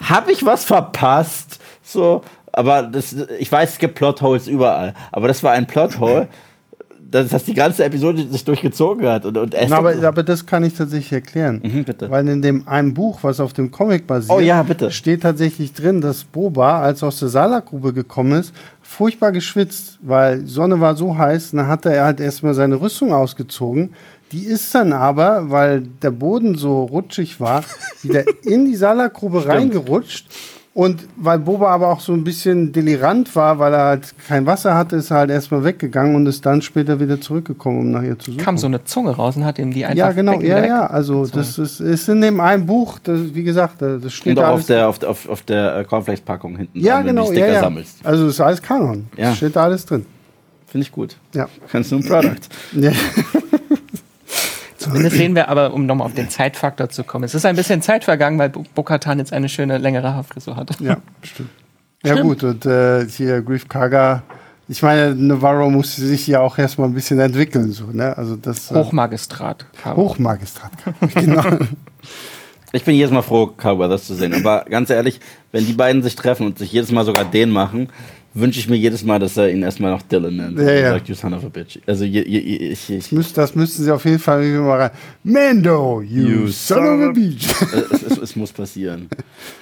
hab 0.02 0.28
ich 0.28 0.44
was 0.44 0.64
verpasst? 0.64 1.60
So, 1.82 2.22
aber 2.56 2.82
das, 2.84 3.14
ich 3.38 3.52
weiß, 3.52 3.74
es 3.74 3.78
gibt 3.78 3.94
Plotholes 3.96 4.48
überall, 4.48 4.94
aber 5.12 5.28
das 5.28 5.42
war 5.42 5.52
ein 5.52 5.66
Plothole, 5.66 6.28
dass 7.10 7.28
das 7.28 7.44
die 7.44 7.54
ganze 7.54 7.84
Episode 7.84 8.26
sich 8.26 8.44
durchgezogen 8.44 9.06
hat. 9.06 9.26
Und, 9.26 9.36
und 9.36 9.54
Na, 9.68 9.76
aber, 9.76 9.94
aber 10.02 10.22
das 10.22 10.44
kann 10.44 10.64
ich 10.64 10.74
tatsächlich 10.74 11.12
erklären. 11.12 11.60
Mhm, 11.62 11.84
bitte. 11.84 12.10
Weil 12.10 12.26
in 12.26 12.42
dem 12.42 12.66
einen 12.66 12.94
Buch, 12.94 13.18
was 13.22 13.40
auf 13.40 13.52
dem 13.52 13.70
Comic 13.70 14.06
basiert, 14.06 14.36
Oh 14.36 14.40
ja, 14.40 14.64
steht 14.90 15.22
tatsächlich 15.22 15.72
drin, 15.74 16.00
dass 16.00 16.24
Boba, 16.24 16.80
als 16.80 17.02
er 17.02 17.08
aus 17.08 17.20
der 17.20 17.28
Salakgrube 17.28 17.92
gekommen 17.92 18.32
ist, 18.40 18.54
furchtbar 18.82 19.32
geschwitzt, 19.32 19.98
weil 20.00 20.40
die 20.40 20.50
Sonne 20.50 20.80
war 20.80 20.96
so 20.96 21.16
heiß, 21.16 21.52
dann 21.52 21.68
hat 21.68 21.84
er 21.86 22.04
halt 22.04 22.20
erstmal 22.20 22.54
seine 22.54 22.80
Rüstung 22.80 23.12
ausgezogen. 23.12 23.90
Die 24.32 24.44
ist 24.44 24.74
dann 24.74 24.92
aber, 24.92 25.50
weil 25.50 25.82
der 26.02 26.10
Boden 26.10 26.56
so 26.56 26.84
rutschig 26.84 27.38
war, 27.38 27.62
wieder 28.02 28.24
in 28.42 28.64
die 28.64 28.76
Salakgrube 28.76 29.46
reingerutscht. 29.46 30.26
Und 30.76 31.08
weil 31.16 31.38
Boba 31.38 31.70
aber 31.70 31.88
auch 31.88 32.00
so 32.00 32.12
ein 32.12 32.22
bisschen 32.22 32.70
delirant 32.70 33.34
war, 33.34 33.58
weil 33.58 33.72
er 33.72 33.84
halt 33.86 34.14
kein 34.28 34.44
Wasser 34.44 34.74
hatte, 34.74 34.96
ist 34.96 35.10
er 35.10 35.16
halt 35.16 35.30
erstmal 35.30 35.64
weggegangen 35.64 36.14
und 36.14 36.26
ist 36.26 36.44
dann 36.44 36.60
später 36.60 37.00
wieder 37.00 37.18
zurückgekommen, 37.18 37.78
um 37.78 37.90
nach 37.92 38.02
ihr 38.02 38.18
zu 38.18 38.32
suchen. 38.32 38.44
Kam 38.44 38.58
so 38.58 38.66
eine 38.66 38.84
Zunge 38.84 39.12
raus 39.12 39.36
und 39.36 39.46
hat 39.46 39.58
ihm 39.58 39.72
die 39.72 39.86
einfach 39.86 39.96
Ja, 39.96 40.12
genau, 40.12 40.38
ja, 40.42 40.66
ja. 40.66 40.86
Also 40.86 41.24
das 41.24 41.58
ist, 41.58 41.80
ist 41.80 42.10
in 42.10 42.20
dem 42.20 42.40
einen 42.40 42.66
Buch, 42.66 42.98
das, 43.02 43.20
wie 43.34 43.42
gesagt, 43.42 43.80
das 43.80 44.12
steht 44.12 44.36
Und 44.36 44.40
auch 44.40 44.42
da 44.42 44.48
auf 44.50 44.54
alles. 44.56 44.66
der, 44.66 44.88
auf, 44.90 44.98
der- 44.98 45.08
auf, 45.08 45.28
auf 45.30 45.42
der 45.44 45.76
äh, 45.78 45.84
Cornflakes-Packung 45.84 46.58
hinten 46.58 46.78
ja, 46.78 46.96
dran, 46.96 47.06
wenn 47.06 47.16
du 47.16 47.22
genau, 47.22 47.32
die 47.32 47.38
ja, 47.38 47.44
Sticker 47.46 47.54
ja. 47.54 47.60
sammelst. 47.60 47.96
Also 48.04 48.24
das 48.26 48.34
ist 48.34 48.40
alles 48.42 48.60
Kanon. 48.60 49.06
Ja. 49.16 49.30
Das 49.30 49.36
steht 49.38 49.56
da 49.56 49.62
alles 49.64 49.86
drin. 49.86 50.04
Finde 50.66 50.84
ich 50.84 50.92
gut. 50.92 51.16
Ja. 51.34 51.48
Kannst 51.72 51.90
du 51.90 51.96
ein 51.96 52.04
Product. 52.04 52.36
ja. 52.74 52.90
Zumindest 54.86 55.16
sehen 55.16 55.34
wir 55.34 55.48
aber, 55.48 55.72
um 55.74 55.86
nochmal 55.86 56.06
auf 56.06 56.14
den 56.14 56.30
Zeitfaktor 56.30 56.88
zu 56.88 57.04
kommen. 57.04 57.24
Es 57.24 57.34
ist 57.34 57.44
ein 57.46 57.56
bisschen 57.56 57.82
Zeit 57.82 58.04
vergangen, 58.04 58.38
weil 58.38 58.48
Bo- 58.50 58.64
Bo-Katan 58.74 59.18
jetzt 59.18 59.32
eine 59.32 59.48
schöne, 59.48 59.78
längere 59.78 60.14
Haarfrisur 60.14 60.56
hat. 60.56 60.80
Ja, 60.80 60.96
stimmt. 61.22 61.50
Ja, 62.04 62.20
gut, 62.20 62.42
und 62.44 62.64
äh, 62.66 63.06
hier 63.08 63.42
Grief 63.42 63.68
Karga, 63.68 64.22
ich 64.68 64.82
meine, 64.82 65.14
Navarro 65.14 65.70
musste 65.70 66.02
sich 66.02 66.26
ja 66.26 66.40
auch 66.40 66.58
erstmal 66.58 66.88
ein 66.88 66.94
bisschen 66.94 67.18
entwickeln, 67.20 67.72
so, 67.72 67.86
ne? 67.92 68.16
Also 68.16 68.36
das. 68.36 68.70
äh, 68.70 68.74
Hochmagistrat. 68.74 69.66
Hochmagistrat. 69.84 70.72
genau. 71.14 71.42
Ich 72.72 72.84
bin 72.84 72.94
jedes 72.94 73.10
Mal 73.10 73.22
froh, 73.22 73.46
Carl 73.46 73.78
Weathers 73.78 74.06
zu 74.06 74.14
sehen. 74.14 74.34
Aber 74.34 74.64
ganz 74.68 74.90
ehrlich, 74.90 75.20
wenn 75.52 75.64
die 75.66 75.72
beiden 75.72 76.02
sich 76.02 76.16
treffen 76.16 76.46
und 76.46 76.58
sich 76.58 76.72
jedes 76.72 76.90
Mal 76.92 77.04
sogar 77.04 77.24
den 77.24 77.50
machen, 77.50 77.88
wünsche 78.38 78.60
ich 78.60 78.68
mir 78.68 78.76
jedes 78.76 79.02
Mal, 79.04 79.18
dass 79.18 79.36
er 79.36 79.50
ihn 79.50 79.62
erstmal 79.62 79.90
noch 79.92 80.02
Dylan 80.02 80.36
nennt. 80.36 80.58
Ja, 80.58 80.70
ja. 80.72 80.90
Sagt, 80.92 81.08
you 81.08 81.14
son 81.14 81.34
of 81.34 81.44
a 81.44 81.48
bitch. 81.48 81.78
Also 81.86 82.04
je, 82.04 82.22
je, 82.26 82.38
ich, 82.38 82.90
ich, 82.90 83.12
Müsst, 83.12 83.36
das 83.36 83.54
müssten 83.54 83.82
sie 83.84 83.90
auf 83.90 84.04
jeden 84.04 84.18
Fall 84.18 84.42
mal 84.60 84.80
rein. 84.80 84.90
Mando, 85.24 86.02
you, 86.02 86.28
You 86.28 86.48
son 86.48 86.78
of 86.78 87.08
a 87.08 87.12
beach. 87.12 87.46
es, 87.92 88.02
es, 88.02 88.18
es 88.18 88.36
muss 88.36 88.52
passieren. 88.52 89.08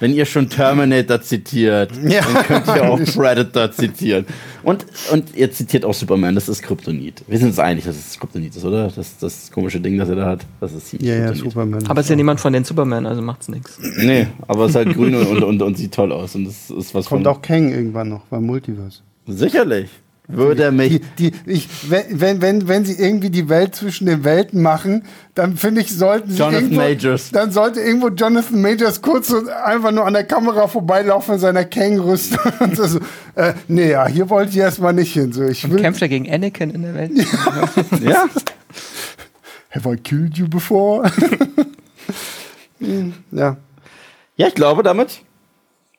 Wenn 0.00 0.12
ihr 0.12 0.24
schon 0.26 0.48
Terminator 0.48 1.20
zitiert, 1.22 1.90
Ja. 2.06 2.20
dann 2.22 2.44
könnt 2.64 2.66
ihr 2.76 2.90
auch 2.90 3.00
Predator 3.14 3.70
zitieren. 3.72 4.26
Und, 4.64 4.86
und 5.12 5.36
ihr 5.36 5.50
zitiert 5.52 5.84
auch 5.84 5.94
Superman, 5.94 6.34
das 6.34 6.48
ist 6.48 6.62
Kryptonit. 6.62 7.22
Wir 7.28 7.38
sind 7.38 7.48
uns 7.48 7.58
einig, 7.58 7.84
dass 7.84 7.96
es 7.96 8.18
Kryptonit 8.18 8.56
ist, 8.56 8.64
oder? 8.64 8.88
Das, 8.88 9.18
das 9.18 9.50
komische 9.50 9.80
Ding, 9.80 9.98
das 9.98 10.08
er 10.08 10.16
da 10.16 10.26
hat, 10.26 10.46
das 10.60 10.72
ist 10.72 10.92
Ja, 11.02 11.14
ja. 11.16 11.34
Superman. 11.34 11.86
Aber 11.86 12.00
es 12.00 12.06
ist 12.06 12.10
ja 12.10 12.16
niemand 12.16 12.40
von 12.40 12.52
den 12.52 12.64
Superman, 12.64 13.06
also 13.06 13.22
macht's 13.22 13.48
nichts. 13.48 13.78
Nee, 13.98 14.26
aber 14.48 14.64
es 14.64 14.70
ist 14.70 14.76
halt 14.76 14.94
grün 14.94 15.14
und, 15.14 15.26
und, 15.26 15.42
und, 15.44 15.62
und 15.62 15.76
sieht 15.76 15.92
toll 15.94 16.12
aus. 16.12 16.34
Und 16.34 16.46
das 16.46 16.70
ist 16.70 16.94
was 16.94 17.06
Kommt 17.06 17.24
von. 17.24 17.26
auch 17.32 17.42
Kang 17.42 17.70
irgendwann 17.72 18.08
noch 18.08 18.22
beim 18.26 18.44
Multiverse. 18.46 19.00
Sicherlich. 19.26 19.88
Würde 20.26 20.62
er 20.62 20.72
mich. 20.72 21.02
Die, 21.18 21.30
die, 21.30 21.50
ich, 21.50 21.68
wenn, 21.90 22.20
wenn, 22.20 22.40
wenn, 22.40 22.68
wenn 22.68 22.84
sie 22.86 22.94
irgendwie 22.94 23.28
die 23.28 23.50
Welt 23.50 23.74
zwischen 23.74 24.06
den 24.06 24.24
Welten 24.24 24.62
machen, 24.62 25.04
dann 25.34 25.58
finde 25.58 25.82
ich, 25.82 25.94
sollten 25.94 26.30
sie. 26.30 26.38
Jonathan 26.38 26.62
irgendwo, 26.62 26.80
Majors. 26.80 27.30
Dann 27.30 27.50
sollte 27.52 27.80
irgendwo 27.80 28.08
Jonathan 28.08 28.62
Majors 28.62 29.02
kurz 29.02 29.28
so 29.28 29.42
einfach 29.64 29.90
nur 29.90 30.06
an 30.06 30.14
der 30.14 30.24
Kamera 30.24 30.66
vorbeilaufen 30.66 31.34
in 31.34 31.40
seiner 31.40 31.64
Kang-Rüstung. 31.64 32.52
Und 32.60 32.76
so, 32.76 33.00
äh, 33.34 33.52
nee, 33.68 33.90
ja, 33.90 34.06
hier 34.06 34.30
wollte 34.30 34.52
ich 34.52 34.58
erstmal 34.58 34.94
nicht 34.94 35.12
hin. 35.12 35.32
So, 35.32 35.42
ich 35.44 35.70
will. 35.70 35.80
Kämpft 35.80 36.00
er 36.00 36.08
gegen 36.08 36.30
Anakin 36.32 36.70
in 36.70 36.82
der 36.82 36.94
Welt? 36.94 37.12
Ja? 38.00 38.24
Have 39.70 39.92
I 39.92 39.96
killed 39.96 40.38
you 40.38 40.48
before? 40.48 41.10
Ja. 43.30 43.56
Ja, 44.36 44.48
ich 44.48 44.54
glaube, 44.54 44.82
damit 44.82 45.22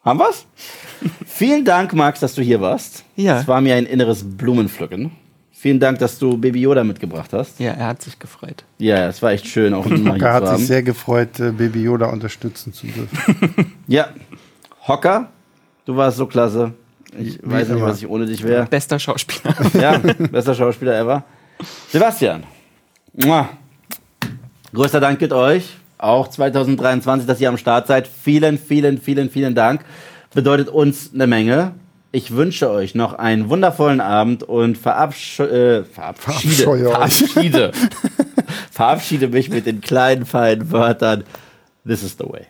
haben 0.06 0.20
wir's. 0.20 0.46
Vielen 1.26 1.66
Dank, 1.66 1.94
Max, 1.94 2.20
dass 2.22 2.36
du 2.36 2.42
hier 2.42 2.62
warst. 2.62 3.04
Ja. 3.16 3.40
Es 3.42 3.48
war 3.48 3.60
mir 3.62 3.76
ein 3.76 3.86
inneres 3.86 4.24
Blumenpflücken. 4.24 5.12
Vielen 5.52 5.80
Dank, 5.80 5.98
dass 6.00 6.20
du 6.20 6.38
Baby 6.38 6.62
Yoda 6.62 6.84
mitgebracht 6.84 7.34
hast. 7.34 7.60
Ja, 7.60 7.72
er 7.72 7.88
hat 7.88 8.02
sich 8.02 8.20
gefreut. 8.20 8.64
Ja, 8.78 9.08
es 9.08 9.22
war 9.24 9.32
echt 9.32 9.48
schön, 9.48 9.74
auch 9.74 9.86
ihn 9.88 10.04
mal 10.04 10.14
hier 10.18 10.22
Hocker 10.28 10.34
hat 10.34 10.44
zu 10.44 10.50
sich 10.50 10.54
haben. 10.54 10.66
sehr 10.68 10.84
gefreut, 10.84 11.40
äh, 11.40 11.52
Baby 11.52 11.82
Yoda 11.82 12.06
unterstützen 12.08 12.72
zu 12.72 12.86
dürfen. 12.88 13.74
Ja, 13.88 14.10
Hocker, 14.88 15.30
du 15.86 15.96
warst 15.96 16.18
so 16.18 16.28
klasse. 16.28 16.74
Ich 17.18 17.40
Wie 17.42 17.50
weiß 17.52 17.70
nicht, 17.70 17.78
immer. 17.78 17.88
was 17.88 17.98
ich 18.00 18.08
ohne 18.08 18.26
dich 18.28 18.44
wäre. 18.44 18.66
Bester 18.68 19.00
Schauspieler. 19.00 19.56
Ja, 19.82 19.98
bester 19.98 20.54
Schauspieler 20.54 21.00
ever. 21.00 21.24
Sebastian. 21.90 22.44
Mua. 23.14 23.50
Größter 24.74 25.00
Dank 25.00 25.18
gilt 25.18 25.34
euch. 25.34 25.78
Auch 25.98 26.28
2023, 26.28 27.28
dass 27.28 27.40
ihr 27.40 27.50
am 27.50 27.58
Start 27.58 27.88
seid. 27.88 28.08
Vielen, 28.08 28.58
vielen, 28.58 29.00
vielen, 29.00 29.30
vielen 29.30 29.56
Dank. 29.56 29.86
Bedeutet 30.34 30.70
uns 30.70 31.12
eine 31.14 31.28
Menge. 31.28 31.74
Ich 32.12 32.32
wünsche 32.32 32.70
euch 32.70 32.96
noch 32.96 33.14
einen 33.14 33.50
wundervollen 33.50 34.00
Abend 34.00 34.44
und 34.44 34.78
verabsch 34.78 35.40
äh, 35.42 35.84
verabschiede, 35.84 36.64
verabschiede, 36.90 37.72
verabschiede 38.72 39.28
mich 39.28 39.50
mit 39.50 39.66
den 39.66 39.82
kleinen, 39.82 40.26
feinen 40.26 40.72
Wörtern. 40.72 41.26
This 41.86 42.04
is 42.04 42.16
the 42.18 42.26
way. 42.26 42.46